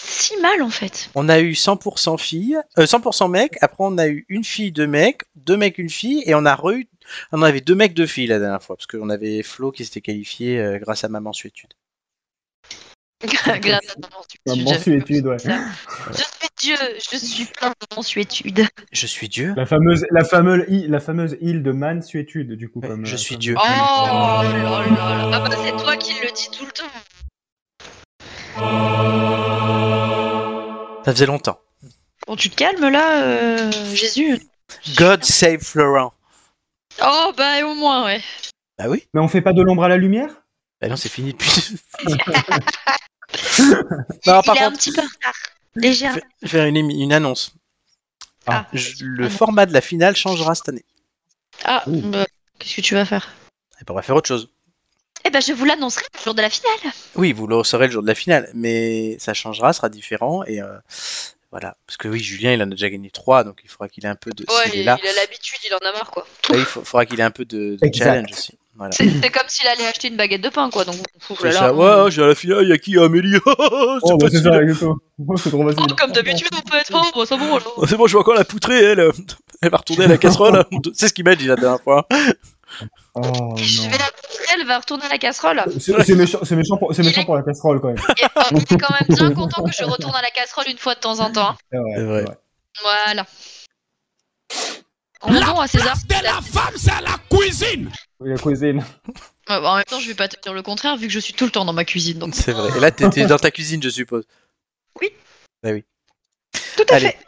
si 0.00 0.36
mal 0.40 0.62
en 0.62 0.70
fait. 0.70 1.10
On 1.16 1.28
a 1.28 1.40
eu 1.40 1.52
100% 1.52 2.18
filles, 2.18 2.58
euh, 2.78 2.86
100% 2.86 3.28
mecs. 3.28 3.56
Après, 3.62 3.78
on 3.84 3.98
a 3.98 4.06
eu 4.06 4.24
une 4.28 4.44
fille, 4.44 4.70
deux 4.70 4.86
mecs, 4.86 5.22
deux 5.34 5.56
mecs, 5.56 5.78
une 5.78 5.90
fille, 5.90 6.22
et 6.26 6.34
on 6.36 6.44
a 6.46 6.54
re 6.54 6.74
on 7.32 7.42
avait 7.42 7.60
deux 7.60 7.74
mecs, 7.74 7.94
deux 7.94 8.06
filles 8.06 8.26
la 8.26 8.38
dernière 8.38 8.62
fois, 8.62 8.76
parce 8.76 8.86
qu'on 8.86 9.10
avait 9.10 9.42
Flo 9.42 9.70
qui 9.72 9.84
s'était 9.84 10.00
qualifié 10.00 10.58
euh, 10.60 10.78
grâce 10.78 11.04
à 11.04 11.08
ma 11.08 11.20
mensuétude. 11.20 11.70
Grâce 13.24 13.48
à 13.48 13.58
ta 13.58 13.78
Un 14.46 14.56
mensuétude. 14.56 14.64
mensuétude, 14.64 15.26
ouais. 15.26 15.36
Je 15.38 16.16
suis 16.16 16.48
Dieu, 16.58 16.76
je 17.10 17.16
suis 17.16 17.44
plein 17.46 17.70
de 17.70 17.96
mensuétude. 17.96 18.66
Je 18.92 19.06
suis 19.06 19.28
Dieu. 19.28 19.54
La 19.56 19.66
fameuse, 19.66 20.04
la 20.10 20.24
fameuse, 20.24 20.64
île- 20.68 20.90
la 20.90 21.00
fameuse 21.00 21.36
île 21.40 21.62
de 21.62 21.72
mansuétude, 21.72 22.52
du 22.52 22.68
coup. 22.68 22.80
Ouais, 22.80 22.88
comme, 22.88 23.06
je 23.06 23.14
euh, 23.14 23.16
suis 23.18 23.34
comme- 23.34 23.40
Dieu. 23.40 23.54
Oh 23.58 23.62
là 23.62 24.42
là 24.42 24.86
là. 24.86 25.30
Ah 25.34 25.40
bah 25.48 25.56
c'est 25.62 25.76
toi 25.82 25.96
qui 25.96 26.12
le 26.22 26.30
dis 26.32 26.48
tout 26.56 26.64
le 26.66 26.72
temps. 26.72 26.84
Ça 31.04 31.12
faisait 31.12 31.26
longtemps. 31.26 31.58
Bon, 32.26 32.36
tu 32.36 32.48
te 32.48 32.56
calmes 32.56 32.88
là, 32.88 33.22
euh, 33.24 33.70
Jésus. 33.94 34.38
God 34.96 35.22
save 35.24 35.60
Florent. 35.60 36.14
Oh 37.02 37.32
bah 37.36 37.64
au 37.66 37.74
moins 37.74 38.04
ouais. 38.04 38.20
Bah 38.78 38.86
oui. 38.88 39.06
Mais 39.14 39.20
on 39.20 39.28
fait 39.28 39.40
pas 39.42 39.52
de 39.52 39.62
l'ombre 39.62 39.84
à 39.84 39.88
la 39.88 39.96
lumière? 39.96 40.30
Bah 40.80 40.88
non, 40.88 40.96
c'est 40.96 41.08
fini 41.08 41.32
depuis. 41.32 41.76
Il, 42.08 42.16
Non, 44.26 44.42
par 44.42 44.54
il 44.56 44.58
est 44.58 44.62
un 44.64 44.70
contre- 44.70 44.78
petit 44.78 44.92
peu 44.92 45.00
en 45.00 45.04
retard. 45.04 45.34
Légère. 45.76 46.14
Je 46.14 46.20
vais 46.42 46.48
faire 46.48 46.66
une, 46.66 46.76
émi- 46.76 47.02
une 47.02 47.12
annonce. 47.12 47.52
Ah. 48.46 48.66
Je- 48.72 49.04
le 49.04 49.28
format 49.28 49.66
de 49.66 49.72
la 49.72 49.80
finale 49.80 50.14
changera 50.14 50.54
cette 50.54 50.68
année. 50.68 50.84
Ah, 51.64 51.82
Ouh. 51.86 52.00
bah, 52.10 52.26
qu'est-ce 52.58 52.76
que 52.76 52.80
tu 52.80 52.94
vas 52.94 53.04
faire? 53.04 53.28
Et 53.80 53.84
ben, 53.84 53.92
on 53.92 53.96
va 53.96 54.02
faire 54.02 54.14
autre 54.16 54.28
chose. 54.28 54.50
Eh 55.24 55.30
ben 55.30 55.40
je 55.40 55.52
vous 55.52 55.64
l'annoncerai 55.64 56.04
le 56.14 56.20
jour 56.22 56.34
de 56.34 56.42
la 56.42 56.50
finale. 56.50 56.92
Oui, 57.16 57.32
vous 57.32 57.46
le 57.46 57.64
saurez 57.64 57.86
le 57.86 57.92
jour 57.92 58.02
de 58.02 58.06
la 58.08 58.14
finale, 58.14 58.50
mais 58.54 59.16
ça 59.18 59.32
changera, 59.32 59.72
sera 59.72 59.88
différent 59.88 60.44
et 60.44 60.60
euh, 60.60 60.76
voilà. 61.54 61.76
Parce 61.86 61.96
que 61.98 62.08
oui, 62.08 62.18
Julien, 62.18 62.52
il 62.52 62.60
en 62.60 62.66
a 62.66 62.70
déjà 62.70 62.90
gagné 62.90 63.10
3, 63.10 63.44
donc 63.44 63.60
il 63.62 63.70
faudra 63.70 63.88
qu'il 63.88 64.04
ait 64.04 64.08
un 64.08 64.16
peu 64.16 64.32
de. 64.32 64.42
est 64.42 64.82
là, 64.82 64.94
a 64.94 65.20
l'habitude, 65.20 65.60
il 65.64 65.72
en 65.72 65.88
a 65.88 65.92
marre 65.92 66.10
quoi. 66.10 66.26
là, 66.50 66.56
il 66.58 66.64
faudra 66.64 67.06
qu'il 67.06 67.20
ait 67.20 67.22
un 67.22 67.30
peu 67.30 67.44
de, 67.44 67.78
challenge 67.94 68.32
aussi. 68.32 68.58
Voilà. 68.74 68.90
C'est 68.90 69.30
comme 69.30 69.46
s'il 69.46 69.68
allait 69.68 69.86
acheter 69.86 70.08
une 70.08 70.16
baguette 70.16 70.40
de 70.40 70.48
pain 70.48 70.68
quoi. 70.68 70.84
Donc 70.84 70.96
là, 71.44 71.52
ça. 71.52 71.72
Ouais, 71.72 72.02
ouais, 72.02 72.10
j'ai 72.10 72.24
à 72.24 72.26
la 72.26 72.34
finale, 72.34 72.64
il 72.64 72.70
y 72.70 72.72
a 72.72 72.78
qui 72.78 72.98
Amélie? 72.98 73.34
C'est 73.44 73.52
Oh, 74.02 74.16
bah 74.16 74.26
c'est 74.28 74.42
facile. 74.42 74.50
ça, 74.50 74.62
exactement. 74.62 74.96
Oh, 75.28 75.36
c'est 75.36 75.50
trop 75.50 75.68
facile. 75.68 75.86
Oh, 75.88 75.94
comme 75.94 76.10
d'habitude 76.10 76.48
en 76.52 76.72
fait. 76.72 76.86
Oh, 76.92 77.02
bah, 77.14 77.22
c'est 77.24 77.36
bon 77.38 77.44
alors. 77.44 77.74
Oh, 77.76 77.86
c'est 77.86 77.96
bon, 77.96 78.08
je 78.08 78.12
vois 78.14 78.22
encore 78.22 78.34
la 78.34 78.44
poutrer, 78.44 78.82
elle. 78.82 79.12
Elle 79.62 79.70
va 79.70 79.76
retourner 79.76 80.06
à 80.06 80.08
la 80.08 80.18
casserole. 80.18 80.64
C'est 80.94 81.06
ce 81.06 81.14
qu'il 81.14 81.24
m'a 81.24 81.36
dit 81.36 81.46
la 81.46 81.54
dernière 81.54 81.80
fois. 81.80 82.08
Oh, 83.14 83.54
Je 83.56 83.82
non. 83.82 83.90
vais 83.90 83.98
la 83.98 84.10
va 84.64 84.78
retourner 84.78 85.04
à 85.04 85.08
la 85.08 85.18
casserole. 85.18 85.62
C'est 85.78 86.14
méchant, 86.16 86.38
pour, 86.78 86.94
c'est 86.94 87.02
Il 87.02 87.06
méchant 87.06 87.22
est- 87.22 87.24
pour 87.24 87.36
la 87.36 87.42
casserole 87.42 87.80
quand 87.80 87.88
même. 87.88 87.96
Et, 88.20 88.24
oh, 88.36 88.40
il 88.52 88.58
est 88.58 88.78
quand 88.78 88.94
même 88.94 89.08
bien 89.16 89.32
content 89.34 89.62
que 89.64 89.72
je 89.72 89.84
retourne 89.84 90.14
à 90.14 90.22
la 90.22 90.30
casserole 90.30 90.66
une 90.68 90.78
fois 90.78 90.94
de 90.94 91.00
temps 91.00 91.20
en 91.20 91.30
temps. 91.30 91.50
hein. 91.50 91.56
C'est 91.72 91.78
vrai. 91.78 92.22
Vrai. 92.24 92.38
Voilà. 92.82 93.26
Rendons 95.20 95.60
à 95.60 95.66
César. 95.66 95.96
femme, 96.42 96.74
c'est 96.76 96.90
à 96.92 97.00
la 97.00 97.16
cuisine 97.30 97.90
Oui, 98.20 98.30
La 98.30 98.36
cuisine. 98.36 98.78
Ouais, 99.48 99.60
bah, 99.60 99.70
en 99.72 99.76
même 99.76 99.84
temps, 99.84 100.00
je 100.00 100.08
vais 100.08 100.14
pas 100.14 100.28
te 100.28 100.40
dire 100.40 100.52
le 100.52 100.62
contraire 100.62 100.96
vu 100.96 101.06
que 101.06 101.12
je 101.12 101.18
suis 101.20 101.32
tout 101.34 101.44
le 101.44 101.50
temps 101.50 101.64
dans 101.64 101.72
ma 101.72 101.84
cuisine. 101.84 102.18
Donc 102.18 102.34
C'est 102.34 102.52
vrai. 102.52 102.76
Et 102.76 102.80
là, 102.80 102.90
t'étais 102.90 103.26
dans 103.26 103.38
ta 103.38 103.50
cuisine, 103.50 103.82
je 103.82 103.88
suppose. 103.90 104.24
Oui. 105.00 105.10
Bah 105.62 105.70
oui. 105.72 105.84
tout 106.76 106.84
à 106.90 106.94
Allez. 106.96 107.08
fait. 107.08 107.18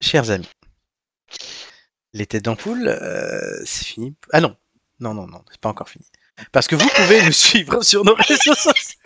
Chers 0.00 0.30
amis, 0.30 0.48
les 2.12 2.24
têtes 2.26 2.44
d'ampoule, 2.44 2.86
euh, 2.86 3.60
c'est 3.64 3.84
fini. 3.84 4.14
Ah 4.32 4.40
non, 4.40 4.54
non, 5.00 5.14
non, 5.14 5.26
non, 5.26 5.42
c'est 5.50 5.60
pas 5.60 5.68
encore 5.68 5.88
fini. 5.88 6.04
Parce 6.52 6.66
que 6.68 6.76
vous 6.76 6.88
pouvez 6.88 7.22
nous 7.22 7.32
suivre 7.32 7.82
sur 7.82 8.04
nos 8.04 8.14
réseaux 8.14 8.54
sociaux. 8.54 8.98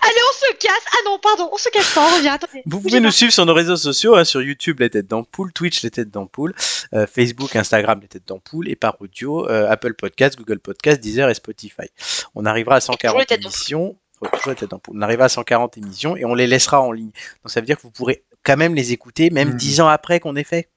Allez, 0.00 0.14
on 0.30 0.46
se 0.46 0.52
casse. 0.58 0.84
Ah 0.92 0.96
non, 1.04 1.18
pardon, 1.18 1.48
on 1.52 1.56
se 1.58 1.68
casse 1.68 1.92
pas. 1.92 2.02
On 2.06 2.16
revient. 2.16 2.28
Attendez. 2.28 2.62
Vous 2.66 2.80
pouvez 2.80 3.00
nous 3.00 3.08
pas. 3.08 3.12
suivre 3.12 3.32
sur 3.32 3.44
nos 3.46 3.54
réseaux 3.54 3.76
sociaux, 3.76 4.14
hein, 4.16 4.24
sur 4.24 4.40
YouTube, 4.40 4.78
les 4.80 4.90
têtes 4.90 5.08
d'ampoule, 5.08 5.52
Twitch, 5.52 5.82
les 5.82 5.90
têtes 5.90 6.10
d'ampoule, 6.10 6.54
euh, 6.94 7.06
Facebook, 7.06 7.56
Instagram, 7.56 7.98
les 8.00 8.08
têtes 8.08 8.26
d'ampoule, 8.28 8.68
et 8.68 8.76
par 8.76 9.00
audio, 9.00 9.48
euh, 9.48 9.68
Apple 9.70 9.94
Podcast, 9.94 10.38
Google 10.38 10.60
Podcast, 10.60 11.00
Deezer 11.00 11.28
et 11.30 11.34
Spotify. 11.34 11.88
On 12.34 12.46
arrivera 12.46 12.76
à 12.76 12.80
toujours 12.80 12.94
140 12.94 13.18
les 13.20 13.26
têtes 13.26 13.40
d'ampoule. 13.40 13.52
émissions. 13.56 13.98
Ouais, 14.20 14.28
toujours 14.30 14.50
les 14.50 14.56
têtes 14.56 14.70
d'ampoule. 14.70 14.96
On 14.96 15.02
arrivera 15.02 15.24
à 15.26 15.28
140 15.28 15.76
émissions 15.78 16.16
et 16.16 16.24
on 16.24 16.34
les 16.34 16.46
laissera 16.46 16.80
en 16.80 16.92
ligne. 16.92 17.10
Donc 17.42 17.50
ça 17.50 17.58
veut 17.60 17.66
dire 17.66 17.76
que 17.76 17.82
vous 17.82 17.90
pourrez 17.90 18.24
quand 18.44 18.56
même 18.56 18.74
les 18.76 18.92
écouter, 18.92 19.30
même 19.30 19.50
Mhm. 19.50 19.56
10 19.56 19.80
ans 19.80 19.88
après 19.88 20.20
qu'on 20.20 20.36
ait 20.36 20.44
fait. 20.44 20.68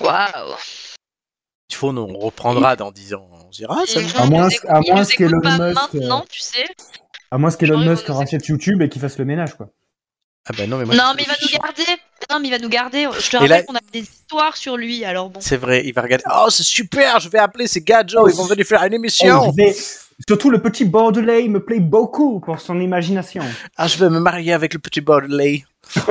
Waouh. 0.00 0.54
Il 1.70 1.74
faut, 1.76 1.92
nous, 1.92 2.02
on 2.02 2.18
reprendra 2.18 2.76
dans 2.76 2.90
10 2.92 3.14
ans. 3.14 3.26
On 3.32 3.50
se 3.52 3.58
dira, 3.58 3.78
ah, 3.80 3.84
ça 3.86 4.00
me- 4.00 4.06
À 4.20 4.26
moins- 4.26 4.48
à 4.68 4.80
moins 4.80 5.04
qu'Elon 5.04 5.40
Musk, 5.42 5.50
euh, 5.50 5.72
maintenant, 5.72 6.24
tu 6.28 6.40
sais. 6.40 6.64
À 7.30 7.38
moins 7.38 7.50
qu'Elon 7.50 7.78
Musk 7.78 8.06
rachète 8.08 8.46
YouTube 8.46 8.82
et 8.82 8.88
qu'il 8.88 9.00
fasse 9.00 9.18
le 9.18 9.24
ménage, 9.24 9.54
quoi. 9.54 9.68
Ah 10.46 10.52
bah 10.58 10.66
non, 10.66 10.76
mais 10.76 10.84
moi, 10.84 10.94
Non, 10.94 11.12
mais 11.16 11.22
il 11.22 11.26
va 11.28 11.34
nous 11.40 11.48
garder. 11.58 11.82
Non, 12.30 12.38
mais 12.38 12.48
il 12.48 12.50
va 12.50 12.58
nous 12.58 12.68
garder. 12.68 13.08
Je 13.18 13.30
te 13.30 13.36
rappelle 13.36 13.48
là- 13.50 13.62
qu'on 13.62 13.74
a 13.74 13.80
des 13.94 14.00
histoires 14.00 14.56
sur 14.58 14.76
lui, 14.76 15.02
alors 15.02 15.30
bon. 15.30 15.40
C'est 15.40 15.56
vrai, 15.56 15.82
il 15.86 15.94
va 15.94 16.02
regarder. 16.02 16.24
Oh, 16.30 16.48
c'est 16.50 16.62
super, 16.62 17.18
je 17.18 17.30
vais 17.30 17.38
appeler 17.38 17.66
ces 17.66 17.80
gadgets, 17.80 18.18
ils 18.28 18.34
vont 18.36 18.44
venir 18.44 18.66
faire 18.66 18.82
une 18.82 18.92
Oh, 18.92 18.96
émission. 18.96 19.50
vais- 19.52 19.74
Surtout 20.28 20.50
le 20.50 20.60
petit 20.62 20.84
Bordelais, 20.84 21.44
il 21.44 21.50
me 21.50 21.64
plaît 21.64 21.80
beaucoup 21.80 22.38
pour 22.40 22.60
son 22.60 22.78
imagination. 22.78 23.42
Ah, 23.76 23.88
je 23.88 23.96
vais 23.98 24.08
me 24.10 24.20
marier 24.20 24.52
avec 24.52 24.72
le 24.74 24.78
petit 24.78 25.00
Bordelais. 25.00 25.64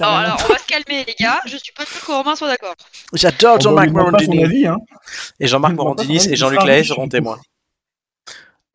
Alors, 0.00 0.12
alors, 0.16 0.42
on 0.44 0.52
va 0.52 0.58
se 0.58 0.66
calmer, 0.66 1.04
les 1.06 1.14
gars. 1.18 1.40
Je 1.46 1.56
suis 1.56 1.72
pas 1.72 1.84
sûre 1.86 2.04
que 2.06 2.12
Romain 2.12 2.36
soit 2.36 2.48
d'accord. 2.48 2.74
J'adore 3.14 3.60
Jean-Marc 3.60 3.90
Morandini. 3.90 4.44
avis, 4.44 4.66
hein. 4.66 4.76
Et 5.40 5.46
Jean-Marc 5.48 5.74
Morandini 5.74 6.18
et 6.30 6.36
Jean-Luc 6.36 6.62
Lahaye 6.64 6.84
seront 6.84 7.08
témoins. 7.08 7.40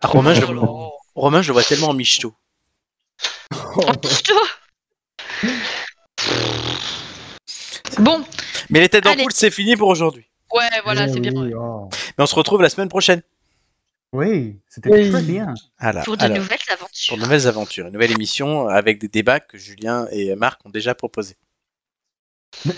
Ah, 0.01 0.07
Romain, 0.07 0.33
je, 0.33 0.41
Oh. 0.45 0.93
Romain, 1.15 1.41
je 1.41 1.47
le 1.47 1.53
vois 1.53 1.63
tellement 1.63 1.89
en 1.89 1.93
michto. 1.93 2.33
Oh, 3.75 3.91
putain. 4.01 4.33
Bon, 7.99 8.23
Mais 8.69 8.79
les 8.81 8.89
têtes 8.89 9.03
d'ampoule, 9.03 9.31
c'est 9.33 9.51
fini 9.51 9.75
pour 9.75 9.87
aujourd'hui. 9.87 10.25
ouais, 10.53 10.69
voilà, 10.83 11.05
Eh 11.07 11.13
c'est 11.13 11.19
bien. 11.19 11.31
oui, 11.35 11.53
oh. 11.55 11.89
Mais 12.17 12.23
on 12.23 12.27
se 12.27 12.35
retrouve 12.35 12.61
la 12.61 12.69
semaine 12.69 12.89
prochaine. 12.89 13.21
Oui, 14.13 14.59
c'était 14.69 14.89
Oui. 14.91 15.11
très 15.11 15.21
bien. 15.21 15.53
Voilà. 15.79 16.03
Pour 16.03 16.15
de 16.17 16.23
Alors, 16.23 16.37
nouvelles 16.37 16.57
pour 17.07 17.17
de 17.17 17.23
nouvelles 17.23 17.47
aventures. 17.47 17.87
Une 17.87 17.93
nouvelle 17.93 18.11
émission 18.11 18.67
avec 18.67 18.99
des 18.99 19.07
débats 19.07 19.39
que 19.39 19.57
Julien 19.57 20.07
et 20.11 20.35
Marc 20.35 20.65
ont 20.65 20.69
déjà 20.69 20.95
proposés. 20.95 21.35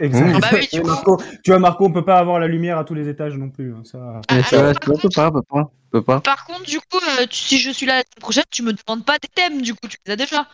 Exactement. 0.01 0.39
Ah 0.43 0.51
bah 0.51 0.57
oui. 0.73 0.79
Marco, 0.83 1.17
tu 1.43 1.51
vois, 1.51 1.59
Marco, 1.59 1.85
on 1.85 1.93
peut 1.93 2.03
pas 2.03 2.17
avoir 2.17 2.39
la 2.39 2.47
lumière 2.47 2.77
à 2.77 2.83
tous 2.83 2.95
les 2.95 3.07
étages 3.07 3.35
non 3.35 3.49
plus. 3.49 3.73
hein, 3.73 3.83
Ça... 3.85 4.19
Ah, 4.27 4.43
Ça 4.43 4.59
alors, 4.59 4.73
par, 4.73 4.81
contre, 4.81 5.09
pas, 5.15 5.31
peut 5.31 5.41
pas, 5.43 5.71
peut 5.91 6.01
pas. 6.01 6.19
par 6.21 6.45
contre, 6.45 6.63
du 6.63 6.79
coup, 6.79 6.97
euh, 7.19 7.25
tu- 7.27 7.37
si 7.37 7.59
je 7.59 7.69
suis 7.69 7.85
là 7.85 7.97
la 7.97 7.99
semaine 8.01 8.19
prochaine, 8.19 8.43
tu 8.51 8.63
me 8.63 8.73
demandes 8.73 9.05
pas 9.05 9.17
des 9.19 9.29
thèmes, 9.33 9.61
du 9.61 9.73
coup, 9.73 9.87
tu 9.87 9.97
les 10.05 10.13
as 10.13 10.15
déjà. 10.15 10.47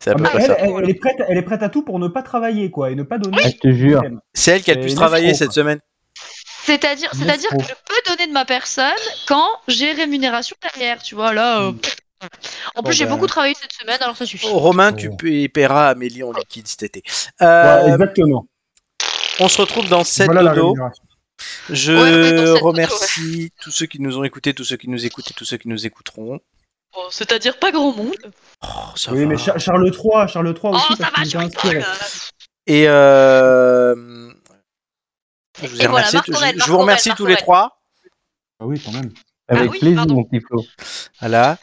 C'est 0.00 0.10
à 0.10 0.14
Ah, 0.18 0.22
près 0.22 0.38
elle, 0.40 0.46
ça. 0.46 0.56
elle, 0.58 0.70
elle 0.82 0.90
est 0.90 0.94
prête, 0.94 1.16
elle 1.26 1.38
est 1.38 1.42
prête 1.42 1.62
à 1.62 1.68
tout 1.68 1.82
pour 1.84 1.98
ne 2.00 2.08
pas 2.08 2.22
travailler, 2.22 2.70
quoi, 2.70 2.90
et 2.90 2.94
ne 2.96 3.04
pas 3.04 3.18
donner. 3.18 3.38
Ah, 3.42 3.48
je 3.48 3.56
te 3.56 3.72
jure. 3.72 4.02
C'est 4.34 4.56
elle 4.56 4.62
qui 4.62 4.72
a 4.72 4.74
le 4.74 4.80
plus 4.80 4.94
travaillé 4.94 5.32
cette 5.32 5.48
quoi. 5.48 5.54
semaine. 5.54 5.80
C'est-à-dire, 6.64 7.10
que 7.10 7.16
je 7.16 7.74
peux 7.86 8.10
donner 8.10 8.26
de 8.28 8.32
ma 8.32 8.44
personne 8.44 8.84
quand 9.26 9.48
j'ai 9.68 9.92
rémunération 9.92 10.56
derrière, 10.62 11.02
tu 11.02 11.14
vois. 11.14 11.32
Là, 11.32 11.62
euh, 11.62 11.72
pff. 11.72 11.96
En 12.74 12.82
Bon, 12.82 12.88
plus, 12.88 12.94
j'ai 12.96 13.04
bah. 13.04 13.10
beaucoup 13.10 13.26
travaillé 13.26 13.54
cette 13.60 13.72
semaine, 13.72 13.98
alors 14.00 14.16
ça 14.16 14.26
suffit. 14.26 14.46
Oh, 14.50 14.58
Romain, 14.58 14.92
tu 14.92 15.08
Oh. 15.12 15.16
paieras 15.52 15.88
Amélie 15.90 16.22
en 16.22 16.32
liquide 16.32 16.66
cet 16.68 16.82
été. 16.82 17.02
Ouais, 17.40 17.46
Euh, 17.46 17.92
exactement. 17.94 18.46
on 19.40 19.48
se 19.48 19.60
retrouve 19.60 19.88
dans 19.88 20.04
7 20.04 20.26
Voilà 20.26 20.54
dodo. 20.54 20.74
Je 21.70 21.92
Ouais, 21.92 22.32
dodo, 22.32 22.58
remercie 22.64 23.52
tous 23.60 23.70
ceux 23.70 23.86
qui 23.86 24.00
nous 24.00 24.16
ont 24.18 24.24
écoutés, 24.24 24.54
tous 24.54 24.64
ceux 24.64 24.76
qui 24.76 24.88
nous 24.88 25.04
écoutent 25.04 25.30
et 25.30 25.34
tous 25.34 25.44
ceux 25.44 25.56
qui 25.56 25.68
nous 25.68 25.86
écouteront. 25.86 26.38
Bon, 26.94 27.00
c'est-à-dire 27.10 27.58
pas 27.58 27.72
grand 27.72 27.92
monde. 27.96 28.14
Oh, 28.62 28.66
ça 28.96 29.12
Oui, 29.12 29.20
va. 29.20 29.26
mais 29.26 29.38
Char- 29.38 29.58
Charles 29.58 29.86
III, 29.88 30.28
Charles 30.28 30.48
III 30.48 30.56
Oh, 30.64 30.74
aussi, 30.76 30.94
ça 30.96 30.96
parce 30.98 31.10
va, 31.10 31.22
qu'il 31.22 31.30
je 31.30 31.36
nous 31.38 31.42
a 31.42 31.46
inspiré. 31.46 31.82
Et 32.66 32.86
euh... 32.86 34.30
je 35.62 35.66
vous 35.68 35.80
Et 35.80 35.86
voilà. 35.86 36.12
Marc 36.12 36.26
je, 36.30 36.70
vous 36.70 36.78
remercie 36.78 37.10
tous 37.16 37.26
les 37.26 37.36
trois. 37.36 37.80
Ah 38.60 38.66
oui, 38.66 38.80
quand 38.84 38.92
même. 38.92 39.10
Avec 39.48 39.72
oui, 39.72 39.78
plaisir, 39.80 39.96
pardon. 39.96 40.14
mon 40.16 40.24
petit 40.24 40.40
Flo. 40.46 40.64
Voilà. 41.20 41.58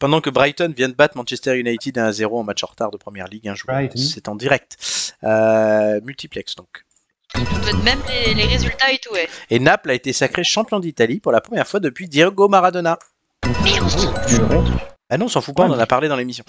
Pendant 0.00 0.22
que 0.22 0.30
Brighton 0.30 0.72
vient 0.74 0.88
de 0.88 0.94
battre 0.94 1.18
Manchester 1.18 1.58
United 1.58 1.96
1-0 1.96 2.26
en 2.32 2.42
match 2.42 2.64
en 2.64 2.68
retard 2.68 2.90
de 2.90 2.96
première 2.96 3.28
ligue, 3.28 3.46
un 3.48 3.54
jour. 3.54 3.66
Brighton. 3.66 3.98
C'est 3.98 4.28
en 4.28 4.34
direct. 4.34 5.14
Euh, 5.24 6.00
multiplex 6.02 6.56
donc. 6.56 6.86
On 7.34 7.40
donne 7.40 7.82
même 7.84 8.00
les, 8.08 8.32
les 8.32 8.46
résultats 8.46 8.90
et 8.90 8.98
tout, 8.98 9.12
ouais. 9.12 9.28
Et 9.50 9.58
Naples 9.58 9.90
a 9.90 9.94
été 9.94 10.14
sacré 10.14 10.42
champion 10.42 10.80
d'Italie 10.80 11.20
pour 11.20 11.32
la 11.32 11.42
première 11.42 11.68
fois 11.68 11.80
depuis 11.80 12.08
Diego 12.08 12.48
Maradona. 12.48 12.98
Ah 15.10 15.18
non, 15.18 15.26
on 15.26 15.28
s'en 15.28 15.42
fout 15.42 15.54
pas, 15.54 15.64
on 15.64 15.72
en 15.72 15.78
a 15.78 15.86
parlé 15.86 16.08
dans 16.08 16.16
l'émission. 16.16 16.44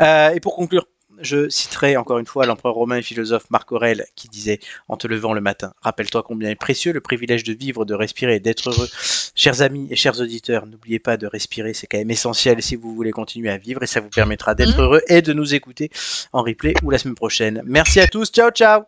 Euh, 0.00 0.30
et 0.30 0.38
pour 0.38 0.54
conclure, 0.54 0.86
je 1.22 1.48
citerai 1.48 1.96
encore 1.96 2.18
une 2.18 2.26
fois 2.26 2.46
l'empereur 2.46 2.74
romain 2.74 2.96
et 2.96 3.02
philosophe 3.02 3.44
Marc 3.50 3.72
Aurèle 3.72 4.04
qui 4.16 4.28
disait 4.28 4.60
En 4.88 4.96
te 4.96 5.06
levant 5.06 5.32
le 5.32 5.40
matin, 5.40 5.72
rappelle-toi 5.82 6.22
combien 6.22 6.50
est 6.50 6.54
précieux 6.54 6.92
le 6.92 7.00
privilège 7.00 7.44
de 7.44 7.52
vivre, 7.52 7.84
de 7.84 7.94
respirer 7.94 8.36
et 8.36 8.40
d'être 8.40 8.70
heureux. 8.70 8.88
Chers 9.34 9.62
amis 9.62 9.86
et 9.90 9.96
chers 9.96 10.20
auditeurs, 10.20 10.66
n'oubliez 10.66 10.98
pas 10.98 11.16
de 11.16 11.26
respirer, 11.26 11.72
c'est 11.74 11.86
quand 11.86 11.98
même 11.98 12.10
essentiel 12.10 12.62
si 12.62 12.76
vous 12.76 12.94
voulez 12.94 13.10
continuer 13.12 13.50
à 13.50 13.56
vivre 13.58 13.82
et 13.82 13.86
ça 13.86 14.00
vous 14.00 14.10
permettra 14.10 14.54
d'être 14.54 14.76
Mhm. 14.76 14.82
heureux 14.84 15.00
et 15.08 15.22
de 15.22 15.32
nous 15.32 15.54
écouter 15.54 15.90
en 16.32 16.42
replay 16.42 16.74
ou 16.82 16.90
la 16.90 16.98
semaine 16.98 17.14
prochaine. 17.14 17.62
Merci 17.64 18.00
à 18.00 18.06
tous, 18.06 18.30
ciao 18.30 18.50
ciao 18.50 18.82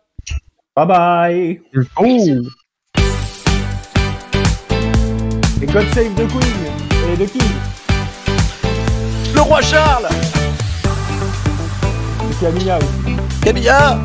Bye 0.75 0.85
bye. 0.87 1.61
Oh 1.97 2.05
Et 5.61 5.65
God 5.67 5.85
save 5.93 6.13
the 6.15 6.27
Queen 6.27 7.13
et 7.13 7.25
the 7.25 7.31
King. 7.31 7.41
Le 9.33 9.41
roi 9.41 9.61
Charles 9.61 10.07
Camilla. 12.41 12.79
Camilla 13.41 13.97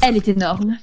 Elle 0.00 0.16
est 0.16 0.28
énorme. 0.28 0.78